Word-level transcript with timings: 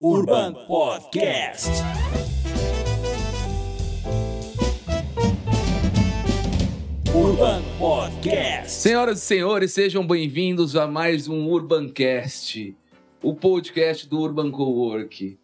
Urban 0.00 0.54
Podcast. 0.68 1.68
Urban 7.12 7.62
Podcast. 7.80 8.70
Senhoras 8.70 9.18
e 9.18 9.20
senhores, 9.22 9.72
sejam 9.72 10.06
bem-vindos 10.06 10.76
a 10.76 10.86
mais 10.86 11.26
um 11.26 11.48
Urbancast, 11.48 12.76
o 13.20 13.34
podcast 13.34 14.08
do 14.08 14.20
Urban 14.20 14.52
Cowork. 14.52 15.36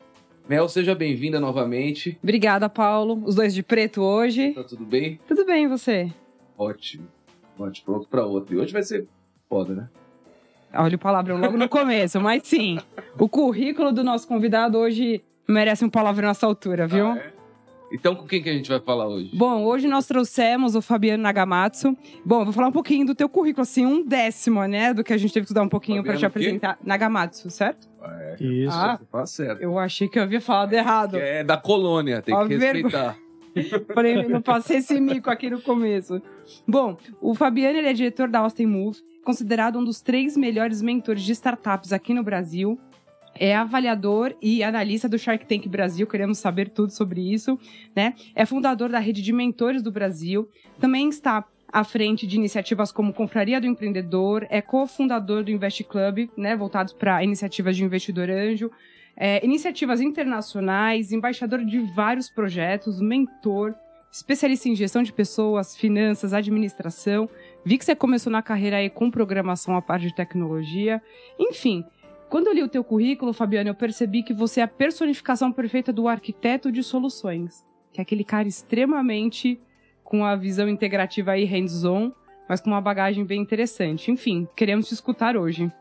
Mel, 0.49 0.69
seja 0.69 0.95
bem-vinda 0.95 1.41
novamente. 1.41 2.17
Obrigada, 2.23 2.69
Paulo. 2.69 3.25
Os 3.27 3.35
dois 3.35 3.53
de 3.53 3.63
preto 3.65 4.03
hoje. 4.03 4.53
Tá 4.53 4.63
tudo 4.63 4.85
bem? 4.85 5.19
Tudo 5.27 5.45
bem, 5.45 5.65
e 5.65 5.69
você? 5.69 6.13
Ótimo. 6.57 7.09
Ótimo, 7.59 7.87
pronto 7.87 8.09
pra 8.09 8.25
outro. 8.25 8.55
E 8.55 8.59
hoje 8.59 8.73
vai 8.73 8.85
ser 8.85 9.09
foda, 9.49 9.75
né? 9.75 9.89
Olha 10.77 10.97
o 10.97 10.99
palavrão 10.99 11.37
logo 11.39 11.57
no 11.57 11.69
começo, 11.69 12.21
mas 12.21 12.43
sim. 12.45 12.79
O 13.19 13.29
currículo 13.29 13.93
do 13.93 14.03
nosso 14.03 14.27
convidado 14.27 14.79
hoje 14.79 15.23
merece 15.49 15.85
um 15.85 15.91
palavrão 15.91 16.29
nessa 16.29 16.47
altura, 16.47 16.87
viu? 16.87 17.09
Ah, 17.09 17.19
é? 17.19 17.33
Então, 17.93 18.17
com 18.17 18.27
quem 18.27 18.43
que 18.43 18.49
a 18.49 18.53
gente 18.53 18.69
vai 18.69 18.81
falar 18.81 19.07
hoje? 19.07 19.31
Bom, 19.33 19.63
hoje 19.65 19.87
nós 19.87 20.05
trouxemos 20.07 20.75
o 20.75 20.83
Fabiano 20.83 21.23
Nagamatsu. 21.23 21.97
Bom, 22.25 22.43
vou 22.45 22.53
falar 22.53 22.69
um 22.69 22.73
pouquinho 22.73 23.07
do 23.07 23.15
teu 23.15 23.29
currículo, 23.29 23.63
assim, 23.63 23.87
um 23.87 24.05
décimo, 24.05 24.65
né? 24.65 24.93
Do 24.93 25.05
que 25.05 25.13
a 25.13 25.17
gente 25.17 25.33
teve 25.33 25.45
que 25.45 25.51
estudar 25.51 25.63
um 25.63 25.69
pouquinho 25.69 26.03
para 26.03 26.17
te 26.17 26.27
apresentar. 26.27 26.77
Nagamatsu, 26.83 27.49
certo? 27.51 27.89
É, 28.03 28.37
Isso. 28.41 28.77
Ah, 28.77 28.99
tá 29.11 29.27
certo. 29.27 29.63
eu 29.63 29.79
achei 29.79 30.09
que 30.09 30.19
eu 30.19 30.25
havia 30.25 30.41
falado 30.41 30.73
errado. 30.73 31.17
É 31.17 31.45
da 31.45 31.57
colônia, 31.57 32.21
tem 32.21 32.35
Ó, 32.35 32.47
que 32.47 32.57
vergonha. 32.57 32.83
respeitar. 32.83 33.17
Falei, 33.95 34.27
não 34.27 34.43
passei 34.43 34.79
esse 34.79 35.01
mico 35.01 35.31
aqui 35.31 35.49
no 35.49 35.61
começo. 35.61 36.21
Bom, 36.67 36.97
o 37.21 37.35
Fabiano 37.35 37.79
ele 37.79 37.87
é 37.89 37.93
diretor 37.93 38.29
da 38.29 38.41
Austin 38.41 38.67
Move, 38.67 38.99
considerado 39.25 39.79
um 39.79 39.85
dos 39.85 40.01
três 40.01 40.37
melhores 40.37 40.83
mentores 40.83 41.23
de 41.23 41.33
startups 41.33 41.93
aqui 41.93 42.15
no 42.15 42.23
Brasil. 42.23 42.79
É 43.35 43.57
avaliador 43.57 44.37
e 44.41 44.63
analista 44.63 45.09
do 45.09 45.19
Shark 45.19 45.45
Tank 45.47 45.67
Brasil, 45.69 46.07
queremos 46.07 46.39
saber 46.39 46.69
tudo 46.69 46.93
sobre 46.93 47.21
isso, 47.21 47.59
né? 47.97 48.15
É 48.33 48.47
fundador 48.47 48.91
da 48.91 49.01
rede 49.01 49.21
de 49.21 49.33
mentores 49.33 49.83
do 49.83 49.91
Brasil. 49.91 50.49
Também 50.79 51.09
está 51.09 51.45
à 51.75 51.83
frente 51.83 52.25
de 52.25 52.37
iniciativas 52.37 52.93
como 52.93 53.13
Confraria 53.13 53.61
do 53.61 53.67
Empreendedor, 53.67 54.47
é 54.49 54.63
cofundador 54.63 55.43
do 55.43 55.51
Invest 55.51 55.83
Club, 55.83 56.31
né, 56.37 56.55
voltados 56.55 56.93
para 56.93 57.25
iniciativas 57.25 57.77
de 57.77 57.83
investidor 57.83 58.31
anjo, 58.31 58.71
é, 59.17 59.45
iniciativas 59.45 60.01
internacionais, 60.01 61.11
embaixador 61.11 61.65
de 61.65 61.81
vários 61.93 62.31
projetos, 62.31 63.01
mentor, 63.01 63.75
especialista 64.13 64.69
em 64.69 64.77
gestão 64.77 65.03
de 65.03 65.13
pessoas, 65.13 65.77
finanças, 65.77 66.33
administração. 66.33 67.29
Vi 67.65 67.79
que 67.79 67.85
você 67.85 67.97
começou 67.97 68.31
na 68.31 68.43
carreira 68.43 68.77
aí 68.77 68.91
com 68.91 69.11
programação, 69.11 69.77
a 69.77 69.83
parte 69.83 70.09
de 70.09 70.15
tecnologia. 70.15 71.03
Enfim, 71.39 71.85
quando 72.29 72.49
eu 72.49 72.53
li 72.53 72.63
o 72.63 72.69
teu 72.69 72.85
currículo, 72.85 73.33
Fabiano, 73.33 73.71
eu 73.71 73.75
percebi 73.75 74.23
que 74.23 74.35
você 74.35 74.61
é 74.61 74.65
a 74.65 74.69
personificação 74.69 75.51
perfeita 75.51 75.93
do 75.93 76.07
arquiteto 76.07 76.71
de 76.71 76.83
soluções. 76.83 77.65
Que 77.93 78.01
é 78.01 78.03
aquele 78.03 78.25
cara 78.25 78.47
extremamente 78.47 79.59
com 80.03 80.25
a 80.25 80.37
visão 80.37 80.69
integrativa 80.69 81.33
aí 81.33 81.45
hands-on, 81.45 82.13
mas 82.49 82.61
com 82.61 82.71
uma 82.71 82.81
bagagem 82.81 83.25
bem 83.25 83.41
interessante. 83.41 84.11
Enfim, 84.11 84.47
queremos 84.55 84.89
te 84.89 84.93
escutar 84.93 85.37
hoje. 85.37 85.73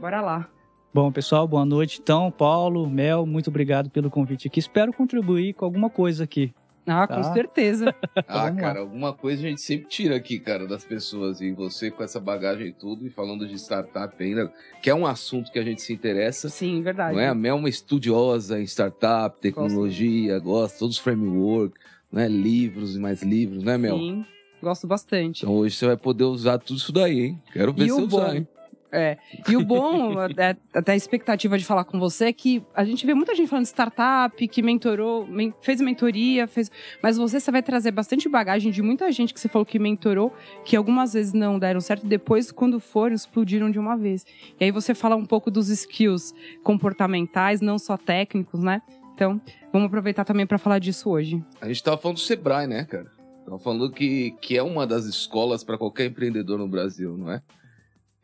Bora 0.00 0.20
lá. 0.20 0.48
Bom, 0.92 1.12
pessoal, 1.12 1.46
boa 1.46 1.64
noite. 1.64 2.00
Então, 2.02 2.30
Paulo, 2.30 2.88
Mel, 2.90 3.24
muito 3.24 3.48
obrigado 3.48 3.88
pelo 3.88 4.10
convite 4.10 4.48
aqui. 4.48 4.58
Espero 4.58 4.92
contribuir 4.92 5.54
com 5.54 5.64
alguma 5.64 5.88
coisa 5.88 6.24
aqui. 6.24 6.52
Ah, 6.86 7.06
Tá. 7.06 7.16
com 7.16 7.32
certeza. 7.34 7.94
Ah, 8.28 8.44
Vamos 8.46 8.56
lá. 8.56 8.60
cara, 8.60 8.80
alguma 8.80 9.12
coisa 9.12 9.44
a 9.46 9.48
gente 9.48 9.60
sempre 9.60 9.86
tira 9.88 10.16
aqui, 10.16 10.38
cara, 10.38 10.66
das 10.66 10.84
pessoas. 10.84 11.40
E 11.40 11.52
você 11.52 11.90
com 11.90 12.02
essa 12.02 12.18
bagagem 12.20 12.68
e 12.68 12.72
tudo, 12.72 13.06
e 13.06 13.10
falando 13.10 13.46
de 13.46 13.54
startup 13.54 14.14
ainda, 14.22 14.52
que 14.82 14.90
é 14.90 14.94
um 14.94 15.06
assunto 15.06 15.50
que 15.52 15.58
a 15.58 15.62
gente 15.62 15.80
se 15.82 15.92
interessa. 15.92 16.48
Sim, 16.48 16.82
verdade. 16.82 17.14
Não 17.14 17.20
é? 17.20 17.28
A 17.28 17.34
Mel 17.34 17.56
é 17.56 17.58
uma 17.58 17.68
estudiosa 17.68 18.60
em 18.60 18.64
startup, 18.64 19.38
tecnologia, 19.40 20.38
gosta, 20.38 20.78
todos 20.78 20.96
os 20.96 21.02
frameworks, 21.02 21.78
né? 22.10 22.28
Livros 22.28 22.96
e 22.96 22.98
mais 22.98 23.22
livros, 23.22 23.62
né, 23.62 23.76
Mel? 23.78 23.98
Sim, 23.98 24.24
gosto 24.62 24.86
bastante. 24.86 25.42
Então 25.44 25.54
hoje 25.56 25.76
você 25.76 25.86
vai 25.86 25.96
poder 25.96 26.24
usar 26.24 26.58
tudo 26.58 26.78
isso 26.78 26.92
daí, 26.92 27.20
hein? 27.20 27.42
Quero 27.52 27.72
ver 27.72 27.86
E 27.86 27.90
você 27.90 28.02
usar, 28.02 28.26
bom, 28.28 28.32
hein? 28.34 28.48
É. 28.94 29.16
E 29.48 29.56
o 29.56 29.64
bom, 29.64 30.18
até, 30.20 30.54
até 30.74 30.92
a 30.92 30.96
expectativa 30.96 31.56
de 31.56 31.64
falar 31.64 31.84
com 31.84 31.98
você, 31.98 32.26
é 32.26 32.32
que 32.32 32.62
a 32.74 32.84
gente 32.84 33.06
vê 33.06 33.14
muita 33.14 33.34
gente 33.34 33.48
falando 33.48 33.64
de 33.64 33.70
startup, 33.70 34.46
que 34.48 34.60
mentorou, 34.62 35.26
men- 35.26 35.54
fez 35.62 35.80
mentoria, 35.80 36.46
fez. 36.46 36.70
Mas 37.02 37.16
você, 37.16 37.40
você 37.40 37.50
vai 37.50 37.62
trazer 37.62 37.90
bastante 37.90 38.28
bagagem 38.28 38.70
de 38.70 38.82
muita 38.82 39.10
gente 39.10 39.32
que 39.32 39.40
você 39.40 39.48
falou 39.48 39.64
que 39.64 39.78
mentorou, 39.78 40.30
que 40.64 40.76
algumas 40.76 41.14
vezes 41.14 41.32
não 41.32 41.58
deram 41.58 41.80
certo, 41.80 42.06
depois, 42.06 42.52
quando 42.52 42.78
foram, 42.78 43.14
explodiram 43.14 43.70
de 43.70 43.78
uma 43.78 43.96
vez. 43.96 44.26
E 44.60 44.64
aí 44.64 44.70
você 44.70 44.94
fala 44.94 45.16
um 45.16 45.24
pouco 45.24 45.50
dos 45.50 45.70
skills 45.70 46.34
comportamentais, 46.62 47.60
não 47.60 47.78
só 47.78 47.96
técnicos, 47.96 48.60
né? 48.62 48.82
Então, 49.14 49.40
vamos 49.72 49.86
aproveitar 49.86 50.24
também 50.24 50.46
para 50.46 50.58
falar 50.58 50.78
disso 50.78 51.08
hoje. 51.08 51.42
A 51.60 51.68
gente 51.68 51.82
tava 51.82 51.96
falando 51.96 52.16
do 52.16 52.20
Sebrae, 52.20 52.66
né, 52.66 52.84
cara? 52.84 53.06
Tava 53.44 53.58
falando 53.58 53.90
que, 53.90 54.32
que 54.40 54.56
é 54.56 54.62
uma 54.62 54.86
das 54.86 55.04
escolas 55.04 55.62
para 55.64 55.78
qualquer 55.78 56.06
empreendedor 56.06 56.58
no 56.58 56.68
Brasil, 56.68 57.16
não 57.16 57.30
é? 57.32 57.40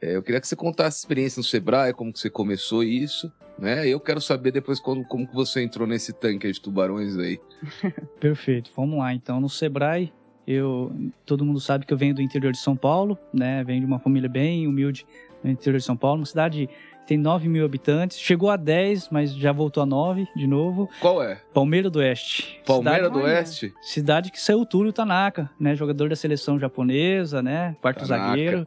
É, 0.01 0.15
Eu 0.17 0.23
queria 0.23 0.41
que 0.41 0.47
você 0.47 0.57
contasse 0.57 0.99
a 0.99 1.01
experiência 1.01 1.41
no 1.41 1.45
Sebrae, 1.45 1.93
como 1.93 2.13
que 2.13 2.19
você 2.21 2.31
começou 2.31 2.83
isso, 2.85 3.33
né? 3.59 3.87
Eu 3.89 3.99
quero 3.99 4.21
saber 4.21 4.53
depois 4.53 4.79
como, 4.79 5.05
como 5.05 5.27
que 5.27 5.35
você 5.35 5.63
entrou 5.63 5.87
nesse 5.87 6.13
tanque 6.13 6.51
de 6.51 6.61
tubarões 6.61 7.17
aí. 7.19 7.41
Perfeito. 8.21 8.71
Vamos 8.77 8.99
lá. 8.99 9.13
Então, 9.13 9.41
no 9.41 9.49
Sebrae, 9.49 10.13
eu, 10.47 10.93
todo 11.27 11.45
mundo 11.45 11.61
sabe 11.61 11.85
que 11.85 11.93
eu 11.93 11.99
venho 11.99 12.15
do 12.15 12.23
interior 12.23 12.53
de 12.53 12.59
São 12.59 12.77
Paulo, 12.77 13.19
né? 13.33 13.63
Venho 13.65 13.81
de 13.81 13.87
uma 13.87 13.99
família 13.99 14.29
bem 14.29 14.67
humilde 14.67 15.05
no 15.43 15.51
interior 15.51 15.79
de 15.79 15.85
São 15.85 15.97
Paulo, 15.97 16.21
uma 16.21 16.27
cidade 16.27 16.67
que 16.67 17.07
tem 17.07 17.19
9 17.19 17.49
mil 17.49 17.65
habitantes. 17.65 18.19
Chegou 18.19 18.51
a 18.51 18.57
10, 18.57 19.09
mas 19.11 19.35
já 19.35 19.51
voltou 19.51 19.83
a 19.83 19.87
9 19.87 20.27
de 20.37 20.47
novo. 20.47 20.89
Qual 21.01 21.23
é? 21.23 21.41
Palmeira 21.55 21.89
do 21.91 21.99
Oeste. 22.01 22.61
Palmeira 22.67 23.05
Cidade- 23.07 23.15
do. 23.15 23.25
Oeste? 23.25 23.75
Cidade 23.83 24.31
que 24.31 24.41
saiu 24.41 24.61
o 24.61 24.67
Túlio 24.67 24.93
Tanaka, 24.93 25.51
né? 25.59 25.75
Jogador 25.75 26.09
da 26.09 26.17
seleção 26.17 26.59
japonesa, 26.59 27.43
né? 27.43 27.77
Quarto 27.81 28.07
Tanaka. 28.07 28.27
zagueiro. 28.29 28.67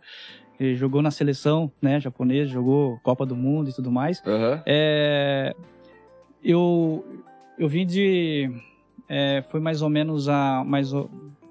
Jogou 0.76 1.02
na 1.02 1.12
seleção, 1.12 1.72
né? 1.82 2.00
Japonesa, 2.00 2.52
jogou 2.52 3.00
Copa 3.04 3.26
do 3.26 3.36
Mundo 3.36 3.70
e 3.70 3.74
tudo 3.74 3.92
mais. 3.92 4.22
Aham. 4.26 4.62
É, 4.66 5.56
eu, 6.44 7.06
eu 7.58 7.68
vim 7.68 7.86
de. 7.86 8.52
é, 9.10 9.44
foi 9.50 9.60
mais 9.60 9.82
ou 9.82 9.90
menos 9.90 10.30
há 10.30 10.64
mais, 10.64 10.94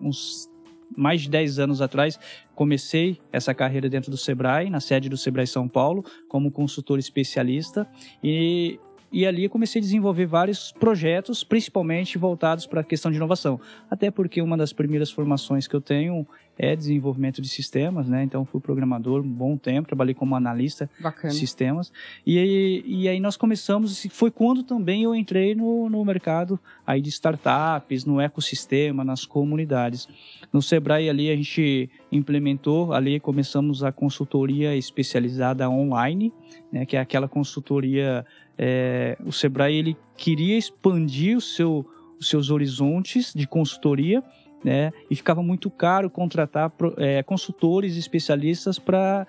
uns 0.01 0.49
mais 0.97 1.23
de 1.23 1.31
10 1.31 1.59
anos 1.59 1.81
atrás. 1.81 2.19
Comecei 2.55 3.19
essa 3.33 3.55
carreira 3.55 3.89
dentro 3.89 4.11
do 4.11 4.17
Sebrae, 4.17 4.69
na 4.71 4.81
sede 4.81 5.09
do 5.09 5.17
Sebrae 5.17 5.47
São 5.47 5.69
Paulo, 5.69 6.05
como 6.29 6.51
consultor 6.51 6.99
especialista. 6.99 7.89
E, 8.23 8.79
e 9.13 9.27
ali 9.27 9.49
comecei 9.49 9.81
a 9.81 9.83
desenvolver 9.83 10.27
vários 10.27 10.73
projetos, 10.73 11.43
principalmente 11.43 12.19
voltados 12.19 12.67
para 12.67 12.81
a 12.81 12.85
questão 12.85 13.11
de 13.11 13.17
inovação. 13.17 13.61
Até 13.91 14.11
porque 14.11 14.43
uma 14.43 14.57
das 14.57 14.73
primeiras 14.73 15.11
formações 15.11 15.67
que 15.67 15.75
eu 15.75 15.81
tenho 15.81 16.27
é 16.63 16.77
desenvolvimento 16.77 17.41
de 17.41 17.49
sistemas, 17.49 18.07
né? 18.07 18.23
Então 18.23 18.45
fui 18.45 18.61
programador 18.61 19.23
um 19.23 19.29
bom 19.29 19.57
tempo, 19.57 19.89
trabalhei 19.89 20.15
como 20.15 20.37
analista 20.37 20.91
Bacana. 21.01 21.33
sistemas. 21.33 21.91
E 22.27 22.39
aí, 22.39 22.85
e 22.87 23.09
aí 23.09 23.19
nós 23.19 23.35
começamos, 23.35 24.07
foi 24.11 24.31
quando 24.31 24.63
também 24.63 25.05
eu 25.05 25.15
entrei 25.15 25.55
no, 25.55 25.89
no 25.89 26.05
mercado 26.05 26.61
aí 26.87 27.01
de 27.01 27.09
startups, 27.09 28.05
no 28.05 28.21
ecossistema, 28.21 29.03
nas 29.03 29.25
comunidades. 29.25 30.07
No 30.53 30.61
Sebrae 30.61 31.09
ali 31.09 31.31
a 31.31 31.37
gente 31.37 31.89
implementou, 32.13 32.93
ali 32.93 33.19
começamos 33.19 33.83
a 33.83 33.91
consultoria 33.91 34.77
especializada 34.77 35.67
online, 35.71 36.31
né, 36.71 36.85
que 36.85 36.95
é 36.95 37.01
aquela 37.01 37.27
consultoria, 37.27 38.27
é, 38.59 39.17
o 39.25 39.33
Sebrae 39.33 39.77
ele 39.77 39.97
queria 40.15 40.59
expandir 40.59 41.39
o 41.39 41.41
seu, 41.41 41.87
os 42.19 42.29
seus 42.29 42.51
horizontes 42.51 43.33
de 43.35 43.47
consultoria, 43.47 44.23
né, 44.65 44.93
e 45.11 45.17
ficava 45.17 45.43
muito 45.43 45.71
caro 45.71 46.11
contratar 46.11 46.73
é, 46.97 47.23
consultores 47.23 47.97
especialistas 47.97 48.79
para 48.79 49.27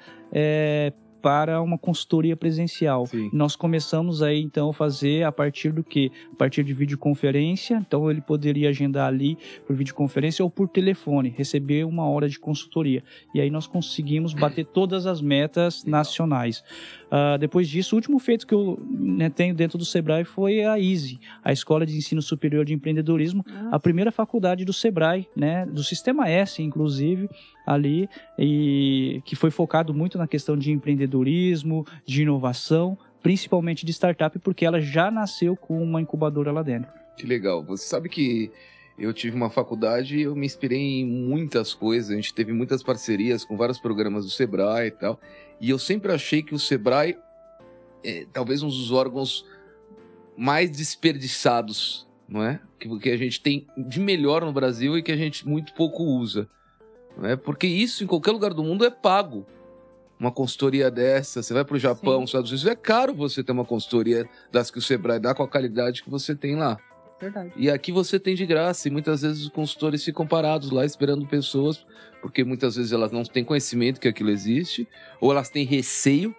para 1.22 1.62
uma 1.62 1.78
consultoria 1.78 2.36
presencial. 2.36 3.06
Sim. 3.06 3.30
Nós 3.32 3.56
começamos 3.56 4.22
aí 4.22 4.42
então 4.42 4.70
a 4.70 4.74
fazer 4.74 5.24
a 5.24 5.32
partir 5.32 5.72
do 5.72 5.84
que? 5.84 6.12
A 6.34 6.36
partir 6.36 6.64
de 6.64 6.74
videoconferência, 6.74 7.76
então 7.76 8.10
ele 8.10 8.22
poderia 8.22 8.70
agendar 8.70 9.08
ali 9.08 9.38
por 9.66 9.76
videoconferência 9.76 10.44
ou 10.44 10.50
por 10.50 10.68
telefone, 10.68 11.30
receber 11.30 11.86
uma 11.86 12.10
hora 12.10 12.28
de 12.28 12.40
consultoria. 12.40 13.04
E 13.34 13.40
aí 13.40 13.50
nós 13.50 13.68
conseguimos 13.68 14.34
bater 14.34 14.66
todas 14.66 15.06
as 15.06 15.22
metas 15.22 15.84
Legal. 15.84 16.00
nacionais. 16.00 16.64
Ah, 17.12 17.36
depois 17.36 17.68
disso, 17.68 17.94
o 17.94 17.98
último 17.98 18.18
feito 18.20 18.48
que 18.48 18.54
eu 18.54 18.80
né, 18.90 19.30
tenho 19.30 19.54
dentro 19.54 19.78
do 19.78 19.84
Sebrae 19.84 20.24
foi 20.24 20.64
a 20.64 20.80
EASY, 20.80 21.20
a 21.44 21.52
Escola 21.52 21.86
de 21.86 21.98
Ensino 21.98 22.22
Superior 22.22 22.64
de 22.64 22.74
Empreendedorismo, 22.74 23.44
Ah, 23.50 23.70
a 23.74 23.80
primeira 23.80 24.14
faculdade 24.14 24.64
do 24.64 24.72
Sebrae, 24.72 25.28
né, 25.36 25.66
do 25.66 25.84
Sistema 25.84 26.30
S, 26.30 26.64
inclusive, 26.64 27.30
ali, 27.68 28.08
e 28.40 29.22
que 29.26 29.36
foi 29.36 29.52
focado 29.52 29.94
muito 29.94 30.18
na 30.18 30.26
questão 30.26 30.58
de 30.58 30.72
empreendedorismo, 30.72 31.86
de 32.06 32.22
inovação, 32.22 32.98
principalmente 33.22 33.86
de 33.86 33.92
startup, 33.92 34.40
porque 34.40 34.66
ela 34.66 34.80
já 34.80 35.12
nasceu 35.12 35.58
com 35.58 35.84
uma 35.84 36.02
incubadora 36.02 36.52
lá 36.52 36.64
dentro. 36.64 36.90
Que 37.18 37.28
legal. 37.28 37.62
Você 37.66 37.86
sabe 37.86 38.08
que 38.08 38.50
eu 38.98 39.14
tive 39.14 39.36
uma 39.36 39.50
faculdade 39.50 40.18
e 40.18 40.22
eu 40.24 40.36
me 40.36 40.46
inspirei 40.46 41.02
em 41.02 41.06
muitas 41.06 41.74
coisas. 41.74 42.12
A 42.12 42.16
gente 42.16 42.34
teve 42.34 42.54
muitas 42.54 42.82
parcerias 42.82 43.44
com 43.44 43.58
vários 43.58 43.80
programas 43.80 44.26
do 44.26 44.32
Sebrae 44.32 44.88
e 44.88 44.92
tal. 44.92 45.20
E 45.62 45.70
eu 45.70 45.78
sempre 45.78 46.12
achei 46.12 46.42
que 46.42 46.56
o 46.56 46.60
Sebrae 46.60 47.16
é 48.04 48.26
talvez 48.34 48.64
um 48.64 48.68
dos 48.68 48.92
órgãos 48.92 49.46
mais 50.36 50.72
desperdiçados, 50.72 52.08
não 52.28 52.44
é? 52.44 52.60
Que, 52.80 53.00
que 53.00 53.10
a 53.12 53.18
gente 53.18 53.40
tem 53.40 53.68
de 53.78 54.00
melhor 54.00 54.44
no 54.44 54.52
Brasil 54.52 54.98
e 54.98 55.04
que 55.04 55.12
a 55.12 55.16
gente 55.16 55.48
muito 55.48 55.74
pouco 55.76 56.04
usa. 56.04 56.50
Não 57.16 57.30
é? 57.30 57.36
Porque 57.36 57.68
isso 57.68 58.04
em 58.04 58.08
qualquer 58.08 58.32
lugar 58.32 58.56
do 58.56 58.64
mundo 58.64 58.84
é 58.84 58.90
pago. 58.90 59.46
Uma 60.20 60.32
consultoria 60.32 60.90
dessa, 60.90 61.44
você 61.44 61.54
vai 61.54 61.64
para 61.64 61.76
o 61.76 61.80
Japão, 61.80 62.18
Sim. 62.20 62.24
os 62.24 62.30
Estados 62.30 62.52
Unidos, 62.52 62.68
é 62.68 62.76
caro 62.76 63.14
você 63.14 63.44
ter 63.44 63.52
uma 63.52 63.66
consultoria 63.66 64.28
das 64.52 64.72
que 64.72 64.80
o 64.80 64.82
Sebrae 64.82 65.20
dá 65.20 65.36
com 65.36 65.44
a 65.44 65.48
qualidade 65.48 66.04
que 66.04 66.10
você 66.10 66.36
tem 66.36 66.56
lá. 66.56 66.80
Verdade. 67.22 67.52
E 67.56 67.70
aqui 67.70 67.92
você 67.92 68.20
tem 68.20 68.34
de 68.34 68.46
graça, 68.46 68.88
e 68.88 68.92
muitas 68.92 69.22
vezes 69.22 69.44
os 69.44 69.50
consultores 69.50 70.04
ficam 70.04 70.26
parados 70.26 70.72
lá 70.72 70.84
esperando 70.84 71.26
pessoas, 71.28 71.86
porque 72.22 72.44
muitas 72.44 72.76
vezes 72.76 72.92
elas 72.92 73.12
não 73.12 73.24
têm 73.24 73.44
conhecimento 73.44 74.00
que 74.00 74.08
aquilo 74.08 74.32
existe, 74.32 74.88
ou 75.20 75.32
elas 75.32 75.50
têm 75.50 75.64
receio, 75.66 76.36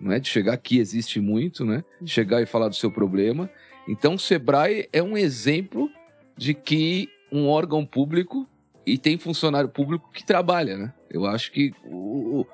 né, 0.00 0.18
de 0.18 0.28
chegar 0.28 0.54
aqui 0.54 0.78
existe 0.78 1.20
muito, 1.20 1.64
né, 1.64 1.84
de 2.00 2.10
chegar 2.10 2.42
e 2.42 2.46
falar 2.46 2.68
do 2.68 2.74
seu 2.74 2.90
problema. 2.90 3.48
Então 3.88 4.14
o 4.14 4.18
Sebrae 4.18 4.88
é 4.92 5.02
um 5.02 5.16
exemplo 5.16 5.88
de 6.36 6.52
que 6.52 7.08
um 7.30 7.46
órgão 7.48 7.86
público 7.86 8.48
e 8.86 8.98
tem 8.98 9.16
funcionário 9.16 9.68
público 9.68 10.10
que 10.12 10.24
trabalha, 10.26 10.76
né? 10.76 10.92
Eu 11.10 11.24
acho 11.26 11.50
que 11.52 11.72
o- 11.84 12.44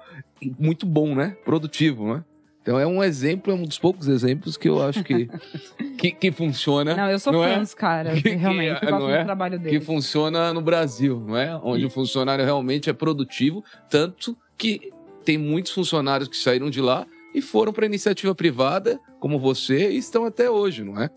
muito 0.58 0.86
bom, 0.86 1.14
né? 1.14 1.36
Produtivo, 1.44 2.14
né? 2.14 2.24
Então 2.62 2.78
é 2.78 2.86
um 2.86 3.02
exemplo, 3.02 3.52
é 3.52 3.56
um 3.56 3.62
dos 3.62 3.78
poucos 3.78 4.06
exemplos 4.06 4.56
que 4.56 4.68
eu 4.68 4.82
acho 4.82 5.02
que 5.02 5.28
que, 5.98 6.10
que 6.12 6.30
funciona 6.30 6.94
Não, 6.94 7.10
eu 7.10 7.18
sou 7.18 7.32
Não 7.32 7.40
fã 7.42 7.48
é? 7.48 7.58
dos 7.60 7.74
caras, 7.74 8.14
Que- 8.22 8.30
que 8.30 8.34
realmente. 8.36 8.84
é, 8.84 8.86
eu 8.86 8.90
gosto 8.90 9.00
não 9.06 9.10
é? 9.10 9.18
do 9.20 9.24
trabalho 9.24 9.58
que 9.58 9.64
deles. 9.64 9.84
funciona 9.86 10.52
no 10.52 10.60
Brasil, 10.60 11.20
não 11.26 11.36
é? 11.36 11.58
Onde 11.62 11.82
E- 11.84 11.86
o 11.86 11.90
funcionário 11.90 12.44
realmente 12.44 12.90
é 12.90 12.92
produtivo, 12.92 13.64
tanto 13.88 14.36
que 14.58 14.90
tem 15.24 15.38
muitos 15.38 15.72
funcionários 15.72 16.28
que 16.28 16.36
saíram 16.36 16.68
de 16.70 16.80
lá 16.80 17.06
e 17.34 17.40
foram 17.40 17.72
para 17.72 17.86
iniciativa 17.86 18.34
privada, 18.34 18.98
como 19.20 19.38
você, 19.38 19.90
e 19.92 19.96
estão 19.96 20.24
até 20.24 20.50
hoje, 20.50 20.82
não 20.84 21.00
é? 21.00 21.08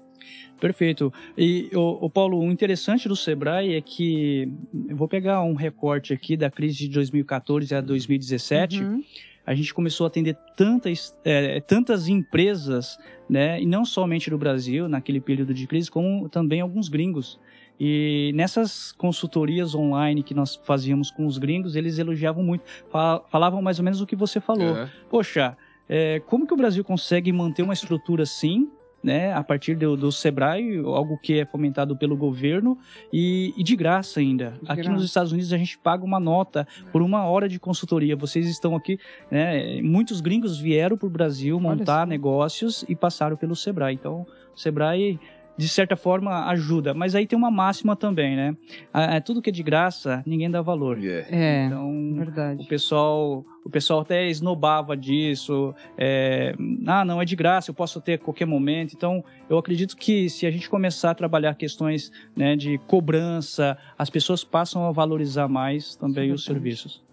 Perfeito. 0.62 1.12
E, 1.38 1.70
o, 1.74 2.10
Paulo, 2.10 2.40
o 2.40 2.50
interessante 2.52 3.08
do 3.10 3.16
Sebrae 3.16 3.74
é 3.76 3.82
que, 3.82 4.50
eu 4.88 4.96
vou 4.96 5.08
pegar 5.10 5.42
um 5.44 5.56
recorte 5.56 6.14
aqui 6.14 6.38
da 6.38 6.50
crise 6.50 6.78
de 6.78 6.90
2014 6.90 7.74
a 7.76 7.82
2017, 7.82 8.82
Uhum. 8.82 9.04
A 9.46 9.54
gente 9.54 9.74
começou 9.74 10.06
a 10.06 10.08
atender 10.08 10.38
tantas, 10.56 11.16
é, 11.24 11.60
tantas 11.62 12.08
empresas, 12.08 12.98
né, 13.30 13.62
e 13.62 13.66
não 13.66 13.84
somente 13.86 14.30
no 14.32 14.38
Brasil, 14.38 14.88
naquele 14.88 15.20
período 15.20 15.54
de 15.54 15.68
crise, 15.68 15.90
como 15.92 16.30
também 16.30 16.62
alguns 16.62 16.88
gringos. 16.90 17.40
E 17.80 18.32
nessas 18.36 18.92
consultorias 18.94 19.74
online 19.76 20.24
que 20.24 20.34
nós 20.34 20.56
fazíamos 20.56 21.10
com 21.12 21.26
os 21.26 21.38
gringos, 21.38 21.76
eles 21.76 21.98
elogiavam 21.98 22.44
muito, 22.44 22.64
fa- 22.90 23.22
falavam 23.30 23.62
mais 23.62 23.80
ou 23.80 23.86
menos 23.86 24.00
o 24.00 24.06
que 24.06 24.16
você 24.16 24.40
falou. 24.40 24.78
É. 24.78 24.90
Poxa, 25.10 25.58
é, 25.90 26.22
como 26.28 26.46
que 26.48 26.54
o 26.54 26.58
Brasil 26.58 26.84
consegue 26.84 27.32
manter 27.34 27.64
uma 27.64 27.74
estrutura 27.74 28.24
assim, 28.24 28.70
né, 29.04 29.34
a 29.34 29.44
partir 29.44 29.76
do, 29.76 29.98
do 29.98 30.12
Sebrae, 30.12 30.78
algo 30.80 31.18
que 31.18 31.40
é 31.40 31.46
fomentado 31.46 31.96
pelo 31.96 32.16
governo 32.16 32.78
e, 33.12 33.54
e 33.58 33.64
de 33.64 33.76
graça 33.76 34.20
ainda. 34.20 34.52
De 34.62 34.72
aqui 34.72 34.82
graça. 34.82 34.92
nos 34.92 35.04
Estados 35.04 35.32
Unidos 35.32 35.52
a 35.52 35.58
gente 35.58 35.78
paga 35.78 36.06
uma 36.06 36.20
nota 36.20 36.66
por 36.92 37.02
uma 37.02 37.26
hora 37.26 37.50
de 37.50 37.60
consultoria. 37.60 38.16
Vocês 38.16 38.48
estão 38.48 38.76
aqui, 38.76 38.98
né, 39.30 39.82
muitos 39.82 40.22
gringos 40.22 40.58
vieram 40.58 40.98
para 40.98 41.08
o 41.08 41.10
Brasil 41.10 41.60
montar 41.60 42.08
negócios 42.08 42.86
e 42.88 42.96
passaram 42.96 43.36
pelo 43.36 43.56
Sebrae. 43.56 43.94
Então, 43.94 44.26
o 44.56 44.60
Sebrae 44.60 45.20
de 45.56 45.68
certa 45.70 45.96
forma 45.96 46.48
ajuda, 46.48 46.94
mas 46.96 47.14
aí 47.14 47.28
tem 47.28 47.38
uma 47.38 47.52
máxima 47.52 47.96
também, 47.96 48.36
né? 48.36 48.58
É, 48.94 49.20
tudo 49.20 49.42
que 49.42 49.50
é 49.52 49.54
de 49.54 49.62
graça, 49.62 50.24
ninguém 50.26 50.50
dá 50.50 50.62
valor. 50.62 50.98
É. 51.04 51.28
É, 51.30 51.66
Então, 51.66 52.12
o 52.12 52.16
verdade. 52.16 52.66
pessoal, 52.68 53.46
o 53.64 53.70
pessoal 53.70 54.00
até 54.00 54.28
esnobava 54.28 54.98
disso. 54.98 55.76
é, 55.96 56.56
ah, 56.88 57.06
não 57.06 57.22
é 57.22 57.26
de 57.26 57.36
graça, 57.36 57.70
eu 57.70 57.76
posso 57.76 58.02
ter 58.02 58.14
a 58.14 58.18
qualquer 58.18 58.46
momento. 58.46 58.94
Então, 58.96 59.24
eu 59.48 59.58
acredito 59.58 59.96
que 59.96 60.28
se 60.28 60.48
a 60.48 60.52
gente 60.52 60.68
começar 60.70 61.12
a 61.12 61.16
trabalhar 61.16 61.54
questões 61.56 62.12
né, 62.36 62.56
de 62.56 62.80
cobrança, 62.88 63.78
as 63.98 64.10
pessoas 64.10 64.44
passam 64.44 64.86
a 64.88 64.92
valorizar 64.92 65.48
mais 65.48 65.96
também 65.96 66.32
é 66.32 66.34
os 66.34 66.42
verdade. 66.46 66.60
serviços. 66.64 67.04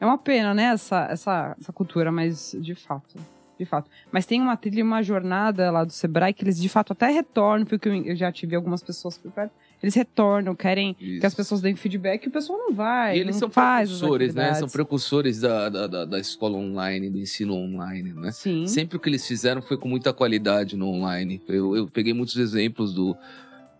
É 0.00 0.04
uma 0.04 0.18
pena, 0.18 0.52
né, 0.52 0.64
essa, 0.64 1.06
essa, 1.10 1.56
essa 1.60 1.72
cultura, 1.72 2.10
mas 2.10 2.56
de 2.60 2.74
fato. 2.74 3.16
De 3.58 3.64
fato. 3.64 3.90
Mas 4.12 4.26
tem 4.26 4.40
uma 4.40 4.56
trilha 4.56 4.80
e 4.80 4.82
uma 4.82 5.02
jornada 5.02 5.70
lá 5.70 5.82
do 5.82 5.92
Sebrae 5.92 6.34
que 6.34 6.44
eles 6.44 6.60
de 6.60 6.68
fato 6.68 6.92
até 6.92 7.08
retornam, 7.08 7.64
porque 7.64 7.88
eu 7.88 8.14
já 8.14 8.30
tive 8.30 8.54
algumas 8.54 8.82
pessoas 8.82 9.16
por 9.16 9.30
perto. 9.30 9.52
Eles 9.82 9.94
retornam, 9.94 10.54
querem 10.54 10.96
Isso. 11.00 11.20
que 11.20 11.26
as 11.26 11.34
pessoas 11.34 11.60
deem 11.60 11.76
feedback 11.76 12.24
e 12.24 12.28
o 12.28 12.30
pessoal 12.30 12.58
não 12.58 12.72
vai. 12.72 13.16
E 13.16 13.20
eles 13.20 13.36
são 13.36 13.48
precursores, 13.48 14.34
né? 14.34 14.54
São 14.54 14.68
precursores 14.68 15.40
da, 15.40 15.68
da, 15.68 15.86
da, 15.86 16.04
da 16.04 16.18
escola 16.18 16.56
online, 16.56 17.10
do 17.10 17.18
ensino 17.18 17.54
online, 17.54 18.12
né? 18.12 18.30
Sim. 18.32 18.66
Sempre 18.66 18.96
o 18.96 19.00
que 19.00 19.08
eles 19.08 19.26
fizeram 19.26 19.60
foi 19.60 19.76
com 19.76 19.88
muita 19.88 20.12
qualidade 20.12 20.76
no 20.76 20.88
online. 20.88 21.42
Eu, 21.46 21.76
eu 21.76 21.86
peguei 21.88 22.12
muitos 22.12 22.36
exemplos 22.36 22.92
do. 22.92 23.16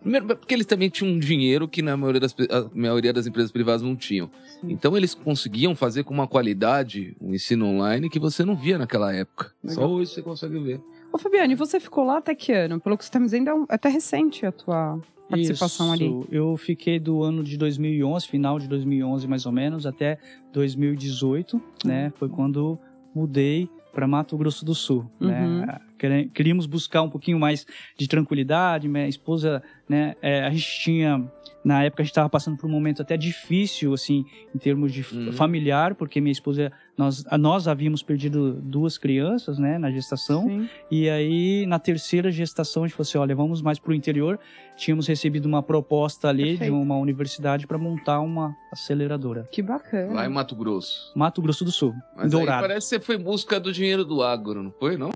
Primeiro, 0.01 0.25
porque 0.27 0.53
eles 0.53 0.65
também 0.65 0.89
tinham 0.89 1.13
um 1.13 1.19
dinheiro 1.19 1.67
que 1.67 1.81
na 1.81 1.97
maioria 1.97 2.21
das, 2.21 2.35
maioria 2.73 3.11
das 3.11 3.27
empresas 3.27 3.51
privadas 3.51 3.81
não 3.81 3.95
tinham. 3.95 4.29
Sim. 4.61 4.71
Então 4.71 4.95
eles 4.95 5.13
conseguiam 5.13 5.75
fazer 5.75 6.03
com 6.03 6.13
uma 6.13 6.27
qualidade 6.27 7.15
um 7.21 7.33
ensino 7.33 7.65
online 7.65 8.09
que 8.09 8.19
você 8.19 8.45
não 8.45 8.55
via 8.55 8.77
naquela 8.77 9.13
época. 9.13 9.51
Legal. 9.63 9.75
Só 9.83 9.89
hoje 9.93 10.11
você 10.11 10.21
consegue 10.21 10.59
ver. 10.59 10.81
Ô, 11.11 11.17
Fabiane, 11.17 11.55
você 11.55 11.79
ficou 11.79 12.05
lá 12.05 12.17
até 12.17 12.35
que 12.35 12.51
ano? 12.51 12.79
Pelo 12.79 12.97
que 12.97 13.03
você 13.03 13.09
está 13.09 13.19
me 13.19 13.25
dizendo, 13.25 13.49
é 13.49 13.53
é 13.53 13.75
até 13.75 13.89
recente 13.89 14.45
a 14.45 14.51
tua 14.51 14.99
participação 15.29 15.91
ali. 15.91 16.05
Isso. 16.05 16.27
Eu 16.31 16.55
fiquei 16.57 16.99
do 16.99 17.23
ano 17.23 17.43
de 17.43 17.57
2011, 17.57 18.27
final 18.27 18.59
de 18.59 18.67
2011 18.67 19.27
mais 19.27 19.45
ou 19.45 19.51
menos, 19.51 19.85
até 19.85 20.17
2018, 20.53 21.61
né? 21.85 22.11
Foi 22.17 22.29
quando 22.29 22.77
mudei 23.15 23.69
para 23.93 24.07
Mato 24.07 24.37
Grosso 24.37 24.63
do 24.63 24.75
Sul, 24.75 25.09
Uhum. 25.19 25.27
né? 25.27 25.79
Queríamos 25.97 26.65
buscar 26.65 27.01
um 27.01 27.09
pouquinho 27.09 27.39
mais 27.39 27.65
de 27.97 28.07
tranquilidade. 28.07 28.87
Minha 28.87 29.07
esposa, 29.07 29.61
né? 29.89 30.15
é, 30.21 30.43
a 30.43 30.49
gente 30.49 30.79
tinha 30.81 31.29
na 31.65 31.83
época 31.83 32.01
a 32.01 32.05
gente 32.05 32.11
estava 32.11 32.29
passando 32.29 32.55
por 32.55 32.65
um 32.65 32.71
momento 32.71 33.01
até 33.01 33.17
difícil, 33.17 33.93
assim, 33.93 34.23
em 34.55 34.57
termos 34.57 34.93
de 34.93 35.01
Uhum. 35.13 35.33
familiar, 35.33 35.95
porque 35.95 36.21
minha 36.21 36.31
esposa, 36.31 36.71
nós, 36.97 37.25
a- 37.27 37.37
nós 37.37 37.67
havíamos 37.67 38.01
perdido 38.01 38.53
duas 38.53 38.97
crianças, 38.97 39.59
né, 39.59 39.77
na 39.77 39.91
gestação. 39.91 40.43
Sim. 40.47 40.69
E 40.89 41.09
aí, 41.09 41.65
na 41.65 41.77
terceira 41.77 42.31
gestação, 42.31 42.83
a 42.83 42.87
gente 42.87 42.95
falou 42.95 43.03
assim: 43.09 43.17
olha, 43.17 43.35
vamos 43.35 43.61
mais 43.61 43.79
para 43.79 43.91
o 43.91 43.93
interior. 43.93 44.39
Tínhamos 44.77 45.07
recebido 45.07 45.45
uma 45.45 45.61
proposta 45.61 46.29
ali 46.29 46.43
de 46.43 46.49
Perfeito. 46.59 46.73
uma 46.75 46.95
universidade 46.95 47.67
para 47.67 47.77
montar 47.77 48.21
uma 48.21 48.55
aceleradora. 48.71 49.49
Que 49.51 49.61
bacana. 49.61 50.13
Lá 50.13 50.25
em 50.25 50.29
Mato 50.29 50.55
Grosso. 50.55 51.11
Mato 51.17 51.41
Grosso 51.41 51.65
do 51.65 51.71
Sul, 51.71 51.93
Mas 52.15 52.23
em 52.23 52.25
aí 52.27 52.29
Dourado. 52.45 52.61
parece 52.61 52.87
que 52.87 52.95
você 52.95 52.99
foi 53.05 53.15
em 53.15 53.21
busca 53.23 53.59
do 53.59 53.73
dinheiro 53.73 54.05
do 54.05 54.23
agro, 54.23 54.63
não 54.63 54.71
foi, 54.71 54.95
não? 54.95 55.09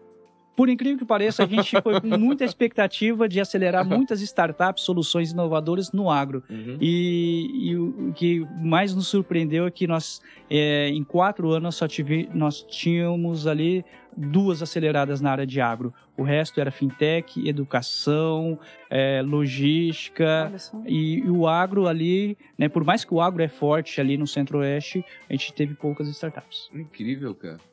Por 0.56 0.70
incrível 0.70 0.98
que 0.98 1.06
pareça, 1.06 1.44
a 1.44 1.48
gente 1.48 1.82
foi 1.82 2.02
com 2.02 2.08
muita 2.08 2.44
expectativa 2.44 3.28
de 3.28 3.40
acelerar 3.40 3.86
muitas 3.86 4.22
startups, 4.22 4.84
soluções 4.84 5.32
inovadoras 5.32 5.92
no 5.92 6.10
agro. 6.10 6.44
Uhum. 6.50 6.78
E, 6.80 7.70
e 7.70 7.76
o 7.78 8.14
que 8.14 8.46
mais 8.62 8.94
nos 8.94 9.08
surpreendeu 9.08 9.66
é 9.66 9.72
que 9.72 9.88
nós, 9.88 10.22
é, 10.50 10.90
em 10.90 11.04
quatro 11.04 11.52
anos, 11.52 11.76
só 11.76 11.88
tive, 11.88 12.30
nós 12.34 12.64
tínhamos 12.64 13.48
ali 13.48 13.86
duas 14.16 14.62
aceleradas 14.62 15.22
na 15.22 15.32
área 15.32 15.48
de 15.48 15.62
agro. 15.62 15.94
O 16.18 16.24
resto 16.24 16.60
era 16.60 16.70
fintech, 16.70 17.48
educação, 17.48 18.60
é, 18.90 19.22
logística. 19.22 20.52
E, 20.86 21.20
e 21.20 21.30
o 21.30 21.48
agro 21.48 21.88
ali, 21.88 22.38
né, 22.58 22.68
por 22.68 22.84
mais 22.84 23.06
que 23.06 23.14
o 23.14 23.22
agro 23.22 23.42
é 23.42 23.48
forte 23.48 24.02
ali 24.02 24.18
no 24.18 24.28
centro-oeste, 24.28 25.04
a 25.30 25.34
gente 25.34 25.54
teve 25.54 25.74
poucas 25.74 26.08
startups. 26.10 26.70
Incrível, 26.74 27.34
cara. 27.34 27.71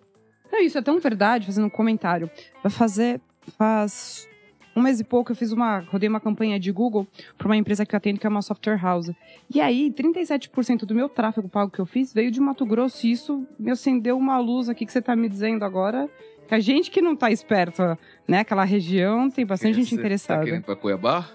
Não, 0.59 0.65
isso 0.65 0.77
é 0.77 0.83
tão 0.83 0.99
verdade, 0.99 1.47
fazendo 1.47 1.67
um 1.67 1.71
comentário. 1.71 2.29
Vai 2.63 2.71
fazer. 2.71 3.21
Faz 3.57 4.29
um 4.77 4.83
mês 4.83 4.99
e 5.01 5.05
pouco 5.05 5.31
eu 5.33 5.37
fiz 5.37 5.53
uma. 5.53 5.79
rodei 5.81 6.09
uma 6.09 6.21
campanha 6.21 6.59
de 6.59 6.71
Google 6.73 7.07
para 7.37 7.47
uma 7.47 7.57
empresa 7.57 7.87
que 7.87 7.95
eu 7.95 7.97
atendo, 7.97 8.19
que 8.19 8.27
é 8.27 8.31
uma 8.31 8.43
software 8.43 8.77
house. 8.77 9.11
E 9.55 9.61
aí, 9.61 9.93
37% 9.93 10.81
do 10.85 10.95
meu 10.95 11.09
tráfego 11.09 11.49
pago 11.49 11.71
que 11.71 11.79
eu 11.79 11.87
fiz 11.87 12.13
veio 12.13 12.31
de 12.31 12.41
Mato 12.41 12.67
Grosso. 12.67 13.07
E 13.07 13.13
isso 13.13 13.47
me 13.59 13.71
acendeu 13.71 14.19
uma 14.19 14.39
luz 14.39 14.69
aqui 14.69 14.85
que 14.85 14.93
você 14.93 15.01
tá 15.01 15.15
me 15.15 15.29
dizendo 15.29 15.65
agora. 15.65 16.11
Que 16.49 16.55
a 16.55 16.61
gente 16.61 16.91
que 16.91 17.01
não 17.01 17.15
tá 17.15 17.31
esperto, 17.31 17.83
né? 18.27 18.41
Aquela 18.41 18.65
região 18.65 19.31
tem 19.31 19.47
bastante 19.47 19.75
gente 19.77 19.91
Você 19.91 19.95
Tá 19.97 20.01
interessada. 20.01 20.45
querendo 20.45 20.63
ir 20.63 20.65
pra 20.65 20.77
Cuiabá? 20.77 21.29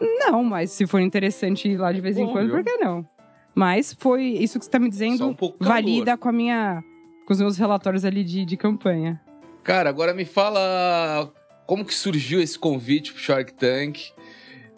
Não, 0.00 0.42
mas 0.42 0.72
se 0.72 0.86
for 0.86 0.98
interessante 1.00 1.68
ir 1.68 1.76
lá 1.76 1.92
de 1.92 2.00
vez 2.00 2.16
em 2.18 2.24
Bom, 2.26 2.32
quando, 2.32 2.46
viu? 2.46 2.56
por 2.56 2.64
que 2.64 2.76
não? 2.78 3.06
Mas 3.54 3.94
foi 3.98 4.24
isso 4.24 4.58
que 4.58 4.64
você 4.64 4.70
tá 4.70 4.78
me 4.78 4.88
dizendo, 4.90 5.28
um 5.28 5.36
valida 5.60 6.16
com 6.16 6.28
a 6.28 6.32
minha. 6.32 6.84
Com 7.26 7.32
os 7.32 7.40
meus 7.40 7.58
relatórios 7.58 8.04
ali 8.04 8.22
de, 8.22 8.44
de 8.44 8.56
campanha. 8.56 9.20
Cara, 9.64 9.90
agora 9.90 10.14
me 10.14 10.24
fala 10.24 11.30
como 11.66 11.84
que 11.84 11.92
surgiu 11.92 12.40
esse 12.40 12.56
convite 12.56 13.12
pro 13.12 13.20
Shark 13.20 13.52
Tank? 13.54 13.98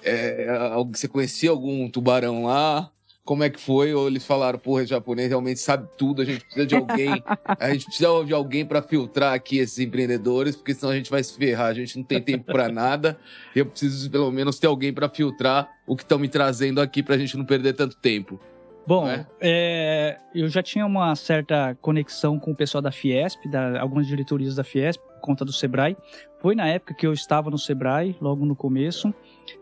É, 0.02 0.47
você 0.90 1.07
conhecia 1.07 1.50
algum 1.50 1.88
tubarão 1.90 2.45
lá? 2.45 2.90
Como 3.23 3.45
é 3.45 3.50
que 3.50 3.61
foi? 3.61 3.93
Ou 3.93 4.09
eles 4.09 4.25
falaram, 4.25 4.59
porra, 4.59 4.87
japonês 4.87 5.28
realmente 5.28 5.61
sabe 5.61 5.87
tudo, 5.99 6.23
a 6.23 6.25
gente 6.25 6.43
precisa 6.43 6.64
de 6.64 6.75
alguém, 6.75 7.23
a 7.45 7.71
gente 7.71 7.85
precisa 7.85 8.25
de 8.25 8.33
alguém 8.33 8.64
pra 8.64 8.81
filtrar 8.81 9.35
aqui 9.35 9.59
esses 9.59 9.78
empreendedores, 9.78 10.57
porque 10.57 10.73
senão 10.73 10.93
a 10.93 10.97
gente 10.97 11.11
vai 11.11 11.23
se 11.23 11.37
ferrar, 11.37 11.67
a 11.67 11.75
gente 11.75 11.99
não 11.99 12.05
tem 12.05 12.23
tempo 12.23 12.47
pra 12.47 12.71
nada. 12.71 13.19
Eu 13.55 13.67
preciso 13.67 14.11
pelo 14.11 14.31
menos 14.31 14.59
ter 14.59 14.67
alguém 14.67 14.95
pra 14.95 15.11
filtrar 15.11 15.69
o 15.87 15.95
que 15.95 16.05
estão 16.05 16.19
me 16.19 16.28
trazendo 16.28 16.81
aqui 16.81 17.02
pra 17.02 17.19
gente 17.19 17.37
não 17.37 17.45
perder 17.45 17.75
tanto 17.75 17.97
tempo. 17.97 18.40
Bom, 18.88 19.07
é? 19.07 19.26
é, 19.38 20.18
eu 20.35 20.49
já 20.49 20.62
tinha 20.62 20.87
uma 20.87 21.14
certa 21.14 21.76
conexão 21.83 22.38
com 22.38 22.52
o 22.52 22.57
pessoal 22.57 22.80
da 22.80 22.90
Fiesp, 22.90 23.47
da, 23.47 23.78
algumas 23.78 24.07
diretorias 24.07 24.54
da 24.54 24.64
Fiesp, 24.64 24.99
conta 25.21 25.45
do 25.45 25.52
Sebrae. 25.52 25.95
Foi 26.40 26.54
na 26.54 26.66
época 26.66 26.95
que 26.95 27.07
eu 27.07 27.12
estava 27.12 27.50
no 27.50 27.59
Sebrae, 27.59 28.16
logo 28.18 28.47
no 28.47 28.57
começo. 28.57 29.12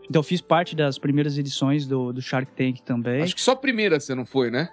Então, 0.09 0.21
eu 0.21 0.23
fiz 0.23 0.39
parte 0.39 0.77
das 0.77 0.97
primeiras 0.97 1.37
edições 1.37 1.85
do, 1.85 2.13
do 2.13 2.21
Shark 2.21 2.49
Tank 2.53 2.79
também. 2.83 3.21
Acho 3.21 3.35
que 3.35 3.41
só 3.41 3.51
a 3.51 3.57
primeira 3.57 3.99
você 3.99 4.15
não 4.15 4.25
foi, 4.25 4.49
né? 4.49 4.69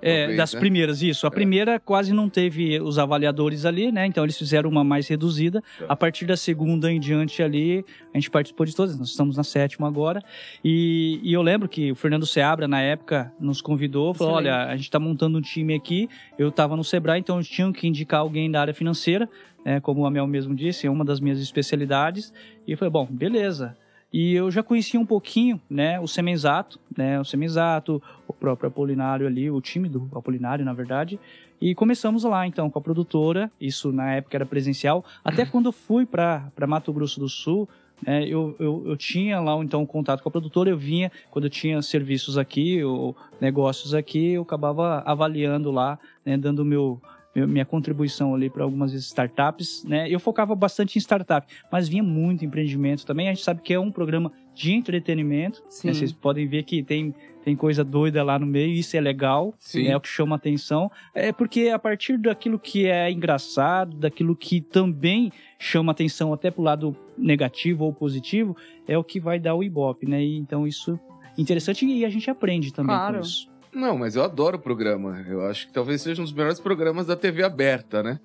É, 0.00 0.18
Talvez, 0.18 0.36
das 0.36 0.54
né? 0.54 0.60
primeiras, 0.60 1.02
isso. 1.02 1.26
A 1.26 1.28
É. 1.28 1.30
primeira 1.30 1.80
quase 1.80 2.12
não 2.12 2.28
teve 2.28 2.80
os 2.80 2.98
avaliadores 2.98 3.64
ali, 3.64 3.90
né? 3.90 4.06
Então 4.06 4.22
eles 4.24 4.38
fizeram 4.38 4.70
uma 4.70 4.84
mais 4.84 5.08
reduzida. 5.08 5.62
Tá. 5.78 5.86
A 5.88 5.96
partir 5.96 6.24
da 6.24 6.36
segunda 6.36 6.90
em 6.90 7.00
diante 7.00 7.42
ali, 7.42 7.84
a 8.14 8.16
gente 8.18 8.30
participou 8.30 8.64
de 8.64 8.74
todas. 8.76 8.98
Nós 8.98 9.08
estamos 9.08 9.36
na 9.36 9.42
sétima 9.42 9.88
agora. 9.88 10.22
E, 10.64 11.20
e 11.22 11.32
eu 11.32 11.42
lembro 11.42 11.68
que 11.68 11.90
o 11.90 11.94
Fernando 11.96 12.26
Seabra, 12.26 12.68
na 12.68 12.80
época, 12.80 13.32
nos 13.40 13.60
convidou. 13.60 14.14
Falou, 14.14 14.34
Excelente. 14.40 14.54
olha, 14.54 14.70
a 14.70 14.76
gente 14.76 14.84
está 14.84 15.00
montando 15.00 15.36
um 15.38 15.42
time 15.42 15.74
aqui. 15.74 16.08
Eu 16.38 16.48
estava 16.48 16.76
no 16.76 16.84
Sebrae, 16.84 17.18
então 17.18 17.42
tinham 17.42 17.72
que 17.72 17.88
indicar 17.88 18.20
alguém 18.20 18.50
da 18.50 18.60
área 18.60 18.74
financeira. 18.74 19.28
Né? 19.64 19.80
Como 19.80 20.02
o 20.02 20.06
Amel 20.06 20.26
mesmo 20.28 20.54
disse, 20.54 20.86
é 20.86 20.90
uma 20.90 21.04
das 21.04 21.18
minhas 21.18 21.40
especialidades. 21.40 22.32
E 22.66 22.70
eu 22.72 22.78
falei, 22.78 22.92
bom, 22.92 23.06
beleza. 23.10 23.76
E 24.12 24.32
eu 24.34 24.50
já 24.50 24.62
conhecia 24.62 24.98
um 24.98 25.04
pouquinho, 25.04 25.60
né, 25.68 26.00
o 26.00 26.08
Semenzato, 26.08 26.80
né, 26.96 27.20
o 27.20 27.24
Semenzato, 27.24 28.02
o 28.26 28.32
próprio 28.32 28.68
Apolinário 28.68 29.26
ali, 29.26 29.50
o 29.50 29.60
time 29.60 29.88
do 29.88 30.08
Apolinário, 30.14 30.64
na 30.64 30.72
verdade. 30.72 31.20
E 31.60 31.74
começamos 31.74 32.24
lá, 32.24 32.46
então, 32.46 32.70
com 32.70 32.78
a 32.78 32.82
produtora, 32.82 33.50
isso 33.60 33.92
na 33.92 34.14
época 34.14 34.36
era 34.36 34.46
presencial. 34.46 35.04
Até 35.24 35.44
quando 35.44 35.66
eu 35.66 35.72
fui 35.72 36.06
para 36.06 36.50
Mato 36.66 36.92
Grosso 36.92 37.20
do 37.20 37.28
Sul, 37.28 37.68
né, 38.06 38.24
eu, 38.26 38.56
eu, 38.58 38.84
eu 38.86 38.96
tinha 38.96 39.40
lá, 39.40 39.54
então, 39.62 39.84
contato 39.84 40.22
com 40.22 40.28
a 40.28 40.32
produtora, 40.32 40.70
eu 40.70 40.78
vinha, 40.78 41.10
quando 41.30 41.44
eu 41.46 41.50
tinha 41.50 41.82
serviços 41.82 42.38
aqui, 42.38 42.82
ou 42.84 43.14
negócios 43.40 43.92
aqui, 43.92 44.30
eu 44.32 44.42
acabava 44.42 45.02
avaliando 45.04 45.70
lá, 45.70 45.98
né, 46.24 46.36
dando 46.38 46.64
meu- 46.64 47.00
minha 47.34 47.64
contribuição 47.64 48.34
ali 48.34 48.50
para 48.50 48.64
algumas 48.64 48.92
startups, 48.92 49.84
né? 49.84 50.08
Eu 50.10 50.18
focava 50.18 50.54
bastante 50.54 50.96
em 50.96 51.00
startup, 51.00 51.46
mas 51.70 51.88
vinha 51.88 52.02
muito 52.02 52.44
empreendimento 52.44 53.06
também. 53.06 53.28
A 53.28 53.32
gente 53.32 53.44
sabe 53.44 53.62
que 53.62 53.72
é 53.72 53.78
um 53.78 53.92
programa 53.92 54.32
de 54.54 54.72
entretenimento. 54.72 55.62
Né? 55.84 55.92
Vocês 55.92 56.12
podem 56.12 56.48
ver 56.48 56.64
que 56.64 56.82
tem, 56.82 57.14
tem 57.44 57.54
coisa 57.54 57.84
doida 57.84 58.24
lá 58.24 58.38
no 58.38 58.46
meio, 58.46 58.72
isso 58.72 58.96
é 58.96 59.00
legal, 59.00 59.54
Sim. 59.58 59.86
é 59.86 59.96
o 59.96 60.00
que 60.00 60.08
chama 60.08 60.34
atenção. 60.34 60.90
É 61.14 61.32
porque 61.32 61.68
a 61.68 61.78
partir 61.78 62.18
daquilo 62.18 62.58
que 62.58 62.86
é 62.86 63.10
engraçado, 63.10 63.96
daquilo 63.96 64.34
que 64.34 64.60
também 64.60 65.30
chama 65.58 65.92
atenção 65.92 66.32
até 66.32 66.50
pro 66.50 66.62
lado 66.62 66.96
negativo 67.16 67.84
ou 67.84 67.92
positivo, 67.92 68.56
é 68.86 68.98
o 68.98 69.04
que 69.04 69.20
vai 69.20 69.38
dar 69.38 69.54
o 69.54 69.62
Ibope, 69.62 70.08
né? 70.08 70.22
E, 70.24 70.36
então 70.36 70.66
isso 70.66 70.98
é 71.36 71.40
interessante 71.40 71.86
e 71.86 72.04
a 72.04 72.08
gente 72.08 72.28
aprende 72.28 72.72
também 72.72 72.96
Claro. 72.96 73.14
com 73.16 73.20
isso. 73.20 73.48
Não, 73.74 73.96
mas 73.98 74.16
eu 74.16 74.22
adoro 74.24 74.56
o 74.56 74.60
programa. 74.60 75.24
Eu 75.28 75.44
acho 75.46 75.66
que 75.66 75.72
talvez 75.72 76.02
seja 76.02 76.20
um 76.20 76.24
dos 76.24 76.32
melhores 76.32 76.58
programas 76.60 77.06
da 77.06 77.16
TV 77.16 77.42
aberta, 77.44 78.02
né? 78.02 78.18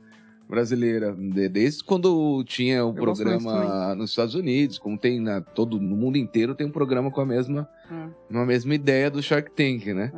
Brasileira. 0.50 1.14
De- 1.14 1.50
Desde 1.50 1.84
quando 1.84 2.44
tinha 2.46 2.84
o 2.84 2.88
muito 2.94 3.02
programa 3.02 3.96
nos 3.96 4.10
Estados 4.12 4.36
Unidos, 4.36 4.78
como 4.78 4.98
tem 4.98 5.20
na, 5.20 5.42
todo, 5.42 5.80
no 5.80 5.96
mundo 5.96 6.18
inteiro, 6.18 6.54
tem 6.56 6.68
um 6.68 6.72
programa 6.72 7.10
com 7.12 7.22
a 7.22 7.26
mesma, 7.26 7.68
É. 7.90 8.08
uma 8.30 8.46
mesma 8.46 8.76
ideia 8.76 9.10
do 9.10 9.22
Shark 9.22 9.52
Tank, 9.52 9.88
né? 9.94 10.12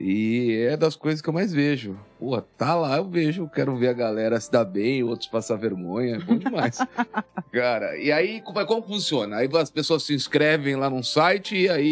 E 0.00 0.66
é 0.70 0.76
das 0.76 0.94
coisas 0.94 1.20
que 1.20 1.28
eu 1.28 1.32
mais 1.32 1.52
vejo. 1.52 1.98
Pô, 2.20 2.40
tá 2.40 2.74
lá, 2.74 2.96
eu 2.98 3.08
vejo, 3.08 3.48
quero 3.48 3.76
ver 3.76 3.88
a 3.88 3.92
galera 3.92 4.38
se 4.40 4.50
dar 4.50 4.64
bem, 4.64 5.02
outros 5.02 5.28
passar 5.28 5.56
vergonha, 5.56 6.16
é 6.16 6.18
bom 6.20 6.36
demais. 6.36 6.78
Cara, 7.52 7.96
e 7.98 8.12
aí 8.12 8.40
como, 8.42 8.64
como 8.66 8.82
funciona? 8.82 9.36
Aí 9.36 9.48
as 9.54 9.70
pessoas 9.70 10.04
se 10.04 10.14
inscrevem 10.14 10.76
lá 10.76 10.88
num 10.88 11.02
site 11.02 11.56
e 11.56 11.68
aí. 11.68 11.84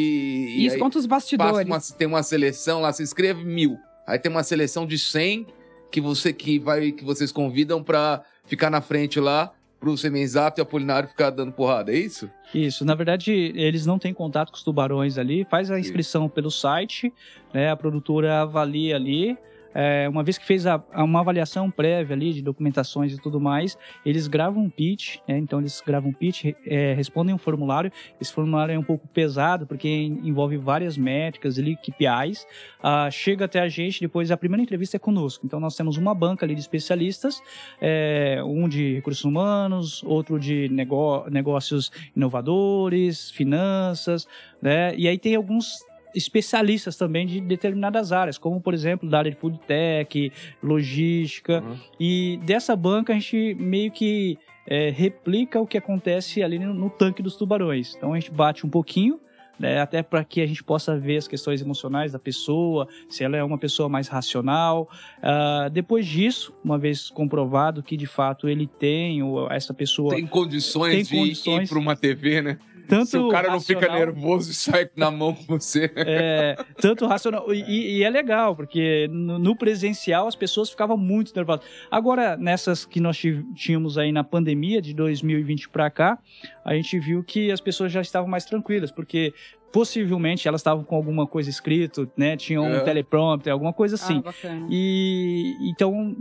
e 0.57 0.67
Isso 0.67 0.75
aí 0.77 0.81
conta 0.81 0.99
os 0.99 1.07
passa 1.07 1.37
bastidores. 1.37 1.67
uma- 1.67 1.81
tem 1.99 2.07
uma 2.07 2.23
seleção 2.23 2.81
lá, 2.81 2.93
se 2.93 3.03
inscreve 3.03 3.45
mil. 3.45 3.77
Aí 4.07 4.19
tem 4.19 4.31
uma 4.31 4.45
seleção 4.45 4.87
de 4.87 4.99
100 4.99 5.47
que 5.91 6.01
você 6.01 6.33
que 6.33 6.59
vai 6.59 6.93
que 6.93 7.05
vocês 7.05 7.33
convidam 7.33 7.83
pra 7.83 8.23
ficar 8.45 8.71
na 8.71 8.81
frente 8.81 9.19
lá 9.19 9.53
pro 9.78 9.97
Semenzato 9.97 10.61
e 10.61 10.62
Apolinário 10.62 11.09
ficar 11.09 11.30
dando 11.30 11.52
porrada, 11.52 11.92
é 11.92 11.97
isso? 11.97 12.30
Isso, 12.54 12.85
na 12.85 12.95
verdade, 12.95 13.33
eles 13.54 13.87
não 13.87 13.99
têm 13.99 14.14
contato 14.14 14.50
com 14.50 14.56
os 14.56 14.62
tubarões 14.62 15.18
ali, 15.18 15.45
faz 15.45 15.71
a 15.71 15.78
inscrição 15.78 16.28
pelo 16.28 16.50
site, 16.50 17.12
né? 17.52 17.71
A 17.71 17.76
produtora 17.76 18.40
avalia 18.40 18.97
ali. 18.97 19.37
É, 19.78 20.09
uma 20.09 20.23
vez 20.23 20.38
que 20.38 20.45
fez 20.47 20.66
a- 20.66 20.83
uma 20.97 21.21
avaliação 21.21 21.71
prévia 21.71 22.16
ali 22.16 22.33
de 22.33 22.40
documentações 22.42 23.12
e 23.12 23.21
tudo 23.21 23.38
mais, 23.38 23.76
eles 24.04 24.26
gravam 24.26 24.62
um 24.64 24.71
pitch, 24.71 25.18
né? 25.28 25.37
Então 25.37 25.61
eles 25.61 25.83
gravam 25.87 26.09
um 26.11 26.12
pitch, 26.12 26.47
é, 26.66 26.95
respondem 26.95 27.35
um 27.35 27.38
formulário. 27.38 27.92
Esse 28.21 28.33
formulário 28.33 28.75
é 28.75 28.78
um 28.78 28.83
pouco 28.83 29.06
pesado 29.09 29.66
porque 29.66 29.88
envolve 29.88 30.56
várias 30.56 30.97
métricas 30.97 31.59
ali, 31.59 31.76
KPIs. 31.76 32.47
Ah, 32.83 33.11
chega 33.11 33.45
até 33.45 33.61
a 33.61 33.68
gente, 33.68 34.00
depois 34.00 34.30
a 34.30 34.37
primeira 34.37 34.62
entrevista 34.62 34.97
é 34.97 35.00
conosco. 35.00 35.45
Então 35.45 35.61
nós 35.61 35.76
temos 35.76 35.97
uma 35.99 36.14
banca 36.14 36.47
ali 36.47 36.54
de 36.54 36.61
especialistas, 36.61 37.42
é, 37.80 38.40
um 38.45 38.66
de 38.68 38.95
recursos 38.95 39.25
humanos, 39.25 40.02
outro 40.04 40.38
de 40.40 40.68
negó- 40.71 41.26
negócios 41.30 41.90
inovadores, 42.16 43.30
finanças, 43.30 44.26
né? 44.62 44.95
E 44.97 45.06
aí 45.09 45.18
tem 45.18 45.35
alguns 45.35 45.85
especialistas 46.16 46.96
também 46.96 47.26
de 47.26 47.40
determinadas 47.40 48.11
áreas, 48.11 48.38
como 48.38 48.61
por 48.61 48.73
exemplo 48.75 49.08
da 49.08 49.18
área 49.18 49.30
de 49.30 49.37
food 49.37 49.61
tech, 49.66 50.32
logística. 50.62 51.62
Uhum. 51.62 51.76
E 52.00 52.40
dessa 52.44 52.75
banca 52.75 53.12
a 53.12 53.16
gente 53.16 53.54
meio 53.54 53.90
que 53.92 54.38
é, 54.66 54.90
replica 54.90 55.61
o 55.61 55.66
que 55.66 55.78
acontece 55.78 56.42
ali 56.42 56.58
no, 56.58 56.75
no 56.75 56.90
tanque 56.90 57.23
dos 57.23 57.37
tubarões. 57.37 57.94
Então 57.96 58.12
a 58.12 58.18
gente 58.18 58.30
bate 58.32 58.66
um 58.66 58.68
pouquinho. 58.70 59.20
né, 59.58 59.80
até 59.80 60.02
para 60.02 60.23
que 60.23 60.42
a 60.42 60.46
gente 60.46 60.62
possa 60.62 60.99
ver 60.99 61.16
as 61.16 61.26
questões 61.26 61.62
emocionais 61.62 62.12
da 62.12 62.18
pessoa, 62.18 62.87
se 63.08 63.25
ela 63.25 63.38
é 63.38 63.42
uma 63.42 63.56
pessoa 63.56 63.88
mais 63.88 64.06
racional. 64.06 64.87
Ah, 65.23 65.70
depois 65.73 66.06
disso, 66.06 66.52
uma 66.62 66.76
vez 66.78 67.08
comprovado 67.08 67.82
que 67.82 67.96
de 67.96 68.06
fato 68.06 68.50
ele 68.50 68.66
tem, 68.66 69.23
ou 69.23 69.50
essa 69.50 69.73
pessoa 69.73 70.14
Tem 70.14 70.26
condições 70.26 70.92
Tem 70.92 71.02
de 71.04 71.11
condições. 71.11 71.68
ir 71.68 71.70
pra 71.70 71.78
uma 71.78 71.96
TV, 71.96 72.42
né? 72.42 72.58
Tanto 72.88 73.07
Se 73.07 73.19
o 73.19 73.28
cara 73.28 73.50
não 73.50 73.61
fica 73.61 73.88
nervoso 73.93 74.50
e 74.50 74.55
sai 74.55 74.88
na 74.97 75.11
mão 75.11 75.35
com 75.35 75.59
você. 75.59 75.90
É, 75.97 76.57
tanto 76.81 77.07
racional. 77.07 77.52
E, 77.52 77.99
e 77.99 78.02
é 78.02 78.11
legal, 78.11 78.55
porque 78.55 79.09
no, 79.11 79.38
no 79.38 79.57
presencial 79.57 80.26
as 80.26 80.37
pessoas 80.37 80.71
ficavam 80.71 80.97
muito 80.97 81.35
nervosas. 81.35 81.64
Agora, 81.90 82.37
nessas 82.37 82.85
que 82.85 83.00
nós 83.00 83.21
tínhamos 83.55 83.99
aí 83.99 84.12
na 84.12 84.25
pandemia 84.25 84.81
de 84.81 84.95
2020 84.95 85.69
para 85.69 85.90
cá, 85.90 86.19
a 86.64 86.75
gente 86.75 86.99
viu 86.99 87.23
que 87.23 87.50
as 87.50 87.61
pessoas 87.61 87.93
já 87.93 88.00
estavam 88.00 88.28
mais 88.28 88.45
tranquilas, 88.45 88.90
porque 88.90 89.33
possivelmente 89.73 90.49
elas 90.49 90.61
estavam 90.61 90.82
com 90.85 90.96
alguma 90.96 91.26
coisa 91.26 91.50
escrito, 91.50 92.11
né? 92.16 92.37
Tinham 92.37 92.64
um 92.64 92.75
É. 92.76 92.80
teleprompter, 92.80 93.52
alguma 93.52 93.73
coisa 93.73 93.96
assim. 93.96 94.18
Ah, 94.18 94.23
bacana. 94.23 94.66
E 94.70 95.54
então 95.70 96.16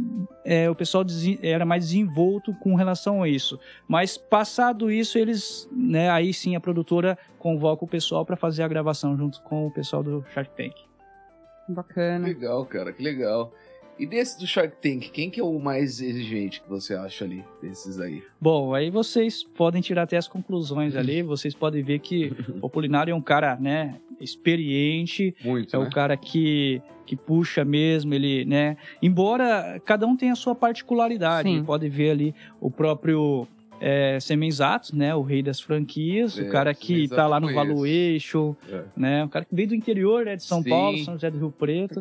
é, 0.45 0.69
o 0.69 0.75
pessoal 0.75 1.03
era 1.41 1.65
mais 1.65 1.85
desenvolto 1.85 2.53
com 2.55 2.75
relação 2.75 3.23
a 3.23 3.29
isso. 3.29 3.59
Mas 3.87 4.17
passado 4.17 4.91
isso, 4.91 5.17
eles, 5.17 5.69
né, 5.71 6.09
aí 6.09 6.33
sim 6.33 6.55
a 6.55 6.59
produtora 6.59 7.17
convoca 7.39 7.85
o 7.85 7.87
pessoal 7.87 8.25
para 8.25 8.35
fazer 8.35 8.63
a 8.63 8.67
gravação 8.67 9.15
junto 9.17 9.41
com 9.43 9.67
o 9.67 9.71
pessoal 9.71 10.03
do 10.03 10.25
Shark 10.33 10.51
Tank. 10.55 10.73
Bacana. 11.67 12.27
Legal, 12.27 12.65
cara, 12.65 12.93
que 12.93 13.01
legal. 13.01 13.51
E 13.97 14.05
desse 14.05 14.37
do 14.39 14.45
Shark 14.45 14.75
Tank, 14.81 15.09
quem 15.11 15.29
que 15.29 15.39
é 15.39 15.43
o 15.43 15.57
mais 15.57 16.01
exigente 16.01 16.61
que 16.61 16.69
você 16.69 16.93
acha 16.95 17.23
ali, 17.23 17.43
desses 17.61 17.99
aí? 17.99 18.21
Bom, 18.41 18.73
aí 18.73 18.89
vocês 18.89 19.41
podem 19.43 19.81
tirar 19.81 20.03
até 20.03 20.17
as 20.17 20.27
conclusões 20.27 20.95
ali. 20.95 21.21
Vocês 21.23 21.53
podem 21.55 21.81
ver 21.81 21.99
que 21.99 22.33
o 22.61 22.69
Polinário 22.69 23.11
é 23.11 23.15
um 23.15 23.21
cara, 23.21 23.55
né, 23.55 23.95
experiente, 24.19 25.35
Muito, 25.43 25.75
É 25.75 25.79
né? 25.79 25.85
o 25.85 25.89
cara 25.89 26.17
que, 26.17 26.81
que 27.05 27.15
puxa 27.15 27.63
mesmo, 27.63 28.13
ele, 28.13 28.43
né? 28.45 28.77
Embora 29.01 29.81
cada 29.85 30.05
um 30.05 30.15
tenha 30.15 30.33
a 30.33 30.35
sua 30.37 30.55
particularidade. 30.55 31.47
Sim. 31.49 31.63
Pode 31.63 31.87
ver 31.89 32.11
ali 32.11 32.35
o 32.59 32.69
próprio 32.69 33.47
é, 33.79 34.19
Semenzato, 34.19 34.95
né? 34.95 35.13
O 35.15 35.21
rei 35.21 35.41
das 35.43 35.59
franquias, 35.59 36.37
É, 36.37 36.43
o 36.43 36.49
cara 36.51 36.73
que 36.73 36.87
Semenzato 36.93 37.15
tá 37.15 37.27
lá 37.27 37.37
eu 37.37 37.41
no. 37.41 37.53
Valuation, 37.53 38.55
É. 38.69 38.81
né? 38.95 39.23
O 39.25 39.29
cara 39.29 39.45
que 39.45 39.53
veio 39.55 39.67
do 39.69 39.75
interior, 39.75 40.25
né? 40.25 40.35
De 40.35 40.43
São 40.43 40.61
Sim. 40.61 40.69
Paulo, 40.69 40.97
São 40.99 41.13
José 41.15 41.29
do 41.31 41.37
Rio 41.37 41.51
Preto. 41.51 41.99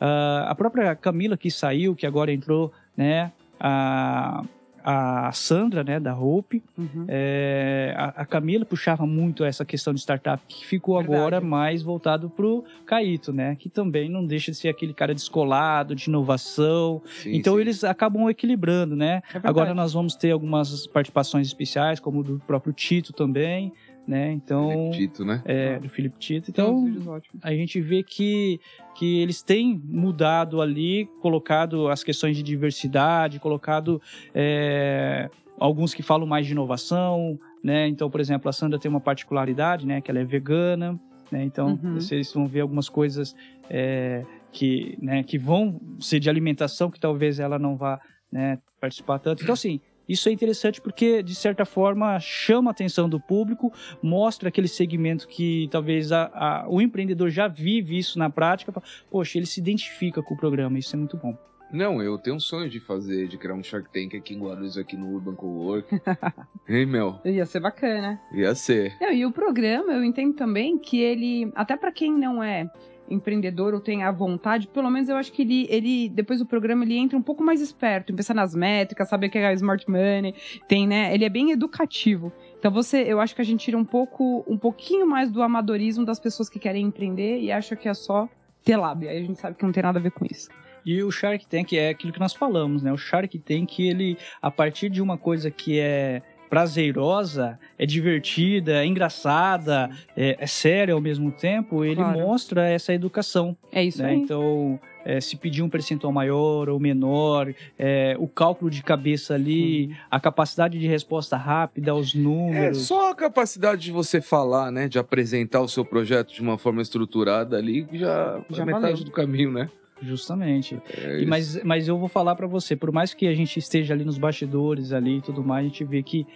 Ah, 0.00 0.46
a 0.48 0.54
própria 0.54 0.94
Camila 0.94 1.36
que 1.36 1.50
saiu, 1.50 1.94
que 1.94 2.06
agora 2.06 2.32
entrou, 2.32 2.72
né? 2.96 3.32
A, 3.58 4.44
a 4.84 5.32
Sandra, 5.32 5.82
né? 5.82 5.98
Da 5.98 6.14
Hope. 6.14 6.62
Uhum. 6.76 7.06
É, 7.08 7.94
a, 7.96 8.04
a 8.22 8.26
Camila 8.26 8.66
puxava 8.66 9.06
muito 9.06 9.42
essa 9.42 9.64
questão 9.64 9.94
de 9.94 10.00
startup, 10.00 10.42
que 10.46 10.66
ficou 10.66 10.98
Verdade. 10.98 11.16
agora 11.18 11.40
mais 11.40 11.82
voltado 11.82 12.28
pro 12.28 12.62
Caíto, 12.84 13.32
né? 13.32 13.56
Que 13.56 13.70
também 13.70 14.10
não 14.10 14.26
deixa 14.26 14.50
de 14.50 14.58
ser 14.58 14.68
aquele 14.68 14.92
cara 14.92 15.14
descolado, 15.14 15.94
de 15.94 16.10
inovação. 16.10 17.00
Sim, 17.22 17.34
então 17.34 17.54
sim. 17.54 17.60
eles 17.62 17.82
acabam 17.82 18.28
equilibrando, 18.28 18.94
né? 18.94 19.22
É. 19.32 19.40
Agora 19.42 19.72
nós 19.72 19.94
vamos 19.94 20.14
ter 20.14 20.32
algumas 20.32 20.86
participações 20.86 21.46
especiais, 21.46 21.98
como 21.98 22.22
do 22.22 22.38
próprio 22.46 22.72
Tito 22.72 23.12
também, 23.12 23.72
né? 24.06 24.32
Então, 24.32 24.68
Felipe 24.68 24.96
Tito, 24.96 25.24
né? 25.24 25.42
é, 25.44 25.78
do 25.78 25.88
Felipe 25.88 26.18
Tito. 26.18 26.50
Então, 26.50 26.84
ótimos. 27.06 27.42
a 27.42 27.52
gente 27.52 27.80
vê 27.80 28.02
que, 28.02 28.60
que 28.94 29.20
eles 29.20 29.42
têm 29.42 29.80
mudado 29.84 30.60
ali, 30.60 31.08
colocado 31.20 31.88
as 31.88 32.04
questões 32.04 32.36
de 32.36 32.42
diversidade, 32.42 33.40
colocado 33.40 34.00
é, 34.34 35.30
alguns 35.58 35.94
que 35.94 36.02
falam 36.02 36.26
mais 36.26 36.46
de 36.46 36.52
inovação, 36.52 37.38
né? 37.62 37.88
Então, 37.88 38.10
por 38.10 38.20
exemplo, 38.20 38.48
a 38.48 38.52
Sandra 38.52 38.78
tem 38.78 38.90
uma 38.90 39.00
particularidade, 39.00 39.86
né? 39.86 40.00
Que 40.00 40.10
ela 40.10 40.20
é 40.20 40.24
vegana, 40.24 41.00
né? 41.30 41.42
Então, 41.44 41.78
Uhum. 41.82 41.94
vocês 41.94 42.32
vão 42.32 42.46
ver 42.46 42.60
algumas 42.60 42.88
coisas 42.88 43.34
é, 43.70 44.24
que, 44.52 44.96
né, 45.00 45.22
que 45.22 45.38
vão 45.38 45.80
ser 45.98 46.20
de 46.20 46.28
alimentação 46.28 46.90
que 46.90 47.00
talvez 47.00 47.40
ela 47.40 47.58
não 47.58 47.76
vá 47.76 48.00
né, 48.30 48.58
participar 48.80 49.18
tanto. 49.18 49.42
Então, 49.42 49.54
assim, 49.54 49.80
Isso 50.08 50.28
é 50.28 50.32
interessante 50.32 50.80
porque, 50.80 51.22
de 51.22 51.34
certa 51.34 51.64
forma, 51.64 52.18
chama 52.20 52.70
a 52.70 52.72
atenção 52.72 53.08
do 53.08 53.18
público, 53.18 53.72
mostra 54.02 54.48
aquele 54.48 54.68
segmento 54.68 55.26
que 55.26 55.68
talvez 55.70 56.12
a, 56.12 56.30
a, 56.32 56.66
o 56.68 56.80
empreendedor 56.80 57.30
já 57.30 57.48
vive 57.48 57.98
isso 57.98 58.18
na 58.18 58.28
prática. 58.28 58.72
Poxa, 59.10 59.38
ele 59.38 59.46
se 59.46 59.60
identifica 59.60 60.22
com 60.22 60.34
o 60.34 60.36
programa, 60.36 60.78
isso 60.78 60.94
é 60.94 60.98
muito 60.98 61.16
bom. 61.16 61.36
Não, 61.72 62.00
eu 62.00 62.16
tenho 62.18 62.36
um 62.36 62.40
sonho 62.40 62.70
de 62.70 62.78
fazer, 62.78 63.26
de 63.26 63.36
criar 63.36 63.54
um 63.54 63.62
Shark 63.62 63.90
Tank 63.92 64.14
aqui 64.14 64.34
em 64.34 64.38
Guarulhos, 64.38 64.78
aqui 64.78 64.96
no 64.96 65.12
Urban 65.12 65.34
Cowork. 65.34 66.00
hein, 66.68 66.86
Mel? 66.86 67.20
Ia 67.24 67.44
ser 67.46 67.58
bacana. 67.58 68.20
Ia 68.32 68.54
ser. 68.54 68.96
Não, 69.00 69.12
e 69.12 69.26
o 69.26 69.32
programa, 69.32 69.92
eu 69.92 70.04
entendo 70.04 70.34
também 70.34 70.78
que 70.78 71.00
ele, 71.00 71.50
até 71.54 71.76
para 71.76 71.90
quem 71.90 72.12
não 72.12 72.40
é 72.40 72.70
empreendedor 73.08 73.74
ou 73.74 73.80
tem 73.80 74.02
a 74.02 74.10
vontade, 74.10 74.66
pelo 74.68 74.90
menos 74.90 75.08
eu 75.08 75.16
acho 75.16 75.32
que 75.32 75.42
ele, 75.42 75.66
ele, 75.70 76.08
depois 76.08 76.38
do 76.38 76.46
programa, 76.46 76.84
ele 76.84 76.96
entra 76.96 77.18
um 77.18 77.22
pouco 77.22 77.42
mais 77.42 77.60
esperto, 77.60 78.12
em 78.12 78.16
pensar 78.16 78.34
nas 78.34 78.54
métricas, 78.54 79.08
saber 79.08 79.26
o 79.26 79.30
que 79.30 79.38
é 79.38 79.52
smart 79.54 79.88
money, 79.88 80.34
tem, 80.66 80.86
né? 80.86 81.14
Ele 81.14 81.24
é 81.24 81.28
bem 81.28 81.50
educativo. 81.50 82.32
Então 82.58 82.70
você, 82.70 83.02
eu 83.02 83.20
acho 83.20 83.34
que 83.34 83.42
a 83.42 83.44
gente 83.44 83.64
tira 83.64 83.76
um 83.76 83.84
pouco, 83.84 84.44
um 84.48 84.56
pouquinho 84.56 85.06
mais 85.06 85.30
do 85.30 85.42
amadorismo 85.42 86.04
das 86.04 86.18
pessoas 86.18 86.48
que 86.48 86.58
querem 86.58 86.86
empreender 86.86 87.40
e 87.40 87.52
acha 87.52 87.76
que 87.76 87.88
é 87.88 87.94
só 87.94 88.28
ter 88.64 88.76
lábia. 88.76 89.10
Aí 89.10 89.18
a 89.18 89.22
gente 89.22 89.38
sabe 89.38 89.56
que 89.56 89.64
não 89.64 89.72
tem 89.72 89.82
nada 89.82 89.98
a 89.98 90.02
ver 90.02 90.10
com 90.10 90.24
isso. 90.24 90.48
E 90.84 91.02
o 91.02 91.10
Shark 91.10 91.46
Tank 91.46 91.72
é 91.72 91.88
aquilo 91.88 92.12
que 92.12 92.20
nós 92.20 92.34
falamos, 92.34 92.82
né? 92.82 92.92
O 92.92 92.96
Shark 92.98 93.38
Tank, 93.38 93.78
ele, 93.78 94.18
a 94.40 94.50
partir 94.50 94.90
de 94.90 95.00
uma 95.00 95.16
coisa 95.16 95.50
que 95.50 95.78
é 95.78 96.22
prazerosa, 96.54 97.58
é 97.76 97.84
divertida, 97.84 98.84
é 98.84 98.86
engraçada, 98.86 99.90
é, 100.16 100.36
é 100.38 100.46
séria 100.46 100.94
ao 100.94 101.00
mesmo 101.00 101.32
tempo, 101.32 101.84
ele 101.84 101.96
claro. 101.96 102.20
mostra 102.20 102.68
essa 102.68 102.94
educação. 102.94 103.56
É 103.72 103.82
isso 103.82 104.00
né? 104.00 104.10
aí. 104.10 104.16
Então, 104.18 104.78
é, 105.04 105.20
se 105.20 105.36
pedir 105.36 105.62
um 105.62 105.68
percentual 105.68 106.12
maior 106.12 106.68
ou 106.68 106.78
menor, 106.78 107.52
é, 107.76 108.14
o 108.20 108.28
cálculo 108.28 108.70
de 108.70 108.84
cabeça 108.84 109.34
ali, 109.34 109.88
uhum. 109.88 109.94
a 110.08 110.20
capacidade 110.20 110.78
de 110.78 110.86
resposta 110.86 111.36
rápida 111.36 111.90
aos 111.90 112.14
números. 112.14 112.78
É 112.78 112.80
só 112.84 113.10
a 113.10 113.14
capacidade 113.16 113.82
de 113.82 113.90
você 113.90 114.20
falar, 114.20 114.70
né? 114.70 114.86
De 114.86 114.96
apresentar 114.96 115.60
o 115.60 115.66
seu 115.66 115.84
projeto 115.84 116.32
de 116.32 116.40
uma 116.40 116.56
forma 116.56 116.80
estruturada 116.80 117.56
ali, 117.56 117.84
já, 117.92 118.40
já 118.48 118.62
é 118.62 118.66
metade 118.66 118.92
valeu. 118.92 119.04
do 119.04 119.10
caminho, 119.10 119.50
né? 119.50 119.68
Justamente. 120.02 120.80
É 120.96 121.22
e, 121.22 121.26
mas, 121.26 121.62
mas 121.62 121.88
eu 121.88 121.98
vou 121.98 122.08
falar 122.08 122.34
para 122.34 122.46
você, 122.46 122.74
por 122.76 122.92
mais 122.92 123.14
que 123.14 123.26
a 123.26 123.34
gente 123.34 123.58
esteja 123.58 123.94
ali 123.94 124.04
nos 124.04 124.18
bastidores 124.18 124.92
ali 124.92 125.18
e 125.18 125.20
tudo 125.22 125.42
mais, 125.42 125.66
a 125.66 125.68
gente 125.68 125.84
vê 125.84 126.02
que 126.02 126.26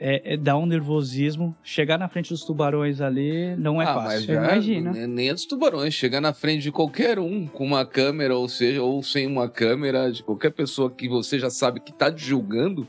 é, 0.00 0.34
é, 0.34 0.36
dá 0.36 0.56
um 0.56 0.66
nervosismo. 0.66 1.56
Chegar 1.62 1.98
na 1.98 2.08
frente 2.08 2.30
dos 2.30 2.44
tubarões 2.44 3.00
ali 3.00 3.54
não 3.56 3.82
é 3.82 3.84
ah, 3.84 3.94
fácil. 3.94 4.34
Imagina. 4.34 5.06
Nem 5.06 5.28
é 5.28 5.34
dos 5.34 5.44
tubarões. 5.44 5.92
Chegar 5.94 6.20
na 6.20 6.32
frente 6.32 6.62
de 6.62 6.72
qualquer 6.72 7.18
um 7.18 7.46
com 7.46 7.64
uma 7.64 7.84
câmera, 7.84 8.36
ou 8.36 8.48
seja, 8.48 8.82
ou 8.82 9.02
sem 9.02 9.26
uma 9.26 9.48
câmera, 9.48 10.10
de 10.10 10.22
qualquer 10.22 10.50
pessoa 10.50 10.90
que 10.90 11.08
você 11.08 11.38
já 11.38 11.50
sabe 11.50 11.80
que 11.80 11.92
tá 11.92 12.12
te 12.12 12.24
julgando, 12.24 12.88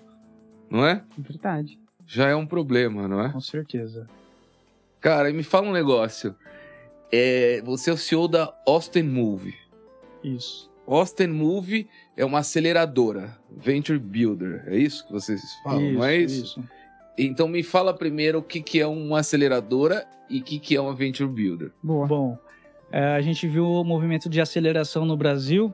não 0.69 0.85
é? 0.85 1.03
Verdade. 1.17 1.79
Já 2.05 2.27
é 2.27 2.35
um 2.35 2.45
problema, 2.45 3.07
não 3.07 3.21
é? 3.21 3.29
Com 3.29 3.41
certeza. 3.41 4.07
Cara, 5.01 5.31
me 5.31 5.43
fala 5.43 5.67
um 5.67 5.73
negócio. 5.73 6.35
É, 7.11 7.61
você 7.63 7.89
é 7.89 7.93
o 7.93 7.97
CEO 7.97 8.27
da 8.27 8.53
Austin 8.67 9.03
Move. 9.03 9.55
Isso. 10.23 10.69
Austin 10.87 11.27
Move 11.27 11.87
é 12.17 12.25
uma 12.25 12.39
aceleradora, 12.39 13.37
Venture 13.51 13.99
Builder. 13.99 14.63
É 14.67 14.77
isso 14.77 15.05
que 15.05 15.13
vocês 15.13 15.41
falam, 15.63 15.85
isso, 15.85 15.93
não 15.93 16.03
é 16.03 16.17
isso? 16.17 16.43
Isso. 16.43 16.63
Então 17.17 17.47
me 17.47 17.61
fala 17.61 17.93
primeiro 17.93 18.39
o 18.39 18.41
que, 18.41 18.61
que 18.61 18.79
é 18.79 18.87
uma 18.87 19.19
aceleradora 19.19 20.07
e 20.29 20.39
o 20.39 20.43
que, 20.43 20.57
que 20.57 20.75
é 20.75 20.81
uma 20.81 20.95
Venture 20.95 21.29
Builder. 21.29 21.71
Boa. 21.83 22.07
Bom, 22.07 22.37
é, 22.91 23.15
a 23.15 23.21
gente 23.21 23.47
viu 23.47 23.65
o 23.65 23.83
movimento 23.83 24.29
de 24.29 24.41
aceleração 24.41 25.05
no 25.05 25.15
Brasil. 25.15 25.73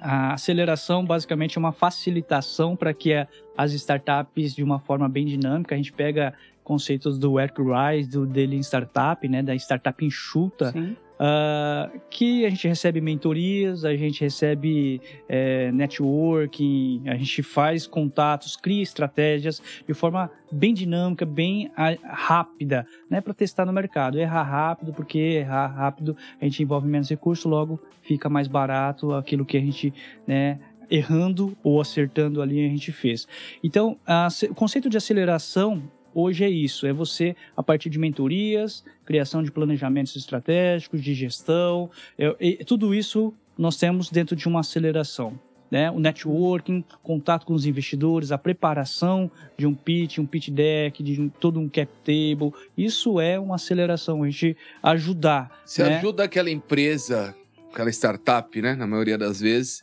A 0.00 0.34
aceleração 0.34 1.04
basicamente 1.04 1.58
é 1.58 1.60
uma 1.60 1.72
facilitação 1.72 2.76
para 2.76 2.94
que 2.94 3.12
as 3.56 3.72
startups, 3.72 4.54
de 4.54 4.62
uma 4.62 4.78
forma 4.78 5.08
bem 5.08 5.26
dinâmica, 5.26 5.74
a 5.74 5.78
gente 5.78 5.92
pega 5.92 6.32
conceitos 6.62 7.18
do 7.18 7.32
Work 7.32 7.60
Rise, 7.60 8.08
do 8.08 8.26
Daily 8.26 8.58
Startup, 8.60 9.26
né, 9.28 9.42
da 9.42 9.54
startup 9.56 10.04
enxuta, 10.04 10.70
Sim. 10.72 10.96
Uh, 11.22 12.00
que 12.10 12.44
a 12.44 12.50
gente 12.50 12.66
recebe 12.66 13.00
mentorias, 13.00 13.84
a 13.84 13.94
gente 13.94 14.22
recebe 14.22 15.00
é, 15.28 15.70
networking, 15.70 17.04
a 17.06 17.14
gente 17.14 17.44
faz 17.44 17.86
contatos, 17.86 18.56
cria 18.56 18.82
estratégias 18.82 19.62
de 19.86 19.94
forma 19.94 20.28
bem 20.50 20.74
dinâmica, 20.74 21.24
bem 21.24 21.70
rápida, 22.02 22.84
né, 23.08 23.20
para 23.20 23.32
testar 23.32 23.64
no 23.64 23.72
mercado. 23.72 24.18
Errar 24.18 24.42
rápido, 24.42 24.92
porque 24.92 25.18
errar 25.18 25.68
rápido 25.68 26.16
a 26.40 26.44
gente 26.44 26.60
envolve 26.60 26.88
menos 26.88 27.08
recursos, 27.08 27.44
logo 27.44 27.80
fica 28.02 28.28
mais 28.28 28.48
barato 28.48 29.14
aquilo 29.14 29.44
que 29.44 29.56
a 29.56 29.60
gente, 29.60 29.94
né, 30.26 30.58
errando 30.90 31.56
ou 31.62 31.80
acertando 31.80 32.42
ali 32.42 32.66
a 32.66 32.68
gente 32.68 32.90
fez. 32.90 33.28
Então, 33.62 33.96
a, 34.04 34.26
o 34.50 34.54
conceito 34.56 34.90
de 34.90 34.96
aceleração 34.96 35.84
hoje 36.14 36.44
é 36.44 36.50
isso: 36.50 36.86
é 36.86 36.92
você, 36.92 37.34
a 37.56 37.62
partir 37.62 37.90
de 37.90 37.98
mentorias, 37.98 38.84
criação 39.04 39.42
de 39.42 39.50
planejamentos 39.50 40.14
estratégicos, 40.16 41.02
de 41.02 41.14
gestão, 41.14 41.90
é, 42.18 42.64
tudo 42.64 42.94
isso 42.94 43.34
nós 43.56 43.76
temos 43.76 44.10
dentro 44.10 44.34
de 44.34 44.46
uma 44.48 44.60
aceleração. 44.60 45.38
Né? 45.70 45.90
O 45.90 45.98
networking, 45.98 46.84
contato 47.02 47.46
com 47.46 47.54
os 47.54 47.64
investidores, 47.64 48.30
a 48.30 48.36
preparação 48.36 49.30
de 49.56 49.66
um 49.66 49.74
pitch, 49.74 50.18
um 50.18 50.26
pitch 50.26 50.50
deck, 50.50 51.02
de 51.02 51.30
todo 51.40 51.58
um 51.58 51.66
cap 51.66 51.90
table, 52.04 52.52
isso 52.76 53.18
é 53.18 53.40
uma 53.40 53.54
aceleração, 53.54 54.22
a 54.22 54.28
gente 54.28 54.54
ajudar. 54.82 55.62
Você 55.64 55.82
né? 55.82 55.96
ajuda 55.96 56.24
aquela 56.24 56.50
empresa, 56.50 57.34
aquela 57.72 57.88
startup, 57.88 58.60
né, 58.60 58.74
na 58.74 58.86
maioria 58.86 59.16
das 59.16 59.40
vezes, 59.40 59.82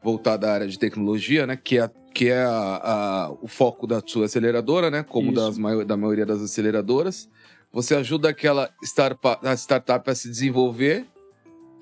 voltada 0.00 0.48
à 0.48 0.52
área 0.52 0.68
de 0.68 0.78
tecnologia, 0.78 1.48
né, 1.48 1.56
que 1.56 1.80
é 1.80 1.90
que 2.14 2.28
é 2.28 2.42
a, 2.42 2.80
a, 2.82 3.32
o 3.42 3.48
foco 3.48 3.86
da 3.86 4.00
sua 4.04 4.26
aceleradora, 4.26 4.88
né? 4.90 5.02
Como 5.02 5.32
das, 5.32 5.58
da 5.84 5.96
maioria 5.96 6.24
das 6.24 6.40
aceleradoras. 6.40 7.28
Você 7.72 7.96
ajuda 7.96 8.28
aquela 8.28 8.70
startup, 8.84 9.44
a 9.44 9.52
startup 9.54 10.08
a 10.08 10.14
se 10.14 10.30
desenvolver 10.30 11.06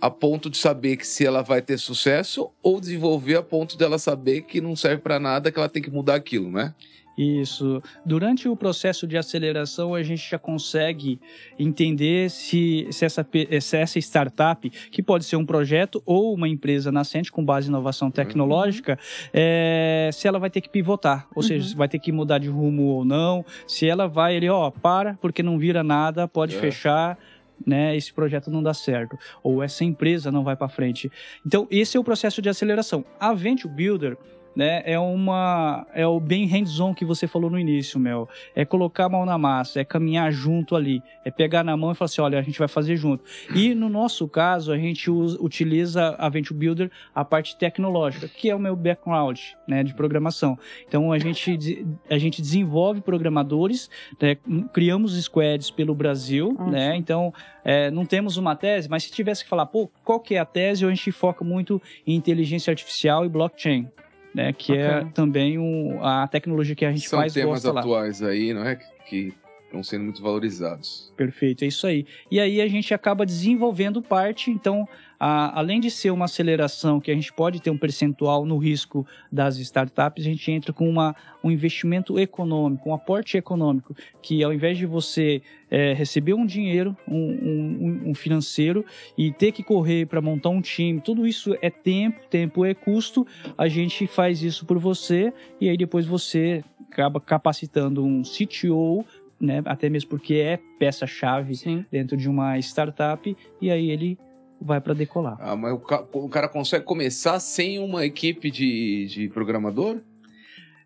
a 0.01 0.11
ponto 0.11 0.51
de 0.51 0.57
saber 0.57 0.97
que 0.97 1.07
se 1.07 1.25
ela 1.25 1.43
vai 1.43 1.63
ter 1.63 1.79
sucesso 1.79 2.51
ou 2.61 2.81
desenvolver 2.81 3.37
a 3.37 3.43
ponto 3.43 3.77
dela 3.77 3.99
saber 3.99 4.43
que 4.43 4.61
não 4.61 4.75
serve 4.75 5.03
para 5.03 5.21
nada, 5.21 5.53
que 5.53 5.59
ela 5.59 5.69
tem 5.69 5.81
que 5.81 5.91
mudar 5.91 6.17
aquilo, 6.17 6.51
né? 6.51 6.75
Isso. 7.23 7.83
Durante 8.05 8.49
o 8.49 8.57
processo 8.57 9.07
de 9.07 9.17
aceleração, 9.17 9.95
a 9.95 10.03
gente 10.03 10.29
já 10.29 10.39
consegue 10.39 11.21
entender 11.59 12.31
se, 12.31 12.89
se, 12.91 13.05
essa, 13.05 13.27
se 13.61 13.77
essa 13.77 13.99
startup, 13.99 14.69
que 14.69 15.03
pode 15.03 15.25
ser 15.25 15.37
um 15.37 15.47
projeto 15.47 16.03
ou 16.05 16.35
uma 16.35 16.49
empresa 16.49 16.91
nascente 16.91 17.31
com 17.31 17.45
base 17.45 17.69
em 17.69 17.71
inovação 17.71 18.09
uhum. 18.09 18.13
tecnológica, 18.13 18.93
uhum. 18.93 19.31
é, 19.33 20.11
se 20.13 20.27
ela 20.27 20.39
vai 20.39 20.51
ter 20.51 20.61
que 20.61 20.69
pivotar, 20.69 21.27
ou 21.35 21.43
uhum. 21.43 21.49
seja, 21.49 21.69
se 21.69 21.77
vai 21.77 21.89
ter 21.89 21.99
que 21.99 22.11
mudar 22.11 22.39
de 22.39 22.49
rumo 22.49 22.85
ou 22.85 23.05
não, 23.05 23.45
se 23.67 23.87
ela 23.87 24.07
vai, 24.09 24.35
ele, 24.35 24.49
ó, 24.49 24.71
para, 24.71 25.15
porque 25.21 25.43
não 25.43 25.59
vira 25.59 25.83
nada, 25.83 26.27
pode 26.27 26.57
é. 26.57 26.59
fechar, 26.59 27.19
né, 27.65 27.97
esse 27.97 28.13
projeto 28.13 28.51
não 28.51 28.63
dá 28.63 28.75
certo, 28.75 29.17
ou 29.43 29.63
essa 29.63 29.85
empresa 29.85 30.33
não 30.33 30.43
vai 30.43 30.57
para 30.57 30.69
frente. 30.69 31.11
Então, 31.47 31.67
esse 31.71 31.97
é 31.97 32.01
o 32.01 32.05
processo 32.05 32.43
de 32.43 32.49
aceleração. 32.49 33.05
A 33.21 33.33
Venture 33.33 33.73
Builder 33.73 34.17
né? 34.55 34.83
É 34.85 34.99
uma 34.99 35.87
é 35.95 36.07
o 36.07 36.21
bem 36.21 36.47
hands-on 36.47 36.95
que 36.95 37.05
você 37.05 37.27
falou 37.27 37.51
no 37.51 37.59
início, 37.59 37.99
Mel. 37.99 38.29
É 38.55 38.65
colocar 38.65 39.07
a 39.07 39.09
mão 39.09 39.25
na 39.25 39.39
massa, 39.39 39.81
é 39.81 39.85
caminhar 39.85 40.31
junto 40.33 40.77
ali, 40.77 41.03
é 41.25 41.31
pegar 41.31 41.65
na 41.65 41.77
mão 41.77 41.93
e 41.93 41.95
falar 41.95 42.07
assim, 42.07 42.21
olha, 42.21 42.39
a 42.39 42.43
gente 42.43 42.59
vai 42.59 42.69
fazer 42.69 42.97
junto. 42.97 43.25
E 43.55 43.75
no 43.75 43.89
nosso 43.89 44.29
caso, 44.29 44.73
a 44.73 44.79
gente 44.79 45.11
usa, 45.11 45.39
utiliza 45.41 46.15
a 46.19 46.29
Venture 46.29 46.59
Builder 46.59 46.91
a 47.15 47.25
parte 47.25 47.57
tecnológica, 47.57 48.29
que 48.29 48.51
é 48.51 48.55
o 48.55 48.59
meu 48.59 48.77
background, 48.77 49.39
né, 49.67 49.83
de 49.83 49.95
programação. 49.95 50.59
Então 50.87 51.13
a 51.13 51.19
gente 51.19 51.87
a 52.11 52.19
gente 52.19 52.41
desenvolve 52.41 53.01
programadores, 53.01 53.91
né, 54.21 54.37
criamos 54.73 55.21
squads 55.23 55.71
pelo 55.71 55.95
Brasil, 55.95 56.55
Nossa. 56.59 56.71
né? 56.71 56.97
Então 56.97 57.33
é, 57.65 57.91
não 57.91 58.05
temos 58.05 58.37
uma 58.37 58.55
tese, 58.57 58.89
mas 58.89 59.05
se 59.05 59.13
tivesse 59.13 59.45
que 59.45 59.51
falar, 59.51 59.67
pô, 59.67 59.91
qual 60.05 60.21
que 60.21 60.35
é 60.35 60.39
a 60.39 60.45
tese? 60.45 60.85
A 60.85 60.89
gente 60.89 61.13
foca 61.13 61.45
muito 61.45 61.81
em 62.07 62.15
inteligência 62.15 62.71
artificial 62.71 63.25
e 63.25 63.29
blockchain 63.29 63.89
né? 64.35 64.53
Que 64.53 64.77
é 64.77 64.99
okay. 64.99 65.09
é 65.09 65.13
também 65.13 65.59
um, 65.59 66.05
a 66.05 66.27
tecnologia 66.27 66.75
que 66.75 66.85
a 66.85 66.93
gente 66.93 67.09
São 67.09 67.19
mais 67.19 67.35
gosta 67.35 67.61
São 67.61 67.73
temas 67.73 67.85
atuais 67.85 68.23
aí, 68.23 68.53
não 68.53 68.65
é? 68.65 68.77
Que 69.09 69.35
estão 69.65 69.83
sendo 69.83 70.05
muito 70.05 70.23
valorizados. 70.23 71.13
Perfeito, 71.17 71.65
é 71.65 71.69
isso 71.69 71.87
aí. 71.87 72.07
E 72.31 72.39
aí 72.39 72.61
a 72.61 72.69
gente 72.69 72.93
acaba 72.93 73.25
desenvolvendo 73.25 74.03
parte, 74.03 74.51
então, 74.51 74.87
a, 75.25 75.57
além 75.57 75.79
de 75.79 75.89
ser 75.89 76.11
uma 76.11 76.25
aceleração 76.25 77.01
que 77.01 77.09
a 77.09 77.15
gente 77.15 77.33
pode 77.33 77.63
ter 77.63 77.71
um 77.71 77.79
percentual 77.79 78.45
no 78.45 78.59
risco 78.59 79.07
das 79.31 79.57
startups, 79.57 80.27
a 80.27 80.29
gente 80.29 80.51
entra 80.51 80.73
com 80.73 80.91
uma, 80.91 81.15
um 81.45 81.49
investimento 81.49 82.19
econômico, 82.19 82.91
um 82.91 82.93
aporte 82.93 83.37
econômico, 83.37 83.95
que 84.21 84.43
ao 84.43 84.53
invés 84.53 84.77
de 84.77 84.85
você 84.85 85.41
é, 85.71 85.93
receber 85.93 86.35
um 86.35 86.45
dinheiro, 86.45 86.97
um, 87.07 87.17
um, 87.17 88.03
um 88.07 88.15
financeiro 88.17 88.85
e 89.17 89.31
ter 89.31 89.53
que 89.53 89.63
correr 89.63 90.07
para 90.07 90.21
montar 90.21 90.49
um 90.49 90.61
time, 90.61 91.01
tudo 91.01 91.25
isso 91.25 91.57
é 91.63 91.71
tempo, 91.71 92.27
tempo 92.29 92.65
é 92.65 92.75
custo, 92.75 93.25
a 93.57 93.69
gente 93.69 94.09
faz 94.09 94.43
isso 94.43 94.67
por 94.67 94.81
você 94.81 95.33
e 95.61 95.69
aí 95.69 95.77
depois 95.77 96.05
você 96.05 96.65
acaba 96.91 97.21
capacitando 97.21 98.05
um 98.05 98.23
CTO 98.23 99.07
né? 99.41 99.61
Até 99.65 99.89
mesmo 99.89 100.11
porque 100.11 100.35
é 100.35 100.59
peça-chave 100.79 101.85
dentro 101.91 102.17
de 102.17 102.29
uma 102.29 102.57
startup 102.59 103.37
e 103.61 103.71
aí 103.73 103.91
ele 103.91 104.17
vai 104.63 104.81
para 104.81 104.95
decolar. 104.95 105.37
Ah, 105.41 105.57
mas 105.57 105.73
o, 105.73 105.79
ca 105.79 106.05
o, 106.13 106.29
cara 106.29 106.49
consegue 106.49 106.85
começar 106.85 107.39
sem 107.41 107.79
uma 107.79 108.05
equipe 108.07 108.51
de, 108.51 109.07
de 109.07 109.29
programador? 109.29 109.99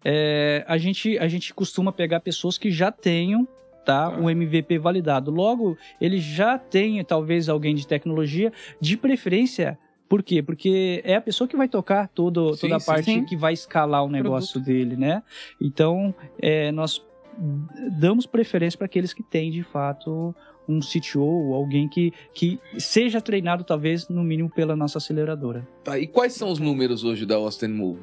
é, 0.04 0.64
a, 0.68 0.78
gente, 0.78 1.18
a 1.18 1.26
gente 1.28 1.52
costuma 1.52 1.92
pegar 1.92 2.20
pessoas 2.20 2.56
que 2.58 2.70
já 2.70 2.90
tenham 2.92 3.46
tá, 3.84 4.06
Ah. 4.06 4.18
um 4.20 4.28
MVP 4.28 4.78
validado. 4.78 5.30
Logo, 5.30 5.76
ele 6.00 6.18
já 6.18 6.58
tem 6.58 7.02
talvez 7.04 7.48
alguém 7.48 7.74
de 7.74 7.86
tecnologia, 7.86 8.52
de 8.80 8.96
preferência. 8.96 9.78
Por 10.08 10.22
quê? 10.22 10.42
Porque 10.42 11.02
é 11.04 11.14
a 11.16 11.20
pessoa 11.20 11.46
que 11.46 11.56
vai 11.56 11.68
tocar 11.68 12.08
todo, 12.08 12.54
Sim, 12.54 12.62
toda 12.62 12.76
a 12.76 12.80
sim, 12.80 12.86
parte 12.86 13.04
sim. 13.04 13.24
que 13.24 13.36
vai 13.36 13.52
escalar 13.52 14.04
o 14.04 14.08
negócio 14.08 14.60
dele, 14.60 14.96
né? 14.96 15.22
Então, 15.60 16.14
é, 16.40 16.70
nós 16.72 17.00
damos 17.98 18.26
preferência 18.26 18.76
para 18.78 18.86
aqueles 18.86 19.12
que 19.12 19.22
têm, 19.22 19.50
de 19.50 19.62
fato, 19.62 20.34
um 20.68 20.80
CTO 20.80 21.20
ou 21.20 21.54
alguém 21.54 21.88
que, 21.88 22.12
que 22.34 22.58
seja 22.78 23.20
treinado, 23.20 23.64
talvez, 23.64 24.08
no 24.08 24.22
mínimo, 24.22 24.50
pela 24.50 24.76
nossa 24.76 24.98
aceleradora. 24.98 25.66
Tá, 25.84 25.98
e 25.98 26.06
quais 26.06 26.32
são 26.34 26.50
os 26.50 26.58
números 26.58 27.04
hoje 27.04 27.24
da 27.24 27.36
Austin 27.36 27.68
Move? 27.68 28.00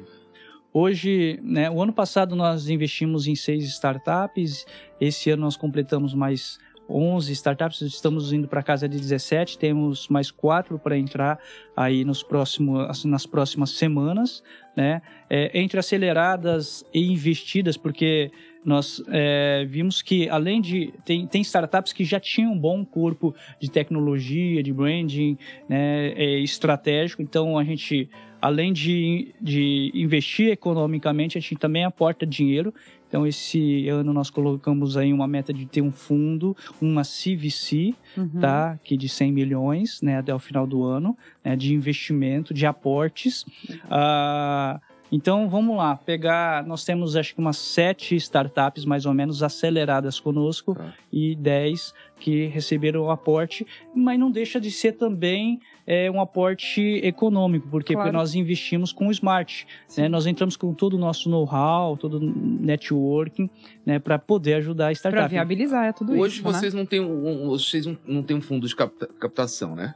Hoje, 0.72 1.38
né, 1.42 1.70
o 1.70 1.80
ano 1.80 1.92
passado 1.92 2.34
nós 2.34 2.68
investimos 2.68 3.28
em 3.28 3.36
seis 3.36 3.64
startups, 3.64 4.66
esse 5.00 5.30
ano 5.30 5.42
nós 5.42 5.56
completamos 5.56 6.14
mais 6.14 6.58
11 6.88 7.32
startups, 7.32 7.80
estamos 7.80 8.32
indo 8.32 8.46
para 8.48 8.62
casa 8.62 8.88
de 8.88 8.98
17, 8.98 9.58
temos 9.58 10.08
mais 10.08 10.30
quatro 10.30 10.78
para 10.78 10.98
entrar 10.98 11.38
aí 11.76 12.04
nos 12.04 12.22
próximos, 12.22 13.04
nas 13.04 13.24
próximas 13.24 13.70
semanas, 13.70 14.42
né? 14.76 15.00
É, 15.30 15.58
entre 15.58 15.78
aceleradas 15.78 16.84
e 16.92 17.10
investidas, 17.10 17.76
porque 17.76 18.30
nós 18.64 19.02
é, 19.08 19.66
vimos 19.68 20.00
que 20.02 20.28
além 20.28 20.60
de 20.60 20.92
tem, 21.04 21.26
tem 21.26 21.42
startups 21.42 21.92
que 21.92 22.04
já 22.04 22.18
tinham 22.18 22.52
um 22.52 22.58
bom 22.58 22.84
corpo 22.84 23.34
de 23.60 23.70
tecnologia, 23.70 24.62
de 24.62 24.72
branding, 24.72 25.36
né, 25.68 26.08
é, 26.12 26.38
estratégico, 26.38 27.22
então 27.22 27.58
a 27.58 27.64
gente 27.64 28.08
além 28.40 28.74
de, 28.74 29.34
de 29.40 29.90
investir 29.94 30.50
economicamente, 30.50 31.38
a 31.38 31.40
gente 31.40 31.56
também 31.56 31.82
aporta 31.82 32.26
dinheiro. 32.26 32.74
Então, 33.08 33.26
esse 33.26 33.88
ano 33.88 34.12
nós 34.12 34.28
colocamos 34.28 34.98
aí 34.98 35.14
uma 35.14 35.26
meta 35.26 35.50
de 35.50 35.64
ter 35.64 35.80
um 35.80 35.90
fundo, 35.90 36.54
uma 36.78 37.00
CVC, 37.00 37.94
Uhum. 38.14 38.40
tá? 38.40 38.78
Que 38.84 38.98
de 38.98 39.08
100 39.08 39.32
milhões, 39.32 40.02
né? 40.02 40.18
Até 40.18 40.34
o 40.34 40.38
final 40.38 40.66
do 40.66 40.84
ano, 40.84 41.16
né, 41.42 41.56
de 41.56 41.72
investimento, 41.72 42.52
de 42.52 42.66
aportes. 42.66 43.46
Ah, 43.90 44.78
então, 45.16 45.48
vamos 45.48 45.76
lá, 45.76 45.94
pegar... 45.96 46.66
Nós 46.66 46.84
temos, 46.84 47.14
acho 47.16 47.34
que 47.34 47.40
umas 47.40 47.56
sete 47.56 48.16
startups, 48.16 48.84
mais 48.84 49.06
ou 49.06 49.14
menos, 49.14 49.42
aceleradas 49.42 50.18
conosco 50.18 50.74
Tá. 50.74 50.92
e 51.12 51.34
10 51.36 51.94
que 52.18 52.46
receberam 52.46 53.02
o 53.02 53.10
aporte, 53.10 53.66
mas 53.94 54.18
não 54.18 54.30
deixa 54.30 54.58
de 54.60 54.70
ser 54.70 54.92
também 54.92 55.60
é, 55.86 56.10
um 56.10 56.18
aporte 56.20 56.80
econômico, 57.04 57.68
porque, 57.70 57.92
Claro. 57.92 58.08
porque 58.08 58.16
nós 58.16 58.34
investimos 58.34 58.90
com 58.92 59.08
o 59.08 59.10
Smart, 59.10 59.66
né? 59.98 60.08
Nós 60.08 60.26
entramos 60.26 60.56
com 60.56 60.72
todo 60.72 60.94
o 60.94 60.98
nosso 60.98 61.28
know-how, 61.28 61.96
todo 61.98 62.16
o 62.18 62.20
networking, 62.20 63.50
né, 63.84 63.98
para 63.98 64.18
poder 64.18 64.54
ajudar 64.54 64.88
a 64.88 64.92
startup. 64.92 65.28
viabilizar 65.28 65.92
tudo 65.92 66.12
Hoje 66.18 66.36
isso, 66.40 66.44
né? 66.50 66.52
vocês 66.58 66.72
não 66.74 66.86
têm 66.86 67.00
um, 67.00 67.44
um- 67.44 67.48
vocês 67.50 67.84
não, 67.84 67.96
não 68.06 68.22
têm 68.22 68.34
um 68.36 68.40
fundo 68.40 68.66
de 68.66 68.74
capta- 68.74 69.08
captação, 69.20 69.74
né? 69.76 69.94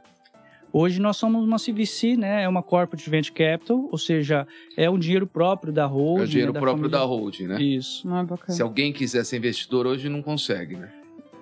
Hoje 0.71 0.99
nós 1.01 1.17
somos 1.17 1.43
uma 1.43 1.57
CVC, 1.57 2.15
né? 2.15 2.43
É 2.43 2.47
uma 2.47 2.61
Corporate 2.61 3.09
Venture 3.09 3.33
Capital, 3.33 3.89
ou 3.91 3.97
seja, 3.97 4.47
é 4.77 4.89
um 4.89 4.99
dinheiro 4.99 5.25
próprio 5.25 5.73
da 5.73 5.85
holding. 5.85 6.21
É 6.21 6.23
o 6.23 6.27
dinheiro 6.27 6.53
né, 6.53 6.59
próprio 6.59 6.89
da 6.89 6.99
família. 6.99 7.17
holding, 7.17 7.47
né? 7.47 7.61
Isso. 7.61 8.07
Não 8.07 8.19
é 8.19 8.23
bacana. 8.23 8.55
Se 8.55 8.61
alguém 8.61 8.93
quiser 8.93 9.25
ser 9.25 9.37
investidor 9.37 9.87
hoje, 9.87 10.07
não 10.09 10.21
consegue, 10.21 10.75
né? 10.75 10.91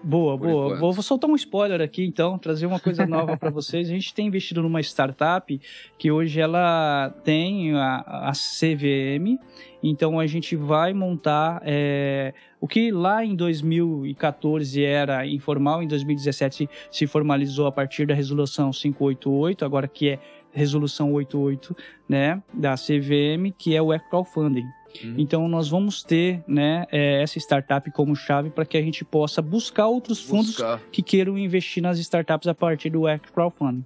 Boa, 0.03 0.37
Por 0.37 0.47
boa. 0.47 0.65
enquanto. 0.65 0.79
Vou, 0.79 0.93
vou 0.93 1.03
soltar 1.03 1.29
um 1.29 1.35
spoiler 1.35 1.81
aqui, 1.81 2.05
então, 2.05 2.37
trazer 2.37 2.65
uma 2.65 2.79
coisa 2.79 3.05
nova 3.05 3.35
para 3.37 3.49
vocês. 3.49 3.89
A 3.89 3.91
gente 3.91 4.13
tem 4.13 4.27
investido 4.27 4.61
numa 4.61 4.79
startup 4.81 5.59
que 5.97 6.11
hoje 6.11 6.39
ela 6.39 7.13
tem 7.23 7.73
a, 7.73 8.29
a 8.29 8.31
CVM, 8.31 9.37
então 9.81 10.19
a 10.19 10.27
gente 10.27 10.55
vai 10.55 10.93
montar 10.93 11.61
é, 11.65 12.33
o 12.59 12.67
que 12.67 12.91
lá 12.91 13.23
em 13.23 13.35
2014 13.35 14.83
era 14.83 15.25
informal, 15.27 15.83
em 15.83 15.87
2017 15.87 16.69
se 16.91 17.07
formalizou 17.07 17.67
a 17.67 17.71
partir 17.71 18.05
da 18.05 18.13
resolução 18.13 18.71
588, 18.71 19.65
agora 19.65 19.87
que 19.87 20.09
é 20.09 20.19
resolução 20.51 21.13
88, 21.13 21.75
né, 22.09 22.41
da 22.53 22.73
CVM, 22.73 23.51
que 23.57 23.75
é 23.75 23.81
o 23.81 23.97
crowdfunding. 24.09 24.65
Uhum. 25.03 25.15
Então 25.17 25.47
nós 25.47 25.67
vamos 25.69 26.01
ter, 26.03 26.43
né, 26.47 26.85
é, 26.91 27.21
essa 27.21 27.37
startup 27.39 27.89
como 27.91 28.15
chave 28.15 28.49
para 28.49 28.65
que 28.65 28.77
a 28.77 28.81
gente 28.81 29.03
possa 29.05 29.41
buscar 29.41 29.87
outros 29.87 30.21
fundos 30.21 30.47
Buscar. 30.55 30.81
que 30.91 31.01
queiram 31.01 31.37
investir 31.37 31.83
nas 31.83 31.99
startups 31.99 32.47
a 32.47 32.53
partir 32.55 32.89
do 32.89 33.05
Act 33.05 33.31
Crowdfunding. 33.31 33.83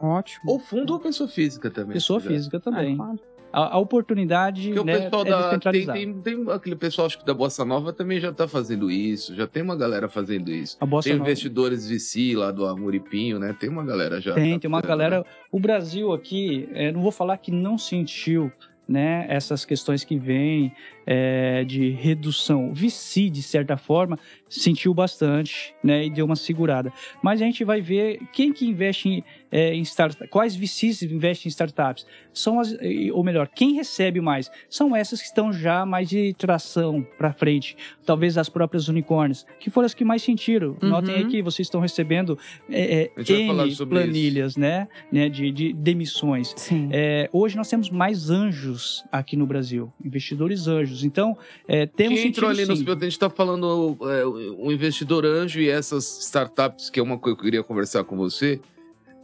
Ótimo. 0.00 0.50
Ou 0.50 0.58
fundo 0.58 0.92
ou 0.94 0.98
pessoa 0.98 1.28
física 1.28 1.70
também. 1.70 1.92
Pessoa 1.92 2.18
física 2.20 2.56
Ah, 2.56 2.60
também. 2.60 2.96
claro. 2.96 3.20
A, 3.52 3.74
a 3.74 3.78
oportunidade 3.78 4.68
Porque 4.68 4.80
o 4.80 4.84
né, 4.84 4.98
pessoal 4.98 5.22
é 5.22 5.28
da. 5.28 5.36
Tem, 5.36 5.44
descentralizada. 5.50 5.98
tem, 5.98 6.12
tem 6.22 6.50
aquele 6.50 6.74
pessoal, 6.74 7.06
acho 7.06 7.18
que 7.18 7.26
da 7.26 7.34
Bossa 7.34 7.64
Nova 7.66 7.92
também 7.92 8.18
já 8.18 8.32
tá 8.32 8.48
fazendo 8.48 8.90
isso. 8.90 9.34
Já 9.34 9.46
tem 9.46 9.62
uma 9.62 9.76
galera 9.76 10.08
fazendo 10.08 10.50
isso. 10.50 10.76
A 10.80 10.86
Bossa 10.86 11.08
tem 11.10 11.18
Nova. 11.18 11.28
investidores 11.28 11.86
VC 11.86 12.34
lá 12.34 12.50
do 12.50 12.64
Amuripinho, 12.66 13.38
né? 13.38 13.54
Tem 13.60 13.68
uma 13.68 13.84
galera 13.84 14.22
já. 14.22 14.32
Tem, 14.32 14.54
tá 14.54 14.60
tem 14.60 14.68
uma 14.68 14.78
fazendo, 14.80 14.88
galera. 14.88 15.18
né? 15.18 15.24
O 15.52 15.60
Brasil 15.60 16.12
aqui, 16.14 16.66
é, 16.72 16.90
não 16.90 17.02
vou 17.02 17.12
falar 17.12 17.36
que 17.36 17.50
não 17.52 17.76
sentiu 17.76 18.50
né, 18.88 19.26
essas 19.28 19.64
questões 19.64 20.04
que 20.04 20.18
vêm 20.18 20.74
é, 21.06 21.64
de 21.64 21.90
redução. 21.90 22.70
O 22.70 22.74
VC, 22.74 23.28
de 23.28 23.42
certa 23.42 23.76
forma, 23.76 24.18
sentiu 24.48 24.92
bastante 24.92 25.74
né, 25.82 26.06
e 26.06 26.10
deu 26.10 26.24
uma 26.24 26.36
segurada. 26.36 26.92
Mas 27.22 27.40
a 27.40 27.44
gente 27.44 27.64
vai 27.64 27.80
ver 27.80 28.20
quem 28.32 28.52
que 28.52 28.66
investe 28.66 29.08
em, 29.08 29.24
é, 29.50 29.74
em 29.74 29.82
startups, 29.82 30.28
quais 30.30 30.54
VCs 30.54 31.02
investem 31.02 31.48
em 31.48 31.50
startups. 31.50 32.06
São 32.32 32.60
as, 32.60 32.74
ou 33.12 33.24
melhor, 33.24 33.48
quem 33.48 33.74
recebe 33.74 34.20
mais? 34.20 34.50
São 34.68 34.94
essas 34.94 35.20
que 35.20 35.26
estão 35.26 35.52
já 35.52 35.84
mais 35.84 36.08
de 36.08 36.34
tração 36.34 37.06
para 37.16 37.32
frente. 37.32 37.76
Talvez 38.04 38.36
as 38.38 38.48
próprias 38.48 38.88
unicórnios, 38.88 39.46
que 39.58 39.70
foram 39.70 39.86
as 39.86 39.94
que 39.94 40.04
mais 40.04 40.22
sentiram. 40.22 40.76
Uhum. 40.82 40.88
Notem 40.88 41.14
aí 41.14 41.26
que 41.26 41.42
vocês 41.42 41.66
estão 41.66 41.80
recebendo 41.80 42.38
é, 42.70 43.10
é, 43.16 43.84
planilhas 43.86 44.56
né, 44.56 44.88
né, 45.10 45.28
de, 45.28 45.50
de 45.50 45.72
demissões. 45.72 46.54
Sim. 46.56 46.88
É, 46.92 47.28
hoje 47.32 47.56
nós 47.56 47.68
temos 47.68 47.90
mais 47.90 48.30
anjos 48.30 49.04
aqui 49.10 49.36
no 49.36 49.46
Brasil, 49.46 49.92
investidores 50.04 50.66
anjos. 50.66 50.91
Então, 51.02 51.36
é, 51.68 51.86
temos 51.86 52.18
Quem 52.18 52.28
entrou 52.28 52.50
ali 52.50 52.64
sim. 52.66 52.82
nos. 52.84 52.96
A 52.96 53.04
gente 53.04 53.18
tá 53.18 53.30
falando 53.30 53.96
é, 54.02 54.24
o 54.26 54.70
investidor 54.72 55.24
anjo 55.24 55.60
e 55.60 55.68
essas 55.68 56.18
startups, 56.24 56.90
que 56.90 56.98
é 56.98 57.02
uma 57.02 57.18
coisa 57.18 57.36
que 57.36 57.40
eu 57.42 57.44
queria 57.44 57.62
conversar 57.62 58.04
com 58.04 58.16
você. 58.16 58.60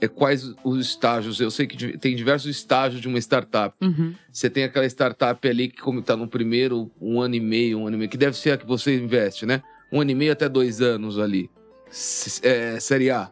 É 0.00 0.06
quais 0.06 0.54
os 0.62 0.78
estágios? 0.86 1.40
Eu 1.40 1.50
sei 1.50 1.66
que 1.66 1.98
tem 1.98 2.14
diversos 2.14 2.48
estágios 2.48 3.00
de 3.00 3.08
uma 3.08 3.18
startup. 3.18 3.74
Uhum. 3.84 4.14
Você 4.32 4.48
tem 4.48 4.62
aquela 4.62 4.86
startup 4.86 5.48
ali 5.48 5.68
que, 5.68 5.82
como 5.82 5.98
está 5.98 6.16
no 6.16 6.28
primeiro, 6.28 6.88
um 7.00 7.20
ano 7.20 7.34
e 7.34 7.40
meio, 7.40 7.78
um 7.80 7.86
ano 7.88 7.96
e 7.96 7.98
meio, 7.98 8.08
que 8.10 8.16
deve 8.16 8.36
ser 8.36 8.52
a 8.52 8.56
que 8.56 8.64
você 8.64 8.96
investe, 8.96 9.44
né? 9.44 9.60
Um 9.92 10.00
ano 10.00 10.12
e 10.12 10.14
meio 10.14 10.30
até 10.32 10.48
dois 10.48 10.80
anos 10.80 11.18
ali. 11.18 11.50
S- 11.90 12.40
é, 12.46 12.78
série 12.78 13.10
A. 13.10 13.28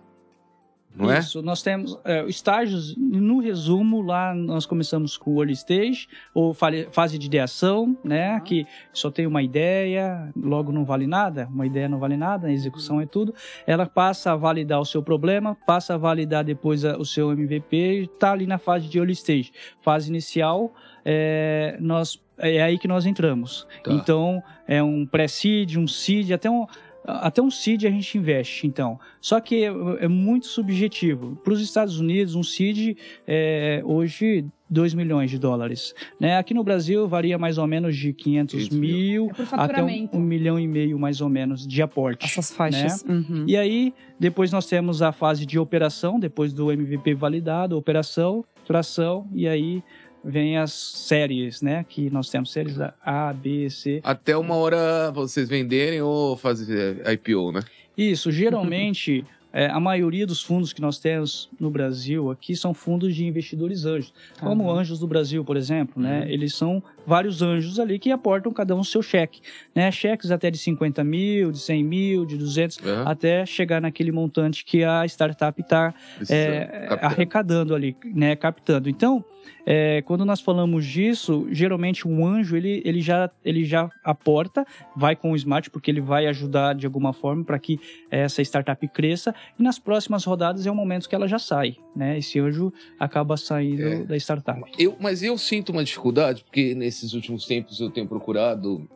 Não 0.96 1.10
é? 1.10 1.18
Isso, 1.18 1.42
nós 1.42 1.62
temos 1.62 1.98
é, 2.04 2.24
estágios, 2.26 2.96
no 2.96 3.38
resumo, 3.40 4.00
lá 4.02 4.34
nós 4.34 4.64
começamos 4.64 5.16
com 5.16 5.34
o 5.34 5.40
early 5.42 5.52
stage, 5.52 6.08
ou 6.32 6.54
fase 6.54 7.18
de 7.18 7.26
ideação, 7.26 7.96
né, 8.02 8.40
que 8.40 8.66
só 8.92 9.10
tem 9.10 9.26
uma 9.26 9.42
ideia, 9.42 10.30
logo 10.36 10.72
não 10.72 10.84
vale 10.84 11.06
nada, 11.06 11.46
uma 11.52 11.66
ideia 11.66 11.88
não 11.88 11.98
vale 11.98 12.16
nada, 12.16 12.46
a 12.48 12.52
execução 12.52 13.00
é 13.00 13.06
tudo. 13.06 13.34
Ela 13.66 13.86
passa 13.86 14.32
a 14.32 14.36
validar 14.36 14.80
o 14.80 14.84
seu 14.84 15.02
problema, 15.02 15.56
passa 15.66 15.94
a 15.94 15.98
validar 15.98 16.42
depois 16.44 16.84
a- 16.84 16.96
o 16.96 17.04
seu 17.04 17.30
MVP, 17.32 17.76
e 17.76 18.02
está 18.04 18.32
ali 18.32 18.46
na 18.46 18.58
fase 18.58 18.88
de 18.88 18.98
early 18.98 19.12
stage. 19.12 19.52
Fase 19.82 20.08
inicial, 20.08 20.72
é, 21.04 21.76
nós, 21.80 22.20
é 22.38 22.62
aí 22.62 22.78
que 22.78 22.88
nós 22.88 23.06
entramos. 23.06 23.66
Tá. 23.84 23.92
Então, 23.92 24.42
é 24.66 24.82
um 24.82 25.06
pré-seed, 25.06 25.76
um 25.76 25.86
seed, 25.86 26.32
até 26.32 26.50
um, 26.50 26.66
até 27.06 27.40
um 27.40 27.50
seed 27.50 27.84
a 27.86 27.90
gente 27.90 28.18
investe, 28.18 28.66
então. 28.66 28.98
Só 29.20 29.40
que 29.40 29.64
é, 29.64 29.68
é 30.00 30.08
muito 30.08 30.46
subjetivo. 30.46 31.36
Para 31.42 31.52
os 31.52 31.60
Estados 31.60 32.00
Unidos, 32.00 32.34
um 32.34 32.42
seed 32.42 32.96
é 33.26 33.80
hoje 33.84 34.44
2 34.68 34.94
milhões 34.94 35.30
de 35.30 35.38
dólares. 35.38 35.94
Né? 36.18 36.36
Aqui 36.36 36.52
no 36.52 36.64
Brasil 36.64 37.06
varia 37.06 37.38
mais 37.38 37.58
ou 37.58 37.66
menos 37.66 37.96
de 37.96 38.12
500 38.12 38.54
500 38.54 38.78
mil. 38.78 39.26
mil 39.26 39.30
É 39.30 39.46
até 39.52 39.82
um, 39.82 40.08
um 40.14 40.20
milhão 40.20 40.58
e 40.58 40.66
meio 40.66 40.98
mais 40.98 41.20
ou 41.20 41.28
menos 41.28 41.66
de 41.66 41.80
aporte. 41.80 42.26
Essas 42.26 42.50
faixas. 42.50 43.04
Uhum. 43.08 43.44
E 43.46 43.56
aí, 43.56 43.94
depois 44.18 44.50
nós 44.50 44.66
temos 44.66 45.02
a 45.02 45.12
fase 45.12 45.46
de 45.46 45.58
operação, 45.58 46.18
depois 46.18 46.52
do 46.52 46.72
MVP 46.72 47.14
validado, 47.14 47.76
operação, 47.76 48.44
tração, 48.66 49.28
e 49.32 49.46
aí 49.46 49.82
vem 50.26 50.58
as 50.58 50.72
séries, 50.72 51.62
né? 51.62 51.86
Que 51.88 52.10
nós 52.10 52.28
temos 52.28 52.50
séries 52.50 52.76
A, 53.04 53.32
B, 53.32 53.70
C. 53.70 54.00
Até 54.02 54.36
uma 54.36 54.56
hora 54.56 55.10
vocês 55.12 55.48
venderem 55.48 56.02
ou 56.02 56.36
fazer 56.36 57.02
IPO, 57.08 57.52
né? 57.52 57.60
Isso, 57.96 58.32
geralmente, 58.32 59.24
é, 59.52 59.66
a 59.66 59.78
maioria 59.78 60.26
dos 60.26 60.42
fundos 60.42 60.72
que 60.72 60.80
nós 60.80 60.98
temos 60.98 61.48
no 61.58 61.70
Brasil 61.70 62.30
aqui 62.30 62.56
são 62.56 62.74
fundos 62.74 63.14
de 63.14 63.24
investidores 63.24 63.84
anjos. 63.84 64.12
Como 64.40 64.68
Aham. 64.68 64.80
Anjos 64.80 64.98
do 64.98 65.06
Brasil, 65.06 65.44
por 65.44 65.56
exemplo, 65.56 66.02
né? 66.02 66.22
Uhum. 66.22 66.28
Eles 66.28 66.54
são 66.54 66.82
vários 67.06 67.42
anjos 67.42 67.78
ali 67.78 67.98
que 67.98 68.10
aportam 68.10 68.52
cada 68.52 68.74
um 68.74 68.80
o 68.80 68.84
seu 68.84 69.02
cheque, 69.02 69.40
né? 69.74 69.90
Cheques 69.90 70.30
até 70.30 70.50
de 70.50 70.58
50 70.58 71.04
mil, 71.04 71.52
de 71.52 71.58
100 71.58 71.84
mil, 71.84 72.26
de 72.26 72.36
200, 72.36 72.78
Aham. 72.84 73.04
até 73.06 73.46
chegar 73.46 73.80
naquele 73.80 74.10
montante 74.10 74.64
que 74.64 74.82
a 74.82 75.04
startup 75.06 75.60
está 75.60 75.94
é, 76.28 76.88
arrecadando 77.00 77.74
ali, 77.74 77.96
né, 78.04 78.34
captando. 78.34 78.88
Então, 78.88 79.24
é, 79.64 80.02
quando 80.02 80.24
nós 80.24 80.40
falamos 80.40 80.84
disso, 80.84 81.46
geralmente 81.50 82.06
um 82.06 82.26
anjo 82.26 82.56
ele, 82.56 82.82
ele, 82.84 83.00
já, 83.00 83.30
ele 83.44 83.64
já 83.64 83.90
aporta, 84.04 84.64
vai 84.96 85.14
com 85.14 85.32
o 85.32 85.36
smart 85.36 85.70
porque 85.70 85.90
ele 85.90 86.00
vai 86.00 86.26
ajudar 86.26 86.74
de 86.74 86.86
alguma 86.86 87.12
forma 87.12 87.44
para 87.44 87.58
que 87.58 87.80
essa 88.10 88.42
startup 88.42 88.86
cresça 88.88 89.34
e 89.58 89.62
nas 89.62 89.78
próximas 89.78 90.24
rodadas 90.24 90.66
é 90.66 90.70
o 90.70 90.74
momento 90.74 91.08
que 91.08 91.14
ela 91.14 91.28
já 91.28 91.38
sai, 91.38 91.76
né? 91.96 92.18
Esse 92.18 92.38
anjo 92.38 92.72
acaba 93.00 93.36
saindo 93.36 93.82
É. 93.82 94.04
da 94.04 94.16
startup. 94.16 94.60
Eu, 94.78 94.96
mas 95.00 95.22
eu 95.22 95.36
sinto 95.38 95.70
uma 95.72 95.82
dificuldade, 95.82 96.44
porque 96.44 96.74
nesses 96.74 97.14
últimos 97.14 97.46
tempos 97.46 97.80
eu 97.80 97.90
tenho 97.90 98.06
procurado 98.06 98.88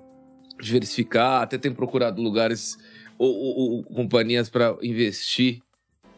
diversificar, 0.60 1.42
até 1.42 1.56
tenho 1.58 1.74
procurado 1.74 2.20
lugares 2.20 2.78
ou, 3.18 3.34
ou- 3.34 3.70
ou 3.76 3.82
companhias 3.84 4.48
para 4.50 4.76
investir, 4.82 5.60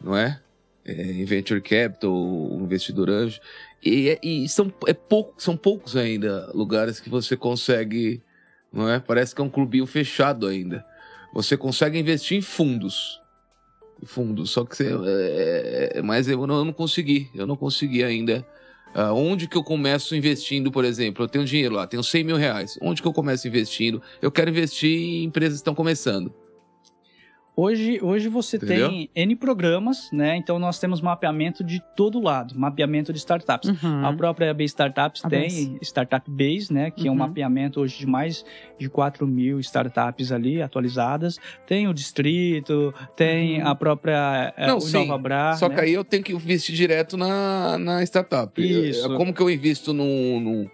não 0.01 0.17
é? 0.17 0.41
É, 0.85 0.93
Em 1.13 1.25
venture 1.25 1.61
capital, 1.61 2.13
ou 2.13 2.61
investidor 2.61 3.09
anjo. 3.09 3.41
E, 3.85 4.09
é- 4.11 4.19
e 4.23 4.49
são, 4.49 4.73
é 4.89 4.93
pouco, 4.93 5.35
são 5.41 5.57
poucos 5.57 5.97
ainda 5.97 6.51
lugares 6.53 6.99
que 6.99 7.09
você 7.09 7.37
consegue, 7.37 8.21
não 8.73 8.89
é? 8.89 8.99
Parece 8.99 9.33
que 9.35 9.41
é 9.41 9.45
um 9.45 9.49
clubinho 9.49 9.87
fechado 9.87 10.47
ainda. 10.47 10.85
Você 11.33 11.57
consegue 11.57 11.99
investir 11.99 12.37
em 12.37 12.43
fundos. 12.43 13.22
Em 14.03 14.07
Fundos, 14.07 14.51
só 14.51 14.65
que 14.65 14.83
é, 14.83 15.93
é- 15.99 16.03
mas 16.03 16.29
eu 16.29 16.45
não, 16.47 16.57
eu 16.57 16.65
não 16.65 16.73
consegui, 16.73 17.31
eu 17.35 17.47
não 17.47 17.57
consegui 17.57 18.03
ainda 18.03 18.45
ah, 18.95 19.13
onde 19.13 19.49
que 19.49 19.57
eu 19.57 19.63
começo 19.63 20.15
investindo, 20.15 20.71
por 20.71 20.85
exemplo? 20.85 21.25
Eu 21.25 21.29
tenho 21.29 21.45
dinheiro 21.45 21.75
lá, 21.75 21.87
tenho 21.87 22.03
100 22.03 22.25
mil 22.25 22.37
reais. 22.37 22.79
Onde 22.83 23.01
que 23.01 23.09
eu 23.09 23.13
começo 23.13 23.49
investindo? 23.49 24.03
Eu 24.21 24.31
quero 24.31 24.51
investir 24.51 24.91
em 24.99 25.25
empresas 25.25 25.59
que 25.59 25.61
estão 25.61 25.75
começando. 25.75 26.33
Hoje, 27.55 27.99
hoje 28.03 28.31
você 28.31 28.57
Entendeu? 28.57 28.89
tem 28.89 29.11
N 29.15 29.37
programas, 29.37 30.09
né? 30.11 30.37
Então 30.39 30.59
nós 30.59 30.79
temos 30.79 31.03
mapeamento 31.03 31.63
de 31.63 31.83
todo 31.95 32.19
lado, 32.19 32.59
mapeamento 32.59 33.13
de 33.13 33.19
startups. 33.19 33.69
Uhum. 33.69 34.07
A 34.07 34.13
própria 34.15 34.55
B 34.55 34.65
Startups 34.65 35.23
A 35.23 35.29
tem 35.29 35.43
Base. 35.43 35.79
Startup 35.83 36.31
Base, 36.31 36.73
né? 36.73 36.91
Que 36.91 37.09
é 37.09 37.11
um 37.11 37.13
Uhum. 37.15 37.19
mapeamento 37.21 37.81
hoje 37.81 37.99
de 37.99 38.07
mais 38.07 38.43
de 38.79 38.89
4 38.89 39.27
mil 39.27 39.61
startups 39.61 40.33
ali 40.33 40.63
atualizadas. 40.63 41.39
Tem 41.67 41.87
o 41.87 41.93
Distrito, 41.93 42.95
tem 43.15 43.61
Uhum. 43.61 43.69
a 43.69 43.75
própria 43.75 44.55
é, 44.57 44.67
Não, 44.67 44.79
o 44.79 44.81
sim. 44.81 45.03
Inovabra, 45.03 45.55
Só 45.57 45.69
né? 45.69 45.75
que 45.75 45.81
aí 45.83 45.93
eu 45.93 46.05
tenho 46.05 46.23
que 46.25 46.33
investir 46.33 46.75
direto 46.75 47.19
na, 47.19 47.77
na 47.77 48.03
startup. 48.03 48.61
Isso. 48.63 49.13
É, 49.13 49.17
Como 49.17 49.35
que 49.35 49.43
eu 49.43 49.51
invisto 49.51 49.93
num. 49.93 50.41
num, 50.41 50.71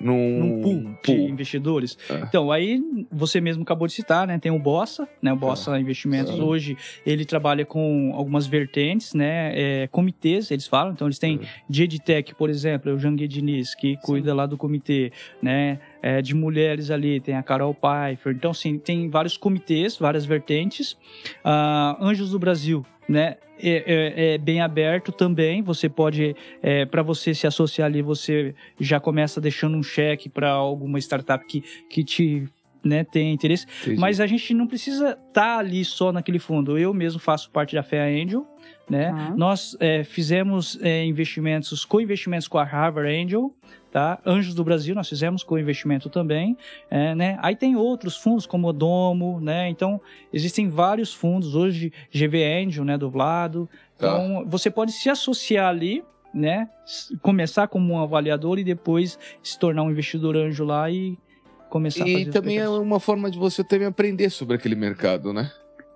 num, 0.00 0.38
num 0.38 0.62
pool, 0.62 0.94
de 1.04 1.12
investidores. 1.22 1.96
É. 2.10 2.20
Então, 2.20 2.50
aí 2.50 2.82
você 3.10 3.40
mesmo 3.40 3.62
acabou 3.62 3.86
de 3.86 3.94
citar, 3.94 4.26
né? 4.26 4.38
Tem 4.38 4.50
o 4.52 4.58
Bossa, 4.58 5.08
né? 5.22 5.32
O 5.32 5.36
Bossa 5.36 5.78
Investimentos 5.78 6.38
É. 6.38 6.42
hoje, 6.42 6.76
ele 7.04 7.24
trabalha 7.24 7.64
com 7.64 8.12
algumas 8.14 8.46
vertentes, 8.46 9.14
né? 9.14 9.52
É, 9.54 9.88
comitês, 9.88 10.50
eles 10.50 10.66
falam. 10.66 10.92
Então, 10.92 11.06
eles 11.06 11.18
têm 11.18 11.40
É. 11.42 11.46
de 11.68 11.84
EdTech, 11.84 12.34
por 12.34 12.50
exemplo, 12.50 12.90
é 12.90 12.94
o 12.94 12.98
Jangue 12.98 13.28
Diniz, 13.28 13.74
que 13.74 13.96
cuida 13.98 14.34
lá 14.34 14.46
do 14.46 14.56
comitê, 14.56 15.12
né? 15.42 15.78
É, 16.02 16.20
de 16.20 16.34
mulheres 16.34 16.90
ali, 16.90 17.18
tem 17.20 17.34
a 17.34 17.42
Carol 17.42 17.74
Pfeiffer. 17.74 18.34
Então, 18.34 18.50
assim, 18.50 18.78
tem 18.78 19.08
vários 19.08 19.36
comitês, 19.36 19.96
várias 19.96 20.24
vertentes. 20.26 20.96
Ah, 21.42 21.96
Anjos 22.00 22.30
do 22.30 22.38
Brasil, 22.38 22.84
né? 23.08 23.36
É, 23.62 23.70
é- 23.86 24.34
é 24.34 24.38
bem 24.38 24.60
aberto 24.60 25.12
também. 25.12 25.62
Você 25.62 25.88
pode, 25.88 26.34
para 26.90 27.02
você 27.02 27.32
se 27.32 27.46
associar 27.46 27.86
ali, 27.86 28.02
você 28.02 28.54
já 28.80 28.98
começa 28.98 29.40
deixando 29.40 29.76
um 29.76 29.82
cheque 29.82 30.28
para 30.28 30.50
alguma 30.50 30.98
startup 30.98 31.44
que, 31.46 31.62
que 31.88 32.02
te 32.02 32.48
né, 32.84 33.02
tem 33.04 33.32
interesse. 33.32 33.66
Entendi. 33.82 34.00
Mas 34.00 34.20
a 34.20 34.26
gente 34.26 34.52
não 34.52 34.66
precisa 34.66 35.18
estar 35.28 35.58
ali 35.58 35.84
só 35.84 36.12
naquele 36.12 36.38
fundo. 36.38 36.78
Eu 36.78 36.92
mesmo 36.92 37.18
faço 37.18 37.50
parte 37.50 37.74
da 37.74 37.82
Fea 37.82 38.04
Angel, 38.04 38.46
né? 38.88 39.10
Tá. 39.10 39.34
Nós 39.36 39.76
é, 39.80 40.04
fizemos 40.04 40.78
é, 40.82 41.04
investimentos, 41.04 41.84
co-investimentos 41.84 42.46
com 42.46 42.58
a 42.58 42.64
Harvard 42.64 43.10
Angel, 43.10 43.54
tá? 43.90 44.18
Anjos 44.26 44.54
do 44.54 44.62
Brasil, 44.62 44.94
nós 44.94 45.08
fizemos 45.08 45.42
co-investimento 45.42 46.10
também, 46.10 46.56
é, 46.90 47.14
né? 47.14 47.38
Aí 47.40 47.56
tem 47.56 47.76
outros 47.76 48.16
fundos 48.16 48.46
como 48.46 48.68
o 48.68 48.72
Domo, 48.72 49.40
né? 49.40 49.68
Então, 49.68 50.00
existem 50.32 50.68
vários 50.68 51.14
fundos, 51.14 51.54
hoje 51.54 51.92
GV 52.12 52.44
Angel, 52.44 52.84
né, 52.84 52.98
do 52.98 53.08
Vlado. 53.08 53.68
Tá. 53.96 54.08
Então, 54.08 54.44
você 54.46 54.70
pode 54.70 54.92
se 54.92 55.08
associar 55.08 55.68
ali, 55.68 56.04
né? 56.32 56.68
Começar 57.22 57.68
como 57.68 57.94
um 57.94 58.02
avaliador 58.02 58.58
e 58.58 58.64
depois 58.64 59.18
se 59.42 59.58
tornar 59.58 59.84
um 59.84 59.90
investidor 59.90 60.36
anjo 60.36 60.64
lá 60.64 60.90
e 60.90 61.16
começar 61.74 62.04
a 62.04 62.06
fazer 62.06 62.20
E 62.20 62.30
também 62.30 62.58
é 62.58 62.68
uma 62.68 63.00
forma 63.00 63.28
de 63.28 63.36
você 63.36 63.64
também 63.64 63.88
aprender 63.88 64.30
sobre 64.30 64.54
aquele 64.54 64.76
mercado, 64.76 65.32
né? 65.32 65.50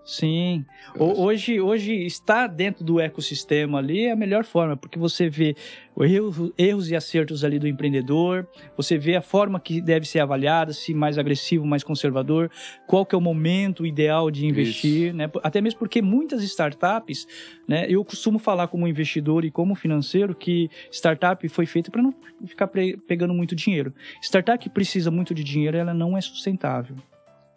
Sim. 0.09 0.65
O- 0.99 1.23
Hoje, 1.23 1.61
hoje 1.61 1.93
estar 2.07 2.47
dentro 2.47 2.83
do 2.83 2.99
ecossistema 2.99 3.77
ali 3.77 4.07
é 4.07 4.13
a 4.13 4.17
melhor 4.17 4.43
forma, 4.43 4.75
porque 4.75 4.99
você 4.99 5.29
vê 5.29 5.55
o 5.95 6.03
erro- 6.03 6.51
erros 6.57 6.91
e 6.91 6.97
acertos 6.97 7.45
ali 7.45 7.59
do 7.59 7.69
empreendedor, 7.69 8.49
você 8.75 8.97
vê 8.97 9.17
a 9.17 9.21
forma 9.21 9.61
que 9.61 9.83
deve 9.83 10.09
ser 10.09 10.21
avaliada, 10.21 10.73
se 10.73 10.95
mais 10.95 11.19
agressivo, 11.19 11.67
mais 11.67 11.85
conservador, 11.85 12.51
qual 12.87 13.05
que 13.05 13.15
é 13.15 13.19
o 13.19 13.21
momento 13.21 13.85
ideal 13.85 14.31
de 14.31 14.47
investir, 14.47 15.13
né? 15.13 15.31
Até 15.43 15.61
mesmo 15.61 15.79
porque 15.79 16.01
muitas 16.01 16.43
startups, 16.43 17.27
né? 17.69 17.85
Eu 17.87 18.03
costumo 18.03 18.39
falar 18.39 18.69
como 18.69 18.89
investidor 18.89 19.45
e 19.45 19.51
como 19.51 19.75
financeiro 19.75 20.35
que 20.35 20.71
startup 20.91 21.47
foi 21.51 21.67
feita 21.67 21.91
para 21.91 22.01
não 22.01 22.15
ficar 22.47 22.67
pegando 23.07 23.35
muito 23.35 23.55
dinheiro. 23.55 23.93
Startup 24.23 24.59
que 24.59 24.71
precisa 24.71 25.11
muito 25.11 25.35
de 25.35 25.45
dinheiro, 25.45 25.77
ela 25.77 25.93
não 25.93 26.17
é 26.17 26.21
sustentável. 26.23 26.97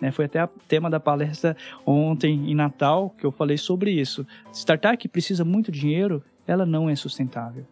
Né? 0.02 0.12
Foi 0.12 0.26
até 0.26 0.44
o 0.44 0.50
tema 0.68 0.90
da 0.90 1.00
palestra 1.00 1.56
ontem 1.86 2.50
em 2.50 2.56
Natal 2.56 3.14
que 3.18 3.24
eu 3.24 3.32
falei 3.32 3.58
sobre 3.58 3.92
isso. 3.92 4.26
Startup 4.52 4.98
que 4.98 5.08
precisa 5.08 5.46
muito 5.46 5.72
dinheiro, 5.72 6.24
ela 6.48 6.66
não 6.66 6.90
é 6.90 6.96
sustentável. 6.96 7.66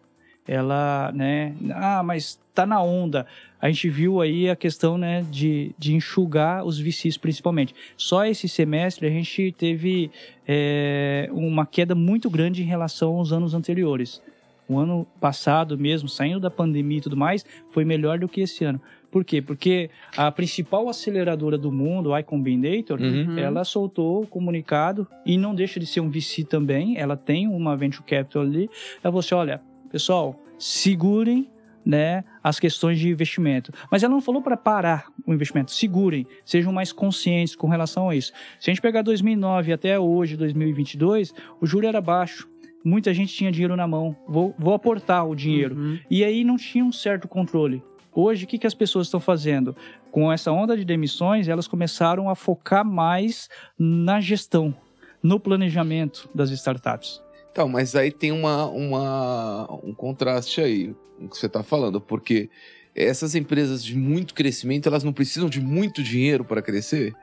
Ela, 0.46 1.12
né? 1.12 1.54
Ah, 1.74 2.02
mas 2.02 2.40
tá 2.54 2.64
na 2.64 2.82
onda. 2.82 3.26
A 3.60 3.68
gente 3.68 3.88
viu 3.90 4.20
aí 4.20 4.48
a 4.48 4.56
questão, 4.56 4.96
né, 4.96 5.24
de, 5.30 5.74
de 5.78 5.94
enxugar 5.94 6.64
os 6.64 6.78
VCs 6.78 7.16
principalmente. 7.16 7.74
Só 7.96 8.24
esse 8.24 8.48
semestre 8.48 9.06
a 9.06 9.10
gente 9.10 9.52
teve 9.52 10.10
é, 10.46 11.28
uma 11.32 11.66
queda 11.66 11.94
muito 11.94 12.30
grande 12.30 12.62
em 12.62 12.66
relação 12.66 13.16
aos 13.16 13.32
anos 13.32 13.54
anteriores. 13.54 14.22
O 14.68 14.78
ano 14.78 15.06
passado 15.20 15.76
mesmo, 15.76 16.08
saindo 16.08 16.40
da 16.40 16.50
pandemia 16.50 16.98
e 16.98 17.00
tudo 17.00 17.16
mais, 17.16 17.44
foi 17.70 17.84
melhor 17.84 18.18
do 18.18 18.28
que 18.28 18.40
esse 18.40 18.64
ano. 18.64 18.80
Por 19.10 19.24
quê? 19.24 19.42
Porque 19.42 19.90
a 20.16 20.30
principal 20.30 20.88
aceleradora 20.88 21.58
do 21.58 21.72
mundo, 21.72 22.14
a 22.14 22.20
iCombinator, 22.20 23.00
Uhum. 23.00 23.38
ela 23.38 23.64
soltou 23.64 24.22
o 24.22 24.26
comunicado 24.26 25.06
e 25.26 25.36
não 25.36 25.54
deixa 25.54 25.80
de 25.80 25.86
ser 25.86 26.00
um 26.00 26.08
VC 26.10 26.44
também. 26.44 26.96
Ela 26.96 27.16
tem 27.16 27.48
uma 27.48 27.76
venture 27.76 28.04
capital 28.04 28.42
ali. 28.42 28.70
Ela 29.02 29.10
falou 29.10 29.18
assim: 29.20 29.34
olha, 29.34 29.60
pessoal, 29.90 30.40
segurem 30.58 31.50
né, 31.84 32.22
as 32.44 32.60
questões 32.60 32.98
de 32.98 33.08
investimento. 33.08 33.72
Mas 33.90 34.02
ela 34.02 34.12
não 34.12 34.20
falou 34.20 34.42
para 34.42 34.56
parar 34.56 35.06
o 35.26 35.32
investimento. 35.32 35.72
Segurem, 35.72 36.26
sejam 36.44 36.72
mais 36.72 36.92
conscientes 36.92 37.56
com 37.56 37.68
relação 37.68 38.10
a 38.10 38.14
isso. 38.14 38.32
Se 38.60 38.70
a 38.70 38.74
gente 38.74 38.82
pegar 38.82 39.02
2009 39.02 39.72
até 39.72 39.98
hoje, 39.98 40.36
2022, 40.36 41.32
o 41.60 41.66
juro 41.66 41.86
era 41.86 42.00
baixo. 42.00 42.48
Muita 42.84 43.12
gente 43.12 43.34
tinha 43.34 43.50
dinheiro 43.50 43.76
na 43.76 43.86
mão. 43.86 44.16
Vou, 44.28 44.54
vou 44.58 44.72
aportar 44.72 45.26
o 45.28 45.34
dinheiro. 45.34 45.74
Uhum. 45.74 45.98
E 46.10 46.22
aí 46.24 46.44
não 46.44 46.56
tinha 46.56 46.84
um 46.84 46.92
certo 46.92 47.26
controle. 47.28 47.82
Hoje, 48.12 48.44
o 48.44 48.46
que, 48.48 48.58
que 48.58 48.66
as 48.66 48.74
pessoas 48.74 49.06
estão 49.06 49.20
fazendo? 49.20 49.76
Com 50.10 50.32
essa 50.32 50.50
onda 50.50 50.76
de 50.76 50.84
demissões, 50.84 51.48
elas 51.48 51.68
começaram 51.68 52.28
a 52.28 52.34
focar 52.34 52.84
mais 52.84 53.48
na 53.78 54.20
gestão, 54.20 54.74
no 55.22 55.38
planejamento 55.38 56.28
das 56.34 56.50
startups. 56.50 57.22
Então, 57.52 57.68
mas 57.68 57.94
aí 57.94 58.10
tem 58.10 58.32
uma, 58.32 58.66
uma, 58.66 59.80
um 59.84 59.94
contraste 59.94 60.60
aí, 60.60 60.94
o 61.20 61.28
que 61.28 61.36
você 61.36 61.46
está 61.46 61.62
falando, 61.62 62.00
porque 62.00 62.48
essas 62.94 63.34
empresas 63.34 63.84
de 63.84 63.96
muito 63.96 64.34
crescimento, 64.34 64.88
elas 64.88 65.04
não 65.04 65.12
precisam 65.12 65.48
de 65.48 65.60
muito 65.60 66.02
dinheiro 66.02 66.44
para 66.44 66.62
crescer. 66.62 67.14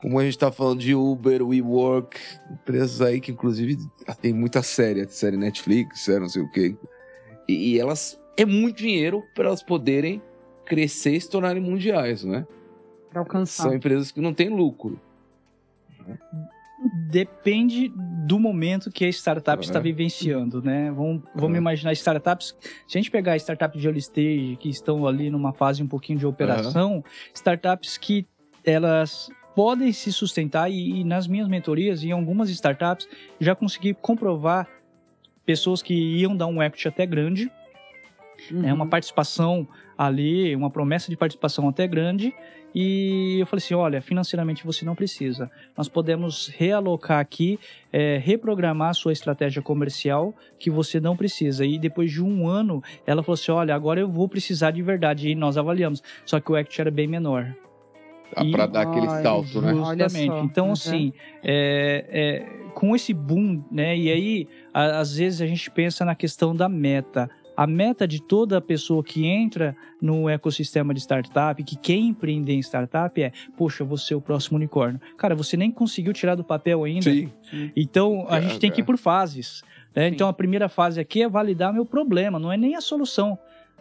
Como 0.00 0.18
a 0.18 0.24
gente 0.24 0.34
está 0.34 0.52
falando 0.52 0.80
de 0.80 0.94
Uber, 0.94 1.46
WeWork, 1.46 2.18
empresas 2.50 3.00
aí 3.00 3.20
que 3.20 3.32
inclusive 3.32 3.78
tem 4.20 4.32
muita 4.32 4.62
série, 4.62 5.06
série 5.08 5.36
Netflix, 5.36 6.00
série 6.00 6.20
não 6.20 6.28
sei 6.28 6.42
o 6.42 6.50
quê. 6.50 6.76
E, 7.48 7.72
e 7.72 7.80
elas 7.80 8.20
é 8.36 8.44
muito 8.44 8.78
dinheiro 8.78 9.22
para 9.34 9.46
elas 9.46 9.62
poderem 9.62 10.20
crescer 10.64 11.12
e 11.16 11.20
se 11.20 11.30
tornarem 11.30 11.62
mundiais, 11.62 12.24
né? 12.24 12.46
Pra 13.10 13.20
alcançar. 13.20 13.64
São 13.64 13.74
empresas 13.74 14.10
que 14.10 14.20
não 14.20 14.32
têm 14.34 14.48
lucro. 14.48 15.00
Depende 17.08 17.90
do 18.26 18.38
momento 18.38 18.90
que 18.90 19.04
a 19.04 19.08
startup 19.08 19.58
É. 19.62 19.64
está 19.64 19.78
vivenciando, 19.78 20.60
né? 20.62 20.90
Vamos, 20.90 21.22
vamos 21.34 21.54
É. 21.54 21.58
imaginar 21.58 21.92
startups. 21.92 22.54
Se 22.86 22.98
a 22.98 23.00
gente 23.00 23.10
pegar 23.10 23.36
startups 23.36 23.80
de 23.80 23.86
early 23.86 24.00
stage 24.00 24.56
que 24.60 24.68
estão 24.68 25.06
ali 25.06 25.30
numa 25.30 25.52
fase 25.52 25.82
um 25.82 25.86
pouquinho 25.86 26.18
de 26.18 26.26
operação, 26.26 27.02
startups 27.32 27.96
que 27.96 28.26
elas 28.64 29.30
podem 29.54 29.92
se 29.92 30.12
sustentar 30.12 30.70
e, 30.70 31.00
e 31.00 31.04
nas 31.04 31.26
minhas 31.26 31.48
mentorias, 31.48 32.02
em 32.02 32.10
algumas 32.10 32.50
startups, 32.50 33.08
já 33.40 33.54
consegui 33.54 33.94
comprovar 33.94 34.68
pessoas 35.46 35.80
que 35.80 35.94
iam 35.94 36.36
dar 36.36 36.46
um 36.48 36.62
equity 36.62 36.88
até 36.88 37.06
grande, 37.06 37.50
Uhum. 38.50 38.66
é 38.66 38.72
uma 38.72 38.86
participação 38.86 39.66
ali 39.96 40.54
uma 40.56 40.70
promessa 40.70 41.10
de 41.10 41.16
participação 41.16 41.68
até 41.68 41.86
grande 41.86 42.34
e 42.74 43.36
eu 43.38 43.46
falei 43.46 43.62
assim, 43.64 43.74
olha, 43.74 44.02
financeiramente 44.02 44.64
você 44.66 44.84
não 44.84 44.96
precisa. 44.96 45.48
Nós 45.78 45.88
podemos 45.88 46.48
realocar 46.48 47.20
aqui, 47.20 47.56
é, 47.92 48.18
reprogramar 48.18 48.90
a 48.90 48.94
sua 48.94 49.12
estratégia 49.12 49.62
comercial 49.62 50.34
que 50.58 50.68
você 50.70 50.98
não 50.98 51.16
precisa. 51.16 51.64
E 51.64 51.78
depois 51.78 52.10
de 52.10 52.20
um 52.20 52.48
ano, 52.48 52.82
ela 53.06 53.22
falou 53.22 53.34
assim, 53.34 53.52
olha, 53.52 53.72
agora 53.76 54.00
eu 54.00 54.08
vou 54.08 54.28
precisar 54.28 54.72
de 54.72 54.82
verdade. 54.82 55.28
E 55.28 55.36
nós 55.36 55.56
avaliamos. 55.56 56.02
Só 56.26 56.40
que 56.40 56.50
o 56.50 56.56
equity 56.56 56.80
era 56.80 56.90
bem 56.90 57.06
menor. 57.06 57.54
Ah, 58.34 58.44
pra 58.50 58.66
dar 58.66 58.80
aquele 58.82 59.06
Olha, 59.06 59.22
salto, 59.22 59.62
né? 59.62 59.72
Justamente. 59.72 60.44
Então, 60.44 60.66
Uhum. 60.66 60.72
assim, 60.72 61.12
é, 61.44 62.04
é, 62.10 62.70
com 62.74 62.96
esse 62.96 63.14
boom, 63.14 63.62
né? 63.70 63.96
E 63.96 64.10
aí, 64.10 64.48
a- 64.72 64.98
às 64.98 65.16
vezes 65.16 65.40
a 65.40 65.46
gente 65.46 65.70
pensa 65.70 66.04
na 66.04 66.16
questão 66.16 66.56
da 66.56 66.68
meta. 66.68 67.30
A 67.56 67.66
meta 67.66 68.06
de 68.08 68.20
toda 68.20 68.60
pessoa 68.60 69.02
que 69.04 69.26
entra 69.26 69.76
no 70.00 70.28
ecossistema 70.28 70.92
de 70.92 71.00
startup, 71.00 71.62
que 71.62 71.76
quer 71.76 71.94
empreender 71.96 72.52
em 72.54 72.58
startup, 72.60 73.22
é: 73.22 73.30
poxa, 73.56 73.82
eu 73.82 73.86
vou 73.86 73.96
ser 73.96 74.14
o 74.14 74.20
próximo 74.20 74.56
unicórnio. 74.56 75.00
Cara, 75.16 75.34
você 75.34 75.56
nem 75.56 75.70
conseguiu 75.70 76.12
tirar 76.12 76.34
do 76.34 76.42
papel 76.44 76.82
ainda. 76.84 77.10
Sim. 77.10 77.30
Então, 77.76 78.26
a 78.28 78.38
É, 78.38 78.42
gente 78.42 78.58
tem 78.58 78.70
que 78.70 78.80
ir 78.80 78.82
é. 78.82 78.86
por 78.86 78.98
fases. 78.98 79.62
né? 79.94 80.08
Então, 80.08 80.28
a 80.28 80.32
primeira 80.32 80.68
fase 80.68 80.98
aqui 81.00 81.22
é 81.22 81.28
validar 81.28 81.72
meu 81.72 81.86
problema, 81.86 82.38
não 82.38 82.50
é 82.52 82.56
nem 82.56 82.74
a 82.74 82.80
solução. 82.80 83.38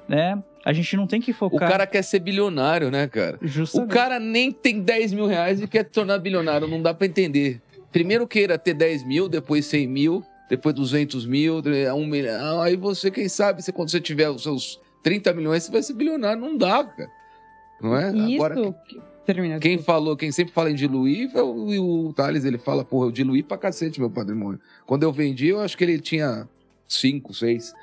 Né? 0.07 0.41
A 0.65 0.73
gente 0.73 0.95
não 0.97 1.07
tem 1.07 1.19
que 1.21 1.31
O 1.31 1.33
focar. 1.33 1.67
cara 1.69 1.87
quer 1.87 2.01
ser 2.03 2.19
bilionário, 2.19 2.91
né, 2.91 3.07
cara? 3.07 3.39
O 3.41 3.47
Justamente. 3.47 3.89
cara 3.93 4.19
nem 4.19 4.51
tem 4.51 4.81
10 4.81 5.13
mil 5.13 5.25
reais 5.25 5.61
e 5.61 5.67
quer 5.67 5.85
se 5.85 5.91
tornar 5.91 6.19
bilionário, 6.19 6.67
não 6.67 6.81
dá 6.81 6.93
pra 6.93 7.07
entender. 7.07 7.61
Primeiro 7.91 8.27
queira 8.27 8.57
ter 8.57 8.73
10 8.73 9.05
mil, 9.07 9.29
depois 9.29 9.65
100 9.65 9.87
mil, 9.87 10.23
depois 10.49 10.75
200 10.75 11.25
mil, 11.25 11.61
um 11.95 12.05
milhão. 12.05 12.61
Aí 12.61 12.75
você, 12.75 13.09
quem 13.09 13.27
sabe, 13.27 13.61
se 13.61 13.71
quando 13.71 13.89
você 13.89 14.01
tiver 14.01 14.29
os 14.29 14.43
seus 14.43 14.79
30 15.01 15.33
milhões, 15.33 15.63
você 15.63 15.71
vai 15.71 15.83
ser 15.83 15.93
bilionário. 15.93 16.41
Não 16.41 16.57
dá, 16.57 16.83
cara. 16.83 17.09
Não 17.81 17.97
é? 17.97 18.15
Isso. 18.15 18.43
Agora, 18.43 18.75
Termina. 19.25 19.59
quem 19.59 19.77
falou, 19.77 20.15
quem 20.15 20.31
sempre 20.31 20.53
fala 20.53 20.71
em 20.71 20.75
diluir, 20.75 21.31
é 21.33 21.41
o, 21.41 22.07
o 22.07 22.13
Thales, 22.13 22.45
ele 22.45 22.57
fala, 22.57 22.83
porra, 22.83 23.07
eu 23.07 23.11
diluí 23.11 23.43
pra 23.43 23.57
cacete 23.57 23.99
meu 23.99 24.09
patrimônio. 24.09 24.59
Quando 24.85 25.03
eu 25.03 25.11
vendi, 25.11 25.47
eu 25.47 25.59
acho 25.59 25.77
que 25.77 25.83
ele 25.83 25.99
tinha 25.99 26.47
5, 26.87 27.33
6. 27.33 27.73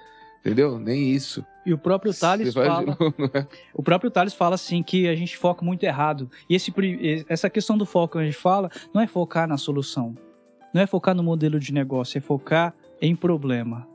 Entendeu? 0.40 0.78
Nem 0.78 1.10
isso. 1.10 1.44
E 1.66 1.72
o 1.72 1.78
próprio 1.78 2.14
Thales 2.14 2.54
Você 2.54 2.64
fala. 2.64 2.96
não 3.18 3.30
é? 3.34 3.46
O 3.74 3.82
próprio 3.82 4.10
Thales 4.10 4.32
fala 4.32 4.54
assim 4.54 4.82
que 4.82 5.06
a 5.06 5.14
gente 5.14 5.36
foca 5.36 5.64
muito 5.64 5.82
errado. 5.84 6.30
E 6.48 6.54
esse, 6.54 6.72
essa 7.28 7.50
questão 7.50 7.76
do 7.76 7.84
foco 7.84 8.14
que 8.14 8.22
a 8.22 8.24
gente 8.24 8.36
fala 8.36 8.70
não 8.94 9.02
é 9.02 9.06
focar 9.06 9.46
na 9.46 9.58
solução. 9.58 10.16
Não 10.72 10.80
é 10.82 10.86
focar 10.86 11.14
no 11.14 11.22
modelo 11.22 11.58
de 11.58 11.72
negócio, 11.72 12.18
é 12.18 12.20
focar 12.20 12.74
em 13.00 13.14
problema. 13.16 13.86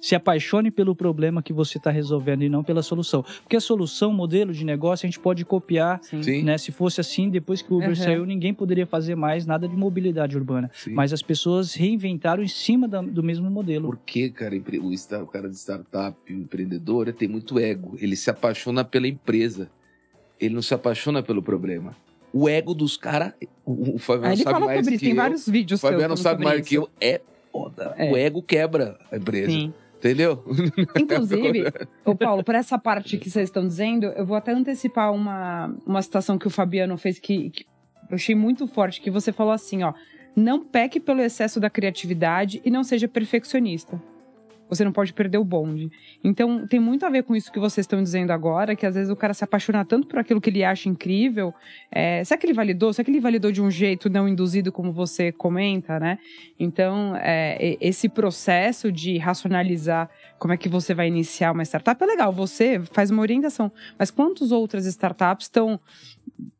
Se 0.00 0.14
apaixone 0.14 0.70
pelo 0.70 0.94
problema 0.96 1.42
que 1.42 1.52
você 1.52 1.76
está 1.76 1.90
resolvendo 1.90 2.42
e 2.42 2.48
não 2.48 2.64
pela 2.64 2.82
solução. 2.82 3.22
Porque 3.42 3.56
a 3.56 3.60
solução, 3.60 4.10
modelo 4.14 4.50
de 4.50 4.64
negócio, 4.64 5.04
a 5.04 5.08
gente 5.10 5.20
pode 5.20 5.44
copiar. 5.44 6.00
Sim. 6.02 6.22
Sim, 6.22 6.42
Né? 6.42 6.56
Se 6.56 6.72
fosse 6.72 7.02
assim, 7.02 7.28
depois 7.28 7.60
que 7.60 7.70
o 7.70 7.76
Uber 7.76 7.90
Uhum. 7.90 7.94
saiu, 7.96 8.24
ninguém 8.24 8.54
poderia 8.54 8.86
fazer 8.86 9.14
mais 9.14 9.44
nada 9.44 9.68
de 9.68 9.76
mobilidade 9.76 10.38
urbana. 10.38 10.70
sim. 10.74 10.94
Mas 10.94 11.12
as 11.12 11.20
pessoas 11.20 11.74
reinventaram 11.74 12.42
em 12.42 12.48
cima 12.48 12.88
da- 12.88 13.02
do 13.02 13.22
mesmo 13.22 13.50
modelo. 13.50 13.88
Porque, 13.88 14.30
cara, 14.30 14.54
o, 15.22 15.26
cara 15.26 15.50
de 15.50 15.56
startup, 15.56 16.16
o 16.32 16.36
empreendedor, 16.36 17.06
ele 17.08 17.16
tem 17.16 17.28
muito 17.28 17.58
ego. 17.58 17.94
Ele 18.00 18.16
se 18.16 18.30
apaixona 18.30 18.82
pela 18.82 19.06
empresa. 19.06 19.70
Ele 20.40 20.54
não 20.54 20.62
se 20.62 20.72
apaixona 20.72 21.22
pelo 21.22 21.42
problema. 21.42 21.94
O 22.32 22.48
ego 22.48 22.74
dos 22.74 22.96
caras. 22.96 23.32
O, 23.64 23.96
o 23.96 23.98
Fabiano 23.98 24.28
Aí 24.28 24.32
ele 24.34 24.42
sabe 24.42 24.54
fala 24.54 24.66
mais 24.66 24.78
sobre 24.78 24.94
isso, 24.94 25.00
que 25.00 25.06
tem 25.06 25.10
eu. 25.10 25.22
vários 25.22 25.46
O 25.46 25.52
vídeos 25.52 25.80
Fabiano 25.80 26.16
seus 26.16 26.20
sabe 26.20 26.44
mais 26.44 26.66
que 26.66 26.76
sobre 26.76 26.90
eu. 27.00 27.08
É 27.08 27.20
foda. 27.52 27.94
É. 27.98 28.10
O 28.10 28.16
ego 28.16 28.42
quebra 28.42 28.98
a 29.10 29.16
empresa. 29.16 29.50
Sim. 29.50 29.72
Entendeu? 29.98 30.42
Inclusive, 30.98 31.64
ô 32.06 32.14
Paulo, 32.14 32.42
por 32.42 32.54
essa 32.54 32.78
parte 32.78 33.18
que 33.18 33.28
vocês 33.28 33.50
estão 33.50 33.66
dizendo, 33.66 34.06
eu 34.06 34.24
vou 34.24 34.34
até 34.34 34.50
antecipar 34.50 35.12
uma, 35.12 35.76
uma 35.86 36.00
citação 36.00 36.38
que 36.38 36.46
o 36.46 36.50
Fabiano 36.50 36.96
fez 36.96 37.18
que, 37.18 37.50
que 37.50 37.66
eu 38.08 38.14
achei 38.14 38.34
muito 38.34 38.66
forte, 38.66 39.00
que 39.00 39.10
você 39.10 39.30
falou 39.30 39.52
assim, 39.52 39.82
ó, 39.82 39.92
não 40.34 40.64
peque 40.64 40.98
pelo 40.98 41.20
excesso 41.20 41.60
da 41.60 41.68
criatividade 41.68 42.62
e 42.64 42.70
não 42.70 42.82
seja 42.82 43.06
perfeccionista. 43.06 44.00
Você 44.70 44.84
não 44.84 44.92
pode 44.92 45.12
perder 45.12 45.36
o 45.36 45.44
bonde. 45.44 45.90
Então, 46.24 46.66
tem 46.66 46.80
muito 46.80 47.04
a 47.04 47.10
ver 47.10 47.24
com 47.24 47.36
isso 47.36 47.52
que 47.52 47.58
vocês 47.58 47.84
estão 47.84 48.02
dizendo 48.02 48.30
agora, 48.30 48.74
que 48.74 48.86
às 48.86 48.94
vezes 48.94 49.10
o 49.10 49.16
cara 49.16 49.34
se 49.34 49.44
apaixona 49.44 49.84
tanto 49.84 50.06
por 50.06 50.18
aquilo 50.18 50.40
que 50.40 50.48
ele 50.48 50.64
acha 50.64 50.88
incrível. 50.88 51.52
É, 51.90 52.24
será 52.24 52.38
que 52.38 52.46
ele 52.46 52.54
validou? 52.54 52.92
Será 52.92 53.04
que 53.04 53.10
ele 53.10 53.20
validou 53.20 53.50
de 53.50 53.60
um 53.60 53.70
jeito 53.70 54.08
não 54.08 54.28
induzido, 54.28 54.70
como 54.70 54.92
você 54.92 55.32
comenta, 55.32 55.98
né? 55.98 56.18
Então, 56.58 57.14
é, 57.16 57.76
esse 57.80 58.08
processo 58.08 58.90
de 58.90 59.18
racionalizar 59.18 60.08
como 60.38 60.54
é 60.54 60.56
que 60.56 60.68
você 60.68 60.94
vai 60.94 61.08
iniciar 61.08 61.52
uma 61.52 61.64
startup 61.64 62.02
é 62.02 62.06
legal. 62.06 62.32
Você 62.32 62.80
faz 62.92 63.10
uma 63.10 63.20
orientação. 63.20 63.70
Mas 63.98 64.10
quantas 64.10 64.52
outras 64.52 64.86
startups 64.86 65.46
estão 65.46 65.78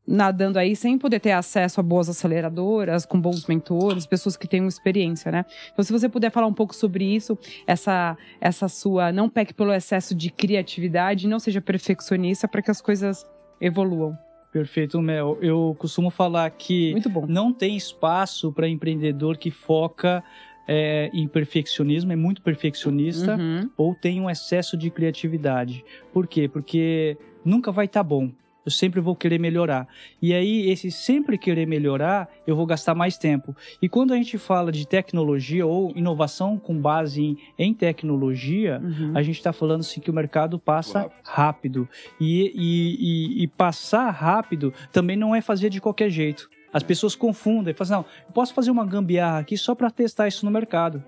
nadando 0.06 0.58
aí 0.58 0.74
sem 0.74 0.98
poder 0.98 1.20
ter 1.20 1.32
acesso 1.32 1.78
a 1.80 1.82
boas 1.82 2.08
aceleradoras, 2.08 3.06
com 3.06 3.20
bons 3.20 3.46
mentores, 3.46 4.06
pessoas 4.06 4.36
que 4.36 4.48
tenham 4.48 4.66
experiência, 4.66 5.30
né? 5.30 5.44
Então, 5.72 5.84
se 5.84 5.92
você 5.92 6.08
puder 6.08 6.30
falar 6.30 6.46
um 6.46 6.54
pouco 6.54 6.74
sobre 6.74 7.04
isso, 7.04 7.38
essa, 7.66 8.16
essa 8.40 8.68
sua. 8.68 9.12
Não 9.12 9.28
peque 9.28 9.54
pelo 9.54 9.72
excesso 9.72 10.14
de 10.14 10.30
criatividade, 10.30 11.28
não 11.28 11.38
seja 11.38 11.60
perfeccionista 11.60 12.48
para 12.48 12.62
que 12.62 12.70
as 12.70 12.80
coisas 12.80 13.24
evoluam. 13.60 14.16
Perfeito, 14.52 15.00
Mel. 15.00 15.38
Eu 15.40 15.76
costumo 15.78 16.10
falar 16.10 16.50
que 16.50 16.94
não 17.28 17.52
tem 17.52 17.76
espaço 17.76 18.50
para 18.52 18.68
empreendedor 18.68 19.38
que 19.38 19.50
foca 19.50 20.24
é, 20.66 21.08
em 21.12 21.28
perfeccionismo, 21.28 22.12
é 22.12 22.16
muito 22.16 22.42
perfeccionista, 22.42 23.36
Uhum. 23.36 23.70
ou 23.76 23.94
tem 23.94 24.20
um 24.20 24.28
excesso 24.28 24.76
de 24.76 24.90
criatividade. 24.90 25.84
Por 26.12 26.26
quê? 26.26 26.48
Porque 26.48 27.16
nunca 27.44 27.70
vai 27.70 27.86
estar 27.86 28.02
bom. 28.02 28.30
Eu 28.64 28.70
sempre 28.70 29.00
vou 29.00 29.16
querer 29.16 29.38
melhorar. 29.38 29.88
E 30.20 30.34
aí, 30.34 30.70
esse 30.70 30.90
sempre 30.90 31.38
querer 31.38 31.66
melhorar, 31.66 32.28
eu 32.46 32.54
vou 32.54 32.66
gastar 32.66 32.94
mais 32.94 33.16
tempo. 33.16 33.56
E 33.80 33.88
quando 33.88 34.12
a 34.12 34.16
gente 34.16 34.36
fala 34.36 34.70
de 34.70 34.86
tecnologia 34.86 35.66
ou 35.66 35.92
inovação 35.96 36.58
com 36.58 36.76
base 36.76 37.22
em, 37.22 37.38
em 37.58 37.72
tecnologia, 37.72 38.80
Uhum. 38.82 39.12
a 39.14 39.22
gente 39.22 39.36
está 39.38 39.52
falando 39.52 39.80
assim 39.80 40.00
que 40.00 40.10
o 40.10 40.14
mercado 40.14 40.58
passa 40.58 41.00
Rápido. 41.00 41.20
rápido. 41.24 41.88
E, 42.20 42.52
e, 42.54 42.96
e, 43.40 43.42
e 43.44 43.46
passar 43.48 44.10
rápido 44.10 44.72
também 44.92 45.16
não 45.16 45.34
é 45.34 45.40
fazer 45.40 45.70
de 45.70 45.80
qualquer 45.80 46.10
jeito. 46.10 46.50
As 46.72 46.82
pessoas 46.82 47.16
confundem, 47.16 47.74
falam 47.74 48.00
assim, 48.02 48.08
não, 48.10 48.24
eu 48.28 48.32
posso 48.32 48.52
fazer 48.54 48.70
uma 48.70 48.84
gambiarra 48.86 49.38
aqui 49.40 49.56
só 49.56 49.74
para 49.74 49.90
testar 49.90 50.28
isso 50.28 50.44
no 50.44 50.52
mercado. 50.52 51.02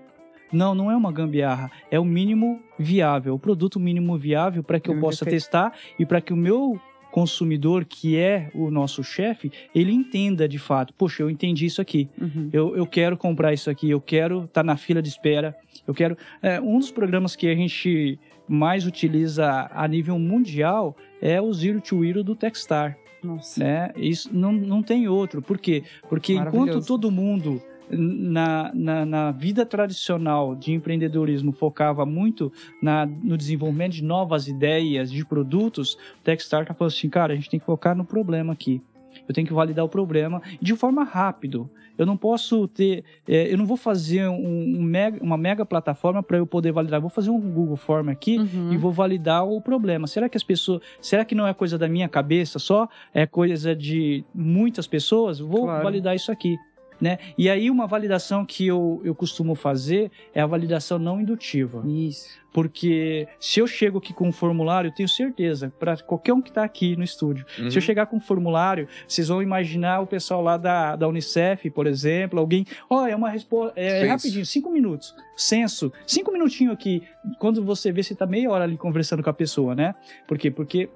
Não, 0.51 0.75
não 0.75 0.91
é 0.91 0.95
uma 0.95 1.11
gambiarra, 1.11 1.71
é 1.89 1.99
o 1.99 2.05
mínimo 2.05 2.61
viável, 2.77 3.33
o 3.33 3.39
produto 3.39 3.79
mínimo 3.79 4.17
viável 4.17 4.61
para 4.63 4.79
que 4.79 4.89
eu 4.89 4.99
possa 4.99 5.25
testar 5.25 5.73
e 5.97 6.05
para 6.05 6.21
que 6.21 6.31
o 6.31 6.35
meu 6.37 6.79
consumidor, 7.13 7.85
que 7.85 8.17
é 8.17 8.49
o 8.55 8.71
nosso 8.71 9.03
chefe, 9.03 9.51
ele 9.73 9.91
entenda 9.91 10.47
de 10.47 10.57
fato, 10.57 10.91
poxa, 10.95 11.21
eu 11.21 11.29
entendi 11.29 11.67
isso 11.67 11.79
aqui, 11.79 12.09
Uhum. 12.19 12.49
eu, 12.51 12.75
eu 12.75 12.87
quero 12.87 13.15
comprar 13.15 13.53
isso 13.53 13.69
aqui, 13.69 13.87
eu 13.87 14.01
quero 14.01 14.45
estar 14.45 14.63
na 14.63 14.75
fila 14.75 14.99
de 14.99 15.09
espera, 15.09 15.55
eu 15.87 15.93
quero. 15.93 16.17
É, 16.41 16.59
um 16.59 16.79
dos 16.79 16.89
programas 16.89 17.35
que 17.35 17.47
a 17.47 17.53
gente 17.53 18.17
mais 18.47 18.87
utiliza 18.87 19.69
a 19.71 19.87
nível 19.87 20.17
mundial 20.17 20.97
é 21.21 21.39
o 21.39 21.53
Zero 21.53 21.79
to 21.79 22.03
Hero 22.03 22.23
do 22.23 22.35
Techstar. 22.35 22.97
Nossa. 23.23 23.63
Né? 23.63 23.91
Isso 23.95 24.29
não, 24.33 24.51
não 24.51 24.81
tem 24.81 25.07
outro. 25.07 25.39
Por 25.39 25.59
quê? 25.59 25.83
Porque 26.09 26.33
enquanto 26.33 26.83
todo 26.83 27.11
mundo 27.11 27.61
na, 27.89 28.71
na, 28.73 29.05
na 29.05 29.31
vida 29.31 29.65
tradicional 29.65 30.55
de 30.55 30.71
empreendedorismo 30.73 31.51
focava 31.51 32.05
muito 32.05 32.51
na, 32.81 33.05
no 33.05 33.37
desenvolvimento 33.37 33.93
de 33.93 34.03
novas 34.03 34.47
ideias, 34.47 35.11
de 35.11 35.25
produtos, 35.25 35.93
o 35.93 36.23
Techstar 36.23 36.61
está 36.61 36.73
falando 36.73 36.91
assim, 36.93 37.09
cara, 37.09 37.33
a 37.33 37.35
gente 37.35 37.49
tem 37.49 37.59
que 37.59 37.65
focar 37.65 37.95
no 37.95 38.05
problema 38.05 38.53
aqui. 38.53 38.81
Eu 39.27 39.33
tenho 39.33 39.45
que 39.45 39.53
validar 39.53 39.85
o 39.85 39.89
problema 39.89 40.41
de 40.59 40.75
forma 40.75 41.03
rápida. 41.03 41.59
Eu 41.95 42.05
não 42.07 42.17
posso 42.17 42.67
ter, 42.67 43.03
é, 43.27 43.53
eu 43.53 43.57
não 43.59 43.65
vou 43.65 43.77
fazer 43.77 44.27
um, 44.27 44.77
um 44.79 44.81
mega, 44.81 45.23
uma 45.23 45.37
mega 45.37 45.63
plataforma 45.63 46.23
para 46.23 46.37
eu 46.37 46.47
poder 46.47 46.71
validar. 46.71 46.97
Eu 46.97 47.01
vou 47.01 47.09
fazer 47.11 47.29
um 47.29 47.39
Google 47.39 47.75
Form 47.77 48.09
aqui 48.09 48.39
Uhum. 48.39 48.73
e 48.73 48.77
vou 48.77 48.91
validar 48.91 49.45
o 49.47 49.61
problema. 49.61 50.07
Será 50.07 50.27
que 50.27 50.35
as 50.35 50.43
pessoas, 50.43 50.81
será 50.99 51.23
que 51.23 51.35
não 51.35 51.47
é 51.47 51.53
coisa 51.53 51.77
da 51.77 51.87
minha 51.87 52.09
cabeça 52.09 52.57
só? 52.57 52.89
É 53.13 53.27
coisa 53.27 53.75
de 53.75 54.25
muitas 54.33 54.87
pessoas? 54.87 55.39
Vou 55.39 55.65
Claro. 55.65 55.83
validar 55.83 56.15
isso 56.15 56.31
aqui. 56.31 56.57
Né? 57.03 57.17
E 57.37 57.49
aí 57.49 57.69
uma 57.69 57.85
validação 57.85 58.45
que 58.45 58.65
eu, 58.65 59.01
eu 59.03 59.13
costumo 59.13 59.55
fazer 59.55 60.09
é 60.33 60.39
a 60.39 60.45
validação 60.45 60.97
não 60.97 61.19
indutiva. 61.19 61.83
Isso. 61.85 62.29
Porque 62.53 63.27
se 63.41 63.59
eu 63.59 63.67
chego 63.67 63.97
aqui 63.97 64.13
com 64.13 64.29
um 64.29 64.31
formulário, 64.31 64.87
eu 64.87 64.93
tenho 64.95 65.09
certeza, 65.09 65.73
para 65.77 65.97
qualquer 65.97 66.31
um 66.31 66.41
que 66.41 66.47
está 66.47 66.63
aqui 66.63 66.95
no 66.95 67.03
estúdio, 67.03 67.45
Uhum. 67.59 67.69
se 67.69 67.77
eu 67.77 67.81
chegar 67.81 68.05
com 68.05 68.15
um 68.15 68.19
formulário, 68.21 68.87
vocês 69.05 69.27
vão 69.27 69.41
imaginar 69.41 69.99
o 69.99 70.07
pessoal 70.07 70.41
lá 70.41 70.55
da, 70.55 70.95
da 70.95 71.05
Unicef, 71.05 71.69
por 71.71 71.87
exemplo, 71.87 72.39
alguém, 72.39 72.65
ó, 72.89 73.05
é 73.05 73.13
uma 73.15 73.29
resposta, 73.29 73.77
é 73.77 74.05
rapidinho, 74.07 74.45
cinco 74.45 74.69
minutos, 74.69 75.13
censo, 75.35 75.91
cinco 76.07 76.31
minutinhos 76.31 76.73
aqui, 76.73 77.03
quando 77.37 77.65
você 77.65 77.91
vê, 77.91 78.01
você 78.01 78.15
tá 78.15 78.25
meia 78.25 78.49
hora 78.49 78.63
ali 78.63 78.77
conversando 78.77 79.21
com 79.21 79.29
a 79.29 79.33
pessoa, 79.33 79.75
né? 79.75 79.93
Por 80.25 80.37
quê? 80.37 80.49
Porque 80.49 80.89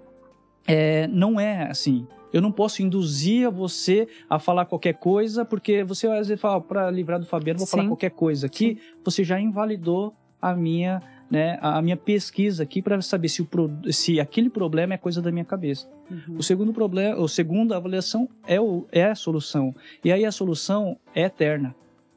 é, 0.66 1.06
não 1.08 1.38
é 1.38 1.64
assim. 1.70 2.08
Eu 2.34 2.42
não 2.42 2.52
posso 2.52 2.82
induzir 2.82 3.50
você 3.50 4.08
a 4.30 4.38
falar 4.40 4.66
qualquer 4.66 4.94
coisa, 4.94 5.46
porque 5.46 5.84
você 5.84 6.08
às 6.08 6.28
vezes 6.28 6.42
fala, 6.42 6.60
para 6.62 6.90
livrar 6.92 7.20
do 7.20 7.26
Fabiano, 7.26 7.60
vou 7.60 7.68
falar 7.68 7.84
Sim. 7.84 7.90
qualquer 7.90 8.12
coisa 8.12 8.46
aqui, 8.48 8.78
você 9.04 9.24
já 9.24 9.40
invalidou 9.40 10.14
a 10.42 10.54
minha 10.56 11.02
né, 11.30 11.60
a 11.62 11.82
minha 11.82 11.98
pesquisa 11.98 12.64
aqui 12.64 12.82
para 12.82 13.02
saber 13.02 13.28
se, 13.28 13.42
o, 13.42 13.46
pro- 13.46 13.70
se 13.92 14.18
aquele 14.18 14.50
problema 14.50 14.94
é 14.94 14.98
coisa 14.98 15.22
da 15.22 15.30
minha 15.30 15.44
cabeça. 15.44 15.86
Uhum. 16.10 16.38
O 16.38 16.42
segundo 16.44 16.72
problema, 16.72 17.20
o 17.20 17.28
segundo 17.28 17.74
avaliação 17.74 18.30
é, 18.48 18.62
o, 18.62 18.86
é 18.94 19.04
a 19.04 19.14
solução. 19.14 19.76
E 20.06 20.10
aí 20.10 20.24
a 20.24 20.32
solução 20.32 20.98
é 21.14 21.24
eterna. 21.24 21.76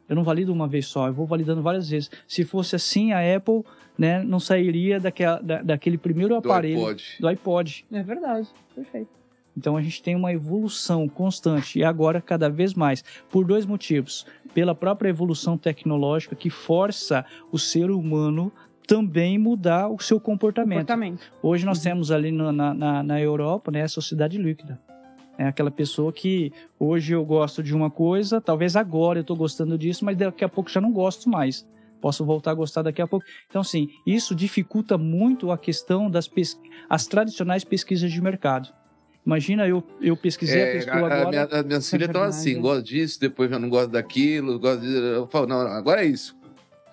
Eu 0.08 0.14
não 0.14 0.22
valido 0.22 0.52
uma 0.52 0.68
vez 0.68 0.86
só, 0.86 1.08
eu 1.08 1.12
vou 1.12 1.26
validando 1.26 1.60
várias 1.60 1.90
vezes. 1.90 2.08
Se 2.26 2.44
fosse 2.44 2.76
assim, 2.76 3.10
a 3.10 3.18
Apple 3.36 3.64
né, 3.98 4.22
não 4.22 4.38
sairia 4.38 5.00
daquela, 5.00 5.40
da- 5.42 5.60
daquele 5.62 5.98
primeiro 5.98 6.40
Do 6.40 6.48
aparelho 6.48 6.78
iPod. 6.78 7.04
do 7.18 7.26
iPod. 7.26 7.86
É 7.90 8.02
verdade, 8.04 8.48
perfeito. 8.76 9.10
Então 9.56 9.76
a 9.76 9.82
gente 9.82 10.02
tem 10.02 10.14
uma 10.14 10.32
evolução 10.32 11.08
constante 11.08 11.78
e 11.78 11.84
agora 11.84 12.20
cada 12.20 12.48
vez 12.48 12.74
mais 12.74 13.02
por 13.30 13.44
dois 13.44 13.66
motivos: 13.66 14.26
pela 14.54 14.74
própria 14.74 15.08
evolução 15.08 15.58
tecnológica 15.58 16.34
que 16.36 16.50
força 16.50 17.24
o 17.50 17.58
ser 17.58 17.90
humano 17.90 18.52
também 18.86 19.38
mudar 19.38 19.88
o 19.88 20.00
seu 20.00 20.18
comportamento. 20.18 20.80
Comportamento. 20.80 21.32
Hoje 21.42 21.64
nós 21.64 21.78
Uhum. 21.78 21.84
temos 21.84 22.10
ali 22.10 22.32
na, 22.32 22.52
na, 22.52 23.02
na 23.02 23.20
Europa 23.20 23.70
né, 23.70 23.82
a 23.82 23.88
sociedade 23.88 24.36
líquida. 24.36 24.80
É 25.38 25.46
aquela 25.46 25.70
pessoa 25.70 26.12
que 26.12 26.52
hoje 26.78 27.14
eu 27.14 27.24
gosto 27.24 27.62
de 27.62 27.74
uma 27.74 27.90
coisa, 27.90 28.40
talvez 28.40 28.76
agora 28.76 29.20
eu 29.20 29.22
estou 29.22 29.36
gostando 29.36 29.78
disso, 29.78 30.04
mas 30.04 30.16
daqui 30.16 30.44
a 30.44 30.48
pouco 30.48 30.68
já 30.68 30.80
não 30.80 30.92
gosto 30.92 31.30
mais. 31.30 31.66
Posso 32.00 32.24
voltar 32.24 32.50
a 32.50 32.54
gostar 32.54 32.82
daqui 32.82 33.00
a 33.00 33.06
pouco. 33.06 33.24
Então, 33.48 33.60
assim, 33.60 33.88
isso 34.06 34.34
dificulta 34.34 34.98
muito 34.98 35.50
a 35.52 35.58
questão 35.58 36.10
das 36.10 36.28
as 36.88 37.06
tradicionais 37.06 37.62
pesquisas 37.62 38.10
de 38.10 38.20
mercado. 38.20 38.68
Imagina 39.24 39.66
eu, 39.68 39.82
eu 40.00 40.16
pesquisei 40.16 40.62
a 40.62 40.66
É, 40.66 40.72
pessoa 40.72 40.94
a- 40.94 40.98
a 40.98 41.04
agora. 41.20 41.28
minha- 41.28 41.44
as 41.44 41.64
minhas 41.64 41.84
Isso 41.84 41.94
é 41.94 41.98
filhas 41.98 42.08
estão 42.08 42.22
verdade. 42.22 42.40
assim, 42.40 42.60
gosto 42.60 42.82
disso, 42.84 43.20
depois 43.20 43.50
já 43.50 43.58
não 43.58 43.68
gosto 43.68 43.90
daquilo, 43.90 44.58
gosto 44.58 44.80
de... 44.80 44.94
Eu 44.94 45.26
falo, 45.26 45.46
não, 45.46 45.62
não, 45.62 45.70
agora 45.72 46.02
é 46.02 46.06
isso. 46.06 46.36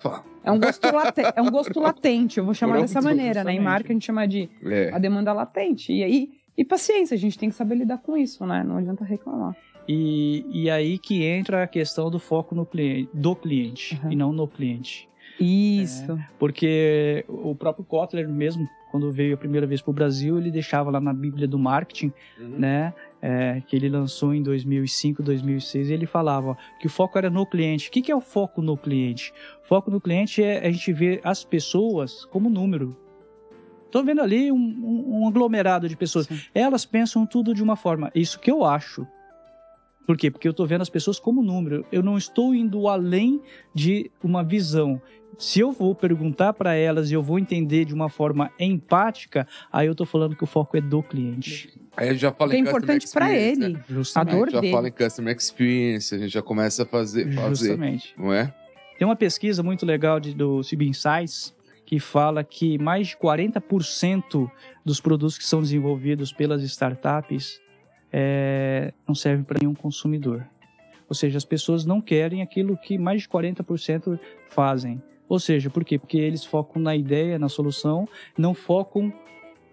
Fala, 0.00 0.24
É 0.44 0.52
um 0.52 0.60
gosto, 0.60 0.84
late... 0.92 1.20
é 1.34 1.42
um 1.42 1.50
gosto 1.50 1.80
latente, 1.80 2.38
eu 2.38 2.44
vou 2.44 2.54
chamar 2.54 2.74
Pronto, 2.74 2.86
dessa 2.88 3.00
maneira, 3.00 3.42
né? 3.42 3.52
Em 3.52 3.56
justamente. 3.56 3.60
marca 3.64 3.88
a 3.88 3.92
gente 3.94 4.04
chama 4.06 4.28
de 4.28 4.48
É. 4.64 4.90
a 4.94 4.98
demanda 4.98 5.32
latente. 5.32 5.92
E 5.92 6.04
aí, 6.04 6.28
e 6.56 6.64
paciência, 6.64 7.14
a 7.14 7.18
gente 7.18 7.38
tem 7.38 7.48
que 7.48 7.54
saber 7.56 7.74
lidar 7.74 7.98
com 7.98 8.16
isso, 8.16 8.44
né? 8.46 8.62
Não 8.62 8.76
adianta 8.76 9.04
reclamar. 9.04 9.56
E, 9.88 10.44
e 10.52 10.70
aí 10.70 10.98
que 10.98 11.24
entra 11.24 11.62
a 11.62 11.66
questão 11.66 12.10
do 12.10 12.18
foco 12.18 12.54
no 12.54 12.66
cliente, 12.66 13.08
do 13.14 13.34
cliente 13.34 13.98
Uhum. 14.04 14.12
e 14.12 14.16
não 14.16 14.32
no 14.32 14.46
cliente. 14.46 15.08
Isso. 15.40 16.18
Porque 16.38 17.24
o 17.28 17.54
próprio 17.54 17.84
Kotler 17.84 18.28
mesmo, 18.28 18.68
quando 18.90 19.10
veio 19.12 19.34
a 19.34 19.36
primeira 19.36 19.66
vez 19.66 19.80
para 19.82 19.90
o 19.90 19.94
Brasil, 19.94 20.38
ele 20.38 20.50
deixava 20.50 20.90
lá 20.90 21.00
na 21.00 21.12
Bíblia 21.12 21.46
do 21.46 21.58
Marketing, 21.58 22.12
Uhum. 22.38 22.58
né, 22.58 22.94
é, 23.20 23.60
que 23.66 23.74
ele 23.76 23.88
lançou 23.88 24.32
em 24.34 24.42
2005, 24.42 25.22
2006, 25.22 25.90
e 25.90 25.92
ele 25.92 26.06
falava 26.06 26.50
ó, 26.50 26.56
que 26.78 26.86
o 26.86 26.90
foco 26.90 27.18
era 27.18 27.28
no 27.28 27.44
cliente. 27.44 27.88
O 27.88 27.92
que, 27.92 28.00
que 28.02 28.12
é 28.12 28.16
o 28.16 28.20
foco 28.20 28.62
no 28.62 28.76
cliente? 28.76 29.32
Foco 29.62 29.90
no 29.90 30.00
cliente 30.00 30.42
é 30.42 30.66
a 30.66 30.70
gente 30.70 30.92
ver 30.92 31.20
as 31.24 31.44
pessoas 31.44 32.24
como 32.26 32.48
número. 32.48 32.96
Estou 33.86 34.04
vendo 34.04 34.20
ali 34.20 34.52
um, 34.52 34.56
um- 34.56 35.20
um 35.22 35.28
aglomerado 35.28 35.88
de 35.88 35.96
pessoas. 35.96 36.26
Sim. 36.26 36.38
Elas 36.54 36.84
pensam 36.84 37.24
tudo 37.26 37.54
de 37.54 37.62
uma 37.62 37.74
forma. 37.74 38.10
Isso 38.14 38.38
que 38.38 38.50
eu 38.50 38.64
acho. 38.64 39.06
Por 40.08 40.16
quê? 40.16 40.30
Porque 40.30 40.48
eu 40.48 40.52
estou 40.52 40.66
vendo 40.66 40.80
as 40.80 40.88
pessoas 40.88 41.20
como 41.20 41.42
número. 41.42 41.84
Eu 41.92 42.02
não 42.02 42.16
estou 42.16 42.54
indo 42.54 42.88
além 42.88 43.42
de 43.74 44.10
uma 44.24 44.42
visão. 44.42 44.98
Se 45.36 45.60
eu 45.60 45.70
vou 45.70 45.94
perguntar 45.94 46.54
para 46.54 46.72
elas 46.74 47.10
e 47.10 47.14
eu 47.14 47.22
vou 47.22 47.38
entender 47.38 47.84
de 47.84 47.92
uma 47.92 48.08
forma 48.08 48.50
empática, 48.58 49.46
aí 49.70 49.86
eu 49.86 49.92
estou 49.92 50.06
falando 50.06 50.34
que 50.34 50.42
o 50.42 50.46
foco 50.46 50.78
é 50.78 50.80
do 50.80 51.02
cliente. 51.02 51.78
Aí 51.94 52.08
a 52.08 52.12
gente 52.12 52.22
já 52.22 52.32
fala 52.32 52.50
Que 52.52 52.56
é 52.56 52.58
em 52.58 52.62
importante 52.62 53.06
pra 53.12 53.26
experience, 53.30 53.62
ele. 53.62 53.72
né? 53.74 53.84
A 53.86 53.92
Justamente. 53.92 54.30
dor 54.34 54.40
a 54.40 54.44
gente 54.46 54.54
já 54.54 54.60
dele. 54.62 54.72
fala 54.72 54.88
em 54.88 54.92
Customer 54.92 55.36
Experience, 55.36 56.14
a 56.14 56.18
gente 56.18 56.32
já 56.32 56.42
começa 56.42 56.82
a 56.84 56.86
fazer, 56.86 57.30
fazer 57.34 57.48
Justamente. 57.48 58.14
não 58.16 58.32
é? 58.32 58.54
Tem 58.98 59.06
uma 59.06 59.14
pesquisa 59.14 59.62
muito 59.62 59.84
legal 59.84 60.18
de, 60.18 60.32
do 60.34 60.62
CB 60.62 60.86
Insights 60.86 61.54
que 61.84 62.00
fala 62.00 62.42
que 62.42 62.78
mais 62.78 63.08
de 63.08 63.16
40% 63.18 64.50
dos 64.86 65.00
produtos 65.02 65.36
que 65.36 65.44
são 65.44 65.60
desenvolvidos 65.60 66.32
pelas 66.32 66.62
startups 66.62 67.60
é, 68.12 68.92
não 69.06 69.14
servem 69.14 69.44
para 69.44 69.58
nenhum 69.60 69.74
consumidor. 69.74 70.46
Ou 71.08 71.14
seja, 71.14 71.38
as 71.38 71.44
pessoas 71.44 71.84
não 71.84 72.00
querem 72.00 72.42
aquilo 72.42 72.76
que 72.76 72.98
mais 72.98 73.22
de 73.22 73.28
40% 73.28 74.18
fazem. 74.50 75.02
Ou 75.28 75.38
seja, 75.38 75.70
por 75.70 75.84
quê? 75.84 75.98
Porque 75.98 76.18
eles 76.18 76.44
focam 76.44 76.80
na 76.80 76.94
ideia, 76.96 77.38
na 77.38 77.48
solução, 77.48 78.08
não 78.36 78.54
focam, 78.54 79.12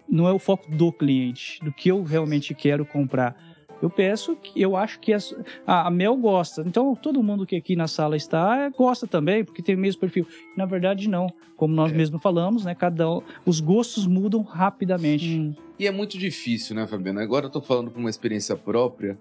não 0.08 0.28
é 0.28 0.32
o 0.32 0.38
foco 0.38 0.70
do 0.70 0.92
cliente, 0.92 1.62
do 1.64 1.72
que 1.72 1.90
eu 1.90 2.02
realmente 2.02 2.54
quero 2.54 2.84
comprar. 2.84 3.36
Eu 3.82 3.90
peço 3.90 4.36
que 4.36 4.60
eu 4.60 4.76
acho 4.76 4.98
que 5.00 5.12
as, 5.12 5.34
a, 5.66 5.86
a 5.88 5.90
Mel 5.90 6.16
gosta. 6.16 6.62
Então, 6.66 6.94
todo 6.94 7.22
mundo 7.22 7.46
que 7.46 7.56
aqui 7.56 7.76
na 7.76 7.86
sala 7.86 8.16
está 8.16 8.56
é, 8.56 8.70
gosta 8.70 9.06
também, 9.06 9.44
porque 9.44 9.62
tem 9.62 9.74
o 9.74 9.78
mesmo 9.78 10.00
perfil. 10.00 10.26
Na 10.56 10.64
verdade, 10.64 11.08
não. 11.08 11.26
Como 11.56 11.74
nós 11.74 11.92
mesmos 11.92 12.20
falamos, 12.22 12.64
né? 12.64 12.74
Cada 12.74 13.10
um, 13.10 13.22
os 13.44 13.60
gostos 13.60 14.06
mudam 14.06 14.42
rapidamente. 14.42 15.38
Hum. 15.38 15.54
E 15.78 15.86
é 15.86 15.90
muito 15.90 16.16
difícil, 16.18 16.74
né, 16.74 16.86
Fabiana? 16.86 17.22
Agora 17.22 17.46
eu 17.46 17.50
tô 17.50 17.60
falando 17.60 17.90
com 17.90 18.00
uma 18.00 18.10
experiência 18.10 18.56
própria. 18.56 19.18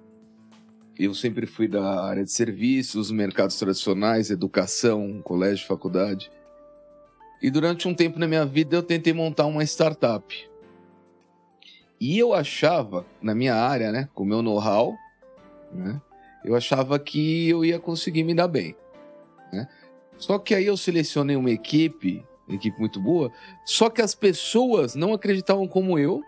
Eu 0.98 1.14
sempre 1.14 1.46
fui 1.46 1.68
da 1.68 2.06
área 2.06 2.24
de 2.24 2.32
serviços, 2.32 3.12
mercados 3.12 3.60
tradicionais, 3.60 4.30
educação, 4.30 5.22
colégio, 5.22 5.68
faculdade. 5.68 6.32
E 7.42 7.52
durante 7.52 7.88
um 7.88 7.94
tempo 7.94 8.18
na 8.18 8.28
minha 8.28 8.46
vida 8.46 8.78
eu 8.78 8.84
tentei 8.84 9.12
montar 9.12 9.46
uma 9.46 9.64
startup. 9.64 10.26
E 12.00 12.18
eu 12.20 12.34
achava, 12.34 13.06
na 13.22 13.34
minha 13.34 13.56
área, 13.56 13.92
né, 13.92 14.10
com 14.14 14.24
o 14.24 14.26
meu 14.26 14.42
know-how, 14.42 14.96
né, 15.72 16.02
eu 16.44 16.56
achava 16.56 17.00
que 17.00 17.50
eu 17.50 17.64
ia 17.64 17.80
conseguir 17.80 18.24
me 18.24 18.34
dar 18.34 18.48
bem. 18.48 18.76
Né? 19.52 19.68
Só 20.18 20.38
que 20.38 20.54
aí 20.54 20.66
eu 20.66 20.78
selecionei 20.78 21.36
uma 21.36 21.52
equipe, 21.52 22.26
uma 22.48 22.56
equipe 22.56 22.80
muito 22.80 23.00
boa, 23.00 23.32
só 23.66 23.90
que 23.90 24.02
as 24.02 24.14
pessoas 24.14 24.96
não 24.96 25.14
acreditavam 25.14 25.68
como 25.68 25.98
eu 25.98 26.22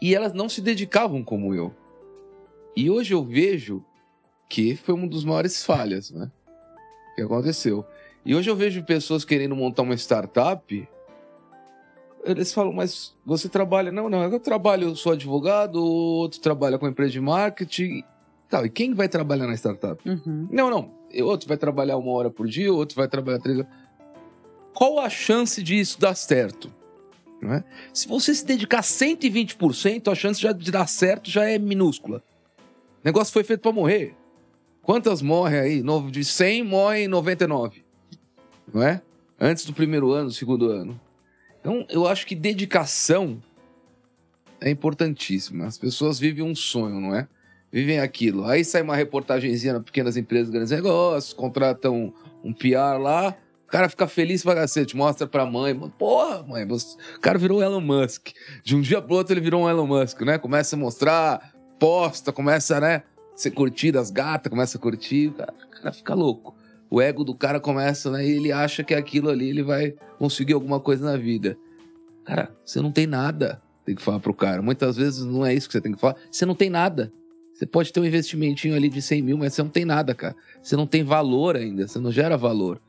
e 0.00 0.14
elas 0.14 0.32
não 0.32 0.48
se 0.48 0.60
dedicavam 0.60 1.24
como 1.24 1.54
eu. 1.54 1.74
E 2.76 2.88
hoje 2.88 3.12
eu 3.12 3.24
vejo 3.24 3.84
que 4.48 4.76
foi 4.76 4.94
uma 4.94 5.08
das 5.08 5.24
maiores 5.24 5.64
falhas, 5.64 6.10
né? 6.10 6.30
Que 7.14 7.22
aconteceu. 7.22 7.84
E 8.24 8.34
hoje 8.34 8.48
eu 8.48 8.56
vejo 8.56 8.84
pessoas 8.84 9.24
querendo 9.24 9.56
montar 9.56 9.82
uma 9.82 9.94
startup. 9.94 10.88
Eles 12.24 12.52
falam, 12.52 12.72
mas 12.72 13.14
você 13.24 13.48
trabalha. 13.48 13.90
Não, 13.92 14.08
não, 14.08 14.22
eu 14.22 14.40
trabalho, 14.40 14.88
eu 14.88 14.96
sou 14.96 15.12
advogado, 15.12 15.82
outro 15.82 16.40
trabalha 16.40 16.78
com 16.78 16.88
empresa 16.88 17.12
de 17.12 17.20
marketing. 17.20 18.02
Tal, 18.48 18.66
e 18.66 18.70
quem 18.70 18.94
vai 18.94 19.08
trabalhar 19.08 19.46
na 19.46 19.54
startup? 19.54 20.00
Uhum. 20.08 20.48
Não, 20.50 20.70
não. 20.70 20.90
Outro 21.22 21.48
vai 21.48 21.56
trabalhar 21.56 21.96
uma 21.96 22.12
hora 22.12 22.30
por 22.30 22.46
dia, 22.46 22.72
outro 22.72 22.96
vai 22.96 23.08
trabalhar 23.08 23.38
três 23.38 23.58
horas. 23.58 23.70
Qual 24.74 24.98
a 24.98 25.10
chance 25.10 25.62
disso 25.62 26.00
dar 26.00 26.14
certo? 26.14 26.72
Não 27.40 27.54
é? 27.54 27.64
Se 27.92 28.08
você 28.08 28.34
se 28.34 28.44
dedicar 28.44 28.82
120%, 28.82 30.10
a 30.10 30.14
chance 30.14 30.40
de 30.40 30.70
dar 30.70 30.86
certo 30.88 31.30
já 31.30 31.48
é 31.48 31.58
minúscula. 31.58 32.22
O 32.58 33.04
negócio 33.04 33.32
foi 33.32 33.44
feito 33.44 33.60
para 33.60 33.72
morrer. 33.72 34.14
Quantas 34.82 35.20
morrem 35.20 35.60
aí? 35.60 35.84
De 36.10 36.24
100 36.24 36.64
morrem 36.64 37.08
99. 37.08 37.84
Não 38.72 38.82
é? 38.82 39.02
Antes 39.38 39.64
do 39.64 39.72
primeiro 39.72 40.12
ano, 40.12 40.28
do 40.28 40.34
segundo 40.34 40.70
ano. 40.70 40.98
Então, 41.68 41.84
eu 41.90 42.06
acho 42.06 42.26
que 42.26 42.34
dedicação 42.34 43.42
é 44.58 44.70
importantíssima. 44.70 45.66
As 45.66 45.76
pessoas 45.76 46.18
vivem 46.18 46.42
um 46.42 46.54
sonho, 46.54 46.98
não 46.98 47.14
é? 47.14 47.28
Vivem 47.70 48.00
aquilo. 48.00 48.46
Aí 48.46 48.64
sai 48.64 48.80
uma 48.80 48.96
reportagenzinha 48.96 49.74
nas 49.74 49.82
pequenas 49.82 50.16
empresas, 50.16 50.48
grandes 50.48 50.70
negócios, 50.70 51.34
contratam 51.34 52.14
um 52.42 52.54
PR 52.54 52.98
lá, 52.98 53.36
o 53.66 53.70
cara 53.70 53.86
fica 53.90 54.06
feliz 54.06 54.42
pra 54.42 54.54
cacete, 54.54 54.96
mostra 54.96 55.26
pra 55.26 55.44
mãe, 55.44 55.78
porra, 55.98 56.42
mãe, 56.42 56.64
o 56.64 57.20
cara 57.20 57.38
virou 57.38 57.58
um 57.58 57.62
Elon 57.62 57.82
Musk. 57.82 58.28
De 58.64 58.74
um 58.74 58.80
dia 58.80 59.02
pro 59.02 59.16
outro 59.16 59.34
ele 59.34 59.42
virou 59.42 59.64
um 59.64 59.68
Elon 59.68 59.86
Musk, 59.86 60.22
né? 60.22 60.38
Começa 60.38 60.74
a 60.74 60.78
mostrar, 60.78 61.52
posta, 61.78 62.32
começa, 62.32 62.80
né? 62.80 63.02
Ser 63.36 63.50
curtido, 63.50 63.98
as 63.98 64.10
gatas 64.10 64.48
começam 64.48 64.78
a 64.78 64.82
curtir, 64.82 65.28
o 65.28 65.32
cara, 65.34 65.52
o 65.52 65.82
cara 65.82 65.92
fica 65.92 66.14
louco. 66.14 66.56
O 66.90 67.00
ego 67.00 67.24
do 67.24 67.34
cara 67.34 67.60
começa, 67.60 68.10
né? 68.10 68.26
E 68.26 68.30
ele 68.30 68.52
acha 68.52 68.82
que 68.82 68.94
aquilo 68.94 69.28
ali 69.28 69.50
ele 69.50 69.62
vai 69.62 69.94
conseguir 70.18 70.54
alguma 70.54 70.80
coisa 70.80 71.04
na 71.04 71.16
vida. 71.16 71.58
Cara, 72.24 72.50
você 72.64 72.80
não 72.80 72.90
tem 72.90 73.06
nada, 73.06 73.60
tem 73.84 73.94
que 73.94 74.02
falar 74.02 74.20
pro 74.20 74.34
cara. 74.34 74.62
Muitas 74.62 74.96
vezes 74.96 75.24
não 75.24 75.44
é 75.44 75.54
isso 75.54 75.66
que 75.66 75.72
você 75.72 75.80
tem 75.80 75.92
que 75.92 76.00
falar. 76.00 76.16
Você 76.30 76.44
não 76.46 76.54
tem 76.54 76.70
nada. 76.70 77.12
Você 77.52 77.66
pode 77.66 77.92
ter 77.92 78.00
um 78.00 78.04
investimentinho 78.04 78.74
ali 78.76 78.88
de 78.88 79.02
100 79.02 79.22
mil, 79.22 79.36
mas 79.36 79.52
você 79.52 79.62
não 79.62 79.70
tem 79.70 79.84
nada, 79.84 80.14
cara. 80.14 80.36
Você 80.62 80.76
não 80.76 80.86
tem 80.86 81.02
valor 81.02 81.56
ainda, 81.56 81.88
você 81.88 81.98
não 81.98 82.12
gera 82.12 82.36
valor. 82.36 82.80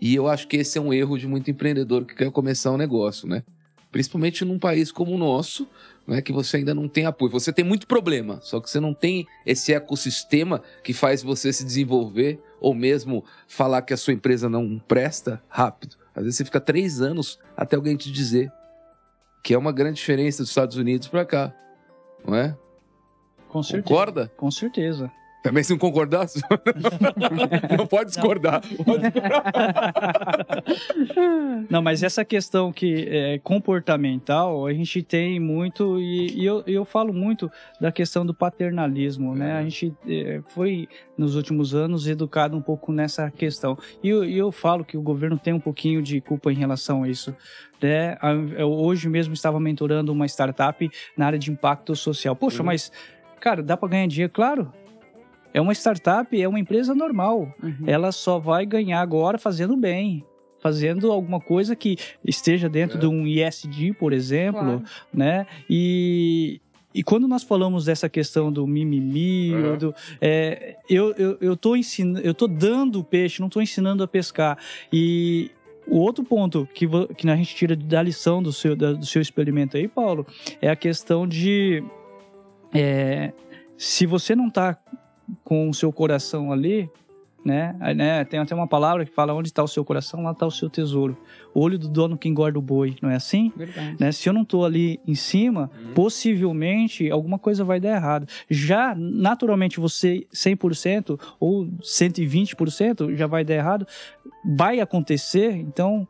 E 0.00 0.14
eu 0.14 0.28
acho 0.28 0.48
que 0.48 0.58
esse 0.58 0.76
é 0.76 0.80
um 0.80 0.92
erro 0.92 1.16
de 1.16 1.26
muito 1.26 1.50
empreendedor 1.50 2.04
que 2.04 2.14
quer 2.14 2.30
começar 2.30 2.72
um 2.72 2.76
negócio, 2.76 3.26
né? 3.26 3.42
Principalmente 3.90 4.44
num 4.44 4.58
país 4.58 4.90
como 4.90 5.12
o 5.12 5.18
nosso, 5.18 5.66
né, 6.06 6.20
que 6.20 6.32
você 6.32 6.58
ainda 6.58 6.74
não 6.74 6.88
tem 6.88 7.06
apoio. 7.06 7.30
Você 7.30 7.52
tem 7.52 7.64
muito 7.64 7.86
problema, 7.86 8.40
só 8.42 8.60
que 8.60 8.68
você 8.68 8.80
não 8.80 8.92
tem 8.92 9.26
esse 9.46 9.72
ecossistema 9.72 10.62
que 10.82 10.92
faz 10.92 11.22
você 11.22 11.52
se 11.52 11.64
desenvolver 11.64 12.40
ou 12.62 12.72
mesmo 12.72 13.24
falar 13.48 13.82
que 13.82 13.92
a 13.92 13.96
sua 13.96 14.14
empresa 14.14 14.48
não 14.48 14.78
presta 14.78 15.42
rápido. 15.48 15.96
Às 16.14 16.22
vezes 16.24 16.36
você 16.36 16.44
fica 16.44 16.60
três 16.60 17.00
anos 17.00 17.38
até 17.56 17.76
alguém 17.76 17.96
te 17.96 18.10
dizer 18.10 18.50
que 19.42 19.52
é 19.52 19.58
uma 19.58 19.72
grande 19.72 19.96
diferença 19.96 20.42
dos 20.42 20.50
Estados 20.50 20.76
Unidos 20.76 21.08
para 21.08 21.24
cá, 21.24 21.52
não 22.24 22.34
é? 22.34 22.56
Com 23.48 23.62
certeza. 23.62 23.82
Concorda? 23.82 24.32
Com 24.36 24.50
certeza. 24.50 25.10
Também 25.42 25.62
se 25.64 25.72
não 25.72 25.78
concordar, 25.78 26.26
não 27.76 27.86
pode 27.86 28.10
discordar. 28.10 28.62
Pode 28.84 29.02
Não, 31.68 31.82
mas 31.82 32.02
essa 32.02 32.24
questão 32.24 32.72
que 32.72 33.06
é 33.08 33.38
comportamental, 33.38 34.66
a 34.66 34.72
gente 34.72 35.02
tem 35.02 35.40
muito, 35.40 35.98
e, 35.98 36.40
e 36.40 36.44
eu, 36.44 36.62
eu 36.66 36.84
falo 36.84 37.12
muito 37.12 37.50
da 37.80 37.90
questão 37.90 38.24
do 38.24 38.32
paternalismo, 38.34 39.34
né? 39.34 39.50
É. 39.50 39.52
A 39.54 39.62
gente 39.62 39.92
é, 40.08 40.40
foi, 40.48 40.88
nos 41.16 41.34
últimos 41.34 41.74
anos, 41.74 42.06
educado 42.06 42.56
um 42.56 42.62
pouco 42.62 42.92
nessa 42.92 43.30
questão. 43.30 43.76
E 44.02 44.08
eu, 44.08 44.24
eu 44.24 44.52
falo 44.52 44.84
que 44.84 44.96
o 44.96 45.02
governo 45.02 45.38
tem 45.38 45.52
um 45.52 45.60
pouquinho 45.60 46.02
de 46.02 46.20
culpa 46.20 46.52
em 46.52 46.56
relação 46.56 47.02
a 47.02 47.08
isso. 47.08 47.34
Né? 47.80 48.16
Eu 48.56 48.70
hoje 48.70 49.08
mesmo 49.08 49.34
estava 49.34 49.58
mentorando 49.58 50.12
uma 50.12 50.26
startup 50.26 50.88
na 51.16 51.26
área 51.26 51.38
de 51.38 51.50
impacto 51.50 51.96
social. 51.96 52.36
Poxa, 52.36 52.60
Uhum. 52.60 52.66
mas, 52.66 52.92
cara, 53.40 53.60
dá 53.62 53.76
para 53.76 53.88
ganhar 53.88 54.06
dinheiro? 54.06 54.32
Claro. 54.32 54.72
É 55.54 55.60
uma 55.60 55.72
startup, 55.74 56.40
é 56.40 56.48
uma 56.48 56.58
empresa 56.60 56.94
normal 56.94 57.54
Uhum. 57.62 57.74
ela 57.86 58.10
só 58.12 58.38
vai 58.38 58.64
ganhar 58.66 59.00
agora 59.00 59.38
fazendo 59.38 59.76
bem. 59.76 60.24
Fazendo 60.60 61.10
alguma 61.10 61.40
coisa 61.40 61.74
que 61.74 61.96
esteja 62.24 62.68
dentro 62.68 62.96
É. 62.96 63.00
de 63.00 63.06
um 63.06 63.26
ISD, 63.26 63.92
por 63.94 64.12
exemplo, 64.12 64.60
Claro. 64.62 64.82
né? 65.12 65.44
E, 65.68 66.60
e 66.94 67.02
quando 67.02 67.26
nós 67.26 67.42
falamos 67.42 67.84
dessa 67.86 68.08
questão 68.08 68.52
do 68.52 68.64
mimimi, 68.66 69.52
ou 69.56 69.76
do, 69.76 69.94
é, 70.20 70.76
eu, 70.88 71.12
eu, 71.14 71.36
eu, 71.40 71.56
tô 71.56 71.74
ensinando, 71.74 72.20
eu 72.24 72.32
tô 72.32 72.46
dando 72.46 73.00
o 73.00 73.04
peixe, 73.04 73.40
não 73.42 73.48
tô 73.48 73.60
ensinando 73.60 74.04
a 74.04 74.06
pescar. 74.08 74.56
E 74.92 75.50
o 75.84 75.98
outro 75.98 76.22
ponto 76.22 76.68
que, 76.72 76.86
que 77.16 77.28
a 77.28 77.34
gente 77.36 77.56
tira 77.56 77.74
da 77.74 78.00
lição 78.00 78.40
do 78.40 78.52
seu, 78.52 78.76
da- 78.76 78.92
do 78.92 79.04
seu 79.04 79.20
experimento 79.20 79.76
aí, 79.76 79.88
Paulo, 79.88 80.24
é 80.60 80.70
a 80.70 80.76
questão 80.76 81.26
de 81.26 81.82
é, 82.72 83.32
se 83.76 84.06
você 84.06 84.36
não 84.36 84.48
tá 84.48 84.78
com 85.44 85.68
o 85.68 85.74
seu 85.74 85.92
coração 85.92 86.52
ali, 86.52 86.88
né? 87.44 87.74
Né, 87.96 88.24
Tem 88.24 88.38
até 88.38 88.54
uma 88.54 88.68
palavra 88.68 89.04
que 89.04 89.10
fala 89.10 89.34
onde 89.34 89.48
está 89.48 89.64
o 89.64 89.66
seu 89.68 89.84
coração, 89.84 90.22
lá 90.22 90.30
está 90.30 90.46
o 90.46 90.50
seu 90.50 90.70
tesouro. 90.70 91.16
O 91.52 91.60
olho 91.60 91.76
do 91.76 91.88
dono 91.88 92.16
que 92.16 92.28
engorda 92.28 92.56
o 92.56 92.62
boi, 92.62 92.94
não 93.02 93.10
é 93.10 93.16
assim? 93.16 93.52
Verdade. 93.56 93.96
Né? 93.98 94.12
Se 94.12 94.28
eu 94.28 94.32
não 94.32 94.44
tô 94.44 94.64
ali 94.64 95.00
em 95.06 95.16
cima, 95.16 95.68
Uhum. 95.84 95.92
possivelmente 95.94 97.10
alguma 97.10 97.38
coisa 97.40 97.64
vai 97.64 97.80
dar 97.80 97.96
errado. 97.96 98.28
Já, 98.48 98.94
naturalmente, 98.96 99.80
você 99.80 100.24
100% 100.32 101.18
ou 101.40 101.66
120% 101.82 103.16
já 103.16 103.26
vai 103.26 103.44
dar 103.44 103.54
errado, 103.54 103.86
vai 104.56 104.80
acontecer, 104.80 105.52
então... 105.56 106.06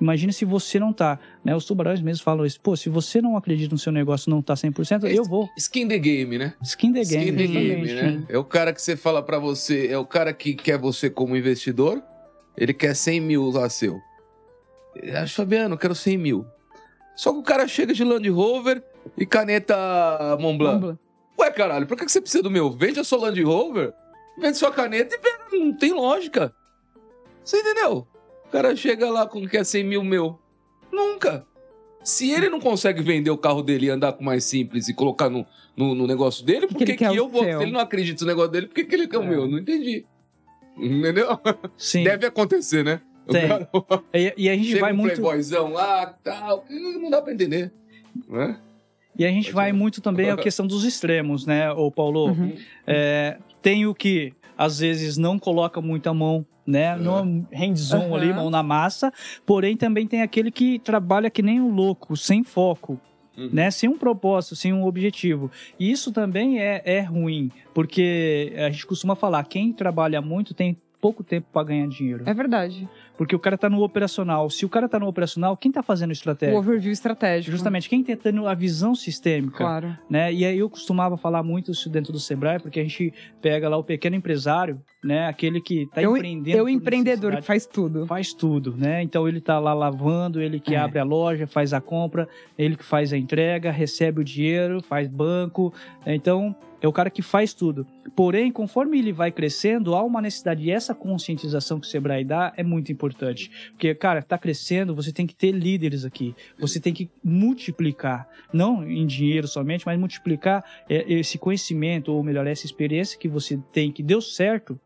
Imagine 0.00 0.32
se 0.32 0.44
você 0.44 0.78
não 0.78 0.92
tá, 0.92 1.18
né? 1.44 1.54
Os 1.54 1.64
tubarões 1.64 2.00
mesmo 2.00 2.22
falam 2.22 2.46
isso. 2.46 2.60
Pô, 2.60 2.76
se 2.76 2.88
você 2.88 3.20
não 3.20 3.36
acredita 3.36 3.74
no 3.74 3.78
seu 3.78 3.92
negócio, 3.92 4.30
não 4.30 4.40
tá 4.40 4.54
100%, 4.54 5.04
eu 5.04 5.24
vou. 5.24 5.48
Skin 5.56 5.88
the 5.88 5.98
game, 5.98 6.38
né? 6.38 6.54
Skin 6.62 6.92
the 6.92 7.04
game. 7.04 7.24
Skin 7.30 7.36
the 7.36 7.46
game, 7.46 7.92
né? 7.92 8.24
É 8.28 8.38
o 8.38 8.44
cara 8.44 8.72
que 8.72 8.80
você 8.80 8.96
fala 8.96 9.22
pra 9.22 9.38
você, 9.38 9.88
é 9.88 9.98
o 9.98 10.06
cara 10.06 10.32
que 10.32 10.54
quer 10.54 10.78
você 10.78 11.10
como 11.10 11.36
investidor, 11.36 12.02
ele 12.56 12.72
quer 12.72 12.94
100 12.94 13.20
mil 13.20 13.50
lá 13.50 13.68
seu. 13.68 14.00
Acha, 15.14 15.34
Fabiano, 15.34 15.74
eu 15.74 15.78
quero 15.78 15.94
100 15.94 16.18
mil. 16.18 16.46
Só 17.16 17.32
que 17.32 17.38
o 17.38 17.42
cara 17.42 17.68
chega 17.68 17.92
de 17.92 18.02
Land 18.04 18.28
Rover 18.30 18.82
e 19.16 19.26
caneta 19.26 19.76
Mont 20.40 20.56
Blanc. 20.56 20.80
Vamos 20.80 20.96
lá. 20.96 21.44
Ué, 21.44 21.50
caralho, 21.50 21.86
por 21.86 21.96
que 21.96 22.04
que 22.04 22.12
você 22.12 22.20
precisa 22.20 22.42
do 22.42 22.50
meu? 22.50 22.70
Vende 22.70 23.00
a 23.00 23.04
sua 23.04 23.18
Land 23.18 23.42
Rover, 23.42 23.92
vende 24.38 24.56
sua 24.56 24.70
caneta 24.70 25.14
e 25.14 25.18
vende. 25.18 25.64
Não 25.64 25.76
tem 25.76 25.92
lógica. 25.92 26.54
Você 27.44 27.58
entendeu? 27.58 28.06
O 28.50 28.52
cara 28.52 28.74
chega 28.74 29.08
lá 29.08 29.28
com 29.28 29.46
que 29.46 29.56
é 29.56 29.62
100 29.62 29.84
mil 29.84 30.02
meu. 30.02 30.36
Nunca. 30.92 31.46
Se 32.02 32.32
ele 32.32 32.48
não 32.48 32.58
consegue 32.58 33.00
vender 33.00 33.30
o 33.30 33.38
carro 33.38 33.62
dele 33.62 33.86
e 33.86 33.90
andar 33.90 34.12
com 34.14 34.24
mais 34.24 34.42
simples 34.42 34.88
e 34.88 34.94
colocar 34.94 35.30
no, 35.30 35.46
no, 35.76 35.94
no 35.94 36.04
negócio 36.04 36.44
dele, 36.44 36.66
por 36.66 36.78
que, 36.78 36.94
que 36.96 37.06
o 37.06 37.14
eu 37.14 37.28
vou? 37.28 37.44
Se 37.44 37.50
ele 37.50 37.70
não 37.70 37.78
acredita 37.78 38.24
no 38.24 38.28
negócio 38.28 38.50
dele, 38.50 38.66
por 38.66 38.74
que, 38.74 38.84
que 38.84 38.94
ele 38.96 39.06
quer 39.06 39.18
o 39.18 39.22
É. 39.22 39.26
meu? 39.26 39.46
Não 39.46 39.58
entendi. 39.58 40.04
Entendeu? 40.76 41.38
Sim. 41.76 42.02
Deve 42.02 42.26
acontecer, 42.26 42.84
né? 42.84 43.00
O 43.28 43.32
Tem. 43.32 43.46
cara 43.46 43.70
E, 44.12 44.34
e 44.36 44.48
a 44.48 44.54
gente 44.56 44.68
chega 44.68 44.80
vai 44.80 44.92
um 44.92 44.96
muito. 44.96 45.20
playboyzão 45.20 45.72
lá, 45.72 46.06
tal. 46.24 46.64
Não 46.68 47.08
dá 47.08 47.22
pra 47.22 47.32
entender. 47.32 47.70
Né? 48.28 48.58
E 49.16 49.24
a 49.24 49.28
gente 49.28 49.44
Pode 49.44 49.54
vai 49.54 49.72
muito 49.72 50.00
também 50.00 50.28
a 50.30 50.36
questão 50.36 50.66
dos 50.66 50.82
extremos, 50.84 51.46
né, 51.46 51.70
ô 51.70 51.88
Paulo? 51.90 52.30
Uhum. 52.30 52.56
É, 52.84 53.36
tem 53.62 53.86
o 53.86 53.94
que 53.94 54.32
às 54.56 54.80
vezes 54.80 55.16
não 55.16 55.38
coloca 55.38 55.80
muita 55.80 56.12
mão, 56.12 56.44
né? 56.70 56.96
No 56.96 57.46
hands-on 57.52 58.08
Uhum. 58.08 58.14
ali, 58.14 58.32
mão 58.32 58.48
na 58.50 58.62
massa. 58.62 59.12
Porém, 59.44 59.76
também 59.76 60.06
tem 60.06 60.22
aquele 60.22 60.50
que 60.50 60.78
trabalha 60.78 61.28
que 61.28 61.42
nem 61.42 61.60
um 61.60 61.70
louco, 61.70 62.16
sem 62.16 62.42
foco. 62.44 62.98
Uhum. 63.38 63.48
Né, 63.52 63.70
sem 63.70 63.88
um 63.88 63.96
propósito, 63.96 64.54
sem 64.56 64.72
um 64.72 64.84
objetivo. 64.84 65.50
E 65.78 65.90
isso 65.90 66.12
também 66.12 66.58
é, 66.60 66.82
é 66.84 67.00
ruim, 67.00 67.50
porque 67.72 68.52
a 68.56 68.68
gente 68.70 68.84
costuma 68.86 69.14
falar, 69.14 69.44
quem 69.44 69.72
trabalha 69.72 70.20
muito 70.20 70.52
tem 70.52 70.76
pouco 71.00 71.24
tempo 71.24 71.46
para 71.52 71.66
ganhar 71.66 71.86
dinheiro. 71.88 72.22
É 72.26 72.34
verdade. 72.34 72.88
Porque 73.16 73.34
o 73.36 73.38
cara 73.38 73.56
tá 73.58 73.68
no 73.68 73.82
operacional. 73.82 74.48
Se 74.50 74.64
o 74.64 74.68
cara 74.68 74.88
tá 74.88 74.98
no 74.98 75.06
operacional, 75.06 75.56
quem 75.56 75.70
tá 75.70 75.82
fazendo 75.82 76.10
O 76.10 76.12
estratégia? 76.12 76.56
overview 76.58 76.90
estratégico. 76.92 77.50
Justamente, 77.52 77.88
quem 77.88 78.02
tá 78.02 78.16
tendo 78.16 78.46
a 78.46 78.54
visão 78.54 78.94
sistêmica 78.94 79.58
Claro. 79.58 79.96
né? 80.08 80.32
E 80.32 80.44
aí 80.44 80.58
eu 80.58 80.70
costumava 80.70 81.16
falar 81.16 81.42
muito 81.42 81.70
isso 81.70 81.88
dentro 81.90 82.12
do 82.12 82.18
Sebrae, 82.18 82.58
porque 82.58 82.80
a 82.80 82.82
gente 82.82 83.12
pega 83.42 83.68
lá 83.68 83.76
o 83.76 83.84
pequeno 83.84 84.16
empresário, 84.16 84.80
né? 85.04 85.26
Aquele 85.26 85.60
que 85.60 85.82
está 85.82 86.00
Eu- 86.02 86.16
empreendendo. 86.16 86.56
Eu 86.56 86.64
por 86.64 86.70
empreendedor 86.70 87.36
que 87.36 87.42
faz 87.42 87.66
tudo. 87.66 88.06
faz 88.06 88.32
tudo, 88.32 88.74
né? 88.76 89.02
Então 89.02 89.28
ele 89.28 89.40
tá 89.40 89.58
lá 89.58 89.74
lavando, 89.74 90.40
ele 90.40 90.58
que 90.60 90.74
É. 90.74 90.78
abre 90.78 90.98
a 90.98 91.04
loja, 91.04 91.46
faz 91.46 91.72
a 91.74 91.80
compra, 91.80 92.26
ele 92.58 92.76
que 92.76 92.84
faz 92.84 93.12
a 93.12 93.18
entrega, 93.18 93.70
recebe 93.70 94.20
o 94.20 94.24
dinheiro, 94.24 94.82
faz 94.82 95.08
banco. 95.08 95.72
Então 96.06 96.54
é 96.80 96.88
o 96.88 96.92
cara 96.92 97.10
que 97.10 97.22
faz 97.22 97.52
tudo. 97.52 97.86
Porém, 98.16 98.50
conforme 98.50 98.98
ele 98.98 99.12
vai 99.12 99.30
crescendo, 99.30 99.94
há 99.94 100.02
uma 100.02 100.20
necessidade 100.20 100.62
e 100.62 100.70
essa 100.70 100.94
conscientização 100.94 101.78
que 101.78 101.86
o 101.86 101.90
Sebrae 101.90 102.24
dá 102.24 102.52
é 102.56 102.62
muito 102.62 102.90
importante. 102.90 103.50
Porque, 103.70 103.94
cara, 103.94 104.22
tá 104.22 104.38
crescendo, 104.38 104.94
você 104.94 105.12
tem 105.12 105.26
que 105.26 105.34
ter 105.34 105.52
líderes 105.52 106.04
aqui. 106.04 106.34
Você 106.58 106.80
tem 106.80 106.92
que 106.92 107.10
multiplicar, 107.22 108.28
não 108.52 108.88
em 108.88 109.06
dinheiro 109.06 109.46
somente, 109.46 109.84
mas 109.86 109.98
multiplicar 109.98 110.64
é, 110.88 111.12
esse 111.12 111.38
conhecimento, 111.38 112.12
ou 112.12 112.22
melhor, 112.22 112.46
essa 112.46 112.66
experiência 112.66 113.18
que 113.18 113.28
você 113.28 113.58
tem, 113.72 113.92
que 113.92 114.02
deu 114.02 114.20
certo, 114.20 114.78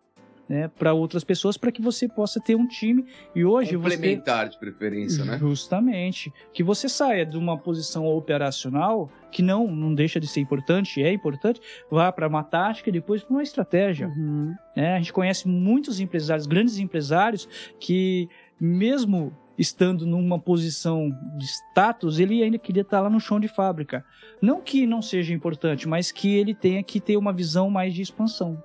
né, 0.48 0.68
para 0.68 0.92
outras 0.92 1.24
pessoas, 1.24 1.56
para 1.56 1.72
que 1.72 1.80
você 1.80 2.08
possa 2.08 2.40
ter 2.40 2.54
um 2.54 2.66
time. 2.66 3.04
E 3.34 3.44
hoje 3.44 3.76
você. 3.76 3.96
Complementar 3.96 4.48
de 4.48 4.58
preferência, 4.58 5.24
né? 5.24 5.38
Justamente. 5.38 6.32
Que 6.52 6.62
você 6.62 6.88
saia 6.88 7.24
de 7.24 7.36
uma 7.36 7.58
posição 7.58 8.06
operacional, 8.06 9.10
que 9.30 9.42
não, 9.42 9.66
não 9.66 9.94
deixa 9.94 10.20
de 10.20 10.26
ser 10.26 10.40
importante, 10.40 11.02
é 11.02 11.12
importante, 11.12 11.60
vá 11.90 12.10
para 12.12 12.28
uma 12.28 12.42
tática 12.42 12.88
e 12.88 12.92
depois 12.92 13.22
para 13.22 13.34
uma 13.34 13.42
estratégia. 13.42 14.08
Uhum. 14.08 14.54
né? 14.76 14.94
A 14.94 14.98
gente 14.98 15.12
conhece 15.12 15.48
muitos 15.48 16.00
empresários, 16.00 16.46
grandes 16.46 16.78
empresários, 16.78 17.48
que 17.80 18.28
mesmo 18.60 19.36
estando 19.56 20.06
numa 20.06 20.38
posição 20.38 21.10
de 21.36 21.44
status, 21.44 22.18
ele 22.18 22.42
ainda 22.42 22.58
queria 22.58 22.82
estar 22.82 23.00
lá 23.00 23.08
no 23.08 23.20
chão 23.20 23.38
de 23.38 23.48
fábrica. 23.48 24.04
Não 24.42 24.60
que 24.60 24.86
não 24.86 25.00
seja 25.00 25.32
importante, 25.32 25.88
mas 25.88 26.10
que 26.10 26.34
ele 26.34 26.54
tenha 26.54 26.82
que 26.82 27.00
ter 27.00 27.16
uma 27.16 27.32
visão 27.32 27.70
mais 27.70 27.94
de 27.94 28.02
expansão. 28.02 28.62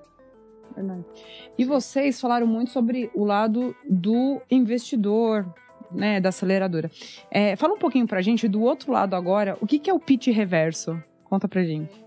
E 1.58 1.64
vocês 1.64 2.20
falaram 2.20 2.46
muito 2.46 2.70
sobre 2.70 3.10
o 3.14 3.24
lado 3.24 3.74
do 3.88 4.40
investidor, 4.50 5.46
né, 5.90 6.20
da 6.20 6.28
aceleradora. 6.28 6.90
É, 7.30 7.56
fala 7.56 7.74
um 7.74 7.78
pouquinho 7.78 8.06
pra 8.06 8.22
gente 8.22 8.48
do 8.48 8.62
outro 8.62 8.92
lado 8.92 9.14
agora, 9.14 9.56
o 9.60 9.66
que, 9.66 9.78
que 9.78 9.90
é 9.90 9.94
o 9.94 10.00
pitch 10.00 10.28
reverso? 10.28 11.02
Conta 11.24 11.46
pra 11.46 11.62
gente. 11.62 11.99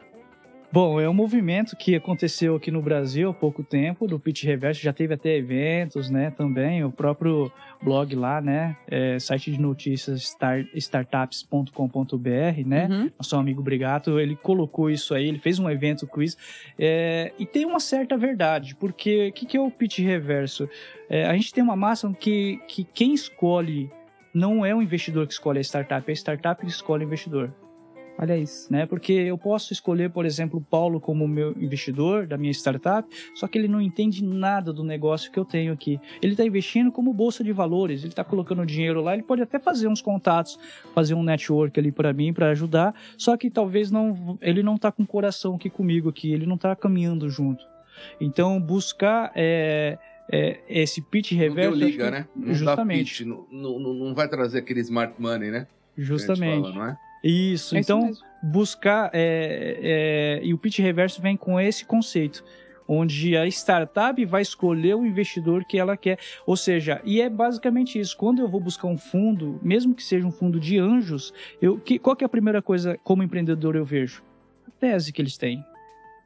Bom, 0.74 1.00
é 1.00 1.08
um 1.08 1.14
movimento 1.14 1.76
que 1.76 1.94
aconteceu 1.94 2.56
aqui 2.56 2.72
no 2.72 2.82
Brasil 2.82 3.30
há 3.30 3.34
pouco 3.36 3.64
tempo, 3.64 4.08
do 4.08 4.20
Pitch 4.20 4.44
Reverso, 4.44 4.82
já 4.82 4.92
teve 4.92 5.14
até 5.14 5.38
eventos, 5.38 6.10
né, 6.10 6.32
também, 6.32 6.84
o 6.84 6.92
próprio 6.92 7.52
blog 7.80 8.16
lá, 8.16 8.42
né, 8.42 8.76
é, 8.88 9.20
site 9.20 9.52
de 9.52 9.62
notícias 9.62 10.24
star, 10.24 10.66
startups.com.br, 10.74 12.66
né, 12.66 12.88
Uhum. 12.90 13.12
nosso 13.20 13.36
amigo 13.36 13.62
Brigato, 13.62 14.20
ele 14.20 14.36
colocou 14.36 14.90
isso 14.90 15.14
aí, 15.14 15.28
ele 15.28 15.38
fez 15.38 15.60
um 15.60 15.70
evento 15.70 16.08
com 16.08 16.24
isso, 16.24 16.38
é, 16.80 17.32
e 17.38 17.46
tem 17.46 17.68
uma 17.68 17.80
certa 17.80 18.18
verdade, 18.18 18.76
porque 18.76 19.28
o 19.28 19.32
que, 19.32 19.46
que 19.46 19.56
é 19.56 19.62
o 19.62 19.70
pitch 19.70 20.00
reverso? 20.00 20.68
É, 21.08 21.28
a 21.28 21.34
gente 21.36 21.54
tem 21.54 21.64
uma 21.64 21.76
máxima 21.76 22.16
que, 22.16 22.60
que 22.68 22.84
quem 22.84 23.14
escolhe 23.14 23.92
não 24.34 24.66
é 24.66 24.74
o 24.74 24.82
investidor 24.82 25.28
que 25.28 25.34
escolhe 25.34 25.60
a 25.60 25.62
startup, 25.62 26.04
é 26.10 26.12
a 26.12 26.16
startup 26.16 26.60
que 26.66 26.72
escolhe 26.72 27.04
o 27.04 27.06
investidor 27.06 27.54
Olha 28.18 28.38
isso. 28.38 28.72
né? 28.72 28.86
Porque 28.86 29.12
eu 29.12 29.38
posso 29.38 29.74
escolher, 29.74 30.10
por 30.12 30.26
exemplo, 30.26 30.60
o 30.60 30.62
Paulo 30.64 31.02
como 31.02 31.28
meu 31.28 31.52
investidor 31.60 32.28
da 32.28 32.38
minha 32.38 32.52
startup, 32.52 33.08
só 33.36 33.48
que 33.48 33.58
ele 33.58 33.68
não 33.68 33.82
entende 33.82 34.24
nada 34.24 34.72
do 34.72 34.84
negócio 34.84 35.32
que 35.32 35.40
eu 35.40 35.44
tenho 35.44 35.74
aqui. 35.74 36.00
Ele 36.22 36.34
está 36.34 36.46
investindo 36.46 36.92
como 36.92 37.12
bolsa 37.14 37.44
de 37.44 37.52
valores, 37.52 38.02
ele 38.02 38.10
está 38.10 38.24
colocando 38.24 38.66
dinheiro 38.66 39.02
lá, 39.02 39.14
ele 39.14 39.24
pode 39.24 39.42
até 39.42 39.60
fazer 39.60 39.88
uns 39.88 40.02
contatos, 40.02 40.60
fazer 40.94 41.16
um 41.16 41.24
network 41.24 41.80
ali 41.80 41.92
para 41.92 42.14
mim, 42.14 42.32
para 42.34 42.50
ajudar, 42.52 42.94
só 43.18 43.36
que 43.36 43.50
talvez 43.50 43.90
não, 43.92 44.38
ele 44.42 44.62
não 44.62 44.76
está 44.76 44.92
com 44.92 45.04
o 45.04 45.08
coração 45.08 45.56
aqui 45.56 45.70
comigo 45.70 46.08
aqui, 46.10 46.32
ele 46.32 46.46
não 46.46 46.56
está 46.56 46.76
caminhando 46.76 47.30
junto. 47.30 47.64
Então, 48.22 48.60
buscar 48.62 49.32
é, 49.36 49.98
é, 50.32 50.60
esse 50.70 51.02
pitch 51.02 51.32
Não 51.34 51.40
deu 51.40 51.50
reverso... 51.50 51.78
liga, 51.78 52.04
acho 52.04 52.12
né? 52.12 52.28
que- 52.34 52.40
Não 52.40 52.54
justamente. 52.54 53.18
pitch, 53.24 53.28
não, 53.28 53.46
não, 53.52 53.94
não 53.94 54.14
vai 54.16 54.28
trazer 54.28 54.60
aquele 54.60 54.80
smart 54.82 55.14
money, 55.20 55.50
né? 55.52 55.68
Que 55.96 56.02
Justamente. 56.04 56.62
fala, 56.62 56.74
não 56.76 56.86
é? 56.88 56.98
Isso, 57.24 57.76
É 57.76 57.80
isso 57.80 57.92
então 57.92 58.06
mesmo. 58.08 58.26
buscar 58.42 59.10
é, 59.14 60.40
é, 60.42 60.46
e 60.46 60.54
o 60.54 60.58
pitch 60.58 60.80
reverso 60.80 61.22
vem 61.22 61.38
com 61.38 61.60
esse 61.60 61.86
conceito. 61.86 62.44
onde 62.86 63.38
a 63.38 63.48
startup 63.48 64.26
vai 64.26 64.42
escolher 64.42 64.94
o 64.96 65.06
investidor 65.06 65.64
que 65.64 65.80
ela 65.80 65.96
quer. 65.96 66.20
Ou 66.46 66.58
seja, 66.58 67.02
e 67.06 67.22
é 67.22 67.30
basicamente 67.30 67.98
isso. 67.98 68.16
Quando 68.18 68.40
eu 68.40 68.48
vou 68.48 68.60
buscar 68.60 68.88
um 68.88 68.98
fundo, 68.98 69.58
mesmo 69.64 69.96
que 69.96 70.04
seja 70.04 70.28
um 70.28 70.32
fundo 70.32 70.60
de 70.60 70.78
anjos, 70.78 71.34
eu, 71.62 71.80
que, 71.80 71.98
qual 71.98 72.14
que 72.14 72.26
é 72.26 72.28
a 72.28 72.30
primeira 72.30 72.62
coisa 72.62 73.00
como 73.02 73.24
empreendedor 73.24 73.78
eu 73.78 73.86
vejo? 73.86 74.22
A 74.68 74.72
tese 74.72 75.14
que 75.14 75.22
eles 75.22 75.38
têm. 75.38 75.64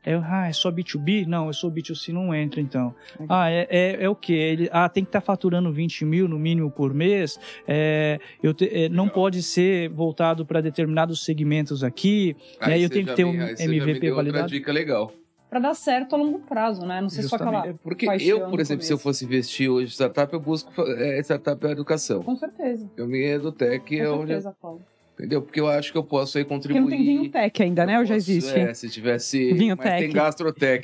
É, 0.10 0.16
ah, 0.24 0.48
é 0.48 0.54
só 0.54 0.72
B2B? 0.72 1.26
Não, 1.28 1.48
eu 1.48 1.54
sou 1.54 1.70
B2C, 1.70 2.14
não 2.14 2.34
entra 2.34 2.62
então. 2.62 2.96
Ah, 3.28 3.50
é, 3.52 3.68
é, 3.70 4.04
é 4.06 4.10
o 4.10 4.16
quê? 4.16 4.34
Ele, 4.34 4.70
ah, 4.72 4.88
tem 4.88 5.04
que 5.04 5.10
estar 5.10 5.20
faturando 5.20 5.72
20 5.72 6.06
mil 6.06 6.28
no 6.30 6.40
mínimo 6.40 6.72
por 6.72 6.94
mês, 6.94 7.38
é, 7.68 8.20
eu 8.42 8.54
te, 8.54 8.70
é, 8.74 8.88
não 8.88 9.10
pode 9.10 9.44
ser 9.44 9.90
voltado 9.90 10.46
para 10.46 10.62
determinados 10.62 11.26
segmentos 11.26 11.84
aqui, 11.84 12.36
né, 12.66 12.80
eu 12.80 12.90
tenho 12.90 13.06
que 13.06 13.14
ter 13.16 13.26
me- 13.26 13.38
um 13.38 13.44
aí 13.44 13.56
você 13.58 13.64
já 13.64 13.70
me 13.70 13.78
MVP 13.78 14.00
deu 14.00 14.10
outra 14.16 14.24
validado. 14.32 14.48
dica 14.50 14.72
legal. 14.72 15.12
Pra 15.50 15.60
dar 15.60 15.74
certo 15.74 16.14
a 16.14 16.18
longo 16.18 16.40
prazo, 16.40 16.86
né? 16.86 17.00
Não 17.00 17.08
sei 17.10 17.24
só 17.24 17.38
Justamente. 17.38 17.58
aquela. 17.60 17.74
É 17.74 17.78
porque 17.82 18.06
eu, 18.22 18.50
por 18.50 18.60
exemplo, 18.60 18.84
se 18.84 18.92
eu 18.92 18.98
fosse 18.98 19.24
investir 19.24 19.70
hoje 19.72 19.86
em 19.88 19.90
startup, 19.94 20.34
eu 20.34 20.42
busco 20.42 20.70
é, 20.82 21.20
startup 21.22 21.66
é 21.66 21.72
educação. 21.72 22.22
Com 22.22 22.36
certeza. 22.36 22.90
Eu 22.98 23.08
me 23.08 23.24
edutec 23.24 23.96
Com 23.98 24.04
é 24.04 24.10
onde. 24.10 24.28
certeza, 24.28 24.54
Paulo. 24.62 24.86
Entendeu? 25.18 25.42
Porque 25.42 25.60
eu 25.60 25.68
acho 25.68 25.92
que 25.92 25.98
eu 25.98 26.04
posso 26.04 26.38
aí 26.38 26.44
Porque 26.46 26.56
contribuir. 26.70 26.82
não 26.82 26.90
tem 26.90 27.04
vinho 27.04 27.32
tech 27.32 27.64
ainda, 27.64 27.88
né? 27.88 27.96
Eu 27.96 28.00
Ou 28.02 28.06
já 28.06 28.16
existe? 28.16 28.52
É, 28.54 28.72
se 28.76 28.88
tivesse. 28.88 29.52
Vinho 29.54 29.76
mas 29.76 29.88
tem 30.00 30.14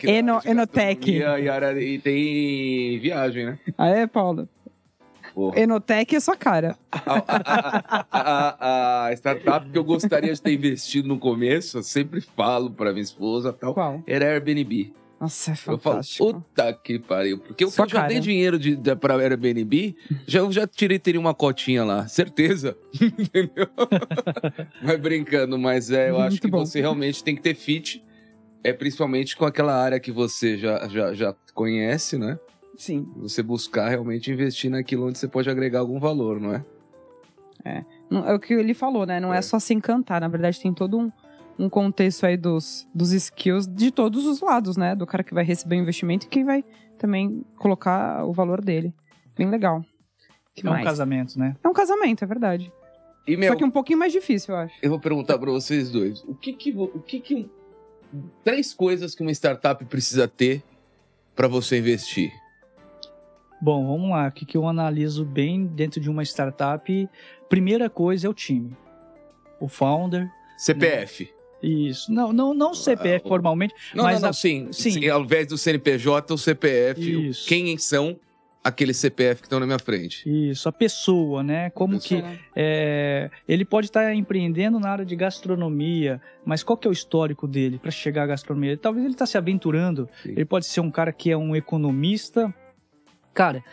né? 0.07 0.17
Eno- 0.17 0.39
De 0.41 0.49
enotec. 0.49 1.11
E, 1.11 1.23
área- 1.23 1.79
e 1.79 1.99
tem 1.99 2.99
viagem, 2.99 3.45
né? 3.45 3.59
Ah, 3.77 3.89
é, 3.89 4.07
Paulo? 4.07 4.49
Porra. 5.35 5.59
Enotec 5.59 6.15
é 6.15 6.19
sua 6.19 6.35
cara. 6.35 6.75
A, 6.91 8.05
a- 8.11 8.57
a- 8.59 9.05
a 9.07 9.13
startup 9.13 9.69
que 9.69 9.77
eu 9.77 9.83
gostaria 9.83 10.33
de 10.33 10.41
ter 10.41 10.53
investido 10.53 11.07
no 11.07 11.19
começo, 11.19 11.77
eu 11.77 11.83
sempre 11.83 12.19
falo 12.21 12.71
pra 12.71 12.91
minha 12.91 13.03
esposa 13.03 13.53
tal, 13.53 13.73
Qual? 13.75 14.01
era 14.07 14.25
Airbnb. 14.25 14.93
Nossa, 15.23 15.51
é 15.51 15.53
Eu 15.53 15.57
falo, 15.57 15.77
fantástico. 15.79 16.33
puta 16.33 16.73
que 16.73 16.99
pariu. 16.99 17.37
Porque 17.39 17.63
eu, 17.63 17.69
já 17.87 18.07
dei 18.07 18.19
dinheiro 18.19 18.59
de, 18.59 18.75
de, 18.75 18.93
pra 18.95 19.15
Airbnb, 19.15 19.95
já, 20.27 20.39
eu 20.39 20.51
já 20.51 20.67
tirei, 20.67 20.99
teria 20.99 21.19
uma 21.19 21.33
cotinha 21.33 21.85
lá, 21.85 22.05
certeza. 22.09 22.77
Entendeu? 23.01 23.67
mas 24.83 24.99
brincando, 24.99 25.57
mas 25.57 25.89
é, 25.91 26.09
eu 26.09 26.17
acho 26.19 26.31
Muito 26.31 26.41
que 26.41 26.51
bom. 26.51 26.65
você 26.65 26.81
realmente 26.81 27.23
tem 27.23 27.35
que 27.35 27.41
ter 27.41 27.55
fit, 27.55 28.03
é 28.63 28.73
principalmente 28.73 29.37
com 29.37 29.45
aquela 29.45 29.73
área 29.73 29.97
que 29.97 30.11
você 30.11 30.57
já, 30.57 30.87
já, 30.89 31.13
já 31.13 31.33
conhece, 31.53 32.17
né? 32.17 32.37
Sim. 32.75 33.07
Você 33.17 33.41
buscar 33.41 33.87
realmente 33.87 34.29
investir 34.29 34.69
naquilo 34.69 35.07
onde 35.07 35.17
você 35.17 35.27
pode 35.27 35.49
agregar 35.49 35.79
algum 35.79 35.99
valor, 36.01 36.37
não 36.41 36.53
é? 36.53 36.65
Não- 38.09 38.27
É 38.27 38.33
o 38.33 38.39
que 38.39 38.53
ele 38.53 38.73
falou, 38.73 39.05
né? 39.05 39.21
Não 39.21 39.33
é, 39.33 39.37
É. 39.37 39.41
só 39.41 39.57
se 39.57 39.73
encantar. 39.73 40.19
Na 40.19 40.27
verdade, 40.27 40.59
tem 40.59 40.73
todo 40.73 40.97
um, 40.99 41.09
um 41.57 41.69
contexto 41.69 42.25
aí 42.25 42.35
dos, 42.37 42.87
dos 42.93 43.11
skills 43.11 43.67
de 43.67 43.91
todos 43.91 44.25
os 44.25 44.41
lados, 44.41 44.75
né? 44.77 44.95
Do 44.95 45.05
cara 45.05 45.23
que 45.23 45.33
vai 45.33 45.43
receber 45.43 45.75
o 45.75 45.79
investimento 45.79 46.25
e 46.25 46.29
quem 46.29 46.43
vai 46.43 46.63
também 46.97 47.45
colocar 47.57 48.25
o 48.25 48.33
valor 48.33 48.61
dele. 48.61 48.93
Bem 49.37 49.49
legal. 49.49 49.83
Que 50.55 50.65
É 50.65 50.69
um 50.69 50.73
mais? 50.73 50.85
casamento, 50.85 51.37
né? 51.39 51.55
É 51.63 51.67
um 51.67 51.73
casamento, 51.73 52.23
é 52.23 52.27
verdade. 52.27 52.71
E, 53.27 53.37
meu, 53.37 53.49
Só 53.51 53.55
que 53.57 53.63
um 53.63 53.71
pouquinho 53.71 53.99
mais 53.99 54.11
difícil, 54.11 54.53
eu 54.53 54.59
acho. 54.59 54.75
eu 54.81 54.89
vou 54.89 54.99
perguntar 54.99 55.37
pra 55.37 55.49
vocês 55.49 55.89
dois. 55.89 56.23
O 56.23 56.35
que 56.35 56.53
que... 56.53 56.71
O 56.77 56.99
que 56.99 57.19
que 57.19 57.49
três 58.43 58.73
coisas 58.73 59.15
que 59.15 59.21
uma 59.23 59.31
startup 59.31 59.83
precisa 59.85 60.27
ter 60.27 60.61
pra 61.35 61.47
você 61.47 61.79
investir. 61.79 62.31
Bom, 63.59 63.87
vamos 63.87 64.09
lá. 64.11 64.27
O 64.27 64.31
que, 64.31 64.45
que 64.45 64.57
eu 64.57 64.67
analiso 64.67 65.23
bem 65.25 65.65
dentro 65.65 65.99
de 65.99 66.09
uma 66.09 66.21
startup? 66.23 67.09
Primeira 67.49 67.89
coisa 67.89 68.27
é 68.27 68.29
o 68.29 68.33
time. 68.33 68.75
O 69.59 69.67
founder. 69.67 70.29
CPF. 70.57 71.32
Isso. 71.63 72.11
Não, 72.11 72.33
não, 72.33 72.53
não 72.53 72.73
CPF 72.73 73.23
Ah, 73.25 73.27
formalmente. 73.29 73.73
Não, 73.95 74.03
Mas 74.03 74.15
não, 74.15 74.21
não, 74.23 74.29
a- 74.29 74.33
sim, 74.33 74.67
sim. 74.71 74.91
sim. 74.91 75.07
Ao 75.09 75.21
invés 75.23 75.47
do 75.47 75.57
CNPJ, 75.57 76.33
o 76.33 76.37
CPF. 76.37 77.29
Isso. 77.29 77.47
Quem 77.47 77.77
são 77.77 78.19
aqueles 78.63 78.95
CPF 78.97 79.41
que 79.41 79.45
estão 79.47 79.59
na 79.59 79.65
minha 79.65 79.79
frente? 79.79 80.23
Isso, 80.25 80.69
a 80.69 80.71
pessoa, 80.71 81.41
né? 81.43 81.69
Como 81.71 81.99
Pessoa. 81.99 82.21
que 82.21 82.39
é, 82.55 83.29
ele 83.47 83.65
pode 83.65 83.87
estar 83.87 84.13
empreendendo 84.13 84.79
na 84.79 84.89
área 84.89 85.05
de 85.05 85.15
gastronomia, 85.15 86.21
mas 86.45 86.63
qual 86.63 86.77
que 86.77 86.87
é 86.87 86.89
o 86.89 86.93
histórico 86.93 87.45
dele 87.47 87.77
para 87.77 87.91
chegar 87.91 88.23
à 88.23 88.27
gastronomia? 88.27 88.77
Talvez 88.77 89.03
ele 89.05 89.13
está 89.15 89.25
se 89.25 89.37
aventurando. 89.37 90.07
Sim. 90.21 90.31
Ele 90.31 90.45
pode 90.45 90.65
ser 90.65 90.79
um 90.81 90.89
cara 90.91 91.11
que 91.11 91.29
é 91.31 91.35
um 91.37 91.55
economista. 91.55 92.53
Cara, 93.33 93.63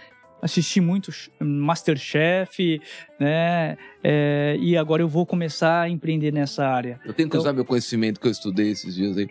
assisti 0.43 0.81
muito 0.81 1.11
Masterchef, 1.39 2.81
né? 3.19 3.77
É, 4.03 4.57
e 4.61 4.77
agora 4.77 5.03
eu 5.03 5.09
vou 5.09 5.25
começar 5.27 5.83
a 5.83 5.89
empreender 5.89 6.33
nessa 6.33 6.67
área. 6.67 7.01
Eu 7.05 7.13
tenho 7.13 7.29
que 7.29 7.37
Então- 7.37 7.41
usar 7.41 7.53
meu 7.53 7.65
conhecimento 7.65 8.21
que 8.21 8.27
eu 8.27 8.31
estudei 8.31 8.71
esses 8.71 8.95
dias 8.95 9.17
aí. 9.17 9.29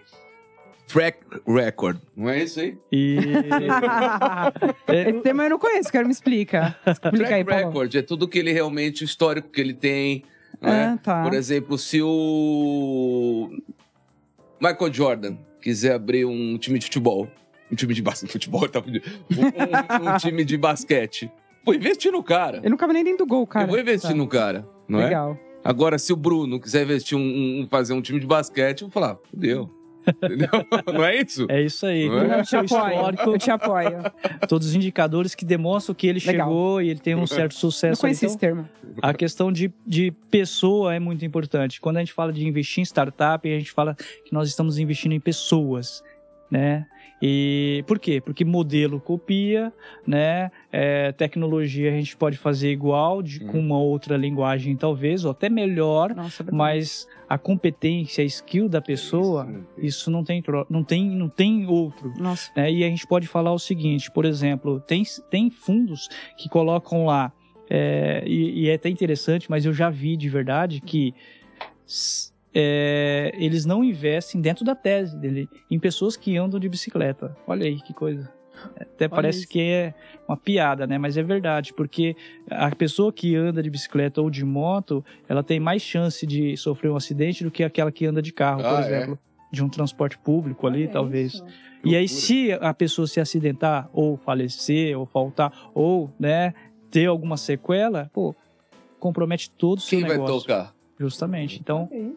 Track 0.88 1.20
record. 1.48 2.00
Não 2.18 2.28
é 2.30 2.42
isso 2.44 2.60
aí? 2.60 2.76
E 2.92 3.18
é, 4.88 5.10
Esse 5.10 5.22
tema 5.22 5.44
eu 5.44 5.52
não 5.52 5.60
conheço, 5.60 5.92
quero 5.92 6.06
me 6.08 6.12
explicar. 6.12 6.80
Explica 6.86 7.36
aí, 7.36 7.44
Track 7.44 7.46
Paulo. 7.46 7.68
record 7.68 7.96
é 7.96 8.02
tudo 8.02 8.28
que 8.28 8.40
ele 8.40 8.52
realmente, 8.52 9.04
o 9.04 9.06
histórico 9.06 9.50
que 9.50 9.62
ele 9.62 9.74
tem. 9.74 10.24
Né? 10.60 10.94
Ah, 10.96 10.98
tá. 11.02 11.24
Por 11.24 11.34
exemplo, 11.36 11.78
se 11.78 12.02
o 12.02 13.50
Michael 14.60 14.94
Jordan 14.94 15.38
quiser 15.62 15.94
abrir 15.94 16.26
um 16.26 16.58
time 16.58 16.80
de 16.80 16.86
futebol, 16.86 17.30
um 17.72 17.76
time 17.76 17.94
de 17.94 18.02
basquete, 18.02 18.32
futebol, 18.32 18.68
tá, 18.68 18.80
um, 18.80 18.84
um- 18.88 20.14
um 20.14 20.18
time 20.18 20.44
de 20.46 20.58
basquete, 20.58 21.32
vou 21.66 21.76
investir 21.76 22.12
no 22.12 22.24
cara. 22.24 22.60
Eu 22.64 22.70
não 22.70 22.78
cabe 22.78 22.94
nem 22.94 23.04
dentro 23.04 23.26
do 23.26 23.30
gol, 23.30 23.46
cara. 23.48 23.66
eu 23.66 23.70
vou 23.70 23.80
investir 23.80 24.10
Tá. 24.12 24.16
no 24.16 24.28
cara, 24.28 24.68
não 24.88 25.00
é? 25.00 25.06
Legal. 25.06 25.38
Agora, 25.64 25.98
se 26.00 26.14
o 26.14 26.16
Bruno 26.16 26.60
quiser 26.60 26.84
investir 26.84 27.18
um, 27.18 27.22
um- 27.62 27.68
fazer 27.70 27.94
um 27.94 28.02
time 28.02 28.20
de 28.20 28.26
basquete, 28.26 28.82
eu 28.82 28.88
vou 28.88 28.94
falar, 28.94 29.18
fudeu. 29.30 29.70
Entendeu? 30.24 30.48
Não 30.92 31.04
é 31.04 31.22
isso? 31.22 31.46
é 31.50 31.62
isso 31.62 31.86
aí. 31.86 32.08
Não 32.08 32.22
é? 32.34 32.40
Eu 32.40 32.44
te 32.44 32.56
apoio. 32.56 33.32
Eu 33.34 33.38
te 33.38 33.52
apoio. 33.52 33.98
todos 34.48 34.70
os 34.70 34.74
indicadores 34.74 35.36
que 35.36 35.44
demonstram 35.46 35.94
que 35.94 36.08
ele 36.08 36.20
Legal. 36.26 36.48
chegou 36.48 36.82
e 36.82 36.90
ele 36.90 37.00
tem 37.00 37.14
um 37.16 37.28
certo 37.28 37.52
Não 37.54 37.60
sucesso. 37.60 38.04
ali. 38.06 38.16
conheci 38.16 38.26
Então, 38.26 38.30
esse 38.34 38.40
termo. 38.40 38.70
A 39.04 39.14
questão 39.14 39.52
de, 39.52 39.72
de 39.86 40.10
pessoa 40.32 40.96
é 40.96 41.00
muito 41.00 41.24
importante. 41.26 41.80
Quando 41.82 41.98
a 41.98 42.00
gente 42.00 42.14
fala 42.14 42.32
de 42.34 42.48
investir 42.48 42.80
em 42.82 42.86
startup, 42.86 43.48
a 43.48 43.60
gente 43.60 43.72
fala 43.72 43.94
que 44.26 44.34
nós 44.34 44.48
estamos 44.48 44.80
investindo 44.80 45.12
em 45.12 45.20
pessoas, 45.20 46.02
né? 46.50 46.88
E 47.22 47.84
por 47.86 48.00
quê? 48.00 48.22
Porque 48.22 48.46
modelo 48.46 49.00
copia, 49.00 49.74
né? 50.08 50.52
É, 50.72 51.12
tecnologia 51.12 51.90
a 51.90 51.94
gente 51.94 52.16
pode 52.16 52.38
fazer 52.38 52.72
igual, 52.72 53.22
de, 53.22 53.42
com 53.42 53.60
uma 53.60 53.78
outra 53.78 54.16
linguagem 54.16 54.76
talvez, 54.76 55.26
ou 55.26 55.32
até 55.32 55.50
melhor, 55.50 56.16
Nossa, 56.16 56.44
é 56.44 56.52
mas 56.52 57.08
a 57.28 57.38
competência, 57.38 58.24
a 58.24 58.26
skill 58.26 58.70
da 58.70 58.82
pessoa, 58.82 59.44
Isso, 59.44 59.52
né? 59.52 59.64
isso 59.78 60.12
não 60.12 60.24
tem, 60.24 60.44
não 60.70 60.84
tem, 60.84 61.10
não 61.10 61.30
tem 61.30 61.68
outro 61.68 62.14
Nossa. 62.18 62.52
né? 62.56 62.72
E 62.72 62.84
a 62.84 62.88
gente 62.88 63.06
pode 63.06 63.28
falar 63.28 63.52
o 63.52 63.60
seguinte, 63.60 64.10
por 64.10 64.26
exemplo, 64.26 64.80
tem, 64.80 65.04
tem 65.30 65.50
fundos 65.50 66.08
que 66.38 66.48
colocam 66.48 67.06
lá, 67.06 67.32
é, 67.70 68.24
e, 68.26 68.64
e 68.64 68.70
é 68.70 68.74
até 68.76 68.90
interessante, 68.90 69.50
mas 69.50 69.66
eu 69.66 69.74
já 69.74 69.90
vi 69.90 70.18
de 70.18 70.30
verdade 70.30 70.82
que 70.82 71.14
é, 72.54 73.32
eles 73.36 73.66
não 73.66 73.84
investem 73.84 74.42
dentro 74.42 74.66
da 74.66 74.76
tese 74.76 75.16
dele 75.18 75.48
em 75.70 75.80
pessoas 75.80 76.16
que 76.18 76.36
andam 76.38 76.60
de 76.60 76.68
bicicleta. 76.70 77.36
Olha 77.48 77.66
aí 77.66 77.82
que 77.82 77.94
coisa. 77.94 78.32
Até 78.78 79.08
parece 79.08 79.40
isso. 79.40 79.48
que 79.48 79.62
é 79.62 79.94
uma 80.28 80.36
piada, 80.36 80.86
né? 80.86 80.98
Mas 80.98 81.16
é 81.16 81.24
verdade, 81.24 81.74
porque 81.74 82.14
a 82.50 82.76
pessoa 82.76 83.14
que 83.14 83.34
anda 83.36 83.64
de 83.64 83.70
bicicleta 83.70 84.22
ou 84.22 84.30
de 84.30 84.44
moto, 84.44 85.04
ela 85.30 85.42
tem 85.42 85.60
mais 85.62 85.82
chance 85.82 86.26
de 86.28 86.58
sofrer 86.58 86.90
um 86.92 86.96
acidente 86.98 87.42
do 87.44 87.50
que 87.52 87.64
aquela 87.64 87.90
que 87.92 88.06
anda 88.06 88.22
de 88.22 88.34
carro, 88.34 88.62
por 88.62 88.74
Ah, 88.74 88.82
é? 88.82 88.86
exemplo. 88.98 89.20
De 89.52 89.64
um 89.64 89.70
transporte 89.70 90.18
público 90.18 90.68
ali, 90.68 90.84
Olha 90.84 90.92
talvez. 90.92 91.36
isso. 91.36 91.46
E 91.86 91.96
aí, 91.96 92.10
se 92.10 92.52
a 92.52 92.74
pessoa 92.74 93.08
se 93.08 93.22
acidentar, 93.22 93.90
ou 93.94 94.18
falecer, 94.18 95.00
ou 95.00 95.06
faltar, 95.06 95.72
ou, 95.74 96.12
né, 96.20 96.54
ter 96.92 97.06
alguma 97.06 97.38
sequela, 97.38 98.12
pô, 98.14 98.36
compromete 99.00 99.50
todo 99.52 99.78
o 99.78 99.82
seu 99.82 100.00
Quem 100.00 100.08
vai 100.08 100.18
negócio. 100.18 100.42
tocar? 100.42 100.76
Justamente. 101.00 101.60
Então, 101.62 101.88
Olha. 101.90 102.12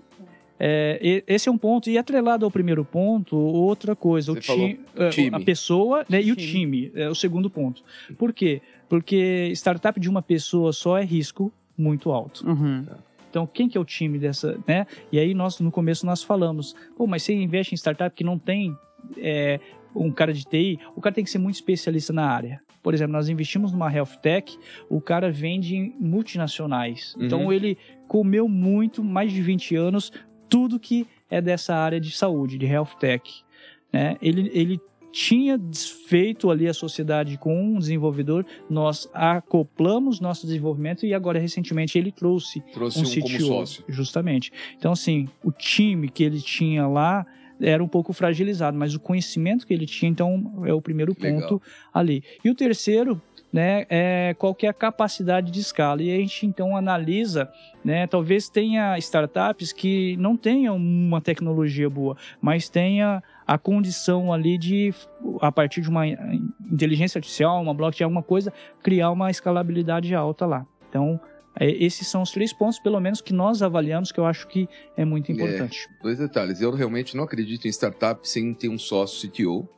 É, 0.59 1.22
esse 1.26 1.48
é 1.48 1.53
um 1.53 1.59
ponto. 1.59 1.90
E 1.90 1.98
atrelado 1.98 2.44
ao 2.44 2.50
primeiro 2.50 2.84
ponto, 2.84 3.36
outra 3.36 3.96
coisa, 3.96 4.34
ti- 4.34 4.80
é, 4.96 5.09
time. 5.09 5.30
a 5.32 5.40
pessoa 5.40 6.05
né, 6.09 6.22
e 6.22 6.30
o 6.32 6.36
Time. 6.36 6.50
time, 6.88 6.92
é 6.94 7.09
o 7.09 7.14
segundo 7.14 7.50
ponto. 7.50 7.82
Por 8.16 8.32
quê? 8.32 8.61
Porque 8.88 9.50
startup 9.55 9.98
de 9.98 10.09
uma 10.09 10.22
pessoa 10.22 10.72
só 10.72 10.98
é 10.98 11.05
risco 11.05 11.53
muito 11.76 12.12
alto. 12.12 12.46
Uhum. 12.46 12.86
Então, 13.30 13.46
quem 13.46 13.66
que 13.68 13.78
é 13.78 13.80
o 13.80 13.84
time 13.84 14.18
dessa, 14.18 14.59
né? 14.66 14.86
E 15.11 15.18
aí 15.18 15.32
nós 15.32 15.59
no 15.59 15.70
começo 15.70 16.05
nós 16.05 16.22
falamos, 16.22 16.76
pô, 16.96 17.07
mas 17.07 17.22
você 17.22 17.32
investe 17.32 17.72
em 17.74 17.76
startup 17.76 18.14
que 18.14 18.22
não 18.22 18.38
tem 18.38 18.76
é, 19.16 19.59
um 19.96 20.11
cara 20.12 20.32
de 20.34 20.44
TI, 20.44 20.78
o 20.94 21.00
cara 21.00 21.14
tem 21.14 21.24
que 21.24 21.30
ser 21.30 21.38
muito 21.38 21.55
especialista 21.55 22.12
na 22.12 22.26
área. 22.26 22.61
Por 22.82 22.92
exemplo, 22.92 23.12
nós 23.12 23.28
investimos 23.28 23.72
numa 23.72 23.90
health 23.90 24.16
tech, 24.20 24.59
o 24.90 25.00
cara 25.00 25.30
vende 25.30 25.76
em 25.76 25.94
multinacionais. 25.98 27.14
Uhum. 27.16 27.24
Então 27.24 27.53
ele 27.53 27.78
comeu 28.09 28.48
muito, 28.48 29.03
mais 29.03 29.32
de 29.32 29.40
20 29.40 29.76
anos, 29.76 30.12
tudo 30.53 30.78
que 30.78 31.07
é 31.30 31.40
dessa 31.40 31.74
área 31.74 31.98
de 31.98 32.11
saúde, 32.11 32.59
de 32.59 32.66
health 32.66 32.98
tech. 33.00 33.42
Né? 33.90 34.18
Ele, 34.20 34.50
ele 34.53 34.78
tinha 35.11 35.57
desfeito 35.57 36.50
ali 36.50 36.68
a 36.68 36.74
sociedade 36.74 37.38
com 37.38 37.59
um 37.59 37.78
desenvolvedor, 37.78 38.44
nós 38.68 39.09
acoplamos 39.14 40.20
nosso 40.20 40.46
desenvolvimento 40.46 41.07
e 41.07 41.14
agora 41.14 41.38
recentemente 41.38 41.98
ele 41.98 42.12
trouxe 42.12 42.61
Trouxe 42.72 42.98
um 42.98 43.03
um, 43.03 43.05
como 43.05 43.28
CTO, 43.28 43.46
sócio. 43.46 43.84
Justamente. 43.88 44.53
Então, 44.76 44.92
assim, 44.92 45.26
o 45.42 45.50
time 45.50 46.11
que 46.11 46.22
ele 46.22 46.40
tinha 46.40 46.86
lá 46.86 47.26
era 47.59 47.82
um 47.82 47.88
pouco 47.88 48.12
fragilizado, 48.12 48.76
mas 48.76 48.94
o 48.94 49.00
conhecimento 49.00 49.66
que 49.66 49.72
ele 49.72 49.86
tinha, 49.86 50.11
então, 50.11 50.62
é 50.66 50.74
o 50.74 50.82
primeiro 50.82 51.16
Legal. 51.18 51.40
ponto 51.40 51.62
ali. 51.94 52.22
E 52.44 52.50
o 52.50 52.55
terceiro, 52.55 53.22
né, 53.53 53.84
é 53.90 54.34
qual 54.38 54.55
que 54.55 54.66
é 54.66 54.70
a 54.70 54.72
capacidade 54.72 55.50
de 55.50 55.61
escala. 55.61 56.03
E 56.03 56.11
a 56.11 56.16
gente, 56.16 56.46
então, 56.46 56.76
analisa, 56.76 57.50
né, 57.84 58.07
talvez 58.07 58.48
tenha 58.48 58.96
startups 58.98 59.72
que 59.72 60.16
não 60.16 60.36
tenham 60.36 60.76
uma 60.76 61.20
tecnologia 61.20 61.90
boa, 61.90 62.16
mas 62.40 62.68
tenha 62.68 63.22
a 63.46 63.59
condição 63.59 64.32
ali 64.32 64.57
de, 64.57 64.94
a 65.40 65.53
partir 65.53 65.82
de 65.82 65.90
uma 65.90 66.07
inteligência 66.07 67.18
artificial, 67.18 67.61
uma 67.61 67.74
blockchain, 67.74 68.05
alguma 68.05 68.22
coisa, 68.22 68.53
criar 68.82 69.11
uma 69.11 69.30
escalabilidade 69.30 70.14
alta 70.14 70.46
lá. 70.46 70.66
Então, 70.88 71.20
é, 71.59 71.70
esses 71.70 72.09
são 72.09 72.22
os 72.22 72.30
três 72.30 72.53
pontos, 72.53 72.78
pelo 72.78 72.98
menos, 72.98 73.20
que 73.20 73.32
nós 73.32 73.62
avaliamos, 73.62 74.11
que 74.11 74.18
eu 74.18 74.24
acho 74.24 74.46
que 74.48 74.66
é 74.96 75.05
muito 75.05 75.30
importante. 75.30 75.86
Dois 76.03 76.18
detalhes. 76.18 76.62
Eu 76.62 76.70
realmente 76.70 77.14
não 77.16 77.24
acredito 77.24 77.66
em 77.66 77.70
startup 77.70 78.26
sem 78.26 78.55
ter 78.55 78.68
um 78.68 78.78
sócio 78.78 79.28
CTO. 79.28 79.68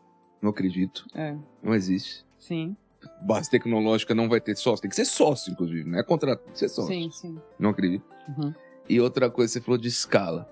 Não 0.41 0.51
acredito. 0.51 1.07
É, 1.15 1.35
Não 1.63 1.75
existe. 1.75 2.25
sim. 2.39 2.77
Base 3.23 3.51
tecnológica 3.51 4.15
não 4.15 4.29
vai 4.29 4.41
ter 4.41 4.57
sócio. 4.57 4.83
Tem 4.83 4.89
que 4.89 4.97
ser 4.97 5.05
sócio, 5.05 5.53
inclusive. 5.53 5.89
Não 5.89 5.99
é 5.99 6.03
contrato, 6.03 6.41
tem 6.41 6.53
que 6.53 6.59
ser 6.59 6.69
sócio. 6.69 6.93
Sim, 6.93 7.11
sim. 7.11 7.39
Não 7.59 7.71
acredito. 7.71 8.05
Uhum. 8.37 8.53
E 8.89 9.01
outra 9.01 9.31
coisa, 9.31 9.53
você 9.53 9.61
falou 9.61 9.79
de 9.79 9.89
escala. 9.89 10.49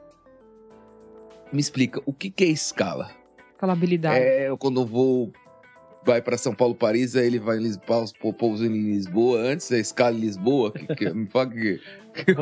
Me 1.53 1.61
explica, 1.61 2.01
o 2.07 2.13
que, 2.13 2.31
que 2.31 2.45
é 2.45 2.49
escala? 2.49 3.11
Escalabilidade. 3.53 4.19
É 4.19 4.57
quando 4.59 4.81
eu 4.81 4.87
vou. 4.87 5.33
Vai 6.05 6.21
para 6.21 6.37
São 6.37 6.53
Paulo, 6.53 6.75
Paris, 6.75 7.15
aí 7.15 7.27
ele 7.27 7.39
vai 7.39 7.59
em 7.59 7.61
Lisboa, 7.61 8.05
pousa 8.37 8.67
em 8.67 8.71
Lisboa, 8.71 9.39
antes 9.39 9.71
é 9.71 9.79
escala 9.79 10.17
em 10.17 10.21
Lisboa. 10.21 10.73
Que, 10.73 10.87
que, 10.97 11.11
me 11.11 11.27
fala 11.29 11.51
que. 11.51 11.81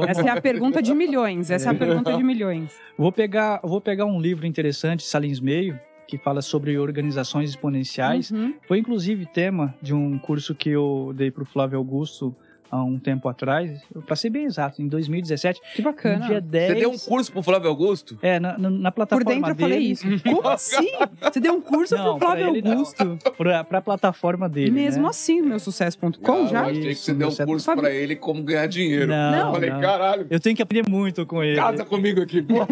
Essa 0.09 0.23
é 0.23 0.31
a 0.31 0.41
pergunta 0.41 0.81
de 0.81 0.95
milhões. 0.95 1.51
Essa 1.51 1.69
é 1.69 1.73
a 1.73 1.75
pergunta 1.75 2.17
de 2.17 2.23
milhões. 2.23 2.73
Vou 2.97 3.13
pegar, 3.13 3.61
vou 3.63 3.81
pegar 3.81 4.07
um 4.07 4.19
livro 4.19 4.47
interessante, 4.47 5.03
Salins 5.03 5.41
Meio, 5.41 5.79
que 6.11 6.19
fala 6.19 6.43
sobre 6.43 6.77
organizações 6.77 7.51
exponenciais. 7.51 8.31
Uhum. 8.31 8.55
Foi 8.67 8.79
inclusive 8.79 9.25
tema 9.27 9.75
de 9.81 9.95
um 9.95 10.19
curso 10.19 10.55
que 10.55 10.69
eu 10.69 11.13
dei 11.15 11.31
para 11.31 11.45
o 11.45 11.47
Flávio 11.47 11.79
Augusto 11.79 12.35
há 12.71 12.83
um 12.83 12.99
tempo 12.99 13.29
atrás, 13.29 13.83
para 14.07 14.15
ser 14.17 14.31
bem 14.31 14.45
exato, 14.45 14.81
em 14.81 14.89
2017, 14.89 15.61
Que 15.75 15.83
no 15.83 15.91
bacana. 15.91 16.27
dia 16.27 16.41
10. 16.41 16.69
Você 16.73 16.81
deu 16.81 16.91
um 16.91 16.99
curso 16.99 17.33
pro 17.33 17.43
Flávio 17.43 17.69
Augusto? 17.69 18.19
É, 18.23 18.39
na, 18.39 18.57
na, 18.57 18.71
na 18.71 18.91
Por 18.93 18.97
plataforma 19.07 19.33
dentro 19.35 19.51
eu 19.51 19.55
dele. 19.55 19.71
falei 19.71 19.79
isso. 19.91 20.07
Como 20.23 20.49
assim? 20.49 20.89
Você 21.21 21.41
deu 21.41 21.55
um 21.55 21.61
curso 21.61 21.97
Não, 21.97 22.19
pro 22.19 22.27
Flávio 22.27 22.45
pra 22.49 22.53
ele 22.59 22.63
não. 22.63 22.73
Augusto? 22.73 23.19
Pra, 23.37 23.65
pra 23.65 23.81
plataforma 23.83 24.49
dele. 24.49 24.71
Mesmo 24.71 25.03
né? 25.05 25.09
assim, 25.09 25.41
meu 25.43 25.59
sucesso.com 25.59 26.47
já? 26.49 26.61
Eu 26.63 26.67
achei 26.71 26.83
que 26.83 26.95
você 26.95 27.15
deu 27.15 27.29
um 27.29 27.37
curso 27.37 27.67
Fábio- 27.67 27.83
pra 27.83 27.91
ele 27.93 28.15
como 28.17 28.43
ganhar 28.43 28.67
dinheiro. 28.67 29.07
Não, 29.09 29.49
eu 29.49 29.55
falei, 29.55 29.71
não. 29.71 29.81
caralho, 29.81 30.27
Eu 30.31 30.39
tenho 30.41 30.55
que 30.55 30.63
aprender 30.63 30.89
muito 30.89 31.25
com 31.27 31.43
ele. 31.43 31.57
casa 31.57 31.85
comigo 31.85 32.21
aqui, 32.23 32.43
pô. 32.43 32.55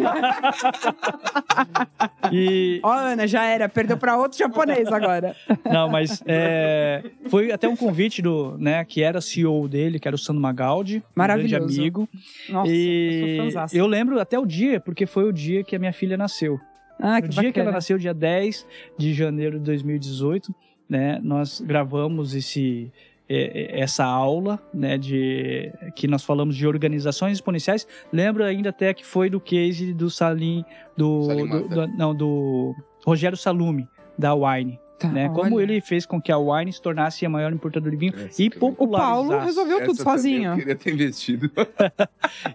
E, 2.33 2.81
Ó, 2.83 2.93
Ana, 2.93 3.27
já 3.27 3.45
era. 3.45 3.69
Perdeu 3.69 3.97
pra 3.97 4.17
outro 4.17 4.39
japonês 4.39 4.87
agora. 4.89 5.35
Não, 5.71 5.89
mas 5.89 6.23
é, 6.27 7.03
foi 7.29 7.51
até 7.53 7.67
um 7.69 7.77
convite 7.77 8.21
do, 8.21 8.57
né, 8.59 8.85
que 8.85 9.03
era 9.03 9.21
CEO 9.21 9.67
dele, 9.69 9.88
que 10.01 10.09
era 10.09 10.15
o 10.15 10.19
Sandro 10.19 10.43
Magaldi, 10.43 10.97
um 10.97 11.01
grande 11.01 11.13
Maravilhoso. 11.15 11.81
amigo. 11.81 12.09
Nossa, 12.49 12.71
eu 12.71 12.75
e 12.75 13.37
sou 13.37 13.45
fãzaça. 13.45 13.77
eu 13.77 13.87
lembro 13.87 14.19
até 14.21 14.37
o 14.39 14.45
dia, 14.45 14.81
porque 14.81 15.07
foi 15.07 15.25
o 15.25 15.33
dia 15.33 15.63
que 15.63 15.77
a 15.77 15.79
minha 15.79 15.93
filha 15.93 16.17
nasceu. 16.17 16.59
Ah, 17.01 17.17
no 17.21 17.23
que 17.23 17.29
dia 17.29 17.53
que 17.53 17.61
ela 17.61 17.67
bacana. 17.67 17.71
nasceu, 17.77 17.97
dia 17.97 18.13
10 18.13 18.67
de 18.99 19.15
janeiro 19.15 19.59
de 19.59 19.65
2018, 19.67 20.53
né, 20.91 21.21
nós 21.23 21.61
gravamos 21.65 22.35
esse 22.35 22.91
essa 23.31 24.07
aula, 24.07 24.59
né, 24.73 24.97
de 24.97 25.71
que 25.95 26.09
nós 26.09 26.25
falamos 26.25 26.57
de 26.57 26.67
organizações 26.67 27.35
exponenciais. 27.35 27.87
Lembro 28.11 28.43
ainda 28.43 28.71
até 28.71 28.95
que 28.95 29.05
foi 29.05 29.29
do 29.29 29.39
case 29.39 29.93
do 29.93 30.09
Salim, 30.09 30.65
do, 30.97 31.25
Salim 31.25 31.47
do- 31.47 31.69
do- 31.69 31.87
não, 31.89 32.15
do 32.15 32.75
Rogério 33.05 33.37
Salume, 33.37 33.87
da 34.19 34.35
Wine, 34.35 34.81
Tá, 34.99 35.09
né? 35.09 35.29
Como 35.29 35.57
olha. 35.57 35.63
ele 35.63 35.81
fez 35.81 36.05
com 36.05 36.21
que 36.21 36.33
a 36.33 36.39
Wine 36.39 36.73
se 36.73 36.83
tornasse 36.83 37.25
a 37.25 37.29
maior 37.29 37.53
importadora 37.53 37.93
de 37.93 37.97
vinho 37.97 38.13
Essa 38.17 38.43
e 38.43 38.51
também. 38.51 38.71
O 38.71 38.89
Paulo 38.89 39.29
popularizasse. 39.29 39.47
resolveu 39.47 39.85
tudo 39.87 40.03
sozinho. 40.03 40.51
Eu 40.51 40.57
queria 40.57 40.77
ter 40.77 40.93
investido. 40.93 41.51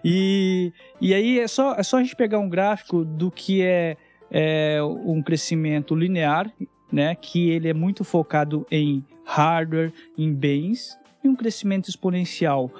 E, 0.04 0.72
e 1.00 1.12
aí 1.14 1.40
é 1.40 1.48
só, 1.48 1.74
é 1.74 1.82
só 1.82 1.98
a 1.98 2.02
gente 2.02 2.14
pegar 2.14 2.38
um 2.38 2.48
gráfico 2.48 3.04
do 3.04 3.30
que 3.30 3.62
é, 3.62 3.96
é 4.30 4.78
um 4.82 5.22
crescimento 5.22 5.94
linear, 5.94 6.50
né? 6.92 7.14
Que 7.14 7.50
ele 7.50 7.68
é 7.68 7.74
muito 7.74 8.04
focado 8.04 8.66
em 8.70 9.04
hardware, 9.24 9.92
em 10.16 10.32
bens, 10.32 10.96
e 11.22 11.28
um 11.28 11.34
crescimento 11.34 11.88
exponencial. 11.88 12.70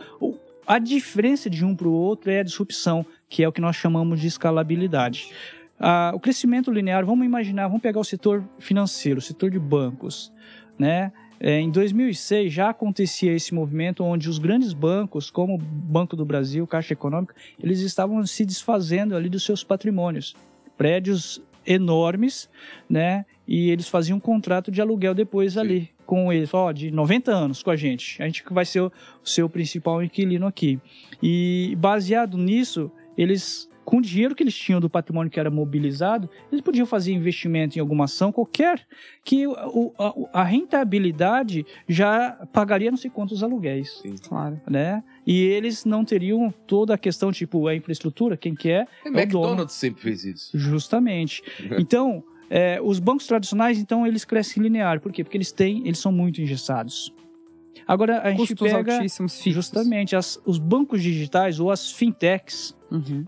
A 0.66 0.78
diferença 0.78 1.50
de 1.50 1.64
um 1.64 1.74
para 1.74 1.88
o 1.88 1.92
outro 1.92 2.30
é 2.30 2.40
a 2.40 2.42
disrupção, 2.42 3.04
que 3.28 3.42
é 3.42 3.48
o 3.48 3.52
que 3.52 3.60
nós 3.60 3.76
chamamos 3.76 4.20
de 4.20 4.28
escalabilidade. 4.28 5.30
Ah, 5.78 6.12
o 6.14 6.20
crescimento 6.20 6.70
linear, 6.70 7.04
vamos 7.04 7.26
imaginar, 7.26 7.66
vamos 7.66 7.82
pegar 7.82 8.00
o 8.00 8.04
setor 8.04 8.44
financeiro, 8.58 9.18
o 9.18 9.22
setor 9.22 9.50
de 9.50 9.58
bancos, 9.58 10.32
né? 10.78 11.12
É, 11.40 11.60
em 11.60 11.70
2006 11.70 12.52
já 12.52 12.70
acontecia 12.70 13.34
esse 13.34 13.52
movimento 13.52 14.04
onde 14.04 14.30
os 14.30 14.38
grandes 14.38 14.72
bancos, 14.72 15.30
como 15.30 15.56
o 15.56 15.58
Banco 15.58 16.16
do 16.16 16.24
Brasil, 16.24 16.66
Caixa 16.66 16.92
Econômica, 16.92 17.34
eles 17.62 17.80
estavam 17.80 18.24
se 18.24 18.46
desfazendo 18.46 19.16
ali 19.16 19.28
dos 19.28 19.44
seus 19.44 19.62
patrimônios. 19.64 20.34
Prédios 20.76 21.42
enormes, 21.66 22.48
né? 22.88 23.26
E 23.46 23.70
eles 23.70 23.88
faziam 23.88 24.16
um 24.16 24.20
contrato 24.20 24.70
de 24.70 24.80
aluguel 24.80 25.14
depois 25.14 25.58
ali 25.58 25.90
com 26.06 26.32
eles, 26.32 26.52
ó, 26.52 26.72
de 26.72 26.90
90 26.90 27.30
anos 27.32 27.62
com 27.62 27.70
a 27.70 27.76
gente. 27.76 28.22
A 28.22 28.26
gente 28.26 28.42
que 28.42 28.52
vai 28.52 28.64
ser 28.64 28.80
o, 28.80 28.92
o 29.22 29.28
seu 29.28 29.48
principal 29.48 30.02
inquilino 30.02 30.46
aqui. 30.46 30.78
E 31.22 31.76
baseado 31.78 32.38
nisso, 32.38 32.90
eles 33.16 33.68
com 33.84 33.98
o 33.98 34.00
dinheiro 34.02 34.34
que 34.34 34.42
eles 34.42 34.54
tinham 34.54 34.80
do 34.80 34.88
patrimônio 34.88 35.30
que 35.30 35.38
era 35.38 35.50
mobilizado, 35.50 36.28
eles 36.50 36.60
podiam 36.62 36.86
fazer 36.86 37.12
investimento 37.12 37.76
em 37.78 37.80
alguma 37.80 38.04
ação 38.04 38.32
qualquer 38.32 38.86
que 39.24 39.46
o- 39.46 39.92
a, 40.32 40.40
a 40.40 40.44
rentabilidade 40.44 41.64
já 41.88 42.30
pagaria 42.52 42.90
não 42.90 42.96
sei 42.98 43.10
quantos 43.10 43.42
aluguéis 43.42 44.02
Claro. 44.28 44.60
né? 44.68 45.02
E 45.26 45.40
eles 45.42 45.84
não 45.84 46.04
teriam 46.04 46.52
toda 46.66 46.94
a 46.94 46.98
questão, 46.98 47.32
tipo, 47.32 47.66
a 47.68 47.74
infraestrutura, 47.74 48.36
quem 48.36 48.54
que 48.54 48.70
é? 48.70 48.80
É, 48.80 48.86
o 49.00 49.04
dono. 49.12 49.18
McDonald's 49.20 49.74
sempre 49.74 50.02
fez 50.02 50.24
isso. 50.24 50.50
Justamente. 50.58 51.42
Então, 51.78 52.22
é, 52.50 52.78
os 52.82 52.98
bancos 52.98 53.26
tradicionais, 53.26 53.78
então, 53.78 54.06
eles 54.06 54.24
crescem 54.24 54.62
linear. 54.62 55.00
Por 55.00 55.10
quê? 55.12 55.24
Porque 55.24 55.36
eles 55.36 55.50
têm, 55.50 55.80
eles 55.86 55.98
são 55.98 56.12
muito 56.12 56.40
engessados. 56.40 57.12
Agora, 57.86 58.20
a 58.22 58.30
gente 58.30 58.38
Custos 58.54 58.70
pega 58.72 58.96
altíssimos 58.96 59.34
fixos. 59.36 59.52
justamente 59.54 60.14
as- 60.16 60.40
os 60.46 60.58
bancos 60.58 61.02
digitais 61.02 61.58
ou 61.60 61.70
as 61.70 61.90
fintechs, 61.90 62.76
Uhum. 62.90 63.24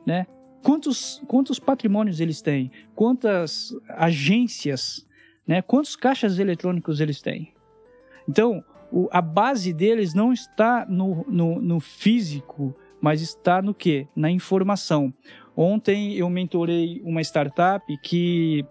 Quantos, 0.67 1.23
quantos 1.29 1.61
patrimônios 1.61 2.19
eles 2.19 2.43
têm, 2.43 2.73
quantas 2.93 3.73
agências, 3.89 5.07
né? 5.47 5.63
quantos 5.63 5.95
caixas 5.95 6.41
eletrônicos 6.41 7.01
eles 7.01 7.23
têm. 7.23 7.53
Então, 8.29 8.65
o- 8.91 9.09
a 9.13 9.23
base 9.23 9.73
deles 9.73 10.13
não 10.13 10.33
está 10.33 10.85
no, 10.89 11.25
no, 11.29 11.63
no 11.63 11.79
físico, 11.79 12.75
mas 13.01 13.23
está 13.23 13.63
no 13.63 13.73
quê? 13.73 14.09
Na 14.17 14.29
informação. 14.29 15.15
Ontem 15.57 16.15
eu 16.15 16.29
mentorei 16.29 17.01
uma 17.05 17.21
startup 17.21 17.87
que, 17.99 18.65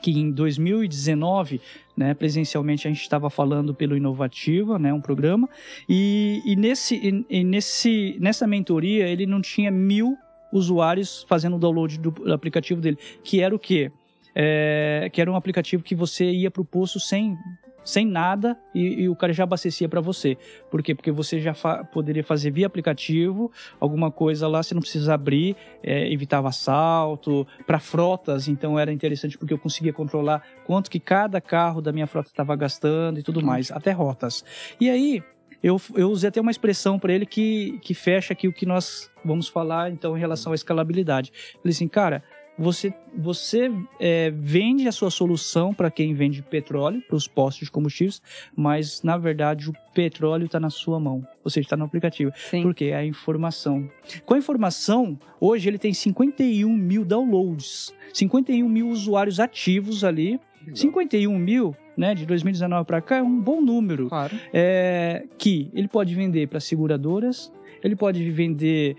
que 0.00 0.12
em 0.12 0.30
2019, 0.30 1.60
né, 1.96 2.14
presencialmente 2.14 2.86
a 2.86 2.92
gente 2.92 3.02
estava 3.02 3.28
falando 3.28 3.74
pelo 3.74 3.96
Inovativa, 3.96 4.78
né, 4.78 4.94
um 4.94 5.00
programa, 5.00 5.48
e, 5.88 6.40
e, 6.44 6.54
nesse, 6.54 6.94
e, 6.94 7.40
e 7.40 7.42
nesse, 7.42 8.16
nessa 8.20 8.46
mentoria 8.46 9.08
ele 9.08 9.26
não 9.26 9.40
tinha 9.40 9.68
mil 9.68 10.16
usuários 10.52 11.24
fazendo 11.28 11.56
o 11.56 11.58
download 11.58 11.98
do, 11.98 12.10
do 12.10 12.32
aplicativo 12.32 12.80
dele, 12.80 12.98
que 13.22 13.40
era 13.40 13.54
o 13.54 13.58
quê? 13.58 13.90
É, 14.34 15.08
que 15.12 15.20
era 15.20 15.30
um 15.30 15.36
aplicativo 15.36 15.82
que 15.82 15.94
você 15.94 16.30
ia 16.30 16.50
para 16.50 16.62
o 16.62 16.64
poço 16.64 17.00
sem, 17.00 17.36
sem 17.84 18.06
nada 18.06 18.56
e, 18.74 19.02
e 19.02 19.08
o 19.08 19.16
cara 19.16 19.32
já 19.32 19.42
abastecia 19.42 19.88
para 19.88 20.00
você. 20.00 20.36
Por 20.70 20.82
quê? 20.82 20.94
Porque 20.94 21.10
você 21.10 21.40
já 21.40 21.54
fa 21.54 21.82
poderia 21.84 22.22
fazer 22.22 22.50
via 22.50 22.66
aplicativo 22.66 23.50
alguma 23.80 24.10
coisa 24.10 24.46
lá, 24.46 24.62
você 24.62 24.74
não 24.74 24.80
precisa 24.80 25.14
abrir, 25.14 25.56
é, 25.82 26.12
evitava 26.12 26.48
assalto. 26.48 27.46
Para 27.66 27.80
frotas, 27.80 28.46
então 28.46 28.78
era 28.78 28.92
interessante 28.92 29.36
porque 29.36 29.54
eu 29.54 29.58
conseguia 29.58 29.92
controlar 29.92 30.42
quanto 30.66 30.90
que 30.90 31.00
cada 31.00 31.40
carro 31.40 31.80
da 31.80 31.90
minha 31.90 32.06
frota 32.06 32.28
estava 32.28 32.54
gastando 32.54 33.18
e 33.18 33.22
tudo 33.22 33.42
mais, 33.44 33.72
até 33.72 33.90
rotas. 33.90 34.44
E 34.80 34.88
aí 34.88 35.22
eu, 35.62 35.80
eu 35.94 36.10
usei 36.10 36.28
até 36.28 36.40
uma 36.40 36.50
expressão 36.50 36.98
para 36.98 37.12
ele 37.12 37.26
que, 37.26 37.78
que 37.82 37.94
fecha 37.94 38.32
aqui 38.32 38.46
o 38.46 38.52
que 38.52 38.66
nós 38.66 39.10
vamos 39.24 39.48
falar 39.48 39.90
então 39.90 40.16
em 40.16 40.20
relação 40.20 40.52
à 40.52 40.54
escalabilidade. 40.54 41.32
Ele 41.32 41.58
falei 41.62 41.72
assim, 41.72 41.88
cara, 41.88 42.22
você, 42.58 42.92
você 43.16 43.70
é, 44.00 44.30
vende 44.30 44.88
a 44.88 44.92
sua 44.92 45.10
solução 45.10 45.72
para 45.72 45.90
quem 45.90 46.12
vende 46.12 46.42
petróleo, 46.42 47.00
para 47.06 47.16
os 47.16 47.28
postos 47.28 47.66
de 47.66 47.70
combustíveis, 47.70 48.20
mas 48.56 49.00
na 49.02 49.16
verdade 49.16 49.70
o 49.70 49.72
petróleo 49.94 50.46
está 50.46 50.58
na 50.58 50.68
sua 50.68 50.98
mão, 50.98 51.26
ou 51.44 51.50
seja, 51.50 51.66
está 51.66 51.76
no 51.76 51.84
aplicativo. 51.84 52.32
Sim. 52.34 52.62
Porque 52.62 52.86
é 52.86 52.96
a 52.96 53.04
informação. 53.04 53.88
Com 54.26 54.34
a 54.34 54.38
informação, 54.38 55.18
hoje 55.40 55.68
ele 55.68 55.78
tem 55.78 55.94
51 55.94 56.68
mil 56.68 57.04
downloads, 57.04 57.94
51 58.12 58.68
mil 58.68 58.88
usuários 58.88 59.38
ativos 59.38 60.02
ali. 60.02 60.40
51 60.74 61.38
mil, 61.38 61.74
né, 61.98 62.14
de 62.14 62.24
2019 62.24 62.86
para 62.86 63.00
cá, 63.00 63.16
é 63.16 63.22
um 63.22 63.40
bom 63.40 63.60
número 63.60 64.08
Claro. 64.08 64.34
é, 64.52 65.26
que 65.36 65.68
ele 65.74 65.88
pode 65.88 66.14
vender 66.14 66.46
para 66.46 66.60
seguradoras, 66.60 67.52
ele 67.82 67.94
pode 67.94 68.28
vender 68.30 68.96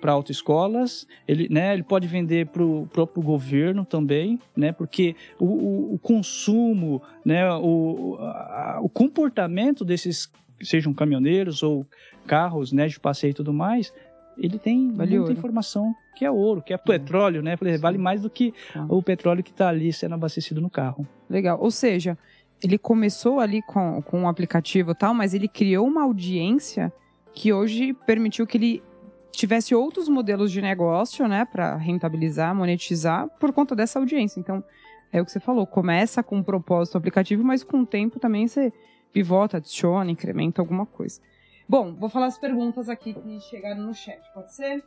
para 0.00 0.12
autoescolas, 0.12 1.06
ele, 1.26 1.48
né, 1.48 1.72
ele 1.72 1.82
pode 1.82 2.06
vender 2.06 2.46
para 2.46 2.62
o 2.62 2.86
próprio 2.92 3.22
governo 3.22 3.84
também, 3.84 4.38
né, 4.56 4.72
porque 4.72 5.14
o, 5.38 5.44
o, 5.44 5.94
o 5.94 5.98
consumo, 5.98 7.02
né, 7.24 7.50
o, 7.54 8.16
a, 8.20 8.80
o 8.82 8.88
comportamento 8.88 9.84
desses, 9.84 10.30
sejam 10.60 10.92
caminhoneiros 10.92 11.62
ou 11.62 11.86
carros 12.26 12.72
né, 12.72 12.86
de 12.86 12.98
passeio 12.98 13.30
e 13.30 13.34
tudo 13.34 13.52
mais, 13.52 13.92
ele 14.38 14.58
tem 14.58 14.90
Vale 14.92 15.10
muita 15.10 15.22
ouro. 15.24 15.32
informação 15.38 15.94
que 16.14 16.24
é 16.24 16.30
ouro, 16.30 16.62
que 16.62 16.72
é 16.72 16.76
petróleo, 16.78 17.42
né? 17.42 17.56
Exemplo, 17.60 17.80
Vale 17.80 17.98
mais 17.98 18.22
do 18.22 18.30
que 18.30 18.52
Ah. 18.74 18.86
o 18.88 19.02
petróleo 19.02 19.42
que 19.42 19.50
está 19.50 19.68
ali 19.68 19.92
sendo 19.92 20.14
abastecido 20.14 20.60
no 20.60 20.70
carro. 20.70 21.06
Legal. 21.28 21.58
Ou 21.60 21.70
seja, 21.70 22.16
ele 22.62 22.78
começou 22.78 23.38
ali 23.40 23.60
com, 23.62 24.00
com 24.02 24.20
um 24.20 24.28
aplicativo 24.28 24.92
e 24.92 24.94
tal, 24.94 25.12
mas 25.12 25.34
ele 25.34 25.46
criou 25.48 25.86
uma 25.86 26.02
audiência 26.04 26.92
que 27.34 27.52
hoje 27.52 27.92
permitiu 28.06 28.46
que 28.46 28.56
ele 28.56 28.82
tivesse 29.30 29.74
outros 29.74 30.08
modelos 30.08 30.50
de 30.50 30.62
negócio, 30.62 31.28
né, 31.28 31.44
para 31.44 31.76
rentabilizar, 31.76 32.54
monetizar 32.54 33.28
por 33.38 33.52
conta 33.52 33.76
dessa 33.76 33.98
audiência. 33.98 34.40
Então, 34.40 34.64
é 35.12 35.20
o 35.20 35.24
que 35.26 35.30
você 35.30 35.38
falou, 35.38 35.66
começa 35.66 36.22
com 36.22 36.38
um 36.38 36.42
propósito 36.42 36.96
aplicativo, 36.96 37.44
mas 37.44 37.62
com 37.62 37.80
o 37.82 37.86
tempo 37.86 38.18
também 38.18 38.48
você 38.48 38.72
pivota, 39.12 39.58
adiciona, 39.58 40.10
incrementa 40.10 40.62
alguma 40.62 40.86
coisa. 40.86 41.20
Bom, 41.68 41.94
vou 41.94 42.08
falar 42.08 42.26
as 42.26 42.38
perguntas 42.38 42.88
aqui 42.88 43.12
que 43.12 43.40
chegaram 43.40 43.82
no 43.82 43.94
chat, 43.94 44.22
pode 44.32 44.54
ser? 44.54 44.84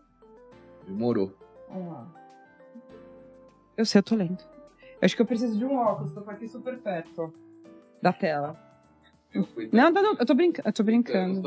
Demorou. 0.88 1.34
Vamos 1.70 1.94
lá. 1.94 2.08
Eu 3.76 3.86
sei, 3.86 4.00
eu 4.00 4.04
tô 4.04 4.16
lendo. 4.16 4.44
Acho 5.02 5.16
que 5.16 5.22
eu 5.22 5.26
preciso 5.26 5.58
de 5.58 5.66
um 5.66 5.76
óculos, 5.76 6.14
tô 6.14 6.20
aqui 6.30 6.48
super 6.48 6.78
perto 6.80 7.34
da 8.02 8.14
tela. 8.14 8.58
Não, 9.72 9.92
não, 9.92 10.02
não, 10.02 10.16
eu 10.16 10.26
tô, 10.26 10.34
brinca 10.34 10.64
eu 10.66 10.74
tô 10.74 10.84
brincando. 10.84 11.44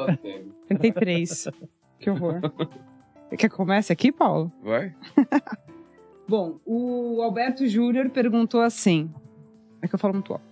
33. 0.69 1.49
que 1.99 2.11
horror. 2.11 2.41
Quer 3.31 3.37
que 3.37 3.49
comece 3.49 3.93
aqui, 3.93 4.13
Paulo? 4.13 4.53
Vai? 4.63 4.95
Bom, 6.29 6.61
o 6.65 7.21
Alberto 7.23 7.67
Júnior 7.67 8.11
perguntou 8.11 8.61
assim: 8.61 9.13
é 9.81 9.89
que 9.89 9.95
eu 9.95 9.99
falo 9.99 10.15
muito 10.15 10.33
alto. 10.33 10.52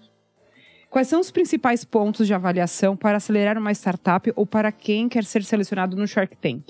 Quais 0.90 1.06
são 1.06 1.20
os 1.20 1.30
principais 1.30 1.84
pontos 1.84 2.26
de 2.26 2.34
avaliação 2.34 2.96
para 2.96 3.16
acelerar 3.18 3.56
uma 3.56 3.70
startup 3.72 4.32
ou 4.34 4.44
para 4.44 4.72
quem 4.72 5.08
quer 5.08 5.22
ser 5.24 5.44
selecionado 5.44 5.96
no 5.96 6.06
Shark 6.06 6.36
Tank? 6.36 6.64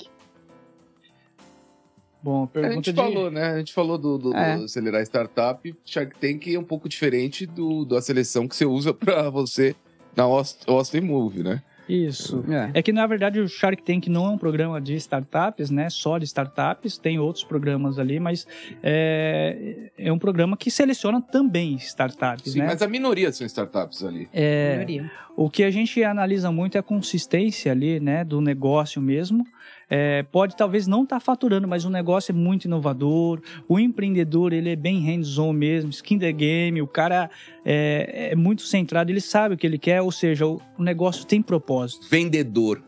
Bom, 2.22 2.44
A 2.44 2.46
pergunta 2.48 2.74
gente 2.74 2.90
de... 2.92 2.96
falou, 2.96 3.30
né? 3.30 3.44
A 3.52 3.58
gente 3.58 3.72
falou 3.72 3.96
do, 3.96 4.18
do, 4.18 4.36
É. 4.36 4.58
do 4.58 4.64
acelerar 4.64 5.00
startup. 5.02 5.74
Shark 5.86 6.14
Tank 6.20 6.46
é 6.48 6.58
um 6.58 6.64
pouco 6.64 6.86
diferente 6.86 7.46
do, 7.46 7.86
da 7.86 8.02
seleção 8.02 8.46
que 8.46 8.54
você 8.54 8.66
usa 8.66 8.92
pra 8.92 9.30
você 9.30 9.74
na 10.14 10.24
Aust- 10.24 10.68
Austin 10.68 11.00
Move, 11.00 11.42
né? 11.42 11.62
Isso. 11.91 12.45
É. 12.49 12.78
É 12.78 12.82
que, 12.82 12.93
na 12.93 13.07
verdade, 13.07 13.41
o 13.41 13.49
Shark 13.49 13.82
Tank 13.82 14.09
não 14.09 14.26
é 14.26 14.28
um 14.30 14.38
programa 14.38 14.80
de 14.80 14.95
startups, 14.95 15.70
né? 15.70 15.91
Só 15.91 16.18
de 16.18 16.24
startups, 16.24 16.97
tem 16.97 17.18
outros 17.18 17.45
programas 17.45 17.99
ali, 17.99 18.20
mas 18.20 18.47
é, 18.82 19.91
é 19.99 20.12
um 20.12 20.18
programa 20.18 20.57
que 20.57 20.70
seleciona 20.70 21.20
também 21.20 21.74
startups, 21.74 22.53
Sim, 22.53 22.61
né? 22.61 22.66
mas 22.66 22.82
a 22.82 22.86
minoria 22.86 23.32
são 23.32 23.47
startups 23.47 24.05
ali. 24.05 24.28
É, 24.32 24.76
Maioria. 24.76 25.11
O 25.36 25.49
que 25.49 25.64
a 25.64 25.70
gente 25.70 26.03
analisa 26.05 26.53
muito 26.53 26.76
é 26.76 26.80
a 26.80 26.82
consistência 26.82 27.72
ali, 27.72 27.99
né, 27.99 28.24
do 28.24 28.41
negócio 28.41 29.01
mesmo. 29.01 29.45
É, 29.91 30.22
pode 30.22 30.57
talvez 30.57 30.86
não 30.86 31.03
estar 31.03 31.18
faturando, 31.18 31.66
mas 31.66 31.84
o 31.84 31.91
negócio 31.91 32.30
é 32.30 32.34
muito 32.34 32.66
inovador. 32.66 33.41
O 33.68 33.78
empreendedor 33.78 34.53
ele 34.53 34.70
é 34.70 34.76
bem 34.76 35.01
hands-on 35.01 35.53
mesmo, 35.53 35.91
skin 35.91 36.18
the 36.18 36.30
game. 36.30 36.80
O 36.80 36.86
cara 36.86 37.28
é, 37.64 38.28
é 38.30 38.36
muito 38.36 38.62
centrado, 38.62 39.11
ele 39.11 39.20
sabe 39.20 39.57
o 39.57 39.59
que 39.59 39.66
ele 39.66 39.78
quer, 39.78 40.01
ou 40.01 40.12
seja, 40.12 40.47
o, 40.47 40.61
o 40.78 40.82
negócio 40.82 41.26
tem 41.26 41.43
propósito. 41.43 42.07
Vendedor 42.09 42.80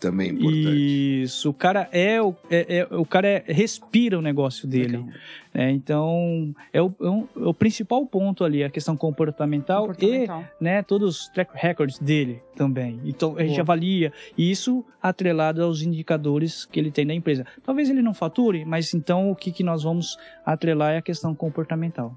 também 0.00 0.28
é 0.28 0.32
importante. 0.32 1.22
Isso, 1.22 1.50
o 1.50 1.54
cara 1.54 1.86
é 1.92 2.20
o, 2.22 2.34
é, 2.50 2.78
é- 2.78 2.96
o 2.96 3.04
cara 3.04 3.28
é- 3.28 3.44
respira 3.46 4.18
o 4.18 4.22
negócio 4.22 4.66
dele. 4.66 5.04
Né? 5.52 5.72
então 5.72 6.54
é 6.72 6.80
o, 6.80 6.86
é 7.00 7.40
é 7.42 7.48
o 7.48 7.52
principal 7.52 8.06
ponto 8.06 8.44
ali, 8.44 8.62
a 8.62 8.70
questão 8.70 8.96
comportamental, 8.96 9.88
Comportamental. 9.88 10.44
e 10.60 10.64
né, 10.64 10.80
todos 10.80 11.22
os 11.22 11.28
track 11.28 11.50
records 11.54 11.98
dele 11.98 12.40
também. 12.54 13.00
Então 13.04 13.36
a 13.36 13.40
gente 13.42 13.50
Boa. 13.54 13.62
avalia 13.62 14.12
isso 14.38 14.84
atrelado 15.02 15.60
aos 15.62 15.82
indicadores 15.82 16.64
que 16.64 16.78
ele 16.78 16.90
tem 16.92 17.04
da 17.06 17.12
empresa. 17.12 17.44
Talvez 17.64 17.90
ele 17.90 18.00
não 18.00 18.14
fature, 18.14 18.64
mas 18.64 18.94
então 18.94 19.30
o 19.30 19.34
que, 19.36 19.50
que 19.50 19.64
nós 19.64 19.82
vamos 19.82 20.16
atrelar 20.46 20.92
é 20.94 20.98
a 20.98 21.02
questão 21.02 21.34
comportamental. 21.34 22.16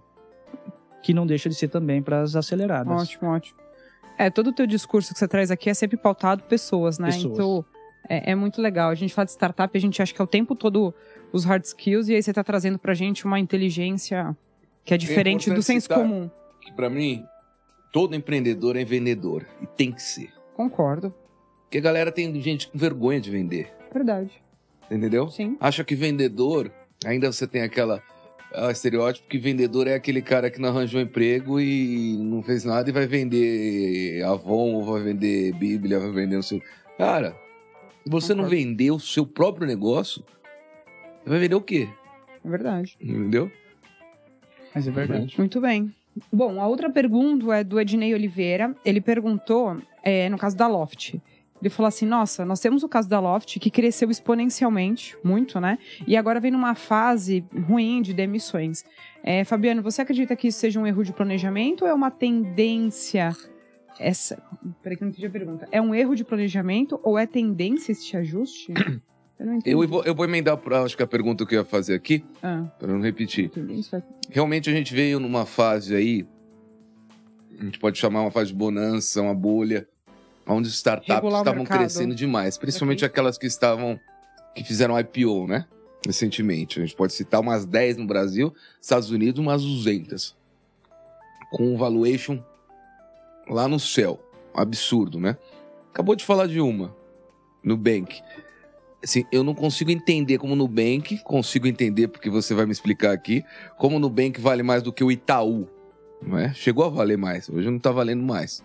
Que 1.02 1.14
não 1.14 1.26
deixa 1.26 1.50
de 1.50 1.56
ser 1.56 1.68
também 1.70 2.02
para 2.04 2.22
as 2.22 2.36
aceleradas. 2.36 3.02
Ótimo, 3.02 3.30
ótimo. 3.32 3.60
É, 4.18 4.30
todo 4.30 4.48
o 4.52 4.54
teu 4.54 4.68
discurso 4.68 5.12
que 5.12 5.18
você 5.20 5.28
traz 5.28 5.50
aqui 5.50 5.70
é 5.70 5.74
sempre 5.74 5.98
pautado 5.98 6.44
pessoas, 6.44 7.00
né? 7.00 7.08
Pessoas. 7.08 7.34
Então, 7.34 7.66
é, 8.10 8.32
é 8.32 8.36
muito 8.36 8.62
legal. 8.62 8.90
A 8.90 8.96
gente 8.96 9.14
fala 9.14 9.26
de 9.26 9.32
startup, 9.32 9.78
a 9.78 9.82
gente 9.82 10.02
acha 10.02 10.14
que 10.14 10.22
é 10.22 10.24
o 10.24 10.28
tempo 10.28 10.56
todo 10.56 10.94
os 11.32 11.46
hard 11.46 11.64
skills, 11.64 12.10
e 12.10 12.16
aí 12.16 12.22
você 12.22 12.32
tá 12.34 12.44
trazendo 12.44 12.78
pra 12.78 12.94
gente 12.94 13.26
uma 13.26 13.40
inteligência 13.40 14.36
que 14.86 14.94
é 14.94 14.98
diferente 14.98 15.46
do 15.46 15.54
importante 15.54 15.66
senso 15.66 15.84
citar- 15.84 16.00
comum. 16.00 16.30
Que 16.62 16.72
pra 16.72 16.90
mim, 16.90 17.26
todo 17.92 18.16
empreendedor 18.16 18.76
é 18.76 18.84
vendedor. 18.86 19.46
E 19.62 19.66
tem 19.68 19.92
que 19.92 20.02
ser. 20.02 20.32
Concordo. 20.56 21.14
Porque 21.64 21.78
a 21.78 21.82
galera 21.82 22.12
tem 22.12 22.40
gente 22.42 22.68
com 22.68 22.78
vergonha 22.78 23.20
de 23.20 23.32
vender. 23.32 23.74
Verdade. 23.92 24.32
Entendeu? 24.92 25.30
Sim. 25.30 25.58
Acha 25.60 25.84
que 25.84 25.96
vendedor, 25.96 26.72
ainda 27.06 27.32
você 27.32 27.48
tem 27.48 27.62
aquela 27.64 28.02
ah, 28.54 28.72
estereótipo 28.72 29.28
que 29.28 29.40
vendedor 29.40 29.88
é 29.88 29.96
aquele 29.96 30.22
cara 30.22 30.52
que 30.52 30.62
não 30.62 30.70
arranjou 30.70 31.02
emprego 31.02 31.60
e 31.60 32.16
não 32.18 32.44
fez 32.44 32.64
nada 32.64 32.88
e 32.90 32.94
vai 32.94 33.08
vender 33.08 34.22
Avon, 34.24 34.74
ou 34.74 34.86
vai 34.86 35.02
vender 35.02 35.54
Bíblia, 35.54 36.00
vai 36.00 36.12
vender 36.12 36.38
o 36.38 36.44
seu. 36.44 36.62
Cara, 36.98 37.36
se 38.04 38.10
você 38.10 38.34
não 38.34 38.44
Concordo. 38.44 38.64
vender 38.64 38.92
o 38.92 39.00
seu 39.00 39.26
próprio 39.26 39.66
negócio, 39.66 40.24
você 41.24 41.30
vai 41.30 41.40
vender 41.40 41.56
o 41.56 41.62
quê? 41.62 41.90
É 42.44 42.50
verdade. 42.50 42.98
Entendeu? 43.02 43.52
Mas 44.76 44.88
é 44.88 44.92
verdade. 44.92 45.36
Muito 45.38 45.62
bem. 45.62 45.94
Bom, 46.32 46.62
a 46.62 46.68
outra 46.68 46.90
pergunta 46.90 47.54
é 47.56 47.64
do 47.64 47.80
Ednei 47.80 48.14
Oliveira. 48.14 48.76
Ele 48.84 49.02
perguntou, 49.02 49.78
é, 50.04 50.30
no 50.30 50.38
caso 50.38 50.56
da 50.56 50.68
Loft. 50.68 51.16
Ele 51.62 51.70
falou 51.70 51.88
assim: 51.88 52.06
nossa, 52.06 52.44
nós 52.44 52.60
temos 52.60 52.84
o 52.84 52.90
caso 52.90 53.08
da 53.08 53.22
Loft 53.22 53.58
que 53.58 53.72
cresceu 53.72 54.12
exponencialmente, 54.12 55.16
muito, 55.24 55.62
né? 55.62 55.78
E 56.06 56.18
agora 56.18 56.40
vem 56.42 56.52
numa 56.52 56.76
fase 56.76 57.46
ruim 57.68 58.02
de 58.02 58.14
demissões. 58.14 58.84
É, 59.24 59.46
Fabiano, 59.46 59.82
você 59.82 60.02
acredita 60.02 60.36
que 60.36 60.50
isso 60.50 60.60
seja 60.60 60.78
um 60.78 60.86
erro 60.86 61.04
de 61.04 61.14
planejamento 61.14 61.84
ou 61.84 61.88
é 61.88 61.94
uma 61.94 62.12
tendência? 62.12 63.32
Essa. 64.00 64.42
Peraí 64.82 64.98
que 64.98 65.04
eu 65.04 65.06
não 65.06 65.12
entendi 65.12 65.28
a 65.28 65.30
pergunta. 65.30 65.68
É 65.72 65.82
um 65.82 65.94
erro 65.94 66.16
de 66.16 66.24
planejamento 66.24 67.00
ou 67.04 67.18
é 67.18 67.26
tendência 67.26 67.92
esse 67.92 68.16
ajuste? 68.18 68.74
Eu 69.40 69.48
não 69.48 69.56
entendi. 69.56 69.76
Eu 69.76 69.88
vou, 69.88 70.04
eu 70.06 70.16
vou 70.16 70.26
emendar 70.26 70.56
pra, 70.56 70.84
acho 70.84 70.96
que 70.96 71.04
a 71.04 71.08
pergunta 71.08 71.46
que 71.46 71.56
eu 71.56 71.60
ia 71.60 71.66
fazer 71.66 71.96
aqui, 71.96 72.24
Ah, 72.42 72.66
para 72.78 72.88
não 72.94 73.02
repetir. 73.02 73.52
Realmente 74.30 74.70
a 74.70 74.74
gente 74.74 74.94
veio 74.94 75.20
numa 75.20 75.44
fase 75.46 75.94
aí, 75.96 76.26
a 77.60 77.64
gente 77.64 77.80
pode 77.80 77.98
chamar 77.98 78.22
uma 78.22 78.32
fase 78.32 78.52
de 78.52 78.56
bonança, 78.56 79.22
uma 79.22 79.34
bolha, 79.34 79.88
onde 80.48 80.68
os 80.68 80.76
startups 80.76 81.16
Regular 81.16 81.42
estavam 81.42 81.66
crescendo 81.66 82.16
demais, 82.16 82.58
principalmente 82.58 83.04
aquelas 83.04 83.38
que 83.38 83.48
estavam 83.48 84.00
que 84.56 84.64
fizeram 84.64 84.98
IPO, 84.98 85.48
né? 85.48 85.66
Recentemente. 86.06 86.80
A 86.80 86.86
gente 86.86 86.96
pode 86.96 87.12
citar 87.14 87.42
umas 87.42 87.66
10 87.66 87.98
no 87.98 88.06
Brasil, 88.06 88.54
Estados 88.80 89.10
Unidos 89.10 89.40
umas 89.40 89.64
200. 89.64 90.36
Com 91.52 91.74
um 91.74 91.78
valuation 91.78 92.42
lá 93.50 93.68
no 93.68 93.80
céu. 93.80 94.20
Absurdo, 94.54 95.20
né? 95.20 95.38
Acabou 95.92 96.16
de 96.16 96.24
falar 96.24 96.48
de 96.48 96.60
uma, 96.60 96.96
Nubank. 97.64 98.22
Assim, 99.04 99.26
eu 99.32 99.44
não 99.44 99.54
consigo 99.54 99.92
entender 99.92 100.38
como 100.38 100.56
Nubank, 100.56 101.20
consigo 101.24 101.68
entender 101.68 102.08
porque 102.08 102.30
você 102.30 102.54
vai 102.54 102.66
me 102.66 102.72
explicar 102.72 103.12
aqui, 103.12 103.44
como 103.78 104.00
Nubank 104.00 104.40
vale 104.40 104.64
mais 104.64 104.82
do 104.82 104.94
que 104.94 105.04
o 105.04 105.12
Itaú. 105.12 105.68
Não 106.22 106.38
é? 106.38 106.54
Chegou 106.54 106.86
a 106.86 106.90
valer 106.90 107.18
mais, 107.18 107.50
hoje 107.50 107.70
não 107.70 107.78
está 107.78 107.92
valendo 107.92 108.24
mais. 108.24 108.64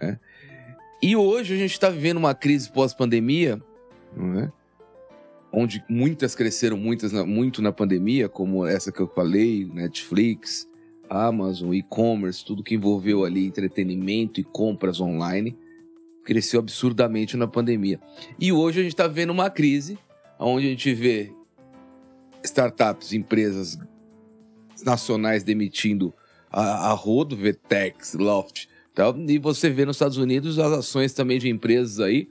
né? 0.00 0.18
E 1.02 1.14
hoje 1.16 1.54
a 1.54 1.56
gente 1.56 1.72
está 1.72 1.90
vivendo 1.90 2.16
uma 2.16 2.34
crise 2.34 2.70
pós-pandemia, 2.70 3.60
é? 4.38 4.50
onde 5.52 5.84
muitas 5.88 6.34
cresceram 6.34 6.76
muitas 6.76 7.12
na- 7.12 7.24
muito 7.26 7.60
na 7.60 7.72
pandemia, 7.72 8.28
como 8.28 8.64
essa 8.64 8.90
que 8.92 9.00
eu 9.00 9.08
falei, 9.08 9.68
Netflix, 9.72 10.68
Amazon, 11.10 11.74
e-commerce, 11.74 12.44
tudo 12.44 12.62
que 12.62 12.76
envolveu 12.76 13.24
ali 13.24 13.44
entretenimento 13.44 14.40
e 14.40 14.44
compras 14.44 15.00
online, 15.00 15.58
cresceu 16.24 16.60
absurdamente 16.60 17.36
na 17.36 17.48
pandemia. 17.48 18.00
E 18.38 18.52
hoje 18.52 18.78
a 18.78 18.82
gente 18.84 18.92
está 18.92 19.08
vendo 19.08 19.30
uma 19.30 19.50
crise, 19.50 19.98
onde 20.38 20.66
a 20.66 20.70
gente 20.70 20.94
vê 20.94 21.32
startups, 22.44 23.12
empresas 23.12 23.76
nacionais 24.84 25.42
demitindo 25.42 26.14
a, 26.50 26.90
a 26.90 26.92
rodo, 26.92 27.36
Vtex, 27.36 28.14
Loft, 28.14 28.68
tal, 28.94 29.16
e 29.18 29.38
você 29.38 29.68
vê 29.68 29.84
nos 29.84 29.96
Estados 29.96 30.16
Unidos 30.16 30.58
as 30.60 30.72
ações 30.72 31.12
também 31.12 31.38
de 31.38 31.48
empresas 31.48 31.98
aí, 31.98 32.28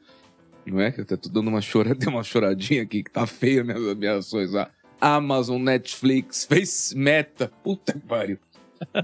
não 0.65 0.79
é? 0.79 0.91
Que 0.91 1.01
eu 1.01 1.17
tô 1.17 1.29
dando 1.29 1.49
uma 1.49 1.61
chora, 1.61 1.93
deu 1.95 2.09
uma 2.09 2.23
choradinha 2.23 2.83
aqui, 2.83 3.03
que 3.03 3.11
tá 3.11 3.27
feia 3.27 3.63
minhas, 3.63 3.97
minhas 3.97 4.25
ações 4.25 4.51
lá. 4.51 4.71
Amazon, 5.01 5.61
Netflix, 5.61 6.45
Face 6.45 6.97
Meta, 6.97 7.51
puta 7.63 7.93
que 7.93 7.99
pariu. 7.99 8.37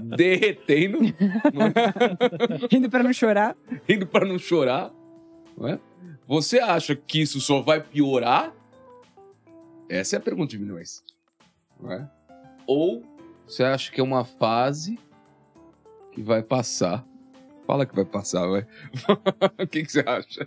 Derretendo, 0.02 0.98
é? 1.04 2.76
Indo 2.76 2.88
pra 2.90 3.02
não 3.02 3.12
chorar. 3.12 3.56
indo 3.88 4.06
para 4.06 4.24
não 4.26 4.38
chorar, 4.38 4.92
não 5.56 5.68
é? 5.68 5.80
Você 6.26 6.58
acha 6.58 6.96
que 6.96 7.20
isso 7.20 7.40
só 7.40 7.60
vai 7.60 7.80
piorar? 7.80 8.52
Essa 9.88 10.16
é 10.16 10.18
a 10.18 10.22
pergunta 10.22 10.50
de 10.50 10.58
milhões. 10.58 11.04
É? 11.88 12.06
Ou 12.66 13.04
você 13.46 13.62
acha 13.62 13.92
que 13.92 14.00
é 14.00 14.04
uma 14.04 14.24
fase 14.24 14.98
que 16.12 16.20
vai 16.22 16.42
passar? 16.42 17.06
Fala 17.66 17.86
que 17.86 17.94
vai 17.94 18.04
passar, 18.04 18.46
vai. 18.46 18.66
o 19.58 19.66
que, 19.66 19.84
que 19.84 19.92
você 19.92 20.00
acha? 20.00 20.46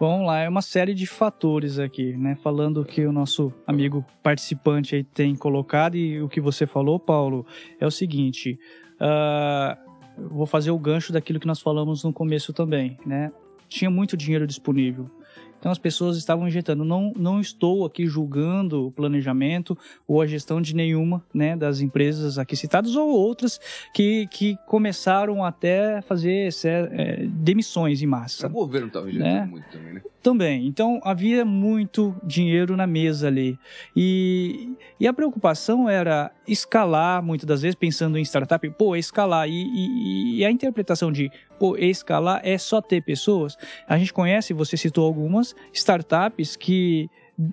Vamos 0.00 0.28
lá, 0.28 0.38
é 0.38 0.48
uma 0.48 0.62
série 0.62 0.94
de 0.94 1.08
fatores 1.08 1.80
aqui, 1.80 2.16
né? 2.16 2.36
Falando 2.36 2.84
que 2.84 3.04
o 3.04 3.10
nosso 3.10 3.52
amigo 3.66 4.04
participante 4.22 4.94
aí 4.94 5.02
tem 5.02 5.34
colocado 5.34 5.96
e 5.96 6.22
o 6.22 6.28
que 6.28 6.40
você 6.40 6.68
falou, 6.68 7.00
Paulo, 7.00 7.44
é 7.80 7.86
o 7.86 7.90
seguinte. 7.90 8.60
Uh, 8.94 10.28
vou 10.28 10.46
fazer 10.46 10.70
o 10.70 10.78
gancho 10.78 11.12
daquilo 11.12 11.40
que 11.40 11.48
nós 11.48 11.60
falamos 11.60 12.04
no 12.04 12.12
começo 12.12 12.52
também, 12.52 12.96
né? 13.04 13.32
Tinha 13.68 13.90
muito 13.90 14.16
dinheiro 14.16 14.46
disponível. 14.46 15.10
Então 15.58 15.72
as 15.72 15.78
pessoas 15.78 16.16
estavam 16.16 16.46
injetando. 16.46 16.84
Não, 16.84 17.12
não 17.16 17.40
estou 17.40 17.84
aqui 17.84 18.06
julgando 18.06 18.86
o 18.86 18.92
planejamento 18.92 19.76
ou 20.06 20.22
a 20.22 20.26
gestão 20.26 20.60
de 20.60 20.74
nenhuma 20.74 21.24
né, 21.34 21.56
das 21.56 21.80
empresas 21.80 22.38
aqui 22.38 22.56
citadas 22.56 22.94
ou 22.94 23.08
outras 23.08 23.60
que, 23.92 24.26
que 24.28 24.56
começaram 24.66 25.44
até 25.44 25.98
a 25.98 26.02
fazer 26.02 26.48
é, 26.64 27.26
demissões 27.26 28.02
em 28.02 28.06
massa. 28.06 28.46
O 28.46 28.50
governo 28.50 28.88
estava 28.88 29.08
injetando 29.08 29.34
né? 29.34 29.46
muito 29.46 29.68
também, 29.70 29.94
né? 29.94 30.02
Também. 30.28 30.66
Então 30.66 31.00
havia 31.04 31.42
muito 31.42 32.14
dinheiro 32.22 32.76
na 32.76 32.86
mesa 32.86 33.28
ali. 33.28 33.58
E, 33.96 34.74
e 35.00 35.08
a 35.08 35.12
preocupação 35.14 35.88
era 35.88 36.30
escalar, 36.46 37.22
muitas 37.22 37.46
das 37.46 37.62
vezes, 37.62 37.74
pensando 37.74 38.18
em 38.18 38.20
startup, 38.20 38.68
pô, 38.72 38.94
escalar. 38.94 39.48
E, 39.48 39.54
e, 39.54 40.36
e 40.36 40.44
a 40.44 40.50
interpretação 40.50 41.10
de, 41.10 41.30
pô, 41.58 41.78
escalar 41.78 42.42
é 42.44 42.58
só 42.58 42.82
ter 42.82 43.02
pessoas. 43.02 43.56
A 43.88 43.96
gente 43.96 44.12
conhece, 44.12 44.52
você 44.52 44.76
citou 44.76 45.06
algumas 45.06 45.56
startups 45.72 46.56
que, 46.56 47.08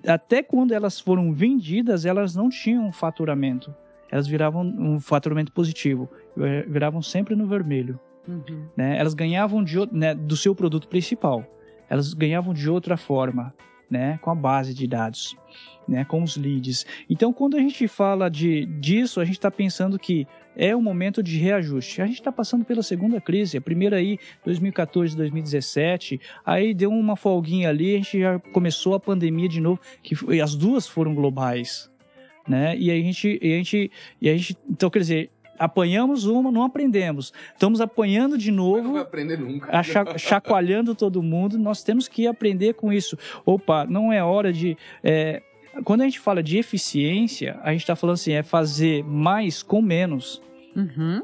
até 0.06 0.42
quando 0.42 0.72
elas 0.72 1.00
foram 1.00 1.32
vendidas, 1.32 2.04
elas 2.04 2.36
não 2.36 2.50
tinham 2.50 2.92
faturamento. 2.92 3.74
Elas 4.10 4.26
viravam 4.26 4.62
um 4.62 5.00
faturamento 5.00 5.50
positivo, 5.50 6.10
viravam 6.68 7.00
sempre 7.00 7.34
no 7.34 7.46
vermelho. 7.46 7.98
Uhum. 8.28 8.66
Né? 8.76 8.98
Elas 8.98 9.14
ganhavam 9.14 9.64
de, 9.64 9.78
né, 9.90 10.14
do 10.14 10.36
seu 10.36 10.54
produto 10.54 10.88
principal 10.88 11.55
elas 11.88 12.14
ganhavam 12.14 12.52
de 12.52 12.68
outra 12.68 12.96
forma, 12.96 13.54
né, 13.90 14.18
com 14.22 14.30
a 14.30 14.34
base 14.34 14.74
de 14.74 14.86
dados, 14.86 15.36
né, 15.86 16.04
com 16.04 16.22
os 16.22 16.36
leads. 16.36 16.84
Então, 17.08 17.32
quando 17.32 17.56
a 17.56 17.60
gente 17.60 17.86
fala 17.86 18.28
de 18.28 18.66
disso, 18.66 19.20
a 19.20 19.24
gente 19.24 19.36
está 19.36 19.50
pensando 19.50 19.98
que 19.98 20.26
é 20.56 20.74
um 20.74 20.82
momento 20.82 21.22
de 21.22 21.36
reajuste. 21.38 22.00
A 22.00 22.06
gente 22.06 22.16
está 22.16 22.32
passando 22.32 22.64
pela 22.64 22.82
segunda 22.82 23.20
crise, 23.20 23.58
a 23.58 23.60
primeira 23.60 23.96
aí, 23.96 24.18
2014, 24.44 25.16
2017, 25.16 26.20
aí 26.44 26.72
deu 26.72 26.90
uma 26.90 27.14
folguinha 27.14 27.68
ali, 27.68 27.94
a 27.94 27.98
gente 27.98 28.18
já 28.20 28.38
começou 28.52 28.94
a 28.94 29.00
pandemia 29.00 29.48
de 29.48 29.60
novo, 29.60 29.80
que 30.02 30.16
e 30.34 30.40
as 30.40 30.54
duas 30.54 30.88
foram 30.88 31.14
globais, 31.14 31.90
né? 32.48 32.76
E 32.76 32.90
a 32.90 32.94
gente, 32.94 33.38
e 33.42 33.52
a 33.52 33.56
gente, 33.56 33.90
e 34.20 34.30
a 34.30 34.36
gente, 34.36 34.56
então 34.68 34.88
quer 34.88 35.00
dizer, 35.00 35.30
apanhamos 35.58 36.26
uma, 36.26 36.50
não 36.50 36.62
aprendemos. 36.62 37.32
Estamos 37.52 37.80
apanhando 37.80 38.36
de 38.36 38.50
novo. 38.50 38.82
Não 38.82 38.92
vai 38.94 39.02
aprender 39.02 39.38
nunca. 39.38 39.82
chacoalhando 40.18 40.94
todo 40.94 41.22
mundo. 41.22 41.58
Nós 41.58 41.82
temos 41.82 42.08
que 42.08 42.26
aprender 42.26 42.74
com 42.74 42.92
isso. 42.92 43.16
Opa, 43.44 43.86
não 43.86 44.12
é 44.12 44.22
hora 44.22 44.52
de. 44.52 44.76
É, 45.02 45.42
quando 45.84 46.02
a 46.02 46.04
gente 46.04 46.20
fala 46.20 46.42
de 46.42 46.58
eficiência, 46.58 47.58
a 47.62 47.72
gente 47.72 47.82
está 47.82 47.94
falando 47.94 48.14
assim, 48.14 48.32
é 48.32 48.42
fazer 48.42 49.04
mais 49.04 49.62
com 49.62 49.82
menos. 49.82 50.42
Uhum. 50.74 51.22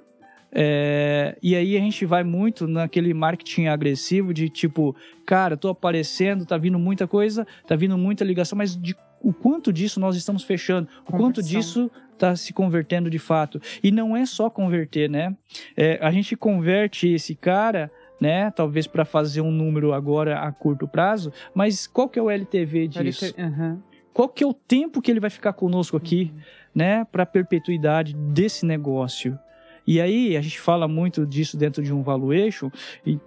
É, 0.54 1.38
e 1.42 1.56
aí 1.56 1.76
a 1.76 1.80
gente 1.80 2.04
vai 2.04 2.22
muito 2.22 2.66
naquele 2.66 3.14
marketing 3.14 3.66
agressivo 3.66 4.34
de 4.34 4.50
tipo, 4.50 4.94
cara, 5.24 5.56
tô 5.56 5.70
aparecendo, 5.70 6.44
tá 6.44 6.58
vindo 6.58 6.78
muita 6.78 7.06
coisa, 7.06 7.46
tá 7.66 7.74
vindo 7.74 7.96
muita 7.96 8.22
ligação, 8.22 8.58
mas 8.58 8.76
de 8.76 8.94
o 9.22 9.32
quanto 9.32 9.72
disso 9.72 10.00
nós 10.00 10.16
estamos 10.16 10.42
fechando, 10.42 10.88
o 11.08 11.12
quanto 11.12 11.42
disso 11.42 11.90
está 12.22 12.36
se 12.36 12.52
convertendo 12.52 13.10
de 13.10 13.18
fato. 13.18 13.60
E 13.82 13.90
não 13.90 14.16
é 14.16 14.24
só 14.24 14.48
converter, 14.48 15.10
né? 15.10 15.36
É, 15.76 15.98
a 16.00 16.10
gente 16.10 16.36
converte 16.36 17.08
esse 17.08 17.34
cara 17.34 17.90
né? 18.20 18.52
Talvez 18.52 18.86
para 18.86 19.04
fazer 19.04 19.40
um 19.40 19.50
número 19.50 19.92
agora 19.92 20.38
a 20.38 20.52
curto 20.52 20.86
prazo, 20.86 21.32
mas 21.52 21.88
qual 21.88 22.08
que 22.08 22.20
é 22.20 22.22
o 22.22 22.30
LTV 22.30 22.86
disso? 22.86 23.26
LT... 23.26 23.42
Uhum. 23.42 23.82
Qual 24.14 24.28
que 24.28 24.44
é 24.44 24.46
o 24.46 24.54
tempo 24.54 25.02
que 25.02 25.10
ele 25.10 25.18
vai 25.18 25.28
ficar 25.28 25.52
conosco 25.54 25.96
aqui, 25.96 26.30
uhum. 26.32 26.40
né? 26.72 27.04
Para 27.10 27.26
perpetuidade 27.26 28.14
desse 28.14 28.64
negócio? 28.64 29.36
E 29.86 30.00
aí 30.00 30.36
a 30.36 30.40
gente 30.40 30.60
fala 30.60 30.86
muito 30.86 31.26
disso 31.26 31.56
dentro 31.56 31.82
de 31.82 31.92
um 31.92 32.02
valuation, 32.02 32.70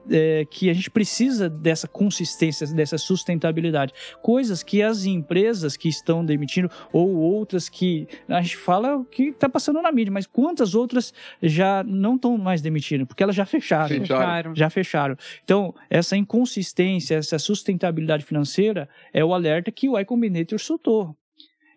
é, 0.10 0.46
que 0.50 0.70
a 0.70 0.74
gente 0.74 0.90
precisa 0.90 1.50
dessa 1.50 1.88
consistência, 1.88 2.68
dessa 2.68 2.98
sustentabilidade. 2.98 3.94
Coisas 4.22 4.64
que 4.64 4.82
as 4.82 5.06
empresas 5.06 5.76
que 5.78 5.90
estão 5.90 6.26
demitindo, 6.26 6.70
ou 6.92 7.16
outras 7.16 7.70
que 7.70 8.08
a 8.28 8.42
gente 8.42 8.58
fala 8.58 9.06
que 9.12 9.30
está 9.30 9.50
passando 9.50 9.82
na 9.82 9.92
mídia, 9.92 10.12
mas 10.12 10.28
quantas 10.28 10.76
outras 10.76 11.14
já 11.42 11.84
não 11.84 12.16
estão 12.16 12.38
mais 12.38 12.62
demitindo? 12.62 13.06
Porque 13.06 13.24
elas 13.24 13.36
já 13.36 13.46
fecharam. 13.46 13.88
fecharam. 13.88 14.56
Já 14.56 14.70
fecharam. 14.70 15.18
Então, 15.44 15.74
essa 15.90 16.16
inconsistência, 16.16 17.16
essa 17.16 17.38
sustentabilidade 17.40 18.26
financeira 18.26 18.88
é 19.14 19.24
o 19.24 19.34
alerta 19.34 19.72
que 19.72 19.90
o 19.90 20.00
iCombinator 20.00 20.60
soltou. 20.60 21.16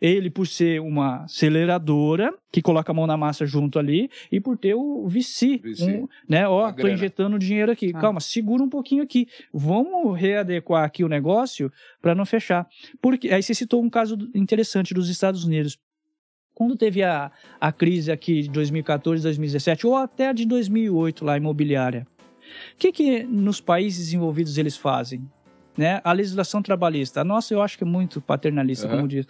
Ele, 0.00 0.30
por 0.30 0.46
ser 0.46 0.80
uma 0.80 1.24
aceleradora, 1.24 2.32
que 2.52 2.62
coloca 2.62 2.92
a 2.92 2.94
mão 2.94 3.06
na 3.06 3.16
massa 3.16 3.44
junto 3.44 3.78
ali, 3.78 4.10
e 4.30 4.40
por 4.40 4.56
ter 4.56 4.74
o 4.74 5.06
VC, 5.08 5.58
VC. 5.58 5.84
Um, 5.84 6.08
né? 6.28 6.46
Ó, 6.48 6.72
tô 6.72 6.88
injetando 6.88 7.38
dinheiro 7.38 7.72
aqui. 7.72 7.92
Ah. 7.94 8.00
Calma, 8.00 8.20
segura 8.20 8.62
um 8.62 8.68
pouquinho 8.68 9.02
aqui. 9.02 9.26
Vamos 9.52 10.18
readequar 10.18 10.84
aqui 10.84 11.02
o 11.04 11.08
negócio 11.08 11.72
para 12.00 12.14
não 12.14 12.24
fechar. 12.24 12.66
Porque 13.00 13.28
aí 13.28 13.42
você 13.42 13.54
citou 13.54 13.82
um 13.82 13.90
caso 13.90 14.16
interessante 14.34 14.94
dos 14.94 15.08
Estados 15.08 15.44
Unidos. 15.44 15.78
Quando 16.54 16.76
teve 16.76 17.04
a, 17.04 17.30
a 17.60 17.70
crise 17.70 18.10
aqui 18.10 18.42
de 18.42 18.50
2014, 18.50 19.22
2017, 19.22 19.86
ou 19.86 19.94
até 19.94 20.28
a 20.28 20.32
de 20.32 20.44
2008 20.44 21.24
lá, 21.24 21.36
imobiliária, 21.36 22.06
o 22.74 22.76
que, 22.78 22.90
que 22.90 23.22
nos 23.22 23.60
países 23.60 24.06
desenvolvidos 24.06 24.58
eles 24.58 24.76
fazem? 24.76 25.28
Né? 25.78 26.00
A 26.02 26.12
legislação 26.12 26.60
trabalhista, 26.60 27.20
a 27.20 27.24
nossa 27.24 27.54
eu 27.54 27.62
acho 27.62 27.78
que 27.78 27.84
é 27.84 27.86
muito 27.86 28.20
paternalista, 28.20 28.88
uhum. 28.88 28.96
como 28.96 29.08
diz. 29.08 29.26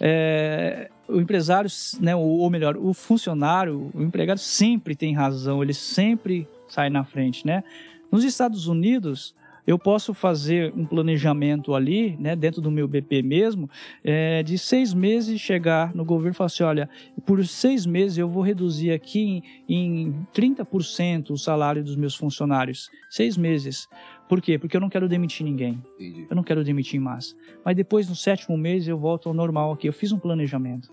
É, 0.00 0.90
o 1.06 1.20
empresário, 1.20 1.70
né, 2.00 2.16
ou, 2.16 2.40
ou 2.40 2.50
melhor, 2.50 2.76
o 2.76 2.92
funcionário, 2.92 3.88
o 3.94 4.02
empregado 4.02 4.38
sempre 4.38 4.96
tem 4.96 5.14
razão, 5.14 5.62
ele 5.62 5.72
sempre 5.72 6.48
sai 6.68 6.90
na 6.90 7.04
frente, 7.04 7.46
né? 7.46 7.62
Nos 8.10 8.24
Estados 8.24 8.66
Unidos, 8.66 9.32
eu 9.66 9.78
posso 9.78 10.12
fazer 10.12 10.72
um 10.76 10.84
planejamento 10.84 11.74
ali, 11.74 12.16
né, 12.18 12.34
dentro 12.34 12.60
do 12.60 12.70
meu 12.70 12.88
BP 12.88 13.22
mesmo, 13.22 13.70
é, 14.02 14.42
de 14.42 14.58
seis 14.58 14.92
meses 14.92 15.40
chegar 15.40 15.94
no 15.94 16.04
governo 16.04 16.32
e 16.32 16.34
falar 16.34 16.46
assim, 16.46 16.64
olha, 16.64 16.90
por 17.24 17.44
seis 17.46 17.86
meses 17.86 18.18
eu 18.18 18.28
vou 18.28 18.42
reduzir 18.42 18.90
aqui 18.90 19.42
em, 19.68 20.04
em 20.06 20.26
30% 20.34 21.30
o 21.30 21.38
salário 21.38 21.84
dos 21.84 21.94
meus 21.94 22.14
funcionários. 22.14 22.90
Seis 23.08 23.36
meses. 23.36 23.88
Por 24.32 24.40
quê? 24.40 24.58
Porque 24.58 24.74
eu 24.74 24.80
não 24.80 24.88
quero 24.88 25.06
demitir 25.10 25.44
ninguém. 25.44 25.84
Entendi. 26.00 26.26
Eu 26.30 26.34
não 26.34 26.42
quero 26.42 26.64
demitir 26.64 26.98
em 26.98 27.02
massa. 27.02 27.36
Mas 27.62 27.76
depois, 27.76 28.08
no 28.08 28.16
sétimo 28.16 28.56
mês, 28.56 28.88
eu 28.88 28.96
volto 28.96 29.28
ao 29.28 29.34
normal 29.34 29.72
aqui. 29.72 29.86
Eu 29.86 29.92
fiz 29.92 30.10
um 30.10 30.18
planejamento. 30.18 30.90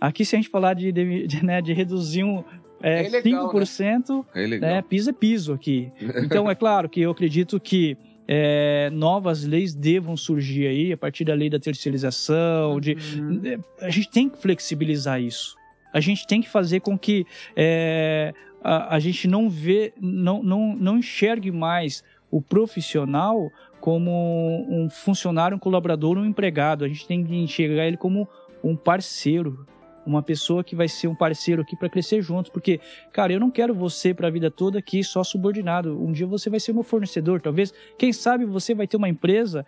Aqui, 0.00 0.24
se 0.24 0.36
a 0.36 0.38
gente 0.38 0.48
falar 0.48 0.74
de, 0.74 0.92
de, 0.92 1.26
de, 1.26 1.44
né, 1.44 1.60
de 1.60 1.72
reduzir 1.72 2.22
um, 2.22 2.44
é, 2.80 3.06
é 3.06 3.08
legal, 3.08 3.52
5%, 3.52 4.24
né? 4.36 4.54
É 4.54 4.58
né, 4.58 4.82
piso 4.82 5.10
é 5.10 5.12
piso 5.12 5.52
aqui. 5.52 5.90
Então, 6.22 6.48
é 6.48 6.54
claro 6.54 6.88
que 6.88 7.00
eu 7.00 7.10
acredito 7.10 7.58
que 7.58 7.98
é, 8.28 8.88
novas 8.92 9.42
leis 9.44 9.74
devam 9.74 10.16
surgir 10.16 10.68
aí, 10.68 10.92
a 10.92 10.96
partir 10.96 11.24
da 11.24 11.34
lei 11.34 11.50
da 11.50 11.58
terceirização, 11.58 12.78
de, 12.78 12.96
uhum. 13.18 13.40
É, 13.44 13.84
a 13.84 13.90
gente 13.90 14.08
tem 14.12 14.28
que 14.28 14.38
flexibilizar 14.38 15.20
isso. 15.20 15.56
A 15.92 15.98
gente 15.98 16.24
tem 16.24 16.40
que 16.40 16.48
fazer 16.48 16.80
com 16.80 16.96
que 16.96 17.26
é, 17.56 18.32
a, 18.62 18.96
a 18.96 18.98
gente 18.98 19.28
não 19.28 19.48
vê, 19.48 19.92
não, 20.00 20.42
não, 20.42 20.76
não 20.76 20.98
enxergue 20.98 21.50
mais 21.50 22.02
o 22.30 22.40
profissional 22.42 23.50
como 23.80 24.66
um 24.68 24.90
funcionário, 24.90 25.56
um 25.56 25.60
colaborador, 25.60 26.18
um 26.18 26.24
empregado. 26.24 26.84
A 26.84 26.88
gente 26.88 27.06
tem 27.06 27.24
que 27.24 27.34
enxergar 27.36 27.86
ele 27.86 27.96
como 27.96 28.28
um 28.62 28.74
parceiro, 28.74 29.66
uma 30.04 30.22
pessoa 30.22 30.62
que 30.62 30.76
vai 30.76 30.88
ser 30.88 31.08
um 31.08 31.14
parceiro 31.14 31.62
aqui 31.62 31.76
para 31.76 31.88
crescer 31.88 32.22
juntos, 32.22 32.50
porque, 32.50 32.80
cara, 33.12 33.32
eu 33.32 33.40
não 33.40 33.50
quero 33.50 33.74
você 33.74 34.14
para 34.14 34.28
a 34.28 34.30
vida 34.30 34.50
toda 34.50 34.78
aqui 34.78 35.02
só 35.02 35.24
subordinado. 35.24 36.00
Um 36.00 36.12
dia 36.12 36.26
você 36.26 36.48
vai 36.48 36.60
ser 36.60 36.72
meu 36.72 36.82
fornecedor, 36.82 37.40
talvez, 37.40 37.72
quem 37.98 38.12
sabe 38.12 38.44
você 38.44 38.74
vai 38.74 38.86
ter 38.86 38.96
uma 38.96 39.08
empresa, 39.08 39.66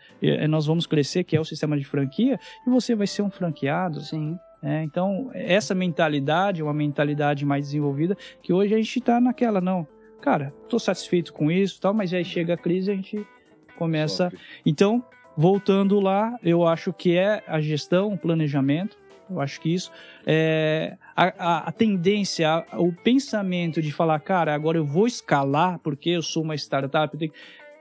nós 0.49 0.67
vamos 0.67 0.87
crescer, 0.87 1.25
que 1.25 1.37
é 1.37 1.41
o 1.41 1.45
sistema 1.45 1.77
de 1.77 1.85
franquia, 1.85 2.39
e 2.67 2.71
você 2.71 2.95
vai 2.95 3.07
ser 3.07 3.23
um 3.23 3.31
franqueado. 3.31 4.01
Sim. 4.01 4.39
É, 4.63 4.83
então, 4.83 5.31
essa 5.35 5.75
mentalidade 5.75 6.61
é 6.61 6.65
uma 6.65 6.75
mentalidade 6.75 7.45
mais 7.45 7.67
desenvolvida 7.67 8.17
que 8.43 8.53
hoje 8.53 8.75
a 8.75 8.77
gente 8.77 8.99
está 8.99 9.21
naquela, 9.21 9.61
não. 9.61 9.87
Cara, 10.21 10.53
estou 10.65 10.81
satisfeito 10.81 11.33
com 11.33 11.51
isso 11.51 11.81
tal, 11.81 11.95
mas 11.95 12.13
aí 12.13 12.25
chega 12.25 12.55
a 12.55 12.57
crise 12.57 12.91
e 12.91 12.93
a 12.93 12.97
gente 12.97 13.27
começa. 13.77 14.31
Sofre. 14.31 14.39
Então, 14.67 15.05
voltando 15.37 16.01
lá, 16.01 16.37
eu 16.43 16.67
acho 16.67 16.93
que 16.93 17.17
é 17.17 17.43
a 17.47 17.61
gestão, 17.61 18.13
o 18.13 18.19
planejamento. 18.19 18.97
Eu 19.31 19.41
acho 19.41 19.61
que 19.61 19.73
isso 19.73 19.93
é 20.27 20.97
a, 21.15 21.25
a, 21.39 21.59
a 21.69 21.73
tendência, 21.73 22.49
a, 22.51 22.81
o 22.81 22.93
pensamento 22.93 23.81
de 23.81 23.93
falar, 23.93 24.19
cara, 24.21 24.55
agora 24.55 24.79
eu 24.79 24.87
vou 24.87 25.07
escalar 25.07 25.79
porque 25.79 26.11
eu 26.11 26.23
sou 26.23 26.43
uma 26.43 26.57
startup. 26.57 27.17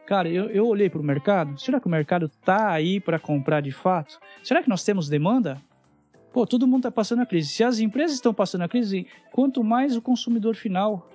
Cara, 0.06 0.30
eu, 0.30 0.50
eu 0.50 0.68
olhei 0.68 0.90
para 0.90 1.00
o 1.00 1.04
mercado. 1.04 1.60
Será 1.60 1.80
que 1.80 1.88
o 1.88 1.90
mercado 1.90 2.30
tá 2.30 2.70
aí 2.70 3.00
para 3.00 3.18
comprar 3.18 3.62
de 3.62 3.72
fato? 3.72 4.20
Será 4.44 4.62
que 4.62 4.70
nós 4.70 4.84
temos 4.84 5.10
demanda? 5.10 5.62
Pô, 6.32 6.46
todo 6.46 6.68
mundo 6.68 6.80
está 6.80 6.92
passando 6.92 7.22
a 7.22 7.26
crise. 7.26 7.50
Se 7.50 7.64
as 7.64 7.80
empresas 7.80 8.16
estão 8.16 8.34
passando 8.34 8.64
a 8.64 8.68
crise, 8.68 9.08
quanto 9.32 9.64
mais 9.64 9.96
o 9.96 10.02
consumidor 10.02 10.56
final. 10.56 11.10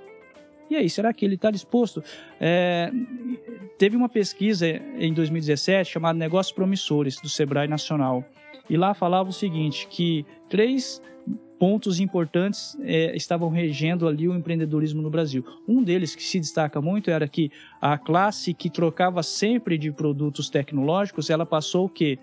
E 0.70 0.76
aí, 0.76 0.88
será 0.88 1.12
que 1.12 1.24
ele 1.24 1.34
está 1.34 1.50
disposto? 1.50 2.02
É, 2.40 2.90
teve 3.78 3.94
uma 3.96 4.08
pesquisa 4.08 4.66
em 4.68 5.12
2017 5.12 5.90
chamada 5.90 6.18
Negócios 6.18 6.54
Promissores, 6.54 7.20
do 7.20 7.28
Sebrae 7.28 7.68
Nacional. 7.68 8.24
E 8.70 8.76
lá 8.76 8.94
falava 8.94 9.28
o 9.28 9.32
seguinte, 9.32 9.86
que 9.88 10.24
três 10.48 11.02
pontos 11.58 12.00
importantes 12.00 12.76
é, 12.80 13.14
estavam 13.14 13.48
regendo 13.48 14.08
ali 14.08 14.26
o 14.26 14.34
empreendedorismo 14.34 15.00
no 15.00 15.08
Brasil. 15.08 15.44
Um 15.68 15.80
deles 15.80 16.16
que 16.16 16.22
se 16.22 16.40
destaca 16.40 16.80
muito 16.80 17.08
era 17.08 17.28
que 17.28 17.52
a 17.80 17.96
classe 17.96 18.52
que 18.52 18.68
trocava 18.68 19.22
sempre 19.22 19.78
de 19.78 19.92
produtos 19.92 20.50
tecnológicos, 20.50 21.30
ela 21.30 21.46
passou 21.46 21.84
o 21.84 21.88
quê? 21.88 22.18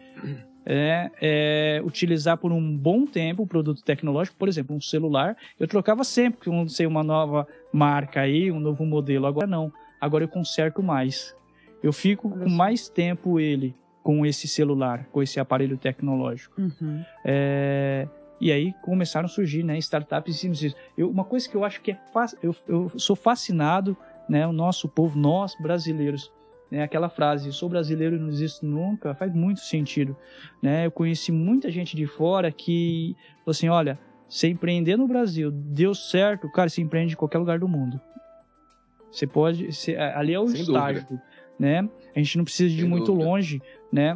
É, 0.72 1.10
é, 1.20 1.82
utilizar 1.84 2.38
por 2.38 2.52
um 2.52 2.78
bom 2.78 3.04
tempo 3.04 3.42
o 3.42 3.48
produto 3.48 3.84
tecnológico, 3.84 4.38
por 4.38 4.48
exemplo, 4.48 4.76
um 4.76 4.80
celular, 4.80 5.36
eu 5.60 5.68
trocava 5.68 6.04
sempre 6.04 6.48
com 6.48 6.68
sei, 6.68 6.86
uma 6.86 7.04
nova 7.04 7.48
marca 7.74 8.22
aí, 8.22 8.52
um 8.52 8.60
novo 8.60 8.86
modelo. 8.86 9.26
Agora 9.26 9.48
não, 9.48 9.74
agora 10.00 10.26
eu 10.26 10.28
conserto 10.28 10.84
mais. 10.84 11.36
Eu 11.82 11.92
fico 11.92 12.30
com 12.30 12.48
mais 12.48 12.88
tempo 12.88 13.40
ele 13.40 13.76
com 14.04 14.24
esse 14.26 14.48
celular, 14.48 15.06
com 15.12 15.24
esse 15.24 15.40
aparelho 15.40 15.76
tecnológico. 15.76 16.62
Uhum. 16.62 17.04
É, 17.26 18.08
e 18.40 18.52
aí 18.52 18.74
começaram 18.84 19.26
a 19.26 19.30
surgir 19.30 19.64
né, 19.64 19.76
startups 19.80 20.40
disso. 20.40 20.76
Eu, 20.96 21.10
uma 21.10 21.24
coisa 21.24 21.50
que 21.50 21.56
eu 21.56 21.66
acho 21.66 21.82
que 21.82 21.92
é 21.92 22.00
eu, 22.44 22.56
eu 22.68 22.92
sou 22.96 23.16
fascinado, 23.16 23.98
né, 24.28 24.46
o 24.46 24.54
nosso 24.54 24.88
povo, 24.88 25.18
nós 25.18 25.56
brasileiros, 25.60 26.32
né, 26.72 26.84
aquela 26.84 27.10
frase, 27.10 27.52
sou 27.54 27.68
brasileiro 27.70 28.16
e 28.16 28.20
não 28.20 28.30
existo 28.30 28.66
nunca, 28.66 29.14
faz 29.16 29.34
muito 29.34 29.60
sentido. 29.62 30.16
Né? 30.62 30.86
Eu 30.86 30.92
conheci 30.92 31.32
muita 31.32 31.70
gente 31.72 31.96
de 31.96 32.06
fora 32.06 32.52
que 32.52 33.16
falou 33.40 33.52
assim, 33.52 33.70
olha, 33.70 33.98
você 34.28 34.48
empreender 34.48 34.96
no 34.98 35.08
Brasil, 35.08 35.50
deu 35.52 35.96
certo, 35.96 36.50
cara, 36.52 36.70
você 36.70 36.82
empreende 36.82 37.14
em 37.14 37.18
qualquer 37.18 37.40
lugar 37.40 37.58
do 37.60 37.68
mundo. 37.68 38.00
Você 39.12 39.26
pode, 39.26 39.74
você, 39.74 39.96
ali 39.96 40.34
é 40.34 40.40
o 40.40 40.48
Sem 40.48 40.62
estágio, 40.62 41.20
né? 41.60 41.90
A 42.16 42.20
gente 42.20 42.38
não 42.38 42.44
precisa 42.44 42.70
de 42.70 42.82
Sem 42.82 42.90
muito 42.90 43.08
dúvida. 43.08 43.26
longe, 43.26 43.62
né? 43.92 44.16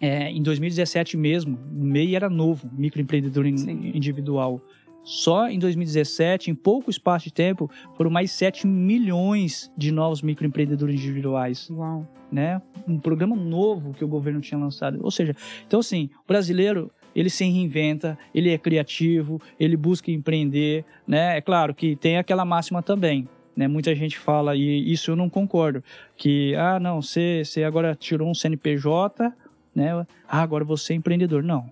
É, 0.00 0.30
em 0.30 0.42
2017 0.42 1.16
mesmo, 1.16 1.58
o 1.74 1.84
MEI 1.84 2.14
era 2.16 2.28
novo, 2.28 2.68
microempreendedor 2.72 3.46
in- 3.46 3.92
individual. 3.96 4.60
Só 5.04 5.48
em 5.48 5.58
2017, 5.58 6.50
em 6.50 6.54
pouco 6.54 6.90
espaço 6.90 7.24
de 7.24 7.32
tempo, 7.32 7.70
foram 7.96 8.10
mais 8.10 8.30
7 8.30 8.66
milhões 8.66 9.72
de 9.76 9.90
novos 9.90 10.22
microempreendedores 10.22 10.94
individuais 10.94 11.68
Uau. 11.70 12.06
né? 12.30 12.62
Um 12.86 12.98
programa 12.98 13.34
novo 13.34 13.92
que 13.92 14.04
o 14.04 14.08
governo 14.08 14.40
tinha 14.40 14.58
lançado. 14.58 14.98
Ou 15.02 15.10
seja, 15.10 15.34
então 15.66 15.80
assim, 15.80 16.08
o 16.24 16.28
brasileiro 16.28 16.90
ele 17.14 17.28
se 17.28 17.44
reinventa, 17.44 18.18
ele 18.34 18.50
é 18.50 18.58
criativo, 18.58 19.40
ele 19.58 19.76
busca 19.76 20.10
empreender, 20.10 20.84
né? 21.06 21.36
É 21.36 21.40
claro 21.40 21.74
que 21.74 21.94
tem 21.96 22.16
aquela 22.16 22.44
máxima 22.44 22.82
também, 22.82 23.28
né? 23.54 23.68
Muita 23.68 23.94
gente 23.94 24.18
fala 24.18 24.56
e 24.56 24.90
isso 24.90 25.10
eu 25.10 25.16
não 25.16 25.28
concordo, 25.28 25.84
que 26.16 26.54
ah 26.54 26.80
não, 26.80 27.02
você, 27.02 27.42
você 27.44 27.64
agora 27.64 27.94
tirou 27.94 28.30
um 28.30 28.34
CNPJ, 28.34 29.32
né? 29.74 30.06
Ah, 30.26 30.42
agora 30.42 30.64
você 30.64 30.92
é 30.92 30.96
empreendedor. 30.96 31.42
Não. 31.42 31.70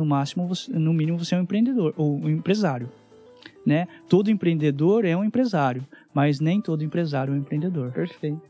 No 0.00 0.06
máximo, 0.06 0.48
você, 0.48 0.72
no 0.72 0.94
mínimo 0.94 1.18
você 1.18 1.34
é 1.34 1.38
um 1.38 1.42
empreendedor 1.42 1.92
ou 1.94 2.16
um 2.16 2.30
empresário, 2.30 2.88
né? 3.66 3.86
Todo 4.08 4.30
empreendedor 4.30 5.04
é 5.04 5.14
um 5.14 5.22
empresário, 5.22 5.86
mas 6.14 6.40
nem 6.40 6.58
todo 6.58 6.82
empresário 6.82 7.34
é 7.34 7.36
um 7.36 7.38
empreendedor. 7.38 7.92
Perfeito. 7.92 8.40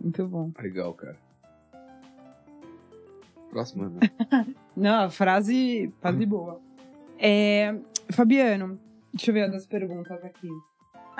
Muito 0.00 0.28
bom. 0.28 0.52
Legal, 0.62 0.94
cara. 0.94 1.18
Próxima. 3.50 3.88
né? 3.88 3.98
Não, 4.76 5.06
a 5.06 5.10
frase, 5.10 5.92
frase 6.00 6.24
boa. 6.24 6.60
É, 7.18 7.74
Fabiano, 8.12 8.78
deixa 9.12 9.32
eu 9.32 9.34
ver 9.34 9.52
as 9.52 9.66
perguntas 9.66 10.24
aqui. 10.24 10.48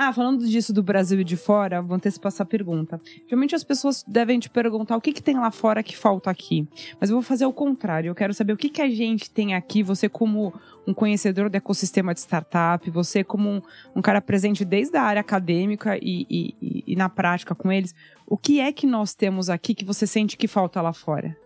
Ah, 0.02 0.14
falando 0.14 0.48
disso 0.48 0.72
do 0.72 0.82
Brasil 0.82 1.20
e 1.20 1.24
de 1.24 1.36
fora, 1.36 1.82
vou 1.82 1.94
antecipar 1.94 2.28
essa 2.32 2.42
pergunta. 2.42 2.98
Geralmente 3.26 3.54
as 3.54 3.62
pessoas 3.62 4.02
devem 4.08 4.40
te 4.40 4.48
perguntar 4.48 4.96
o 4.96 5.00
que, 5.00 5.12
que 5.12 5.22
tem 5.22 5.36
lá 5.38 5.50
fora 5.50 5.82
que 5.82 5.94
falta 5.94 6.30
aqui. 6.30 6.66
Mas 6.98 7.10
eu 7.10 7.16
vou 7.16 7.22
fazer 7.22 7.44
o 7.44 7.52
contrário. 7.52 8.08
Eu 8.08 8.14
quero 8.14 8.32
saber 8.32 8.54
o 8.54 8.56
que, 8.56 8.70
que 8.70 8.80
a 8.80 8.88
gente 8.88 9.30
tem 9.30 9.52
aqui, 9.54 9.82
você 9.82 10.08
como 10.08 10.54
um 10.86 10.94
conhecedor 10.94 11.50
do 11.50 11.56
ecossistema 11.56 12.14
de 12.14 12.20
startup, 12.20 12.88
você 12.90 13.22
como 13.22 13.50
um, 13.50 13.60
um 13.94 14.00
cara 14.00 14.22
presente 14.22 14.64
desde 14.64 14.96
a 14.96 15.02
área 15.02 15.20
acadêmica 15.20 15.98
e, 16.00 16.26
e- 16.30 16.54
e- 16.62 16.84
e 16.86 16.96
na 16.96 17.10
prática 17.10 17.54
com 17.54 17.70
eles, 17.70 17.94
o 18.26 18.38
que 18.38 18.58
é 18.58 18.72
que 18.72 18.86
nós 18.86 19.12
temos 19.12 19.50
aqui 19.50 19.74
que 19.74 19.84
você 19.84 20.06
sente 20.06 20.34
que 20.34 20.48
falta 20.48 20.80
lá 20.80 20.94
fora? 20.94 21.36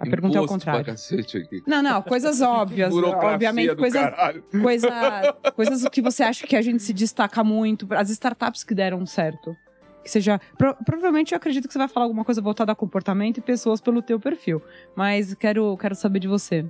A 0.00 0.04
pergunta 0.06 0.38
é 0.38 0.40
o 0.40 0.46
contrário. 0.46 0.82
Pra 0.84 0.94
cacete 0.94 1.36
aqui. 1.36 1.62
Não, 1.66 1.82
não, 1.82 2.00
coisas 2.02 2.40
óbvias. 2.42 2.92
Obviamente, 2.92 3.68
do 3.68 3.76
coisa, 3.76 4.10
coisas 5.54 5.86
que 5.90 6.00
você 6.00 6.22
acha 6.22 6.46
que 6.46 6.56
a 6.56 6.62
gente 6.62 6.82
se 6.82 6.92
destaca 6.94 7.44
muito. 7.44 7.86
As 7.94 8.08
startups 8.10 8.64
que 8.64 8.74
deram 8.74 9.04
certo. 9.04 9.54
Que 10.02 10.10
seja. 10.10 10.40
pro- 10.56 10.74
provavelmente 10.86 11.32
eu 11.32 11.36
acredito 11.36 11.66
que 11.68 11.72
você 11.74 11.78
vai 11.78 11.88
falar 11.88 12.06
alguma 12.06 12.24
coisa 12.24 12.40
voltada 12.40 12.72
a 12.72 12.74
comportamento 12.74 13.36
e 13.36 13.40
pessoas 13.42 13.80
pelo 13.82 14.00
teu 14.00 14.18
perfil. 14.18 14.62
Mas 14.96 15.34
quero, 15.34 15.76
quero 15.76 15.94
saber 15.94 16.18
de 16.20 16.26
você. 16.28 16.64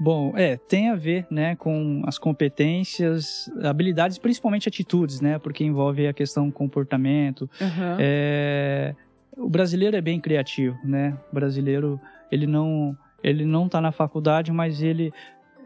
Bom, 0.00 0.32
é, 0.36 0.56
tem 0.56 0.90
a 0.90 0.94
ver, 0.94 1.26
né, 1.28 1.56
com 1.56 2.02
as 2.06 2.18
competências, 2.18 3.50
habilidades, 3.64 4.16
principalmente 4.18 4.68
atitudes, 4.68 5.20
né, 5.20 5.38
porque 5.40 5.64
envolve 5.64 6.06
a 6.06 6.12
questão 6.12 6.50
comportamento. 6.52 7.50
É, 7.98 8.94
o 9.36 9.48
brasileiro 9.48 9.96
é 9.96 10.00
bem 10.00 10.20
criativo, 10.20 10.78
né? 10.84 11.16
O 11.32 11.34
brasileiro, 11.34 12.00
ele 12.30 12.46
não, 12.46 12.96
ele 13.22 13.44
não 13.44 13.68
tá 13.68 13.80
na 13.80 13.92
faculdade, 13.92 14.52
mas 14.52 14.82
ele, 14.82 15.12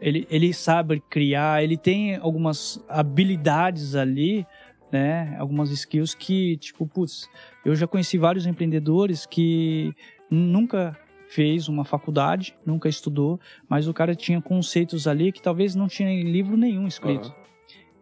ele, 0.01 0.27
ele 0.29 0.53
sabe 0.53 1.01
criar, 1.09 1.63
ele 1.63 1.77
tem 1.77 2.15
algumas 2.15 2.83
habilidades 2.87 3.95
ali, 3.95 4.45
né? 4.91 5.35
Algumas 5.39 5.71
skills 5.71 6.13
que, 6.13 6.57
tipo, 6.57 6.85
putz, 6.85 7.29
eu 7.65 7.75
já 7.75 7.87
conheci 7.87 8.17
vários 8.17 8.45
empreendedores 8.45 9.25
que 9.25 9.93
nunca 10.29 10.97
fez 11.27 11.67
uma 11.67 11.83
faculdade, 11.83 12.55
nunca 12.63 12.87
estudou, 12.87 13.39
mas 13.67 13.87
o 13.87 13.93
cara 13.93 14.15
tinha 14.15 14.39
conceitos 14.39 15.07
ali 15.07 15.31
que 15.31 15.41
talvez 15.41 15.73
não 15.73 15.87
tinha 15.87 16.09
em 16.09 16.31
livro 16.31 16.55
nenhum 16.55 16.85
escrito. 16.85 17.29
Aham. 17.29 17.43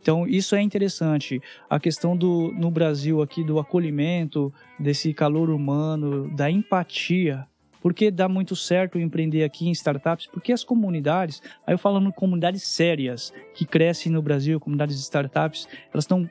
Então, 0.02 0.28
isso 0.28 0.56
é 0.56 0.62
interessante. 0.62 1.40
A 1.70 1.80
questão 1.80 2.18
do, 2.18 2.52
no 2.54 2.72
Brasil 2.72 3.22
aqui, 3.22 3.44
do 3.44 3.60
acolhimento, 3.60 4.52
desse 4.80 5.14
calor 5.14 5.52
humano, 5.52 6.28
da 6.36 6.50
empatia. 6.50 7.48
Por 7.82 7.94
que 7.94 8.12
dá 8.12 8.30
muito 8.30 8.56
certo 8.56 9.00
empreender 9.00 9.44
aqui 9.44 9.68
em 9.68 9.72
startups? 9.72 10.28
Porque 10.28 10.54
as 10.54 10.64
comunidades, 10.64 11.42
aí 11.66 11.74
eu 11.74 11.78
falando 11.78 12.14
comunidades 12.14 12.64
sérias, 12.64 13.34
que 13.54 13.66
crescem 13.66 14.12
no 14.12 14.22
Brasil, 14.22 14.60
comunidades 14.60 14.96
de 14.96 15.02
startups, 15.02 15.68
elas 15.92 16.04
estão 16.04 16.30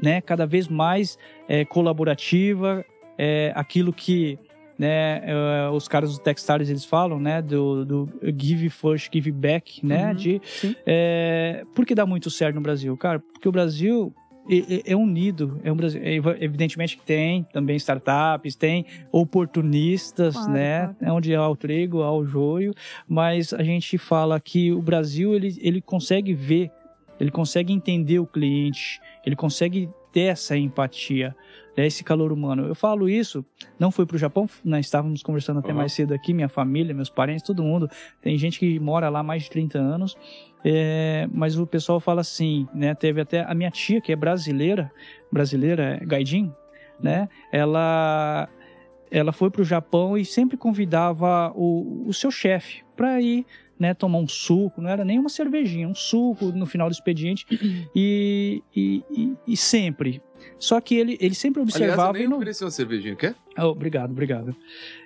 né, 0.00 0.20
cada 0.20 0.46
vez 0.46 0.68
mais 0.68 1.18
é, 1.48 1.64
colaborativa, 1.64 2.84
é, 3.16 3.52
aquilo 3.54 3.92
que 3.92 4.38
né, 4.78 5.22
é, 5.24 5.68
os 5.70 5.86
caras 5.86 6.12
do 6.12 6.22
Techstars 6.22 6.68
eles 6.68 6.84
falam, 6.84 7.20
né, 7.20 7.40
do, 7.40 7.84
do 7.84 8.08
give 8.36 8.68
first, 8.68 9.12
give 9.12 9.30
back, 9.30 9.84
né, 9.84 10.08
Uhum, 10.08 10.14
de 10.14 10.42
é, 10.84 11.64
por 11.74 11.86
que 11.86 11.94
dá 11.94 12.04
muito 12.04 12.30
certo 12.30 12.56
no 12.56 12.60
Brasil, 12.60 12.96
cara? 12.96 13.20
Porque 13.20 13.48
o 13.48 13.52
Brasil 13.52 14.12
é, 14.48 14.56
é- 14.56 14.92
é 14.92 14.96
unido, 14.96 15.60
é 15.62 15.70
um 15.72 15.76
Brasil, 15.76 16.00
é 16.02 16.14
ev- 16.14 16.36
evidentemente 16.42 16.96
que 16.96 17.02
tem 17.04 17.44
também 17.52 17.76
startups, 17.76 18.56
tem 18.56 18.84
oportunistas, 19.46 20.34
Claro, 20.36 20.52
né, 20.52 20.78
claro. 20.80 20.96
é 21.00 21.12
onde 21.12 21.34
há 21.34 21.48
o 21.48 21.56
trigo, 21.56 22.02
há 22.02 22.12
o 22.12 22.24
joio, 22.24 22.72
mas 23.08 23.52
a 23.52 23.62
gente 23.62 23.98
fala 23.98 24.38
que 24.40 24.72
o 24.72 24.80
Brasil 24.80 25.34
ele, 25.34 25.56
ele 25.60 25.80
consegue 25.80 26.32
ver, 26.34 26.70
ele 27.20 27.30
consegue 27.30 27.72
entender 27.72 28.18
o 28.18 28.26
cliente, 28.26 29.00
ele 29.24 29.36
consegue 29.36 29.88
ter 30.12 30.22
essa 30.22 30.56
empatia, 30.56 31.34
né, 31.76 31.86
esse 31.86 32.04
calor 32.04 32.32
humano. 32.32 32.66
Eu 32.66 32.74
falo 32.74 33.08
isso, 33.08 33.44
não 33.78 33.90
fui 33.90 34.04
para 34.04 34.16
o 34.16 34.18
Japão, 34.18 34.46
nós 34.64 34.84
estávamos 34.84 35.22
conversando 35.22 35.60
até 35.60 35.70
Uhum. 35.70 35.78
mais 35.78 35.92
cedo 35.92 36.12
aqui, 36.12 36.34
minha 36.34 36.48
família, 36.48 36.94
meus 36.94 37.08
parentes, 37.08 37.42
todo 37.46 37.62
mundo. 37.62 37.88
Tem 38.20 38.36
gente 38.36 38.58
que 38.58 38.78
mora 38.78 39.08
lá 39.08 39.20
há 39.20 39.22
mais 39.22 39.44
de 39.44 39.50
30 39.50 39.78
anos, 39.78 40.14
é, 40.64 41.26
mas 41.32 41.58
o 41.58 41.66
pessoal 41.66 41.98
fala 42.00 42.20
assim, 42.20 42.66
né? 42.74 42.94
Teve 42.94 43.20
até 43.20 43.40
a 43.42 43.54
minha 43.54 43.70
tia, 43.70 44.00
que 44.00 44.12
é 44.12 44.16
brasileira, 44.16 44.90
brasileira, 45.30 45.98
é 46.00 46.04
Gaidin, 46.06 46.52
né? 47.00 47.28
Ela, 47.50 48.48
ela 49.10 49.32
foi 49.32 49.50
para 49.50 49.62
o 49.62 49.64
Japão 49.64 50.16
e 50.16 50.24
sempre 50.24 50.56
convidava 50.56 51.52
o, 51.54 52.04
o 52.06 52.12
seu 52.12 52.30
chefe 52.30 52.82
para 52.96 53.20
ir 53.20 53.44
né, 53.78 53.92
tomar 53.94 54.18
um 54.18 54.28
suco, 54.28 54.80
não 54.80 54.88
era 54.88 55.04
nem 55.04 55.18
uma 55.18 55.28
cervejinha, 55.28 55.88
um 55.88 55.94
suco 55.94 56.52
no 56.52 56.66
final 56.66 56.88
do 56.88 56.92
expediente 56.92 57.44
e, 57.96 58.62
e, 58.74 59.02
e- 59.10 59.36
e 59.48 59.56
sempre. 59.56 60.22
Só 60.58 60.80
que 60.80 60.94
ele, 60.94 61.16
ele 61.20 61.34
sempre 61.34 61.60
Aliás, 61.60 61.76
observava 61.76 62.10
eu 62.10 62.12
nem 62.14 62.24
e 62.24 62.28
não, 62.28 62.36
ofereci 62.36 62.64
uma 62.64 62.70
cervejinha, 62.70 63.16
quer? 63.16 63.34
Oh, 63.58 63.66
obrigado, 63.66 64.10
obrigado. 64.10 64.54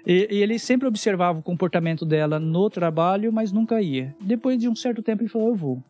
E, 0.07 0.29
e 0.31 0.43
ele 0.43 0.59
sempre 0.59 0.87
observava 0.87 1.39
o 1.39 1.43
comportamento 1.43 2.05
dela 2.05 2.39
no 2.39 2.69
trabalho, 2.69 3.33
mas 3.33 3.53
nunca 3.53 3.81
ia. 3.81 4.15
Depois 4.21 4.59
de 4.59 4.69
um 4.69 4.77
certo 4.77 5.03
tempo 5.03 5.23
ele 5.23 5.29
falou, 5.29 5.49
eu 5.49 5.55
vou. 5.55 5.83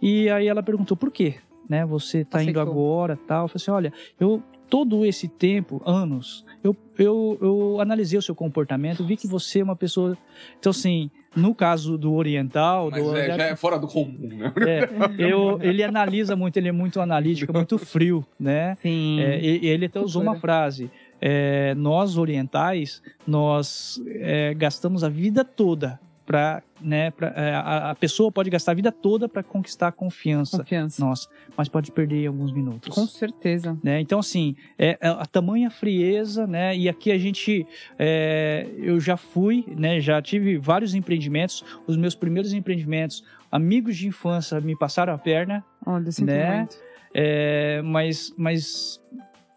E 0.00 0.28
aí 0.28 0.46
ela 0.46 0.62
perguntou, 0.62 0.96
por 0.96 1.10
quê? 1.10 1.36
Né, 1.68 1.84
você 1.84 2.24
tá 2.24 2.42
indo 2.42 2.60
Aceitou. 2.60 2.62
agora, 2.62 3.18
tal. 3.26 3.44
Eu 3.44 3.48
falei 3.48 3.62
assim, 3.62 3.70
olha, 3.70 3.92
eu 4.20 4.42
todo 4.68 5.04
esse 5.04 5.28
tempo, 5.28 5.80
anos, 5.84 6.44
eu, 6.62 6.76
eu, 6.98 7.38
eu 7.40 7.80
analisei 7.80 8.18
o 8.18 8.22
seu 8.22 8.34
comportamento, 8.34 9.04
vi 9.04 9.16
que 9.16 9.26
você 9.26 9.60
é 9.60 9.64
uma 9.64 9.76
pessoa. 9.76 10.16
Então, 10.58 10.70
assim, 10.70 11.10
no 11.36 11.54
caso 11.54 11.98
do 11.98 12.14
oriental. 12.14 12.88
Mas 12.90 13.04
do, 13.04 13.16
é, 13.16 13.26
já 13.36 13.44
é 13.44 13.54
fora 13.56 13.78
do 13.78 13.86
comum, 13.86 14.16
né? 14.18 14.52
é, 14.66 14.88
eu, 15.22 15.58
ele 15.62 15.82
analisa 15.82 16.34
muito, 16.34 16.56
ele 16.56 16.68
é 16.68 16.72
muito 16.72 17.00
analítico, 17.00 17.52
muito 17.52 17.76
frio, 17.84 18.24
né? 18.40 18.76
Sim. 18.80 19.20
É, 19.20 19.38
e- 19.40 19.66
ele 19.66 19.86
até 19.86 20.00
usou 20.00 20.22
uma 20.22 20.36
frase. 20.36 20.90
é, 21.20 21.74
nós 21.74 22.16
orientais, 22.18 23.02
nós 23.26 24.02
é, 24.06 24.54
gastamos 24.54 25.04
a 25.04 25.08
vida 25.08 25.44
toda 25.44 26.00
para, 26.26 26.60
né, 26.80 27.12
pra, 27.12 27.28
é, 27.28 27.54
a, 27.54 27.90
a 27.92 27.94
pessoa 27.94 28.32
pode 28.32 28.50
gastar 28.50 28.72
a 28.72 28.74
vida 28.74 28.90
toda 28.90 29.28
para 29.28 29.42
conquistar 29.44 29.88
a 29.88 29.92
confiança 29.92 30.58
Confiança. 30.58 31.04
nossa, 31.04 31.28
mas 31.56 31.68
pode 31.68 31.92
perder 31.92 32.26
alguns 32.26 32.52
minutos. 32.52 32.92
Com 32.92 33.06
certeza. 33.06 33.78
né? 33.82 34.00
Então, 34.00 34.18
assim, 34.18 34.56
é, 34.76 34.98
é 35.00 35.08
a 35.08 35.24
tamanha 35.24 35.70
frieza, 35.70 36.44
né? 36.46 36.76
E 36.76 36.88
aqui 36.88 37.12
a 37.12 37.18
gente, 37.18 37.64
é, 37.98 38.66
eu 38.76 38.98
já 38.98 39.16
fui, 39.16 39.64
né? 39.68 40.00
Já 40.00 40.20
tive 40.20 40.58
vários 40.58 40.94
empreendimentos. 40.94 41.64
Os 41.86 41.96
meus 41.96 42.14
primeiros 42.16 42.52
empreendimentos, 42.52 43.22
amigos 43.50 43.96
de 43.96 44.08
infância 44.08 44.60
me 44.60 44.76
passaram 44.76 45.14
a 45.14 45.18
perna, 45.18 45.64
Olha, 45.86 46.10
sinto 46.10 46.26
Né? 46.26 46.56
muito. 46.58 46.76
é, 47.14 47.80
mas, 47.82 48.34
mas 48.36 49.00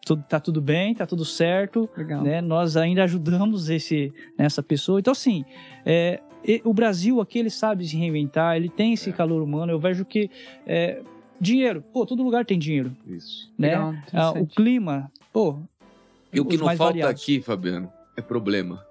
tudo, 0.05 0.23
tá 0.29 0.39
tudo 0.39 0.61
bem, 0.61 0.93
tá 0.95 1.05
tudo 1.05 1.25
certo, 1.25 1.89
Legal. 1.97 2.21
né? 2.23 2.41
Nós 2.41 2.77
ainda 2.77 3.03
ajudamos 3.03 3.69
esse, 3.69 4.13
essa 4.37 4.61
pessoa. 4.63 4.99
Então, 4.99 5.11
assim, 5.11 5.43
é, 5.85 6.19
e- 6.43 6.61
o 6.63 6.73
Brasil 6.73 7.19
aqui 7.21 7.39
ele 7.39 7.49
sabe 7.49 7.87
se 7.87 7.95
reinventar, 7.97 8.55
ele 8.55 8.69
tem 8.69 8.93
esse 8.93 9.11
calor 9.11 9.41
humano. 9.41 9.71
Eu 9.71 9.79
vejo 9.79 10.05
que 10.05 10.29
é, 10.65 11.01
dinheiro, 11.39 11.83
pô, 11.93 12.05
todo 12.05 12.23
lugar 12.23 12.45
tem 12.45 12.57
dinheiro, 12.59 12.91
Isso. 13.07 13.51
né? 13.57 13.69
Legal, 13.69 13.93
Ah, 14.13 14.31
o 14.31 14.45
clima, 14.47 15.11
pô. 15.33 15.57
E 16.31 16.39
o 16.39 16.45
que 16.45 16.57
não 16.57 16.65
falta 16.67 16.83
variados. 16.85 17.21
aqui, 17.21 17.41
Fabiano, 17.41 17.91
é 18.15 18.21
problema. 18.21 18.85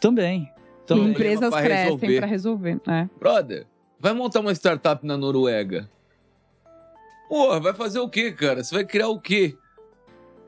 Também. 0.00 0.48
E 0.88 0.94
empresas 0.94 1.50
pra 1.50 1.62
crescem 1.62 1.84
resolver. 1.84 2.16
para 2.18 2.26
resolver. 2.26 2.80
É. 2.88 3.08
Brother, 3.18 3.66
vai 3.98 4.12
montar 4.12 4.40
uma 4.40 4.52
startup 4.52 5.06
na 5.06 5.16
Noruega. 5.16 5.88
Porra, 7.28 7.60
vai 7.60 7.72
fazer 7.74 8.00
o 8.00 8.08
quê, 8.08 8.32
cara? 8.32 8.64
Você 8.64 8.74
vai 8.74 8.84
criar 8.84 9.08
o 9.08 9.20
quê? 9.20 9.56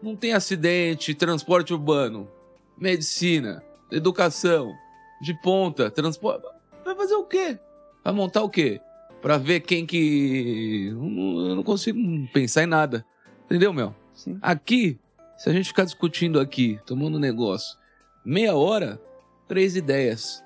Não 0.03 0.17
tem 0.17 0.33
acidente, 0.33 1.15
transporte 1.15 1.73
urbano, 1.73 2.29
medicina, 2.77 3.63
educação, 3.91 4.75
de 5.23 5.33
ponta, 5.41 5.91
transporte. 5.91 6.45
Vai 6.85 6.95
fazer 6.97 7.15
o 7.15 7.25
quê? 7.25 7.59
Vai 8.05 8.13
montar 8.13 8.43
o 8.43 8.51
quê? 8.51 8.81
Pra 9.21 9.39
ver 9.39 9.61
quem 9.61 9.87
que. 9.87 10.89
Eu 10.91 11.55
não- 11.57 11.63
consigo 11.63 11.99
pensar 12.33 12.65
em 12.65 12.67
nada. 12.67 13.05
Entendeu, 13.45 13.73
meu? 13.73 13.95
Sim. 14.15 14.37
Aqui, 14.43 14.99
se 15.39 15.49
a 15.49 15.53
gente 15.53 15.69
ficar 15.69 15.85
discutindo 15.85 16.41
aqui, 16.41 16.81
tomando 16.85 17.19
negócio, 17.21 17.79
meia 18.25 18.55
hora, 18.57 19.01
três 19.47 19.77
ideias. 19.77 20.45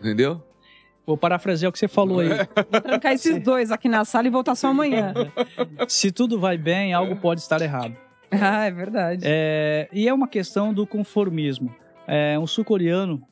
Entendeu? 0.00 0.42
Vou 1.06 1.16
parafrasear 1.16 1.68
o 1.68 1.72
que 1.72 1.78
você 1.78 1.86
falou 1.88 2.20
aí. 2.20 2.28
Vou 2.70 2.80
trancar 2.80 3.12
esses 3.12 3.38
dois 3.42 3.70
aqui 3.70 3.88
na 3.88 4.04
sala 4.04 4.26
e 4.26 4.30
voltar 4.30 4.54
só 4.54 4.68
amanhã. 4.68 5.12
Se 5.88 6.10
tudo 6.10 6.40
vai 6.40 6.56
bem, 6.58 6.92
algo 6.94 7.16
pode 7.16 7.40
estar 7.40 7.60
errado. 7.60 7.94
ah, 8.30 8.64
é 8.64 8.70
verdade. 8.70 9.22
É, 9.24 9.88
e 9.92 10.08
é 10.08 10.12
uma 10.14 10.26
questão 10.26 10.72
do 10.74 10.86
conformismo. 10.86 11.72
É, 12.08 12.38
um 12.38 12.46
sul-coreano 12.46 13.22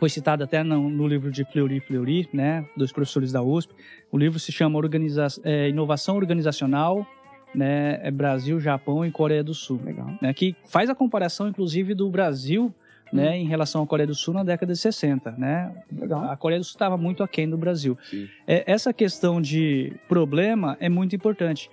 foi 0.00 0.08
citado 0.08 0.42
até 0.42 0.62
no, 0.64 0.88
no 0.88 1.06
livro 1.06 1.30
de 1.30 1.44
Fleury 1.44 1.78
Fleury, 1.78 2.26
né, 2.32 2.64
dos 2.74 2.90
professores 2.90 3.30
da 3.30 3.42
USP. 3.42 3.74
O 4.10 4.16
livro 4.16 4.38
se 4.38 4.50
chama 4.50 4.78
Organiza 4.78 5.26
é, 5.44 5.68
Inovação 5.68 6.16
Organizacional, 6.16 7.06
né, 7.54 8.00
é 8.02 8.10
Brasil, 8.10 8.58
Japão 8.58 9.04
e 9.04 9.10
Coreia 9.10 9.44
do 9.44 9.52
Sul. 9.52 9.78
Legal. 9.84 10.10
né, 10.22 10.32
que 10.32 10.56
faz 10.64 10.88
a 10.88 10.94
comparação, 10.94 11.46
inclusive, 11.48 11.94
do 11.94 12.08
Brasil 12.08 12.74
né, 13.12 13.30
Hum. 13.30 13.34
em 13.34 13.46
relação 13.46 13.82
à 13.82 13.86
Coreia 13.86 14.06
do 14.06 14.14
Sul 14.14 14.32
na 14.32 14.42
década 14.44 14.72
de 14.72 14.78
60. 14.78 15.32
Né? 15.32 15.70
Legal. 15.92 16.30
A 16.30 16.36
Coreia 16.36 16.60
do 16.60 16.64
Sul 16.64 16.76
estava 16.76 16.96
muito 16.96 17.22
aquém 17.22 17.48
do 17.48 17.58
Brasil. 17.58 17.98
É, 18.46 18.64
essa 18.70 18.92
questão 18.92 19.40
de 19.40 19.92
problema 20.08 20.76
é 20.80 20.88
muito 20.88 21.14
importante. 21.14 21.70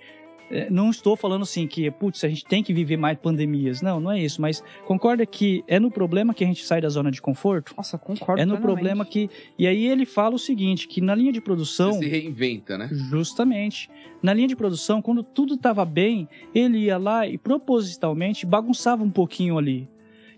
É, 0.50 0.70
não 0.70 0.90
estou 0.90 1.14
falando 1.16 1.42
assim 1.42 1.66
que, 1.66 1.90
putz, 1.90 2.24
a 2.24 2.28
gente 2.28 2.44
tem 2.44 2.62
que 2.62 2.72
viver 2.72 2.96
mais 2.96 3.18
pandemias. 3.18 3.82
Não, 3.82 4.00
não 4.00 4.10
é 4.10 4.22
isso. 4.22 4.40
Mas 4.40 4.62
concorda 4.86 5.26
que 5.26 5.62
é 5.66 5.78
no 5.78 5.90
problema 5.90 6.32
que 6.32 6.42
a 6.42 6.46
gente 6.46 6.64
sai 6.64 6.80
da 6.80 6.88
zona 6.88 7.10
de 7.10 7.20
conforto? 7.20 7.74
Nossa, 7.76 7.98
concordo 7.98 8.40
É 8.40 8.44
no 8.46 8.52
plenamente. 8.52 8.62
problema 8.62 9.04
que. 9.04 9.28
E 9.58 9.66
aí 9.66 9.86
ele 9.86 10.06
fala 10.06 10.34
o 10.34 10.38
seguinte: 10.38 10.88
que 10.88 11.00
na 11.00 11.14
linha 11.14 11.32
de 11.32 11.40
produção. 11.40 11.92
Você 11.92 12.00
se 12.04 12.08
reinventa, 12.08 12.78
né? 12.78 12.88
Justamente. 12.90 13.90
Na 14.22 14.32
linha 14.32 14.48
de 14.48 14.56
produção, 14.56 15.00
quando 15.02 15.22
tudo 15.22 15.54
estava 15.54 15.84
bem, 15.84 16.28
ele 16.54 16.78
ia 16.78 16.96
lá 16.98 17.26
e 17.26 17.36
propositalmente 17.38 18.46
bagunçava 18.46 19.04
um 19.04 19.10
pouquinho 19.10 19.58
ali. 19.58 19.88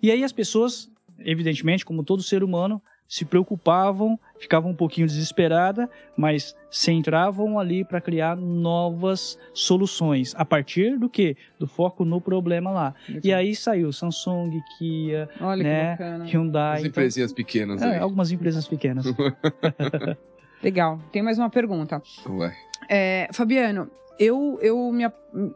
E 0.03 0.11
aí 0.11 0.24
as 0.24 0.32
pessoas, 0.32 0.91
evidentemente, 1.19 1.85
como 1.85 2.03
todo 2.03 2.23
ser 2.23 2.43
humano, 2.43 2.82
se 3.11 3.24
preocupavam, 3.24 4.16
ficavam 4.39 4.70
um 4.70 4.74
pouquinho 4.74 5.05
desesperadas, 5.05 5.89
mas 6.16 6.57
centravam 6.70 7.59
ali 7.59 7.85
para 7.85 8.01
criar 8.01 8.37
novas 8.37 9.37
soluções. 9.53 10.32
A 10.37 10.45
partir 10.45 10.97
do 10.97 11.11
que? 11.11 11.37
Do 11.59 11.66
foco 11.66 12.05
no 12.05 12.20
problema 12.20 12.70
lá. 12.70 12.95
E 13.24 13.35
aí 13.35 13.57
saiu 13.57 13.93
Samsung, 13.93 14.61
Kia, 14.78 15.28
Olha 15.41 15.62
né. 15.65 15.99
Hyundai. 16.32 16.74
As 16.74 16.78
então- 16.78 16.89
empresinhas 16.91 17.32
pequenas 17.32 17.82
é, 17.82 17.95
aí. 17.95 17.99
algumas 17.99 18.31
empresas 18.31 18.69
pequenas. 18.69 19.05
Legal. 20.62 21.01
Tem 21.11 21.20
mais 21.20 21.37
uma 21.37 21.51
pergunta. 21.51 22.01
Vai. 22.24 22.55
É, 22.89 23.28
Fabiano, 23.32 23.90
eu, 24.19 24.59
eu 24.61 24.93
me, 24.93 25.05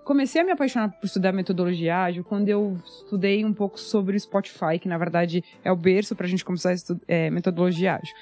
comecei 0.04 0.40
a 0.40 0.44
me 0.44 0.52
apaixonar 0.52 0.90
por 0.90 1.06
estudar 1.06 1.32
metodologia 1.32 2.02
ágil 2.04 2.24
quando 2.24 2.48
eu 2.48 2.78
estudei 2.84 3.44
um 3.44 3.52
pouco 3.52 3.78
sobre 3.78 4.16
o 4.16 4.20
Spotify, 4.20 4.78
que 4.80 4.88
na 4.88 4.96
verdade 4.96 5.44
é 5.62 5.70
o 5.70 5.76
berço 5.76 6.16
para 6.16 6.26
a 6.26 6.28
gente 6.28 6.44
começar 6.44 6.70
a 6.70 6.74
estudar 6.74 7.04
metodologia 7.30 7.96
ágil. 7.96 8.14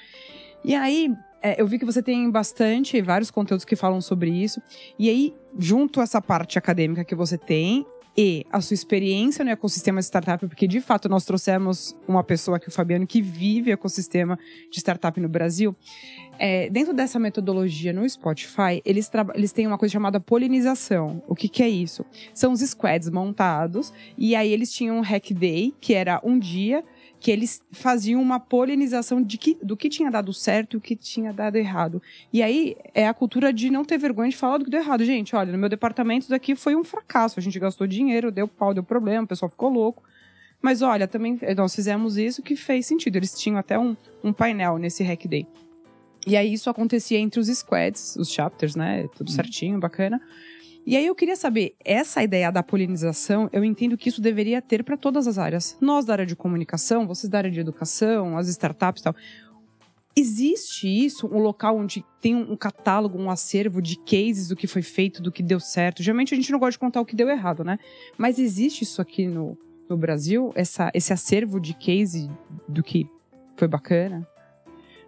E 0.63 0.75
aí, 0.75 1.13
é, 1.41 1.61
eu 1.61 1.67
vi 1.67 1.77
que 1.77 1.85
você 1.85 2.01
tem 2.01 2.31
bastante, 2.31 3.01
vários 3.01 3.29
conteúdos 3.29 3.65
que 3.65 3.75
falam 3.75 3.99
sobre 3.99 4.31
isso. 4.31 4.61
E 4.97 5.09
aí, 5.09 5.35
junto 5.59 5.99
a 5.99 6.03
essa 6.03 6.21
parte 6.21 6.57
acadêmica 6.57 7.03
que 7.03 7.13
você 7.13 7.37
tem 7.37 7.85
e 8.15 8.45
a 8.51 8.61
sua 8.61 8.75
experiência 8.75 9.43
no 9.43 9.51
ecossistema 9.51 9.99
de 9.99 10.05
startup, 10.05 10.47
porque 10.47 10.67
de 10.67 10.79
fato 10.79 11.09
nós 11.09 11.25
trouxemos 11.25 11.95
uma 12.07 12.23
pessoa 12.23 12.57
aqui, 12.57 12.67
o 12.67 12.71
Fabiano, 12.71 13.07
que 13.07 13.21
vive 13.21 13.71
ecossistema 13.71 14.37
de 14.71 14.79
startup 14.79 15.19
no 15.19 15.27
Brasil. 15.27 15.75
É, 16.37 16.69
dentro 16.69 16.93
dessa 16.93 17.19
metodologia 17.19 17.91
no 17.91 18.07
Spotify, 18.07 18.81
eles, 18.85 19.09
eles 19.33 19.51
têm 19.51 19.65
uma 19.65 19.77
coisa 19.77 19.93
chamada 19.93 20.19
polinização. 20.19 21.23
O 21.27 21.35
que, 21.35 21.47
que 21.47 21.63
é 21.63 21.69
isso? 21.69 22.05
São 22.33 22.51
os 22.51 22.61
squads 22.61 23.09
montados, 23.09 23.91
e 24.17 24.35
aí 24.35 24.51
eles 24.51 24.71
tinham 24.71 24.97
um 24.97 25.01
hack 25.01 25.31
day, 25.31 25.73
que 25.81 25.93
era 25.93 26.21
um 26.23 26.37
dia 26.37 26.83
que 27.23 27.31
eles 27.31 27.63
faziam 27.71 28.21
uma 28.21 28.37
polinização 28.37 29.23
de 29.23 29.37
que, 29.37 29.57
do 29.63 29.77
que 29.77 29.87
tinha 29.87 30.11
dado 30.11 30.33
certo 30.33 30.73
e 30.73 30.77
o 30.77 30.81
que 30.81 30.93
tinha 30.93 31.31
dado 31.31 31.55
errado. 31.55 32.03
E 32.33 32.43
aí 32.43 32.75
é 32.93 33.07
a 33.07 33.13
cultura 33.13 33.53
de 33.53 33.69
não 33.69 33.85
ter 33.85 33.97
vergonha 33.97 34.29
de 34.29 34.35
falar 34.35 34.57
do 34.57 34.65
que 34.65 34.69
deu 34.69 34.81
errado. 34.81 35.05
Gente, 35.05 35.33
olha, 35.33 35.49
no 35.49 35.57
meu 35.57 35.69
departamento 35.69 36.23
isso 36.23 36.29
daqui 36.29 36.53
foi 36.53 36.75
um 36.75 36.83
fracasso. 36.83 37.39
A 37.39 37.41
gente 37.41 37.57
gastou 37.57 37.87
dinheiro, 37.87 38.29
deu 38.29 38.45
pau, 38.45 38.73
deu 38.73 38.83
problema, 38.83 39.23
o 39.23 39.27
pessoal 39.27 39.49
ficou 39.49 39.69
louco. 39.69 40.03
Mas 40.61 40.81
olha, 40.81 41.07
também 41.07 41.39
eh, 41.41 41.55
nós 41.55 41.73
fizemos 41.73 42.17
isso 42.17 42.43
que 42.43 42.57
fez 42.57 42.85
sentido. 42.87 43.15
Eles 43.15 43.39
tinham 43.39 43.57
até 43.57 43.79
um, 43.79 43.95
um 44.21 44.33
painel 44.33 44.77
nesse 44.77 45.01
hack 45.01 45.25
day. 45.25 45.47
E 46.27 46.35
aí 46.35 46.51
isso 46.51 46.69
acontecia 46.69 47.17
entre 47.19 47.39
os 47.39 47.47
squads, 47.47 48.17
os 48.17 48.29
chapters, 48.29 48.75
né? 48.75 49.07
Tudo 49.15 49.31
certinho, 49.31 49.79
bacana. 49.79 50.21
E 50.85 50.97
aí 50.97 51.05
eu 51.05 51.15
queria 51.15 51.35
saber, 51.35 51.75
essa 51.83 52.21
ideia 52.21 52.51
da 52.51 52.61
polinização, 52.61 53.49
eu 53.53 53.63
entendo 53.63 53.97
que 53.97 54.09
isso 54.09 54.21
deveria 54.21 54.61
ter 54.61 54.83
para 54.83 54.97
todas 54.97 55.27
as 55.27 55.37
áreas. 55.37 55.77
Nós 55.79 56.05
da 56.05 56.13
área 56.13 56.25
de 56.25 56.35
comunicação, 56.35 57.07
vocês 57.07 57.29
da 57.29 57.37
área 57.37 57.51
de 57.51 57.59
educação, 57.59 58.37
as 58.37 58.49
startups 58.49 59.01
e 59.01 59.03
tal. 59.05 59.15
Existe 60.15 60.87
isso, 60.87 61.25
um 61.27 61.39
local 61.39 61.77
onde 61.77 62.05
tem 62.21 62.35
um 62.35 62.55
catálogo, 62.55 63.17
um 63.17 63.31
acervo 63.31 63.81
de 63.81 63.97
cases 63.97 64.49
do 64.49 64.55
que 64.55 64.67
foi 64.67 64.81
feito, 64.81 65.23
do 65.23 65.31
que 65.31 65.41
deu 65.41 65.59
certo. 65.59 66.03
Geralmente 66.03 66.33
a 66.33 66.37
gente 66.37 66.51
não 66.51 66.59
gosta 66.59 66.73
de 66.73 66.79
contar 66.79 67.01
o 67.01 67.05
que 67.05 67.15
deu 67.15 67.29
errado, 67.29 67.63
né? 67.63 67.79
Mas 68.17 68.37
existe 68.37 68.83
isso 68.83 69.01
aqui 69.01 69.25
no, 69.25 69.57
no 69.89 69.97
Brasil, 69.97 70.51
essa, 70.53 70.91
esse 70.93 71.13
acervo 71.13 71.59
de 71.59 71.73
case 71.73 72.29
do 72.67 72.83
que 72.83 73.09
foi 73.55 73.67
bacana? 73.67 74.27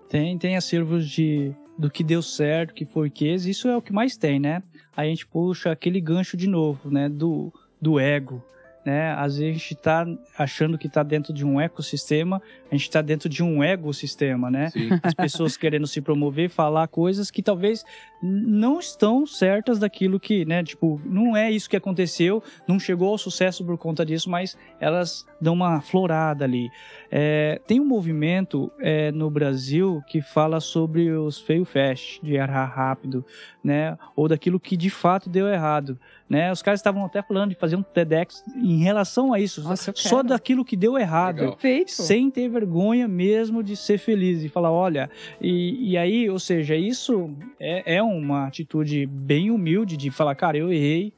Tem, 0.10 0.38
tem 0.38 0.56
acervos 0.56 1.10
de 1.10 1.54
do 1.78 1.90
que 1.90 2.04
deu 2.04 2.22
certo, 2.22 2.74
que 2.74 2.86
foi 2.86 3.10
case, 3.10 3.50
isso 3.50 3.68
é 3.68 3.76
o 3.76 3.82
que 3.82 3.94
mais 3.94 4.16
tem, 4.16 4.40
né? 4.40 4.64
Aí 4.96 5.08
a 5.08 5.10
gente 5.10 5.28
puxa 5.28 5.72
aquele 5.72 6.00
gancho 6.00 6.38
de 6.38 6.48
novo, 6.48 6.90
né? 6.90 7.10
Do, 7.10 7.54
do 7.82 8.00
ego, 8.00 8.44
né? 8.86 9.14
Às 9.14 9.38
vezes 9.38 9.56
a 9.56 9.58
gente 9.58 9.76
tá 9.76 10.06
achando 10.38 10.78
que 10.78 10.88
tá 10.88 11.02
dentro 11.02 11.34
de 11.34 11.44
um 11.44 11.60
ecossistema, 11.60 12.40
a 12.72 12.76
gente 12.76 12.90
tá 12.90 13.02
dentro 13.02 13.28
de 13.28 13.44
um 13.44 13.64
ecossistema, 13.64 14.52
né? 14.52 14.70
Sim. 14.70 14.90
As 15.02 15.14
pessoas 15.14 15.58
querendo 15.58 15.88
se 15.88 16.00
promover, 16.02 16.50
falar 16.50 16.88
coisas 16.88 17.32
que 17.32 17.42
talvez 17.42 17.84
não 18.22 18.80
estão 18.80 19.26
certas 19.26 19.80
daquilo 19.80 20.20
que, 20.20 20.46
né? 20.46 20.64
Tipo, 20.64 21.02
não 21.04 21.36
é 21.36 21.50
isso 21.50 21.70
que 21.70 21.76
aconteceu, 21.76 22.44
não 22.68 22.80
chegou 22.80 23.10
ao 23.10 23.18
sucesso 23.18 23.66
por 23.66 23.78
conta 23.78 24.06
disso, 24.06 24.30
mas 24.30 24.56
elas 24.80 25.26
dão 25.42 25.54
uma 25.54 25.82
florada 25.82 26.46
ali. 26.46 26.70
É, 27.10 27.60
tem 27.66 27.80
um 27.80 27.86
movimento 27.86 28.72
é, 28.80 29.12
no 29.12 29.30
Brasil 29.30 30.02
que 30.08 30.22
fala 30.22 30.60
sobre 30.60 31.12
os 31.12 31.40
fail 31.40 31.66
fast, 31.66 32.24
de 32.24 32.36
errar 32.36 32.66
rápido, 32.66 33.26
né? 33.64 33.98
Ou 34.16 34.28
daquilo 34.28 34.60
que 34.60 34.78
de 34.78 34.90
fato 34.90 35.30
deu 35.30 35.48
errado. 35.48 36.00
Né? 36.30 36.52
Os 36.52 36.62
caras 36.62 36.80
estavam 36.80 37.06
até 37.06 37.22
falando 37.22 37.50
de 37.52 37.56
fazer 37.56 37.76
um 37.76 37.84
TEDx 37.84 38.44
em 38.56 38.78
relação 38.84 39.32
a 39.34 39.40
isso, 39.40 39.62
Nossa, 39.62 39.94
só 39.96 40.24
daquilo 40.24 40.66
que 40.66 40.76
deu 40.76 40.98
errado. 40.98 41.56
Sem 42.04 42.32
ter 42.32 42.50
vergonha 42.50 43.08
mesmo 43.08 43.62
de 43.64 43.76
ser 43.76 43.98
feliz 44.00 44.44
e 44.44 44.50
falar, 44.50 44.72
olha, 44.72 45.10
e, 45.40 45.92
e 45.92 45.98
aí, 45.98 46.30
ou 46.30 46.40
seja, 46.40 46.76
isso 46.76 47.30
é, 47.60 47.98
é 47.98 48.04
uma 48.04 48.48
atitude 48.48 49.06
bem 49.06 49.52
humilde 49.52 49.96
de 49.96 50.10
falar, 50.10 50.34
cara, 50.36 50.58
eu 50.58 50.72
errei, 50.74 51.14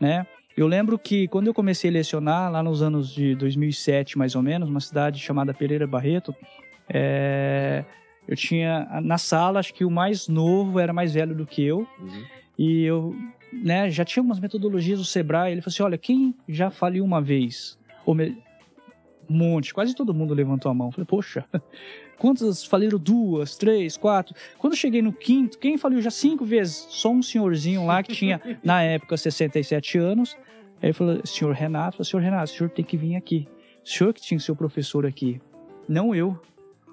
né? 0.00 0.26
Eu 0.56 0.66
lembro 0.66 0.98
que 0.98 1.28
quando 1.28 1.46
eu 1.46 1.54
comecei 1.54 1.88
a 1.88 1.92
lecionar, 1.92 2.50
lá 2.50 2.60
nos 2.60 2.82
anos 2.82 3.14
de 3.14 3.36
2007, 3.36 4.18
mais 4.18 4.34
ou 4.34 4.42
menos, 4.42 4.68
uma 4.68 4.80
cidade 4.80 5.20
chamada 5.20 5.54
Pereira 5.54 5.86
Barreto, 5.86 6.34
é, 6.88 7.84
eu 8.26 8.34
tinha 8.36 9.00
na 9.02 9.18
sala, 9.18 9.60
acho 9.60 9.72
que 9.72 9.84
o 9.84 9.90
mais 9.90 10.26
novo 10.26 10.80
era 10.80 10.92
mais 10.92 11.14
velho 11.14 11.34
do 11.34 11.46
que 11.46 11.62
eu, 11.64 11.86
Uhum. 12.00 12.22
e 12.58 12.82
eu 12.84 13.14
né, 13.52 13.90
já 13.90 14.04
tinha 14.04 14.22
umas 14.22 14.40
metodologias 14.40 14.98
do 14.98 15.04
Sebrae. 15.04 15.52
Ele 15.52 15.60
falou 15.60 15.72
assim: 15.72 15.82
olha, 15.82 15.98
quem 15.98 16.34
já 16.48 16.70
faliu 16.70 17.04
uma 17.04 17.20
vez? 17.20 17.78
Ou 18.04 18.14
me... 18.14 18.36
Um 19.30 19.36
monte, 19.36 19.74
quase 19.74 19.94
todo 19.94 20.14
mundo 20.14 20.32
levantou 20.32 20.70
a 20.70 20.74
mão. 20.74 20.88
Eu 20.88 20.92
falei, 20.92 21.06
poxa, 21.06 21.44
quantas 22.18 22.64
faliram? 22.64 22.98
Duas, 22.98 23.56
três, 23.56 23.94
quatro. 23.94 24.34
Quando 24.56 24.72
eu 24.72 24.78
cheguei 24.78 25.02
no 25.02 25.12
quinto, 25.12 25.58
quem 25.58 25.76
faliu 25.76 26.00
já 26.00 26.10
cinco 26.10 26.46
vezes? 26.46 26.86
Só 26.88 27.10
um 27.10 27.22
senhorzinho 27.22 27.84
lá 27.84 28.02
que 28.02 28.14
tinha, 28.14 28.40
na 28.64 28.82
época, 28.82 29.18
67 29.18 29.98
anos. 29.98 30.34
Aí 30.80 30.86
ele 30.88 30.92
falou, 30.94 31.20
senhor 31.26 31.52
Renato, 31.52 31.98
falei, 31.98 32.10
senhor 32.10 32.22
Renato, 32.22 32.52
o 32.52 32.56
senhor 32.56 32.70
tem 32.70 32.84
que 32.84 32.96
vir 32.96 33.16
aqui. 33.16 33.46
O 33.84 33.88
senhor 33.88 34.14
que 34.14 34.20
tinha 34.22 34.38
que 34.38 34.44
ser 34.44 34.52
o 34.52 34.56
professor 34.56 35.04
aqui, 35.04 35.40
não 35.86 36.14
eu. 36.14 36.40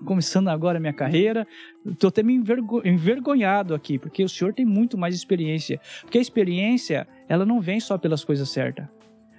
Começando 0.03 0.49
agora 0.49 0.77
a 0.77 0.81
minha 0.81 0.93
carreira, 0.93 1.47
estou 1.85 2.09
até 2.09 2.21
me 2.21 2.33
envergo- 2.33 2.81
envergonhado 2.85 3.73
aqui, 3.73 3.97
porque 3.97 4.23
o 4.23 4.29
senhor 4.29 4.53
tem 4.53 4.65
muito 4.65 4.97
mais 4.97 5.15
experiência. 5.15 5.79
Porque 6.01 6.17
a 6.17 6.21
experiência, 6.21 7.07
ela 7.29 7.45
não 7.45 7.61
vem 7.61 7.79
só 7.79 7.97
pelas 7.97 8.23
coisas 8.23 8.49
certas. 8.49 8.87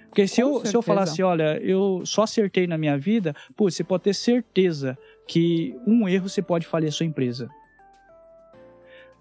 Porque 0.09 0.27
se 0.27 0.41
Com 0.41 0.49
eu, 0.49 0.65
se 0.65 0.75
eu 0.75 0.81
falasse, 0.81 1.21
olha, 1.21 1.59
eu 1.61 2.01
só 2.03 2.23
acertei 2.23 2.65
na 2.65 2.77
minha 2.77 2.97
vida, 2.97 3.35
pô, 3.55 3.69
você 3.69 3.83
pode 3.83 4.03
ter 4.03 4.15
certeza 4.15 4.97
que 5.27 5.75
um 5.85 6.09
erro 6.09 6.27
você 6.27 6.41
pode 6.41 6.65
falir 6.65 6.87
a 6.87 6.91
sua 6.91 7.05
empresa. 7.05 7.47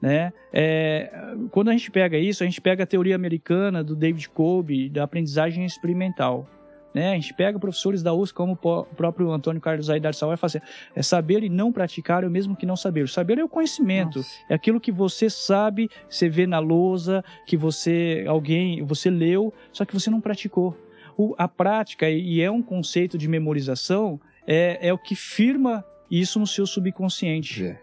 Né? 0.00 0.32
É, 0.52 1.10
quando 1.50 1.68
a 1.68 1.72
gente 1.72 1.90
pega 1.90 2.16
isso, 2.18 2.42
a 2.42 2.46
gente 2.46 2.60
pega 2.60 2.84
a 2.84 2.86
teoria 2.86 3.14
americana 3.14 3.82
do 3.82 3.94
David 3.94 4.28
Kolbe, 4.30 4.88
da 4.88 5.04
aprendizagem 5.04 5.64
experimental. 5.64 6.48
Né? 6.96 7.10
A 7.10 7.14
gente 7.16 7.34
pega 7.34 7.58
professores 7.58 8.02
da 8.02 8.14
USP, 8.14 8.32
como 8.34 8.54
o 8.54 8.84
próprio 8.86 9.30
Antônio 9.30 9.60
Carlos 9.60 9.90
Aidar 9.90 10.14
Sal, 10.14 10.30
vai 10.30 10.38
fazer 10.38 10.62
é 10.94 11.02
saber 11.02 11.44
e 11.44 11.50
não 11.50 11.70
praticar 11.70 12.24
é 12.24 12.26
o 12.26 12.30
mesmo 12.30 12.56
que 12.56 12.64
não 12.64 12.74
saber. 12.74 13.02
O 13.02 13.08
saber 13.08 13.36
é 13.36 13.44
o 13.44 13.48
conhecimento, 13.50 14.20
Nossa. 14.20 14.30
é 14.48 14.54
aquilo 14.54 14.80
que 14.80 14.90
você 14.90 15.28
sabe, 15.28 15.90
você 16.08 16.26
vê 16.26 16.46
na 16.46 16.58
lousa, 16.58 17.22
que 17.46 17.54
você 17.54 18.24
alguém, 18.26 18.82
você 18.82 19.10
leu, 19.10 19.52
só 19.74 19.84
que 19.84 19.92
você 19.92 20.08
não 20.08 20.22
praticou. 20.22 20.74
O- 21.18 21.34
a 21.36 21.46
prática 21.46 22.08
e 22.08 22.40
é 22.40 22.50
um 22.50 22.62
conceito 22.62 23.18
de 23.18 23.28
memorização 23.28 24.18
é, 24.46 24.78
é 24.88 24.90
o 24.90 24.96
que 24.96 25.14
firma 25.14 25.84
isso 26.10 26.40
no 26.40 26.46
seu 26.46 26.66
subconsciente. 26.66 27.62
É. 27.62 27.78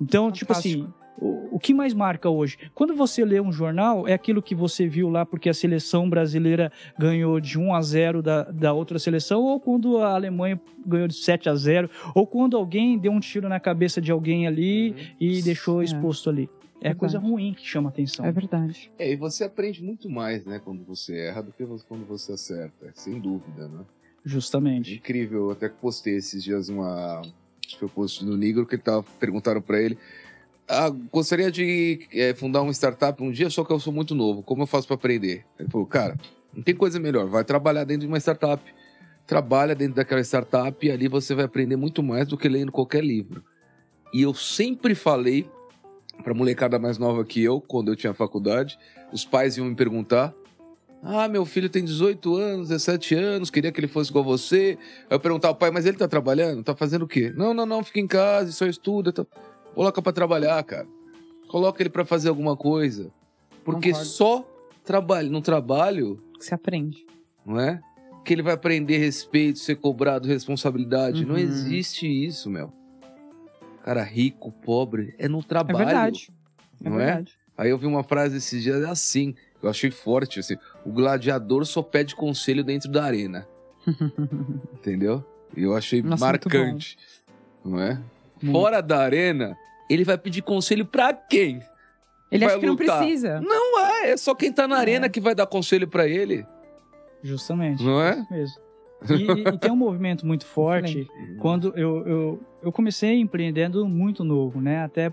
Então, 0.00 0.28
tipo 0.32 0.52
Fantástico. 0.52 0.82
assim, 0.86 0.94
o, 1.20 1.56
o 1.56 1.58
que 1.58 1.74
mais 1.74 1.92
marca 1.92 2.28
hoje? 2.30 2.56
Quando 2.74 2.94
você 2.94 3.24
lê 3.24 3.40
um 3.40 3.52
jornal, 3.52 4.08
é 4.08 4.12
aquilo 4.12 4.42
que 4.42 4.54
você 4.54 4.86
viu 4.86 5.08
lá 5.08 5.26
porque 5.26 5.48
a 5.48 5.54
seleção 5.54 6.08
brasileira 6.08 6.72
ganhou 6.98 7.38
de 7.40 7.58
1 7.58 7.74
a 7.74 7.82
0 7.82 8.22
da, 8.22 8.44
da 8.44 8.72
outra 8.72 8.98
seleção, 8.98 9.42
ou 9.42 9.60
quando 9.60 9.98
a 9.98 10.14
Alemanha 10.14 10.60
ganhou 10.86 11.06
de 11.08 11.14
7 11.14 11.48
a 11.48 11.54
0, 11.54 11.90
ou 12.14 12.26
quando 12.26 12.56
alguém 12.56 12.98
deu 12.98 13.12
um 13.12 13.20
tiro 13.20 13.48
na 13.48 13.60
cabeça 13.60 14.00
de 14.00 14.10
alguém 14.10 14.46
ali 14.46 14.94
e 15.20 15.42
deixou 15.42 15.82
É. 15.82 15.84
exposto 15.84 16.30
ali. 16.30 16.48
É 16.82 16.84
Verdade. 16.94 16.98
coisa 16.98 17.18
ruim 17.18 17.52
que 17.52 17.66
chama 17.66 17.90
atenção. 17.90 18.24
É 18.24 18.32
verdade. 18.32 18.90
É, 18.98 19.12
e 19.12 19.14
você 19.16 19.44
aprende 19.44 19.82
muito 19.84 20.08
mais, 20.08 20.46
né, 20.46 20.58
quando 20.64 20.82
você 20.82 21.14
erra 21.26 21.42
do 21.42 21.52
que 21.52 21.62
você- 21.62 21.84
quando 21.86 22.06
você 22.06 22.32
acerta, 22.32 22.90
sem 22.94 23.20
dúvida, 23.20 23.68
né? 23.68 23.84
Justamente. 24.24 24.94
Incrível, 24.94 25.44
eu 25.46 25.50
até 25.50 25.68
postei 25.68 26.16
esses 26.16 26.42
dias 26.42 26.68
uma. 26.68 27.20
Acho 27.66 27.78
que 27.78 27.84
eu 27.84 27.90
no 28.22 28.36
Negro 28.36 28.66
que 28.66 28.74
ele 28.74 28.82
tava, 28.82 29.04
perguntaram 29.18 29.62
pra 29.62 29.80
ele. 29.80 29.96
Ah, 30.72 30.88
gostaria 30.88 31.50
de 31.50 32.06
é, 32.12 32.32
fundar 32.32 32.62
uma 32.62 32.72
startup 32.72 33.20
um 33.20 33.32
dia, 33.32 33.50
só 33.50 33.64
que 33.64 33.72
eu 33.72 33.80
sou 33.80 33.92
muito 33.92 34.14
novo. 34.14 34.40
Como 34.40 34.62
eu 34.62 34.68
faço 34.68 34.86
pra 34.86 34.94
aprender? 34.94 35.44
Ele 35.58 35.68
falou, 35.68 35.84
cara, 35.84 36.16
não 36.54 36.62
tem 36.62 36.76
coisa 36.76 37.00
melhor. 37.00 37.26
Vai 37.26 37.42
trabalhar 37.42 37.82
dentro 37.82 38.02
de 38.02 38.06
uma 38.06 38.18
startup. 38.18 38.62
Trabalha 39.26 39.74
dentro 39.74 39.96
daquela 39.96 40.20
startup 40.20 40.86
e 40.86 40.88
ali 40.88 41.08
você 41.08 41.34
vai 41.34 41.44
aprender 41.44 41.74
muito 41.74 42.04
mais 42.04 42.28
do 42.28 42.38
que 42.38 42.48
lendo 42.48 42.70
qualquer 42.70 43.02
livro. 43.02 43.42
E 44.14 44.22
eu 44.22 44.32
sempre 44.32 44.94
falei 44.94 45.50
pra 46.22 46.34
molecada 46.34 46.78
mais 46.78 46.98
nova 46.98 47.24
que 47.24 47.42
eu, 47.42 47.60
quando 47.60 47.90
eu 47.90 47.96
tinha 47.96 48.14
faculdade, 48.14 48.78
os 49.12 49.24
pais 49.24 49.56
iam 49.56 49.66
me 49.66 49.74
perguntar: 49.74 50.32
Ah, 51.02 51.26
meu 51.26 51.44
filho 51.44 51.68
tem 51.68 51.84
18 51.84 52.36
anos, 52.36 52.68
17 52.68 53.16
anos, 53.16 53.50
queria 53.50 53.72
que 53.72 53.80
ele 53.80 53.88
fosse 53.88 54.10
igual 54.10 54.24
você. 54.24 54.78
Eu 55.08 55.18
perguntava, 55.18 55.52
pai, 55.52 55.72
mas 55.72 55.84
ele 55.84 55.96
tá 55.96 56.06
trabalhando? 56.06 56.62
Tá 56.62 56.76
fazendo 56.76 57.02
o 57.02 57.08
quê? 57.08 57.32
Não, 57.36 57.52
não, 57.52 57.66
não, 57.66 57.82
fica 57.82 57.98
em 57.98 58.06
casa, 58.06 58.52
só 58.52 58.66
estuda. 58.66 59.12
Tá... 59.12 59.26
Coloca 59.74 60.02
pra 60.02 60.12
trabalhar, 60.12 60.62
cara. 60.64 60.86
Coloca 61.48 61.82
ele 61.82 61.90
pra 61.90 62.04
fazer 62.04 62.28
alguma 62.28 62.56
coisa. 62.56 63.10
Porque 63.64 63.88
Concordo. 63.90 64.08
só 64.08 64.48
trabalho, 64.84 65.30
no 65.30 65.40
trabalho, 65.40 66.22
Você 66.38 66.54
aprende. 66.54 67.04
não 67.44 67.58
é? 67.60 67.80
Que 68.24 68.32
ele 68.34 68.42
vai 68.42 68.54
aprender 68.54 68.98
respeito, 68.98 69.58
ser 69.58 69.76
cobrado, 69.76 70.28
responsabilidade. 70.28 71.24
Não 71.24 71.34
Uhum. 71.34 71.40
existe 71.40 72.06
isso, 72.06 72.50
meu. 72.50 72.72
Cara, 73.84 74.02
rico, 74.02 74.52
pobre, 74.52 75.14
é 75.18 75.26
no 75.28 75.38
É 75.38 75.42
trabalho. 75.42 75.78
verdade. 75.78 76.32
É 76.84 76.88
não 76.88 77.00
é? 77.00 77.06
verdade. 77.06 77.32
Aí 77.56 77.70
eu 77.70 77.78
vi 77.78 77.86
uma 77.86 78.02
frase 78.02 78.36
esses 78.36 78.62
dias 78.62 78.82
assim, 78.84 79.34
eu 79.62 79.68
achei 79.68 79.90
forte, 79.90 80.40
assim, 80.40 80.56
o 80.84 80.90
gladiador 80.90 81.64
só 81.66 81.82
pede 81.82 82.14
conselho 82.16 82.64
dentro 82.64 82.90
da 82.90 83.04
arena, 83.04 83.46
entendeu? 84.74 85.24
E 85.56 85.62
eu 85.62 85.76
achei 85.76 86.02
Nossa, 86.02 86.24
marcante, 86.24 86.96
não 87.64 87.80
é? 87.80 88.00
Fora 88.52 88.80
da 88.80 88.98
arena, 88.98 89.56
ele 89.88 90.04
vai 90.04 90.16
pedir 90.16 90.42
conselho 90.42 90.84
pra 90.86 91.12
quem? 91.12 91.62
Ele 92.30 92.44
Vai 92.44 92.54
acha 92.54 92.60
que 92.60 92.66
não 92.66 92.74
lutar. 92.74 92.98
precisa. 92.98 93.40
Não 93.40 93.80
é, 93.80 94.10
é 94.12 94.16
só 94.16 94.34
quem 94.34 94.52
tá 94.52 94.68
na 94.68 94.76
arena 94.76 95.08
que 95.08 95.20
vai 95.20 95.34
dar 95.34 95.46
conselho 95.46 95.88
pra 95.88 96.06
ele, 96.06 96.46
Justamente. 97.22 97.82
não 97.82 98.00
é? 98.00 98.24
Mesmo. 98.30 98.56
E, 99.10 99.14
e- 99.14 99.48
e 99.54 99.58
tem 99.58 99.70
um 99.70 99.76
movimento 99.76 100.26
muito 100.26 100.44
forte. 100.46 101.08
Quando 101.40 101.72
eu, 101.76 102.06
eu, 102.06 102.40
eu 102.62 102.70
comecei 102.72 103.18
empreendendo 103.18 103.86
muito 103.88 104.22
novo, 104.22 104.60
né? 104.60 104.84
Até 104.84 105.12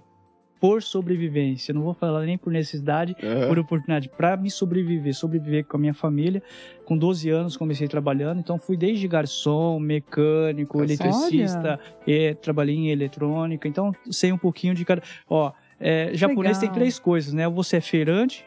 por 0.60 0.82
sobrevivência. 0.82 1.74
Não 1.74 1.82
vou 1.82 1.94
falar 1.94 2.26
nem 2.26 2.38
por 2.38 2.52
necessidade, 2.52 3.16
Aham. 3.24 3.48
por 3.48 3.60
oportunidade, 3.60 4.10
para 4.10 4.36
me 4.38 4.50
sobreviver, 4.50 5.14
sobreviver 5.14 5.66
com 5.66 5.78
a 5.78 5.80
minha 5.80 5.94
família. 5.94 6.42
Com 6.86 6.98
12 6.98 7.30
anos 7.30 7.58
comecei 7.58 7.88
trabalhando, 7.88 8.40
então 8.40 8.58
fui 8.58 8.78
desde 8.78 9.08
garçom, 9.08 9.80
mecânico, 9.80 10.78
Olha. 10.80 10.86
eletricista, 10.86 11.80
e, 12.06 12.34
trabalhei 12.36 12.76
em 12.76 12.90
eletrônica, 12.90 13.68
então 13.68 13.94
sei 14.10 14.32
um 14.32 14.38
pouquinho 14.38 14.74
de 14.74 14.86
cada. 14.86 15.02
Ó, 15.30 15.52
é, 15.80 16.12
japonês 16.14 16.58
tem 16.58 16.68
Legal. 16.70 16.80
três 16.80 16.98
coisas, 17.00 17.34
né? 17.34 17.48
Ou 17.48 17.54
Você 17.54 17.78
é 17.78 17.82
feirante, 17.82 18.46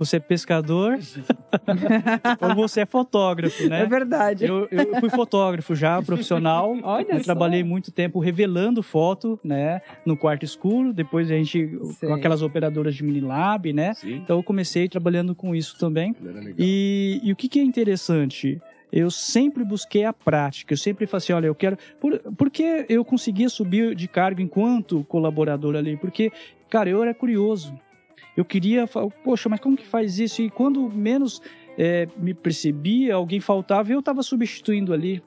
você 0.00 0.16
é 0.16 0.18
pescador, 0.20 0.98
ou 2.40 2.54
você 2.54 2.80
é 2.80 2.86
fotógrafo, 2.86 3.68
né? 3.68 3.82
É 3.82 3.86
verdade. 3.86 4.46
Eu, 4.46 4.66
eu 4.70 4.98
fui 4.98 5.10
fotógrafo 5.10 5.74
já, 5.74 6.00
profissional. 6.00 6.74
Olha 6.82 7.12
eu 7.12 7.18
só. 7.18 7.24
trabalhei 7.24 7.62
muito 7.62 7.92
tempo 7.92 8.18
revelando 8.18 8.82
foto, 8.82 9.38
né? 9.44 9.82
No 10.06 10.16
quarto 10.16 10.42
escuro. 10.42 10.94
Depois 10.94 11.30
a 11.30 11.34
gente, 11.34 11.78
Sei. 11.98 12.08
com 12.08 12.14
aquelas 12.14 12.40
operadoras 12.40 12.94
de 12.94 13.04
Minilab, 13.04 13.70
né? 13.74 13.92
Sim, 13.92 14.14
Então 14.14 14.38
eu 14.38 14.42
comecei 14.42 14.88
trabalhando 14.88 15.34
com 15.34 15.54
isso 15.54 15.78
também. 15.78 16.16
E, 16.56 17.20
e 17.22 17.30
o 17.30 17.36
que, 17.36 17.46
que 17.46 17.60
é 17.60 17.62
interessante? 17.62 18.58
Eu 18.90 19.10
sempre 19.10 19.62
busquei 19.64 20.06
a 20.06 20.14
prática. 20.14 20.72
Eu 20.72 20.78
sempre 20.78 21.06
falei 21.06 21.18
assim, 21.18 21.32
olha, 21.34 21.46
eu 21.46 21.54
quero... 21.54 21.76
Por, 22.00 22.18
porque 22.38 22.86
eu 22.88 23.04
conseguia 23.04 23.50
subir 23.50 23.94
de 23.94 24.08
cargo 24.08 24.40
enquanto 24.40 25.04
colaborador 25.04 25.76
ali? 25.76 25.98
Porque, 25.98 26.32
cara, 26.70 26.88
eu 26.88 27.02
era 27.02 27.12
curioso. 27.12 27.78
Eu 28.40 28.44
queria... 28.44 28.86
Poxa, 29.22 29.48
mas 29.48 29.60
como 29.60 29.76
que 29.76 29.86
faz 29.86 30.18
isso? 30.18 30.40
E 30.42 30.50
quando 30.50 30.88
menos 30.90 31.40
é, 31.78 32.08
me 32.16 32.34
percebia, 32.34 33.14
alguém 33.14 33.40
faltava, 33.40 33.92
eu 33.92 34.00
estava 34.00 34.22
substituindo 34.22 34.92
ali. 34.92 35.22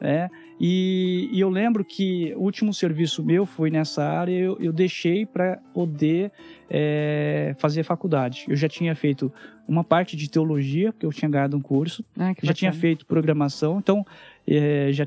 né? 0.00 0.30
E, 0.60 1.28
e 1.32 1.40
eu 1.40 1.48
lembro 1.48 1.82
que 1.82 2.34
o 2.36 2.40
último 2.42 2.72
serviço 2.74 3.24
meu 3.24 3.46
foi 3.46 3.70
nessa 3.70 4.04
área, 4.04 4.32
eu, 4.32 4.58
eu 4.60 4.72
deixei 4.72 5.24
para 5.24 5.56
poder 5.72 6.30
é, 6.68 7.54
fazer 7.58 7.82
faculdade. 7.82 8.44
Eu 8.46 8.56
já 8.56 8.68
tinha 8.68 8.94
feito 8.94 9.32
uma 9.66 9.82
parte 9.82 10.16
de 10.16 10.28
teologia, 10.28 10.92
porque 10.92 11.06
eu 11.06 11.12
tinha 11.12 11.30
ganhado 11.30 11.56
um 11.56 11.62
curso, 11.62 12.04
Ah, 12.18 12.34
já 12.42 12.52
tinha 12.52 12.72
feito 12.72 13.06
programação, 13.06 13.78
então 13.78 14.04
é, 14.46 14.90
já 14.92 15.06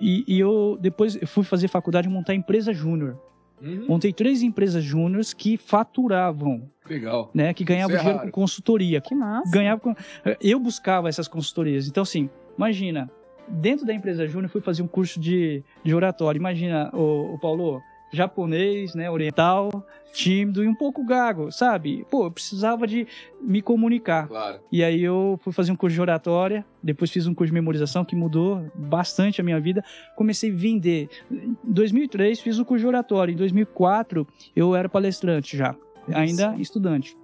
e, 0.00 0.24
e 0.26 0.38
eu 0.38 0.78
depois 0.80 1.16
eu 1.20 1.26
fui 1.26 1.44
fazer 1.44 1.68
faculdade 1.68 2.08
e 2.08 2.10
montar 2.10 2.34
empresa 2.34 2.72
júnior. 2.72 3.16
Hum, 3.62 3.84
Montei 3.88 4.12
três 4.12 4.42
empresas 4.42 4.82
júniores 4.82 5.32
que 5.32 5.56
faturavam, 5.56 6.68
legal. 6.88 7.30
né, 7.32 7.54
que 7.54 7.64
ganhavam 7.64 7.94
é 7.96 7.98
dinheiro 7.98 8.18
raro. 8.18 8.30
com 8.32 8.40
consultoria. 8.40 9.00
Que 9.00 9.14
massa. 9.14 9.50
Ganhava 9.52 9.80
com... 9.80 9.94
Eu 10.40 10.58
buscava 10.58 11.08
essas 11.08 11.28
consultorias. 11.28 11.86
Então, 11.86 12.02
assim, 12.02 12.28
imagina, 12.56 13.08
dentro 13.48 13.86
da 13.86 13.94
empresa 13.94 14.26
júnior, 14.26 14.44
eu 14.46 14.50
fui 14.50 14.60
fazer 14.60 14.82
um 14.82 14.88
curso 14.88 15.20
de, 15.20 15.62
de 15.84 15.94
oratório. 15.94 16.38
Imagina, 16.38 16.90
o, 16.92 17.38
Paulo, 17.40 17.80
japonês, 18.12 18.94
né, 18.94 19.10
oriental, 19.10 19.84
tímido 20.12 20.62
e 20.62 20.68
um 20.68 20.74
pouco 20.74 21.04
gago, 21.04 21.50
sabe? 21.50 22.06
Pô, 22.10 22.26
eu 22.26 22.30
precisava 22.30 22.86
de 22.86 23.06
me 23.40 23.62
comunicar. 23.62 24.28
Claro. 24.28 24.60
E 24.70 24.84
aí 24.84 25.02
eu 25.02 25.40
fui 25.42 25.52
fazer 25.52 25.72
um 25.72 25.76
curso 25.76 25.94
de 25.94 26.00
oratória, 26.00 26.64
depois 26.82 27.10
fiz 27.10 27.26
um 27.26 27.34
curso 27.34 27.50
de 27.50 27.54
memorização 27.54 28.04
que 28.04 28.14
mudou 28.14 28.70
bastante 28.74 29.40
a 29.40 29.44
minha 29.44 29.58
vida. 29.58 29.82
Comecei 30.14 30.52
a 30.52 30.54
vender. 30.54 31.08
Em 31.30 31.56
2003 31.64 32.40
fiz 32.40 32.58
o 32.58 32.64
curso 32.64 32.82
de 32.82 32.86
oratória, 32.86 33.32
em 33.32 33.36
2004 33.36 34.26
eu 34.54 34.76
era 34.76 34.88
palestrante 34.88 35.56
já, 35.56 35.74
ainda 36.12 36.54
estudante. 36.58 37.16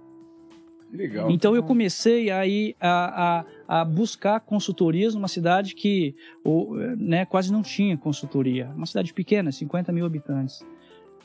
Legal. 0.91 1.29
Então 1.29 1.55
eu 1.55 1.61
comecei 1.61 2.31
aí 2.31 2.75
a, 2.79 3.45
a, 3.67 3.81
a 3.81 3.85
buscar 3.85 4.39
consultorias 4.39 5.13
numa 5.13 5.27
cidade 5.27 5.75
que 5.75 6.15
o, 6.43 6.75
né, 6.97 7.25
quase 7.25 7.51
não 7.51 7.61
tinha 7.61 7.95
consultoria. 7.95 8.71
Uma 8.75 8.87
cidade 8.87 9.13
pequena, 9.13 9.51
50 9.51 9.91
mil 9.91 10.03
habitantes. 10.05 10.65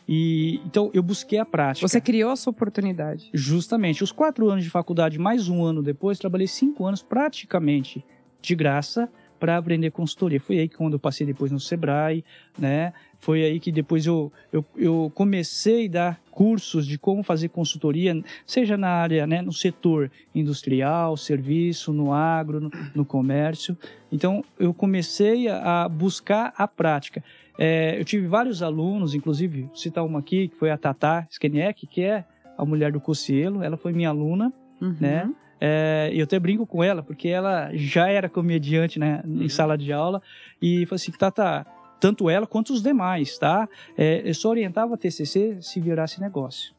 E 0.07 0.61
então 0.67 0.91
eu 0.93 1.03
busquei 1.03 1.39
a 1.39 1.45
prática. 1.45 1.87
Você 1.87 2.01
criou 2.01 2.31
a 2.31 2.37
sua 2.37 2.51
oportunidade. 2.51 3.31
Justamente. 3.33 4.05
Os 4.05 4.13
quatro 4.13 4.49
anos 4.51 4.65
de 4.65 4.71
faculdade, 4.71 5.19
mais 5.19 5.49
um 5.49 5.65
ano 5.65 5.83
depois, 5.83 6.19
trabalhei 6.19 6.47
cinco 6.47 6.85
anos 6.87 7.03
praticamente 7.03 8.05
de 8.43 8.55
graça 8.55 9.09
para 9.39 9.57
aprender 9.57 9.91
consultoria. 9.91 10.41
Foi 10.41 10.59
aí 10.59 10.69
que 10.69 10.77
quando 10.77 10.95
eu 10.95 10.99
passei 10.99 11.27
depois 11.27 11.51
no 11.51 11.61
Sebrae, 11.61 12.25
né? 12.59 12.93
Foi 13.19 13.43
aí 13.43 13.59
que 13.59 13.73
depois 13.73 14.07
eu, 14.07 14.33
eu, 14.53 14.65
eu 14.77 15.13
comecei 15.15 15.87
a 15.87 15.91
dar 15.91 16.21
cursos 16.31 16.87
de 16.87 16.99
como 16.99 17.23
fazer 17.23 17.49
consultoria, 17.49 18.19
seja 18.47 18.77
na 18.77 18.89
área, 18.89 19.27
né, 19.27 19.41
no 19.41 19.53
setor 19.53 20.11
industrial, 20.35 21.17
serviço, 21.17 21.93
no 21.93 22.13
agro, 22.13 22.61
no, 22.61 22.71
no 22.95 23.05
comércio. 23.05 23.77
Então, 24.11 24.45
eu 24.59 24.75
comecei 24.75 25.49
a 25.49 25.89
buscar 25.89 26.53
a 26.57 26.67
prática. 26.67 27.23
É, 27.59 27.99
eu 27.99 28.05
tive 28.05 28.27
vários 28.27 28.63
alunos, 28.63 29.15
inclusive, 29.15 29.63
vou 29.63 29.77
citar 29.77 30.05
uma 30.05 30.19
aqui, 30.19 30.49
que 30.49 30.57
foi 30.57 30.71
a 30.71 30.77
Tatá 30.77 31.27
Skeniek, 31.31 31.87
que 31.87 32.03
é 32.03 32.25
a 32.59 32.65
mulher 32.65 32.93
do 32.93 33.01
Cocielo. 33.01 33.63
Ela 33.63 33.77
foi 33.77 33.93
minha 33.93 34.09
aluna, 34.09 34.53
Uhum. 34.81 34.97
né? 35.01 35.33
É, 35.61 36.11
eu 36.13 36.25
até 36.25 36.39
brinco 36.39 36.67
com 36.67 36.83
ela, 36.83 37.03
porque 37.03 37.29
ela 37.29 37.71
já 37.75 38.09
era 38.09 38.29
comediante 38.29 38.99
né, 38.99 39.23
em 39.25 39.49
sala 39.49 39.79
de 39.79 39.93
aula, 39.93 40.21
e 40.61 40.85
falou 40.85 40.97
assim, 40.97 41.13
Tata, 41.13 41.65
tanto 42.01 42.29
ela 42.29 42.47
quanto 42.47 42.73
os 42.73 42.83
demais, 42.83 43.39
tá? 43.39 43.69
É, 43.97 44.29
eu 44.29 44.35
só 44.35 44.51
orientava 44.51 44.95
a 44.95 44.97
TCC 44.97 45.59
se 45.63 45.81
virasse 45.81 46.21
negócio. 46.21 46.75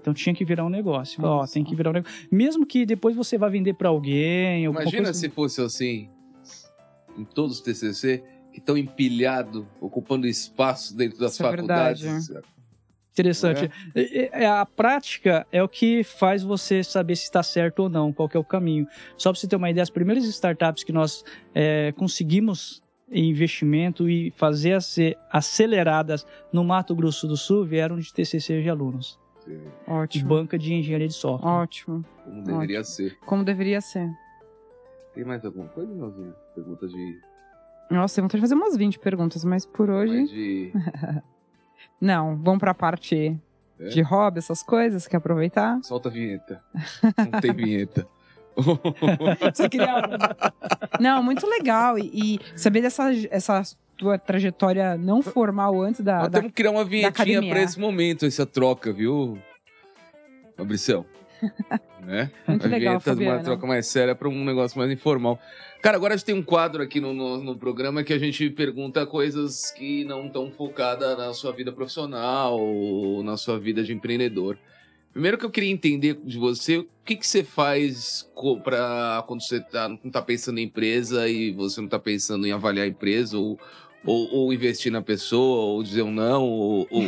Então 0.00 0.14
tinha 0.14 0.34
que 0.34 0.44
virar 0.46 0.64
um 0.64 0.70
negócio. 0.70 1.22
Ó, 1.22 1.44
tem 1.46 1.62
que 1.62 1.74
virar 1.74 1.90
um 1.90 1.92
negócio. 1.92 2.28
Mesmo 2.32 2.64
que 2.64 2.86
depois 2.86 3.14
você 3.14 3.36
vá 3.36 3.50
vender 3.50 3.74
para 3.74 3.90
alguém, 3.90 4.64
Imagina 4.64 5.02
coisa... 5.02 5.12
se 5.12 5.28
fosse 5.28 5.60
assim, 5.60 6.08
em 7.18 7.24
todos 7.24 7.56
os 7.56 7.60
TCC, 7.60 8.22
que 8.52 8.58
estão 8.58 8.76
empilhados, 8.76 9.64
ocupando 9.80 10.26
espaço 10.26 10.96
dentro 10.96 11.18
das 11.18 11.32
Isso 11.34 11.44
é 11.44 11.50
faculdades. 11.50 12.02
verdade. 12.02 12.46
Interessante. 13.12 13.70
É, 13.94 14.44
é, 14.44 14.46
A 14.46 14.64
prática 14.64 15.46
é 15.50 15.62
o 15.62 15.68
que 15.68 16.02
faz 16.04 16.42
você 16.42 16.82
saber 16.82 17.16
se 17.16 17.24
está 17.24 17.42
certo 17.42 17.80
ou 17.80 17.88
não, 17.88 18.12
qual 18.12 18.28
que 18.28 18.36
é 18.36 18.40
o 18.40 18.44
caminho. 18.44 18.86
Só 19.16 19.30
para 19.30 19.40
você 19.40 19.48
ter 19.48 19.56
uma 19.56 19.68
ideia, 19.68 19.82
as 19.82 19.90
primeiras 19.90 20.24
startups 20.24 20.84
que 20.84 20.92
nós 20.92 21.24
é, 21.54 21.92
conseguimos 21.96 22.82
investimento 23.10 24.08
e 24.08 24.30
fazer 24.36 24.72
a 24.74 24.80
ser 24.80 25.18
aceleradas 25.30 26.24
no 26.52 26.62
Mato 26.62 26.94
Grosso 26.94 27.26
do 27.26 27.36
Sul 27.36 27.64
vieram 27.64 27.98
de 27.98 28.12
TCC 28.14 28.62
de 28.62 28.70
alunos, 28.70 29.18
de 29.44 29.58
Ótimo. 29.86 30.28
banca 30.28 30.56
de 30.56 30.72
engenharia 30.72 31.08
de 31.08 31.14
software. 31.14 31.50
Ótimo. 31.50 32.04
Como 32.24 32.44
deveria 32.44 32.84
ser. 32.84 33.18
Como 33.26 33.44
deveria 33.44 33.80
ser. 33.80 34.08
Tem 35.12 35.24
mais 35.24 35.44
alguma 35.44 35.66
coisa, 35.68 35.92
Melzinho? 35.92 36.32
Pergunta 36.54 36.86
de. 36.86 37.20
Nossa, 37.90 38.20
eu 38.20 38.24
vontade 38.24 38.38
de 38.38 38.42
fazer 38.42 38.54
umas 38.54 38.76
20 38.76 38.98
perguntas, 38.98 39.44
mas 39.44 39.66
por 39.66 39.90
hoje. 39.90 40.26
de... 40.26 40.72
Não, 42.00 42.36
vamos 42.36 42.60
pra 42.60 42.72
parte 42.72 43.36
É? 43.78 43.88
de 43.88 44.00
hobby, 44.02 44.38
essas 44.38 44.62
coisas, 44.62 45.06
quer 45.06 45.16
aproveitar? 45.18 45.78
Solta 45.82 46.08
a 46.08 46.12
vinheta. 46.12 46.62
Não 47.32 47.40
tem 47.40 47.52
vinheta. 47.52 48.06
Você 49.54 49.68
queria. 49.68 50.02
Não, 50.98 51.22
muito 51.22 51.46
legal. 51.46 51.98
E, 51.98 52.10
e 52.12 52.58
saber 52.58 52.82
dessa 52.82 53.10
essa 53.30 53.62
tua 53.96 54.18
trajetória 54.18 54.96
não 54.96 55.22
formal 55.22 55.80
antes 55.82 56.00
da. 56.00 56.20
Nós 56.20 56.28
da- 56.30 56.38
temos 56.38 56.48
que 56.52 56.56
criar 56.56 56.70
uma 56.70 56.84
vinhetinha 56.84 57.40
pra 57.48 57.60
esse 57.62 57.78
momento, 57.78 58.24
essa 58.26 58.44
troca, 58.46 58.92
viu, 58.92 59.38
Fabricião? 60.56 61.04
Né? 62.00 62.30
Muito 62.46 62.66
a 62.66 62.68
legal, 62.68 62.98
vinheta 62.98 63.14
de 63.14 63.22
uma 63.22 63.30
Fabiana. 63.30 63.42
troca 63.44 63.66
mais 63.66 63.86
séria 63.86 64.14
pra 64.14 64.28
um 64.28 64.44
negócio 64.44 64.78
mais 64.78 64.90
informal. 64.90 65.38
Cara, 65.82 65.96
agora 65.96 66.14
a 66.14 66.16
gente 66.16 66.26
tem 66.26 66.34
um 66.34 66.42
quadro 66.42 66.82
aqui 66.82 67.00
no, 67.00 67.14
no, 67.14 67.42
no 67.42 67.56
programa 67.56 68.04
que 68.04 68.12
a 68.12 68.18
gente 68.18 68.50
pergunta 68.50 69.06
coisas 69.06 69.70
que 69.70 70.04
não 70.04 70.26
estão 70.26 70.50
focadas 70.50 71.16
na 71.16 71.32
sua 71.32 71.52
vida 71.52 71.72
profissional 71.72 72.60
ou 72.60 73.22
na 73.22 73.36
sua 73.36 73.58
vida 73.58 73.82
de 73.82 73.92
empreendedor. 73.92 74.58
Primeiro 75.12 75.36
que 75.36 75.44
eu 75.44 75.50
queria 75.50 75.70
entender 75.70 76.20
de 76.22 76.38
você, 76.38 76.78
o 76.78 76.88
que, 77.04 77.16
que 77.16 77.26
você 77.26 77.42
faz 77.42 78.30
pra 78.62 79.24
quando 79.26 79.42
você 79.42 79.60
tá, 79.60 79.88
não 79.88 80.10
tá 80.10 80.22
pensando 80.22 80.58
em 80.58 80.64
empresa 80.64 81.28
e 81.28 81.50
você 81.50 81.80
não 81.80 81.88
tá 81.88 81.98
pensando 81.98 82.46
em 82.46 82.52
avaliar 82.52 82.86
a 82.86 82.88
empresa 82.88 83.36
ou, 83.36 83.58
ou, 84.04 84.32
ou 84.34 84.52
investir 84.52 84.90
na 84.90 85.02
pessoa, 85.02 85.64
ou 85.66 85.82
dizer 85.82 86.02
um 86.02 86.10
não, 86.12 86.44
ou, 86.48 86.86
ou- 86.90 87.02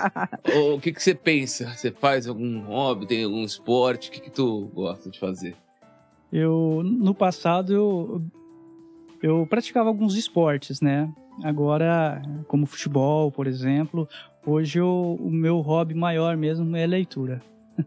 ou 0.54 0.76
o 0.76 0.80
que, 0.80 0.92
que 0.92 1.02
você 1.02 1.14
pensa? 1.14 1.68
Você 1.74 1.90
faz 1.90 2.26
algum 2.26 2.60
hobby, 2.60 3.06
tem 3.06 3.24
algum 3.24 3.44
esporte? 3.44 4.08
O 4.08 4.12
que, 4.12 4.20
que 4.20 4.30
tu 4.30 4.70
gosta 4.74 5.10
de 5.10 5.18
fazer? 5.18 5.56
Eu, 6.32 6.82
no 6.84 7.12
passado, 7.14 7.72
eu, 7.72 8.22
eu 9.22 9.46
praticava 9.48 9.88
alguns 9.88 10.14
esportes, 10.16 10.80
né? 10.80 11.12
Agora, 11.42 12.20
como 12.46 12.66
futebol, 12.66 13.30
por 13.32 13.46
exemplo, 13.46 14.08
hoje 14.46 14.78
eu- 14.78 15.16
o 15.20 15.30
meu 15.30 15.58
hobby 15.60 15.94
maior 15.94 16.36
mesmo 16.36 16.76
é 16.76 16.86
leitura. 16.86 17.42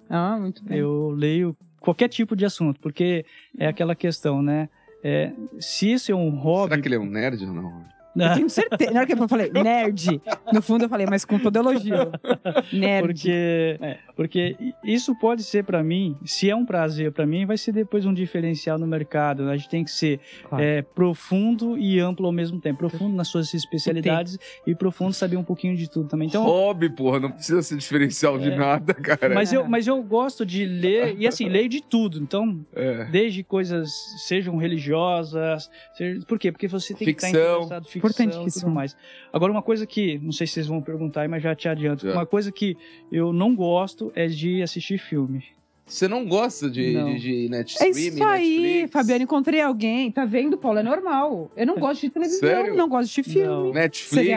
ah, 0.09 0.37
muito 0.39 0.63
bem. 0.63 0.79
Eu 0.79 1.11
leio 1.15 1.55
qualquer 1.79 2.07
tipo 2.09 2.35
de 2.35 2.45
assunto, 2.45 2.79
porque 2.79 3.25
é 3.57 3.67
aquela 3.67 3.95
questão, 3.95 4.41
né? 4.41 4.67
É, 5.03 5.31
se 5.59 5.91
isso 5.91 6.11
é 6.11 6.15
um 6.15 6.29
hobby. 6.31 6.69
Será 6.71 6.81
que 6.81 6.87
ele 6.87 6.95
é 6.95 6.99
um 6.99 7.05
nerd 7.05 7.45
ou 7.45 7.53
não? 7.53 7.83
Eu 8.15 8.33
tenho 8.35 8.49
certeza. 8.49 8.91
Na 8.91 8.99
hora 8.99 9.07
que 9.07 9.13
eu 9.13 9.27
falei 9.27 9.51
nerd, 9.51 10.21
no 10.51 10.61
fundo 10.61 10.85
eu 10.85 10.89
falei, 10.89 11.07
mas 11.09 11.25
com 11.25 11.39
todo 11.39 11.55
elogio. 11.57 12.11
Nerd. 12.71 13.07
Porque, 13.07 13.77
é, 13.81 13.97
porque 14.15 14.55
isso 14.83 15.15
pode 15.19 15.43
ser 15.43 15.63
pra 15.63 15.83
mim, 15.83 16.15
se 16.25 16.49
é 16.49 16.55
um 16.55 16.65
prazer 16.65 17.11
pra 17.11 17.25
mim, 17.25 17.45
vai 17.45 17.57
ser 17.57 17.71
depois 17.71 18.05
um 18.05 18.13
diferencial 18.13 18.77
no 18.77 18.85
mercado. 18.87 19.49
A 19.49 19.57
gente 19.57 19.69
tem 19.69 19.83
que 19.83 19.91
ser 19.91 20.19
Claro. 20.47 20.63
é, 20.63 20.81
profundo 20.81 21.77
e 21.77 21.99
amplo 21.99 22.25
ao 22.25 22.31
mesmo 22.31 22.59
tempo. 22.59 22.79
Profundo 22.79 23.15
nas 23.15 23.27
suas 23.27 23.53
especialidades 23.53 24.37
e, 24.67 24.75
profundo 24.75 25.13
saber 25.13 25.37
um 25.37 25.43
pouquinho 25.43 25.75
de 25.75 25.89
tudo 25.89 26.07
também. 26.09 26.27
Então, 26.27 26.43
Hobby, 26.43 26.89
porra, 26.89 27.19
não 27.19 27.31
precisa 27.31 27.61
ser 27.61 27.77
diferencial 27.77 28.37
de 28.37 28.49
É. 28.51 28.55
nada, 28.55 28.93
cara. 28.93 29.33
mas 29.33 29.51
eu, 29.53 29.67
mas 29.67 29.87
eu 29.87 30.01
gosto 30.03 30.45
de 30.45 30.65
ler, 30.65 31.15
e 31.17 31.27
assim, 31.27 31.47
leio 31.49 31.69
de 31.69 31.81
tudo. 31.81 32.19
Então, 32.21 32.65
É. 32.75 33.05
desde 33.05 33.43
coisas 33.43 33.91
sejam 34.25 34.57
religiosas, 34.57 35.69
seja, 35.95 36.25
por 36.25 36.37
quê? 36.39 36.51
Porque 36.51 36.67
você 36.67 36.93
tem 36.93 37.05
que 37.05 37.11
estar 37.11 37.27
Ficção. 37.27 37.55
interessado 37.55 37.87
ficção 37.87 38.25
e 38.25 38.25
Importantíssimo. 38.27 38.63
tudo 38.65 38.73
mais. 38.75 38.95
Agora, 39.31 39.51
uma 39.51 39.61
coisa 39.61 39.85
que, 39.85 40.17
não 40.19 40.31
sei 40.31 40.47
se 40.47 40.53
vocês 40.53 40.67
vão 40.67 40.81
perguntar, 40.81 41.21
aí, 41.21 41.27
mas 41.27 41.41
já 41.43 41.55
te 41.55 41.67
adianto, 41.67 42.05
Já. 42.07 42.13
uma 42.13 42.25
coisa 42.25 42.51
que 42.51 42.75
eu 43.11 43.31
não 43.33 43.55
gosto 43.55 44.02
é 44.15 44.27
de 44.27 44.61
assistir 44.61 44.97
filme. 44.97 45.43
Você 45.85 46.07
não 46.07 46.25
gosta 46.25 46.69
de, 46.69 46.93
Não. 46.93 47.13
de, 47.13 47.19
de 47.19 47.49
net 47.49 47.75
É 47.83 47.89
isso 47.89 48.23
aí, 48.23 48.57
Netflix? 48.59 48.91
Fabiana. 48.91 49.23
Encontrei 49.23 49.59
alguém. 49.61 50.09
Tá 50.11 50.23
vendo, 50.23 50.57
Paulo? 50.57 50.79
É 50.79 50.83
normal. 50.83 51.51
Eu 51.57 51.67
não 51.67 51.77
gosto 51.77 52.01
de 52.01 52.09
televisão, 52.09 52.39
Sério? 52.39 52.73
não 52.75 52.87
gosto 52.87 53.13
de 53.13 53.21
filme. 53.23 53.47
Não. 53.47 53.73
Netflix, 53.73 54.29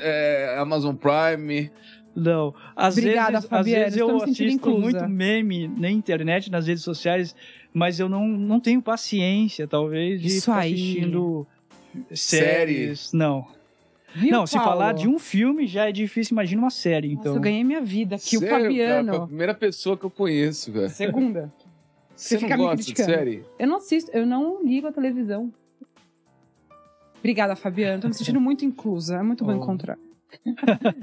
é, 0.00 0.56
Amazon 0.58 0.94
Prime. 0.94 1.70
Não. 2.14 2.54
Às 2.76 2.96
Obrigada, 2.96 3.32
vezes, 3.32 3.44
às 3.44 3.50
Fabiana, 3.50 3.84
vezes 3.84 3.98
eu 3.98 4.06
estou 4.06 4.20
me 4.20 4.26
sentindo 4.26 4.48
assisto 4.48 4.68
inclusa. 4.70 4.98
muito 5.00 5.08
meme 5.08 5.66
na 5.68 5.90
internet, 5.90 6.50
nas 6.50 6.66
redes 6.68 6.84
sociais, 6.84 7.34
mas 7.74 7.98
eu 7.98 8.08
não, 8.08 8.28
não 8.28 8.60
tenho 8.60 8.80
paciência, 8.80 9.66
talvez, 9.66 10.20
de 10.20 10.28
Isso 10.28 10.40
ficar 10.42 10.58
aí. 10.58 10.72
assistindo 10.74 11.46
Série. 12.14 12.54
séries. 12.54 13.12
Não. 13.12 13.46
Viu, 14.14 14.30
não, 14.30 14.46
se 14.46 14.54
falar 14.58 14.92
de 14.92 15.08
um 15.08 15.18
filme 15.18 15.66
já 15.66 15.88
é 15.88 15.92
difícil, 15.92 16.34
imagina 16.34 16.60
uma 16.62 16.70
série, 16.70 17.08
Nossa, 17.08 17.20
então. 17.20 17.34
eu 17.34 17.40
ganhei 17.40 17.64
minha 17.64 17.80
vida 17.80 18.16
aqui, 18.16 18.38
Sério, 18.38 18.46
o 18.46 18.50
cara, 18.50 18.64
foi 18.64 18.82
a 18.84 18.88
Fabiano. 18.96 19.26
primeira 19.26 19.54
pessoa 19.54 19.96
que 19.96 20.04
eu 20.04 20.10
conheço, 20.10 20.70
velho. 20.72 20.88
Segunda. 20.90 21.52
Você 22.14 22.38
fica 22.38 22.56
não 22.56 22.64
me 22.64 22.70
gosta 22.70 22.76
de 22.76 22.94
criticando. 22.94 23.18
série? 23.18 23.44
Eu 23.58 23.66
não 23.66 23.76
assisto, 23.76 24.10
eu 24.12 24.26
não 24.26 24.62
ligo 24.62 24.86
a 24.86 24.92
televisão. 24.92 25.52
Obrigada, 27.18 27.54
Fabiana. 27.56 28.00
Tô 28.00 28.08
me 28.08 28.14
sentindo 28.14 28.40
muito 28.40 28.64
inclusa. 28.64 29.16
É 29.18 29.22
muito 29.22 29.44
bom 29.44 29.52
Oh. 29.52 29.56
encontrar. 29.56 29.98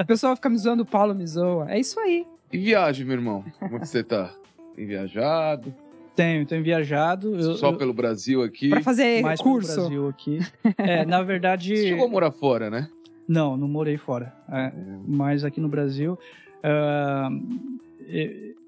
o 0.02 0.06
pessoal 0.06 0.36
fica 0.36 0.50
me 0.50 0.58
zoando, 0.58 0.84
o 0.84 0.86
Paulo 0.86 1.14
me 1.16 1.26
zoa. 1.26 1.70
É 1.72 1.80
isso 1.80 2.00
aí. 2.00 2.26
E 2.52 2.58
viagem, 2.58 3.06
meu 3.06 3.16
irmão? 3.16 3.44
Como 3.60 3.76
é 3.78 3.80
que 3.80 3.88
você 3.88 4.04
tá? 4.04 4.34
Tem 4.76 4.86
viajado? 4.86 5.74
Tenho, 6.16 6.46
tenho 6.46 6.64
viajado. 6.64 7.36
Eu, 7.36 7.56
Só 7.56 7.70
eu- 7.70 7.78
pelo 7.78 7.94
Brasil 7.94 8.42
aqui? 8.44 8.70
Pra 8.70 8.82
fazer 8.82 9.22
mais 9.22 9.42
pelo 9.42 9.54
curso. 9.56 9.76
Brasil 9.76 10.08
aqui. 10.10 10.40
É, 10.78 11.06
na 11.06 11.22
verdade. 11.24 11.76
Você 11.78 11.88
chegou 11.90 12.06
a 12.06 12.10
morar 12.10 12.32
fora, 12.32 12.70
né? 12.70 12.90
Não, 13.30 13.56
não 13.56 13.68
morei 13.68 13.96
fora. 13.96 14.34
É, 14.52 14.72
mas 15.08 15.46
aqui 15.46 15.62
no 15.62 15.70
Brasil. 15.70 16.18
eh, 16.64 17.30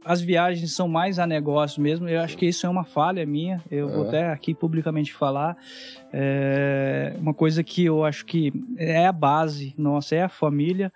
as 0.05 0.21
viagens 0.21 0.71
são 0.73 0.87
mais 0.87 1.19
a 1.19 1.27
negócio 1.27 1.81
mesmo. 1.81 2.07
Eu 2.07 2.21
acho 2.21 2.37
que 2.37 2.45
isso 2.45 2.65
é 2.65 2.69
uma 2.69 2.83
falha 2.83 3.25
minha. 3.25 3.61
Eu 3.69 3.89
vou 3.89 4.05
É. 4.05 4.07
até 4.07 4.31
aqui 4.31 4.53
publicamente 4.53 5.13
falar. 5.13 5.57
É 6.13 7.15
uma 7.19 7.33
coisa 7.33 7.63
que 7.63 7.85
eu 7.85 8.03
acho 8.03 8.25
que 8.25 8.51
é 8.77 9.05
a 9.07 9.11
base 9.11 9.73
nossa, 9.77 10.15
é 10.15 10.23
a 10.23 10.29
família. 10.29 10.91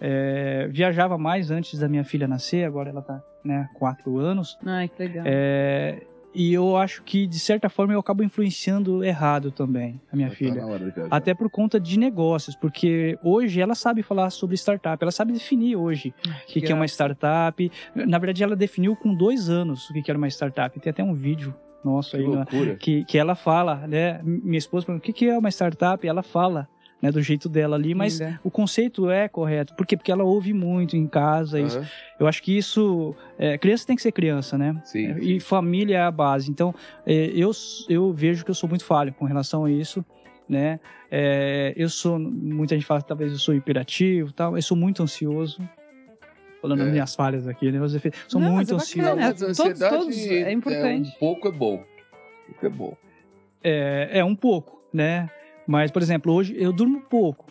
É, 0.00 0.68
viajava 0.70 1.16
mais 1.16 1.50
antes 1.50 1.78
da 1.78 1.88
minha 1.88 2.04
filha 2.04 2.28
nascer, 2.28 2.64
agora 2.66 2.90
ela 2.90 3.00
tá, 3.02 3.22
né, 3.42 3.66
quatro 3.74 4.18
anos. 4.18 4.58
Ai, 4.64 4.88
que 4.88 5.02
legal. 5.02 5.24
É, 5.26 6.02
e 6.36 6.52
eu 6.52 6.76
acho 6.76 7.02
que, 7.02 7.26
de 7.26 7.38
certa 7.38 7.68
forma, 7.68 7.94
eu 7.94 7.98
acabo 7.98 8.22
influenciando 8.22 9.02
errado 9.02 9.50
também 9.50 10.00
a 10.12 10.16
minha 10.16 10.28
tá 10.28 10.34
filha. 10.34 10.66
hora. 10.66 10.92
Até 11.10 11.32
por 11.34 11.48
conta 11.50 11.80
de 11.80 11.98
negócios, 11.98 12.54
porque 12.54 13.18
hoje 13.24 13.60
ela 13.60 13.74
sabe 13.74 14.02
falar 14.02 14.30
sobre 14.30 14.54
startup, 14.56 15.02
ela 15.02 15.10
sabe 15.10 15.32
definir 15.32 15.76
hoje 15.76 16.14
o 16.44 16.46
que, 16.52 16.60
que 16.60 16.70
é 16.70 16.74
uma 16.74 16.86
startup. 16.86 17.72
Na 17.94 18.18
verdade, 18.18 18.42
ela 18.44 18.54
definiu 18.54 18.94
com 18.94 19.14
dois 19.14 19.48
anos 19.48 19.88
o 19.90 19.92
que, 19.94 20.02
que 20.02 20.10
era 20.10 20.18
uma 20.18 20.28
startup. 20.28 20.78
Tem 20.78 20.90
até 20.90 21.02
um 21.02 21.14
vídeo 21.14 21.54
nosso 21.84 22.10
Que 22.10 22.16
aí 22.18 22.28
na- 22.28 22.36
loucura. 22.38 22.74
que, 22.76 23.04
que 23.04 23.16
ela 23.18 23.34
fala, 23.34 23.86
né? 23.86 24.20
Minha 24.22 24.58
esposa 24.58 24.86
pergunta, 24.86 25.02
o 25.02 25.06
que, 25.06 25.12
que 25.12 25.28
é 25.28 25.38
uma 25.38 25.48
startup? 25.50 26.06
Ela 26.06 26.22
fala, 26.22 26.68
né, 27.02 27.12
do 27.12 27.20
jeito 27.20 27.48
dela 27.48 27.76
ali, 27.76 27.94
mas 27.94 28.18
Linda. 28.18 28.40
o 28.42 28.50
conceito 28.50 29.10
é 29.10 29.28
correto. 29.28 29.74
Por 29.74 29.86
quê? 29.86 29.96
Porque 29.96 30.10
ela 30.10 30.24
ouve 30.24 30.52
muito 30.52 30.96
em 30.96 31.06
casa. 31.06 31.60
isso. 31.60 31.78
Aham. 31.78 31.86
Eu 32.18 32.26
acho 32.26 32.42
que 32.42 32.56
isso. 32.56 33.14
é, 33.38 33.58
criança 33.58 33.86
tem 33.86 33.94
que 33.96 34.02
ser 34.02 34.12
criança, 34.12 34.56
né? 34.56 34.80
Sim, 34.84 35.06
É, 35.10 35.14
sim. 35.14 35.20
E 35.20 35.40
família 35.40 35.98
é 35.98 36.02
a 36.02 36.10
base. 36.10 36.50
Então, 36.50 36.74
é, 37.06 37.30
eu, 37.34 37.50
eu 37.88 38.12
vejo 38.12 38.44
que 38.44 38.50
eu 38.50 38.54
sou 38.54 38.68
muito 38.68 38.84
falho 38.84 39.12
com 39.12 39.24
relação 39.26 39.64
a 39.66 39.70
isso, 39.70 40.04
né? 40.48 40.80
É, 41.10 41.74
eu 41.76 41.88
sou, 41.88 42.18
muita 42.18 42.74
gente 42.74 42.86
fala 42.86 43.02
que 43.02 43.08
talvez 43.08 43.30
eu 43.30 43.38
sou 43.38 43.54
hiperativo, 43.54 44.32
tal. 44.32 44.56
Eu 44.56 44.62
sou 44.62 44.76
muito 44.76 45.02
ansioso. 45.02 45.60
Falando 46.62 46.82
É. 46.82 46.90
minhas 46.90 47.14
falhas 47.14 47.46
aqui, 47.46 47.70
né? 47.70 47.78
Sou 48.26 48.40
Não, 48.40 48.52
muito 48.52 48.74
mas 48.74 48.92
é 48.92 48.96
bacana. 48.96 49.12
ansioso. 49.12 49.16
Não, 49.16 49.16
mas 49.16 49.42
a 49.42 49.46
todos- 49.46 49.60
ansiedade 49.60 49.96
todos 49.98 50.16
é 50.26 50.50
importante. 50.52 51.08
um 51.10 51.18
pouco 51.20 51.48
é 51.48 51.52
bom. 51.52 51.74
Um 51.74 52.52
pouco 52.52 52.66
é 52.66 52.68
bom. 52.70 52.96
É, 53.62 54.08
é 54.20 54.24
um 54.24 54.34
pouco, 54.34 54.82
né? 54.92 55.28
Mas, 55.66 55.90
por 55.90 56.02
exemplo, 56.02 56.32
hoje 56.32 56.54
eu 56.58 56.72
durmo 56.72 57.00
pouco, 57.00 57.46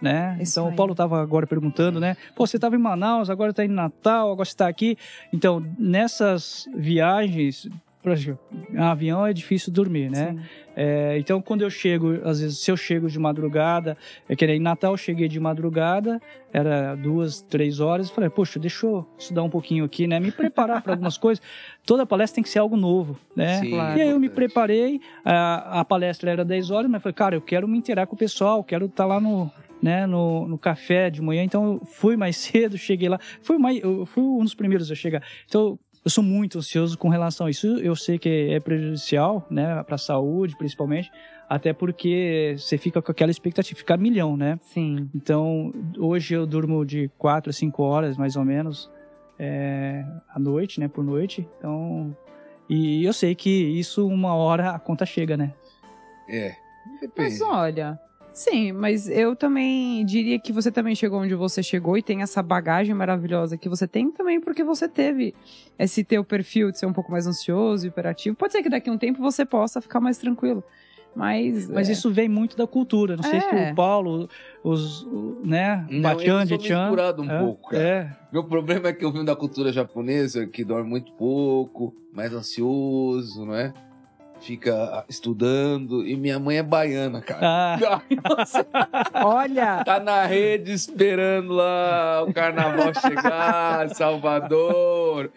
né? 0.00 0.38
Isso 0.40 0.52
então, 0.52 0.66
aí. 0.68 0.72
o 0.72 0.76
Paulo 0.76 0.92
estava 0.92 1.20
agora 1.20 1.46
perguntando, 1.46 1.98
né? 1.98 2.16
Pô, 2.34 2.46
você 2.46 2.56
estava 2.56 2.76
em 2.76 2.78
Manaus, 2.78 3.28
agora 3.30 3.50
está 3.50 3.64
em 3.64 3.68
Natal, 3.68 4.30
agora 4.30 4.44
você 4.44 4.52
está 4.52 4.68
aqui. 4.68 4.96
Então, 5.32 5.64
nessas 5.78 6.68
viagens, 6.74 7.68
por 8.02 8.12
exemplo, 8.12 8.38
em 8.72 8.78
avião 8.78 9.26
é 9.26 9.32
difícil 9.32 9.72
dormir, 9.72 10.10
né? 10.10 10.36
É, 10.76 11.18
então, 11.18 11.42
quando 11.42 11.62
eu 11.62 11.70
chego, 11.70 12.20
às 12.24 12.40
vezes, 12.40 12.58
se 12.58 12.70
eu 12.70 12.76
chego 12.76 13.08
de 13.08 13.18
madrugada, 13.18 13.96
é 14.28 14.36
que 14.36 14.46
nem 14.46 14.56
em 14.56 14.60
Natal 14.60 14.92
eu 14.92 14.96
cheguei 14.96 15.26
de 15.26 15.40
madrugada, 15.40 16.22
era 16.52 16.94
duas, 16.94 17.40
três 17.42 17.80
horas, 17.80 18.08
falei, 18.08 18.30
poxa, 18.30 18.60
deixa 18.60 18.86
eu 18.86 19.04
estudar 19.18 19.42
um 19.42 19.50
pouquinho 19.50 19.84
aqui, 19.84 20.06
né? 20.06 20.20
Me 20.20 20.30
preparar 20.30 20.80
para 20.82 20.92
algumas 20.92 21.18
coisas. 21.18 21.44
Toda 21.84 22.06
palestra 22.06 22.36
tem 22.36 22.44
que 22.44 22.50
ser 22.50 22.60
algo 22.60 22.76
novo, 22.76 23.18
né? 23.34 23.60
Sim, 23.60 23.70
claro. 23.70 23.98
E 23.98 24.02
aí 24.02 24.10
eu 24.10 24.20
me 24.20 24.28
preparei, 24.28 25.00
a, 25.24 25.80
a 25.80 25.84
palestra 25.84 26.30
era 26.30 26.44
10 26.44 26.70
horas, 26.70 26.88
mas 26.88 27.02
falei, 27.02 27.14
cara, 27.14 27.34
eu 27.34 27.42
quero 27.42 27.66
me 27.66 27.76
inteirar 27.76 28.06
com 28.06 28.14
o 28.14 28.18
pessoal, 28.18 28.62
quero 28.62 28.86
estar 28.86 29.06
lá 29.06 29.20
no, 29.20 29.50
né, 29.82 30.06
no, 30.06 30.46
no 30.46 30.58
café 30.58 31.10
de 31.10 31.22
manhã, 31.22 31.42
então 31.42 31.72
eu 31.74 31.86
fui 31.86 32.16
mais 32.16 32.36
cedo, 32.38 32.76
cheguei 32.76 33.08
lá, 33.08 33.18
fui, 33.42 33.58
mais, 33.58 33.82
eu 33.82 34.06
fui 34.06 34.22
um 34.22 34.44
dos 34.44 34.54
primeiros 34.54 34.90
a 34.90 34.94
chegar. 34.94 35.22
Então, 35.46 35.78
eu 36.08 36.10
sou 36.10 36.24
muito 36.24 36.56
ansioso 36.56 36.96
com 36.96 37.10
relação 37.10 37.46
a 37.46 37.50
isso. 37.50 37.66
Eu 37.66 37.94
sei 37.94 38.18
que 38.18 38.48
é 38.50 38.58
prejudicial, 38.58 39.46
né, 39.50 39.82
para 39.82 39.96
a 39.96 39.98
saúde, 39.98 40.56
principalmente, 40.56 41.12
até 41.46 41.74
porque 41.74 42.56
você 42.56 42.78
fica 42.78 43.02
com 43.02 43.12
aquela 43.12 43.30
expectativa, 43.30 43.78
fica 43.78 43.94
milhão, 43.94 44.34
né? 44.34 44.58
Sim. 44.62 45.10
Então, 45.14 45.70
hoje 45.98 46.32
eu 46.32 46.46
durmo 46.46 46.82
de 46.86 47.10
4 47.18 47.50
a 47.50 47.52
5 47.52 47.82
horas, 47.82 48.16
mais 48.16 48.36
ou 48.36 48.44
menos, 48.44 48.90
é, 49.38 50.02
à 50.34 50.38
noite, 50.38 50.80
né, 50.80 50.88
por 50.88 51.04
noite. 51.04 51.46
Então, 51.58 52.16
e 52.70 53.04
eu 53.04 53.12
sei 53.12 53.34
que 53.34 53.50
isso, 53.50 54.06
uma 54.06 54.34
hora, 54.34 54.70
a 54.70 54.78
conta 54.78 55.04
chega, 55.04 55.36
né? 55.36 55.52
É. 56.26 56.54
Depende. 57.02 57.12
Mas 57.18 57.42
olha, 57.42 58.00
sim, 58.38 58.72
mas 58.72 59.08
eu 59.08 59.34
também 59.36 60.04
diria 60.06 60.38
que 60.38 60.52
você 60.52 60.70
também 60.70 60.94
chegou 60.94 61.20
onde 61.20 61.34
você 61.34 61.62
chegou 61.62 61.96
e 61.98 62.02
tem 62.02 62.22
essa 62.22 62.42
bagagem 62.42 62.94
maravilhosa 62.94 63.56
que 63.56 63.68
você 63.68 63.86
tem 63.86 64.10
também 64.10 64.40
porque 64.40 64.62
você 64.62 64.88
teve 64.88 65.34
esse 65.78 66.04
teu 66.04 66.24
perfil 66.24 66.70
de 66.70 66.78
ser 66.78 66.86
um 66.86 66.92
pouco 66.92 67.10
mais 67.10 67.26
ansioso, 67.26 67.86
hiperativo. 67.86 68.36
Pode 68.36 68.52
ser 68.52 68.62
que 68.62 68.68
daqui 68.68 68.88
a 68.88 68.92
um 68.92 68.98
tempo 68.98 69.20
você 69.20 69.44
possa 69.44 69.80
ficar 69.80 70.00
mais 70.00 70.18
tranquilo. 70.18 70.62
Mas, 71.16 71.68
Mas 71.68 71.88
é, 71.88 71.92
isso 71.92 72.12
vem 72.12 72.28
muito 72.28 72.56
da 72.56 72.66
cultura. 72.66 73.16
Não 73.16 73.24
sei 73.24 73.40
se 73.40 73.46
É. 73.48 73.72
o 73.72 73.74
Paulo, 73.74 74.28
os, 74.62 75.02
o- 75.02 75.40
né, 75.44 75.84
Não, 75.90 76.12
eu 76.12 76.46
sou 76.46 76.60
Jechan... 76.60 76.82
misturado 76.82 77.22
um 77.22 77.30
é, 77.30 77.38
pouco, 77.40 77.70
cara. 77.70 77.82
É, 77.82 78.16
Meu 78.32 78.44
problema 78.44 78.88
é 78.88 78.92
que 78.92 79.04
eu 79.04 79.10
vim 79.10 79.24
da 79.24 79.34
cultura 79.34 79.72
japonesa, 79.72 80.46
que 80.46 80.62
dorme 80.64 80.88
muito 80.88 81.10
pouco, 81.14 81.94
mais 82.12 82.32
ansioso, 82.32 83.44
não 83.44 83.54
é? 83.54 83.72
Fica 84.40 85.04
estudando. 85.08 86.06
E 86.06 86.16
minha 86.16 86.38
mãe 86.38 86.58
é 86.58 86.62
baiana, 86.62 87.20
cara. 87.20 87.40
ah, 87.42 88.02
olha, 89.24 89.82
Tá 89.84 90.00
na 90.00 90.24
rede 90.26 90.72
esperando 90.72 91.52
lá 91.52 92.24
o 92.26 92.32
carnaval 92.32 92.92
chegar, 92.94 93.88
Salvador. 93.94 95.30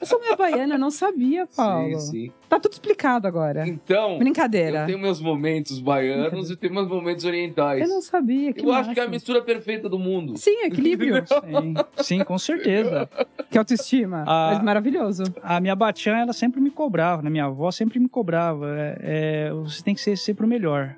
eu 0.00 0.06
sou 0.06 0.20
meio 0.20 0.36
baiana, 0.36 0.74
eu 0.74 0.78
não 0.78 0.90
sabia, 0.90 1.46
Paulo. 1.46 1.98
Sim, 2.00 2.10
sim. 2.26 2.32
Tá 2.48 2.58
tudo 2.58 2.72
explicado 2.72 3.26
agora. 3.28 3.68
Então, 3.68 4.18
Brincadeira. 4.18 4.80
eu 4.80 4.86
tenho 4.86 4.98
meus 4.98 5.20
momentos 5.20 5.78
baianos 5.80 6.50
e 6.50 6.56
tenho 6.56 6.72
meus 6.72 6.88
momentos 6.88 7.26
orientais. 7.26 7.82
Eu 7.82 7.88
não 7.88 8.00
sabia. 8.00 8.54
Que 8.54 8.64
Eu 8.64 8.72
acho 8.72 8.94
que 8.94 9.00
é 9.00 9.02
a 9.02 9.08
mistura 9.08 9.42
perfeita 9.42 9.86
do 9.86 9.98
mundo. 9.98 10.36
Sim, 10.38 10.64
equilíbrio. 10.64 11.22
sim, 11.28 11.74
sim, 12.02 12.24
com 12.24 12.38
certeza. 12.38 13.08
que 13.50 13.58
autoestima. 13.58 14.24
Ah. 14.26 14.52
Mas 14.54 14.62
maravilhoso. 14.64 15.24
A 15.42 15.60
minha 15.60 15.76
Bachan, 15.76 16.16
ela 16.16 16.32
sempre 16.32 16.58
me 16.58 16.70
cobrava, 16.70 17.20
né? 17.20 17.28
Minha 17.28 17.44
avó 17.44 17.70
sempre 17.70 17.97
me 17.98 18.08
cobrava. 18.08 18.66
É, 18.76 18.98
é, 19.48 19.52
você 19.52 19.82
tem 19.82 19.94
que 19.94 20.00
ser 20.00 20.16
sempre 20.16 20.44
o 20.44 20.48
melhor, 20.48 20.96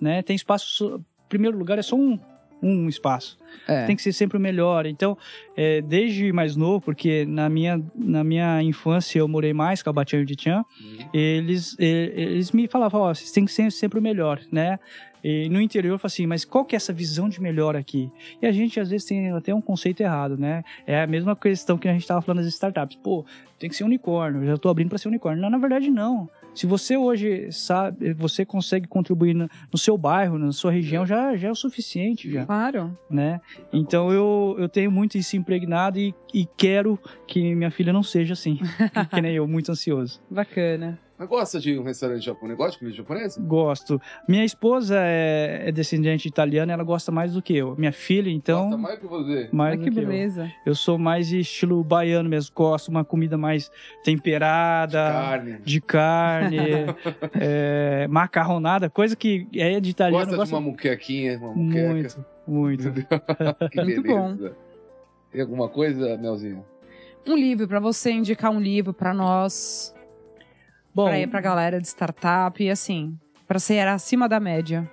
né? 0.00 0.22
Tem 0.22 0.34
espaço... 0.36 1.00
Primeiro 1.28 1.56
lugar 1.58 1.78
é 1.78 1.82
só 1.82 1.96
um, 1.96 2.18
um 2.62 2.88
espaço. 2.88 3.38
É. 3.66 3.86
tem 3.86 3.96
que 3.96 4.02
ser 4.02 4.12
sempre 4.12 4.36
o 4.36 4.40
melhor. 4.40 4.86
Então, 4.86 5.16
é, 5.56 5.80
desde 5.80 6.32
mais 6.32 6.54
novo, 6.54 6.80
porque 6.80 7.24
na 7.26 7.48
minha, 7.48 7.82
na 7.94 8.22
minha 8.22 8.62
infância 8.62 9.18
eu 9.18 9.26
morei 9.28 9.52
mais 9.52 9.82
com 9.82 9.90
a 9.90 9.92
Batian 9.92 10.20
e 10.20 10.22
o 10.22 10.26
Dichan, 10.26 10.64
Hum. 10.80 11.08
eles, 11.12 11.76
eles 11.78 12.52
me 12.52 12.68
falavam, 12.68 13.00
ó, 13.00 13.14
vocês 13.14 13.30
têm 13.32 13.44
que 13.44 13.52
ser 13.52 13.70
sempre 13.72 13.98
o 13.98 14.02
melhor, 14.02 14.40
né? 14.52 14.78
E 15.24 15.48
no 15.48 15.58
interior 15.60 15.94
eu 15.94 15.98
falo 15.98 16.08
assim, 16.08 16.26
mas 16.26 16.44
qual 16.44 16.66
que 16.66 16.74
é 16.74 16.78
essa 16.78 16.92
visão 16.92 17.30
de 17.30 17.40
melhor 17.40 17.74
aqui? 17.74 18.12
E 18.42 18.46
a 18.46 18.52
gente 18.52 18.78
às 18.78 18.90
vezes 18.90 19.06
tem 19.06 19.32
até 19.32 19.54
um 19.54 19.60
conceito 19.60 20.02
errado, 20.02 20.36
né? 20.36 20.62
É 20.86 21.00
a 21.02 21.06
mesma 21.06 21.34
questão 21.34 21.78
que 21.78 21.88
a 21.88 21.92
gente 21.92 22.02
estava 22.02 22.20
falando 22.20 22.44
das 22.44 22.52
startups. 22.52 22.96
Pô, 23.02 23.24
tem 23.58 23.70
que 23.70 23.74
ser 23.76 23.84
unicórnio, 23.84 24.42
eu 24.42 24.46
já 24.48 24.54
estou 24.56 24.70
abrindo 24.70 24.90
para 24.90 24.98
ser 24.98 25.08
unicórnio. 25.08 25.40
Não, 25.40 25.48
na 25.48 25.56
verdade 25.56 25.90
não. 25.90 26.28
Se 26.54 26.66
você 26.66 26.96
hoje 26.96 27.50
sabe, 27.50 28.12
você 28.12 28.44
consegue 28.44 28.86
contribuir 28.86 29.34
no, 29.34 29.48
no 29.72 29.78
seu 29.78 29.96
bairro, 29.96 30.38
na 30.38 30.52
sua 30.52 30.70
região, 30.70 31.04
já, 31.06 31.34
já 31.36 31.48
é 31.48 31.50
o 31.50 31.54
suficiente, 31.54 32.30
já 32.30 32.44
Claro. 32.44 32.96
né? 33.10 33.40
Então 33.72 34.12
eu, 34.12 34.54
eu 34.58 34.68
tenho 34.68 34.90
muito 34.90 35.16
isso 35.16 35.36
impregnado 35.36 35.98
e, 35.98 36.14
e 36.32 36.46
quero 36.56 36.98
que 37.26 37.54
minha 37.54 37.70
filha 37.70 37.92
não 37.92 38.02
seja 38.02 38.34
assim, 38.34 38.58
que 39.12 39.20
nem 39.22 39.34
eu, 39.34 39.48
muito 39.48 39.72
ansioso. 39.72 40.20
Bacana. 40.30 40.98
Mas 41.16 41.28
gosta 41.28 41.60
de 41.60 41.78
um 41.78 41.84
restaurante 41.84 42.24
japonês? 42.24 42.58
Gosta 42.58 42.72
de 42.72 42.78
comida 42.78 42.96
japonesa? 42.96 43.40
Gosto. 43.40 44.00
Minha 44.28 44.44
esposa 44.44 44.96
é, 44.98 45.68
é 45.68 45.72
descendente 45.72 46.26
italiana, 46.26 46.72
ela 46.72 46.82
gosta 46.82 47.12
mais 47.12 47.34
do 47.34 47.40
que 47.40 47.56
eu. 47.56 47.76
Minha 47.76 47.92
filha, 47.92 48.28
então, 48.28 48.64
Gosta 48.64 48.76
mais 48.78 48.98
que 48.98 49.06
você. 49.06 49.48
mais 49.52 49.78
Ai, 49.78 49.84
que 49.84 49.90
que 49.92 50.00
eu. 50.00 50.06
beleza. 50.06 50.50
Eu 50.66 50.74
sou 50.74 50.98
mais 50.98 51.30
estilo 51.30 51.82
baiano 51.84 52.28
mesmo, 52.28 52.52
gosto 52.54 52.88
uma 52.88 53.04
comida 53.04 53.38
mais 53.38 53.70
temperada. 54.02 54.98
Carne. 54.98 55.58
De 55.64 55.80
carne, 55.80 56.58
é, 57.40 58.08
macarronada, 58.08 58.90
coisa 58.90 59.14
que 59.14 59.46
é 59.54 59.78
de 59.78 59.90
italiano. 59.90 60.24
Gosta 60.26 60.40
eu 60.40 60.44
de 60.44 60.52
uma 60.52 60.60
muquequinha, 60.60 61.38
uma 61.38 61.52
muqueca. 61.54 61.88
muito, 61.92 62.24
muito. 62.46 62.92
que 63.70 63.82
Muito 63.82 64.02
beleza. 64.02 64.56
Tem 65.30 65.40
alguma 65.40 65.68
coisa, 65.68 66.16
Melzinho? 66.16 66.64
Um 67.26 67.36
livro, 67.36 67.66
pra 67.66 67.80
você 67.80 68.10
indicar 68.10 68.50
um 68.50 68.60
livro 68.60 68.92
pra 68.92 69.14
nós, 69.14 69.94
Bom, 70.94 71.06
pra 71.06 71.18
ir 71.18 71.26
pra 71.26 71.40
galera 71.40 71.80
de 71.80 71.88
startup, 71.88 72.62
e 72.62 72.70
assim, 72.70 73.18
pra 73.46 73.58
ser 73.58 73.86
acima 73.88 74.28
da 74.28 74.38
média. 74.38 74.88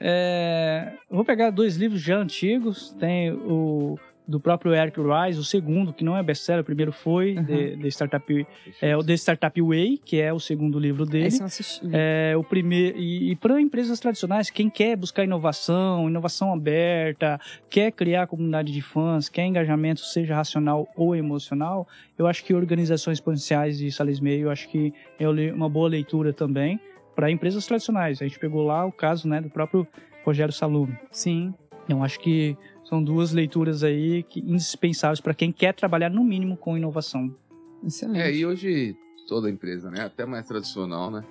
É, 0.00 0.92
vou 1.08 1.24
pegar 1.24 1.50
dois 1.50 1.76
livros 1.76 2.00
já 2.00 2.16
antigos. 2.16 2.92
Tem 2.98 3.30
o 3.32 3.98
do 4.26 4.40
próprio 4.40 4.74
Eric 4.74 4.98
Rice, 5.00 5.38
o 5.38 5.44
segundo, 5.44 5.92
que 5.92 6.02
não 6.02 6.16
é 6.16 6.22
best-seller, 6.22 6.62
o 6.62 6.64
primeiro 6.64 6.92
foi, 6.92 7.36
Uhum. 7.36 7.44
de, 7.44 7.76
de 7.76 7.88
Startup, 7.88 8.46
é, 8.80 8.96
o 8.96 9.04
The 9.04 9.14
Startup 9.14 9.60
Way, 9.60 10.00
que 10.02 10.20
é 10.20 10.32
o 10.32 10.40
segundo 10.40 10.78
livro 10.78 11.04
dele. 11.04 11.26
Esse 11.26 11.40
eu 11.42 11.46
assisti. 11.46 11.86
É, 11.92 12.34
o 12.36 12.42
primeiro 12.42 12.96
e, 12.98 13.32
e 13.32 13.36
para 13.36 13.60
empresas 13.60 14.00
tradicionais, 14.00 14.48
quem 14.48 14.70
quer 14.70 14.96
buscar 14.96 15.24
inovação, 15.24 16.08
inovação 16.08 16.52
aberta, 16.52 17.38
quer 17.68 17.92
criar 17.92 18.26
comunidade 18.26 18.72
de 18.72 18.80
fãs, 18.80 19.28
quer 19.28 19.44
engajamento, 19.46 20.00
seja 20.00 20.34
racional 20.34 20.88
ou 20.96 21.14
emocional, 21.14 21.86
eu 22.18 22.26
acho 22.26 22.44
que 22.44 22.54
organizações 22.54 23.20
potenciais 23.20 23.76
de 23.78 23.90
Sales 23.92 24.20
Meio, 24.20 24.44
eu 24.46 24.50
acho 24.50 24.68
que 24.68 24.92
é 25.18 25.28
uma 25.52 25.68
boa 25.68 25.88
leitura 25.88 26.32
também 26.32 26.80
para 27.14 27.30
empresas 27.30 27.66
tradicionais. 27.66 28.20
A 28.22 28.24
gente 28.26 28.38
pegou 28.38 28.64
lá 28.64 28.84
o 28.86 28.92
caso, 28.92 29.28
né, 29.28 29.40
do 29.40 29.50
próprio 29.50 29.86
Rogério 30.24 30.52
Salume. 30.52 30.96
Sim. 31.10 31.54
Então 31.84 32.02
acho 32.02 32.18
que 32.18 32.56
são 32.84 33.02
duas 33.02 33.32
leituras 33.32 33.82
aí 33.82 34.22
que 34.22 34.40
indispensáveis 34.40 35.20
para 35.20 35.34
quem 35.34 35.50
quer 35.50 35.74
trabalhar 35.74 36.10
no 36.10 36.22
mínimo 36.22 36.56
com 36.56 36.76
inovação. 36.76 37.34
Excelente. 37.82 38.20
É, 38.20 38.34
e 38.34 38.46
hoje 38.46 38.96
toda 39.26 39.50
empresa, 39.50 39.90
né? 39.90 40.02
Até 40.02 40.24
mais 40.26 40.46
tradicional, 40.46 41.10
né? 41.10 41.24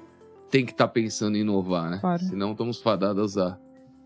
Tem 0.49 0.65
que 0.65 0.71
estar 0.71 0.87
pensando 0.87 1.37
em 1.37 1.41
inovar, 1.41 1.89
né? 1.89 1.97
Claro. 1.99 2.21
Senão 2.23 2.51
estamos 2.51 2.81
fadados 2.81 3.37
a 3.37 3.57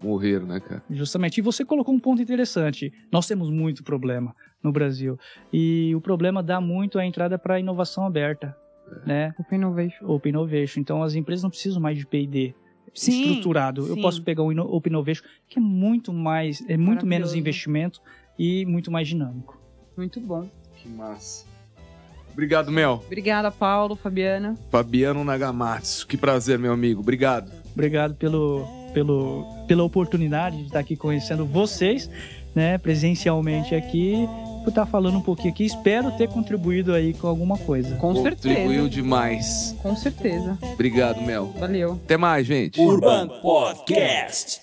morrer, 0.02 0.42
né, 0.46 0.60
cara? 0.60 0.84
Justamente. 0.90 1.40
E 1.40 1.42
você 1.42 1.66
colocou 1.66 1.94
um 1.94 2.00
ponto 2.00 2.22
interessante. 2.22 2.94
Nós 3.12 3.28
temos 3.28 3.50
muito 3.50 3.84
problema 3.84 4.36
no 4.62 4.72
Brasil. 4.72 5.18
E 5.52 5.94
o 5.96 6.02
problema 6.02 6.44
dá 6.44 6.62
muito 6.62 7.00
a 7.00 7.06
entrada 7.06 7.38
para 7.38 7.56
a 7.56 7.60
inovação 7.60 8.06
aberta. 8.06 8.56
Né? 9.06 9.34
Open 9.38 9.58
Innovation. 9.58 10.06
Open 10.06 10.30
Innovation. 10.30 10.80
Então 10.80 11.04
as 11.04 11.16
empresas 11.16 11.44
não 11.44 11.50
precisam 11.50 11.82
mais 11.82 11.98
de 11.98 12.06
P&D 12.06 12.56
Sim, 12.94 13.22
estruturado. 13.22 13.88
Eu 13.88 13.96
sim. 13.96 14.02
posso 14.02 14.22
pegar 14.22 14.44
o 14.44 14.50
Open 14.50 14.92
Innovation, 14.92 15.24
que 15.48 15.60
é 15.60 15.62
muito 15.62 16.12
mais, 16.14 16.64
é 16.68 16.78
muito 16.78 17.06
menos 17.06 17.34
investimento 17.36 18.02
e 18.38 18.66
muito 18.66 18.92
mais 18.92 19.08
dinâmico. 19.08 19.60
Muito 19.96 20.20
bom. 20.20 20.48
Que 20.76 20.88
massa. 20.88 21.46
Obrigado, 22.32 22.72
Mel. 22.72 23.02
Obrigada, 23.06 23.50
Paulo, 23.50 23.96
Fabiana. 23.96 24.56
Fabiano 24.70 25.24
Nagamatsu. 25.24 26.06
Que 26.06 26.16
prazer, 26.16 26.60
meu 26.60 26.72
amigo. 26.72 27.02
Obrigado. 27.02 27.52
Obrigado 27.74 28.14
pelo, 28.14 28.64
pelo, 28.94 29.46
pela 29.68 29.84
oportunidade 29.84 30.58
de 30.58 30.66
estar 30.66 30.80
aqui 30.80 30.96
conhecendo 30.96 31.46
vocês, 31.46 32.10
né, 32.54 32.78
presencialmente 32.78 33.74
aqui, 33.74 34.28
por 34.68 34.72
estar 34.72 34.86
falando 34.86 35.18
um 35.18 35.22
pouquinho 35.22 35.52
aqui. 35.52 35.66
Espero 35.66 36.12
ter 36.12 36.28
contribuído 36.28 36.94
aí 36.94 37.14
com 37.14 37.28
alguma 37.28 37.58
coisa. 37.58 37.96
Com 37.96 38.14
Contribuiu 38.14 38.84
certeza. 38.84 38.90
demais. 38.90 39.76
Com 39.82 39.96
certeza. 39.96 40.58
Obrigado, 40.74 41.22
Mel. 41.22 41.54
Valeu. 41.58 41.94
Até 42.04 42.18
mais, 42.18 42.46
gente. 42.46 42.80
Urban 42.82 43.30
Podcast. 43.42 44.60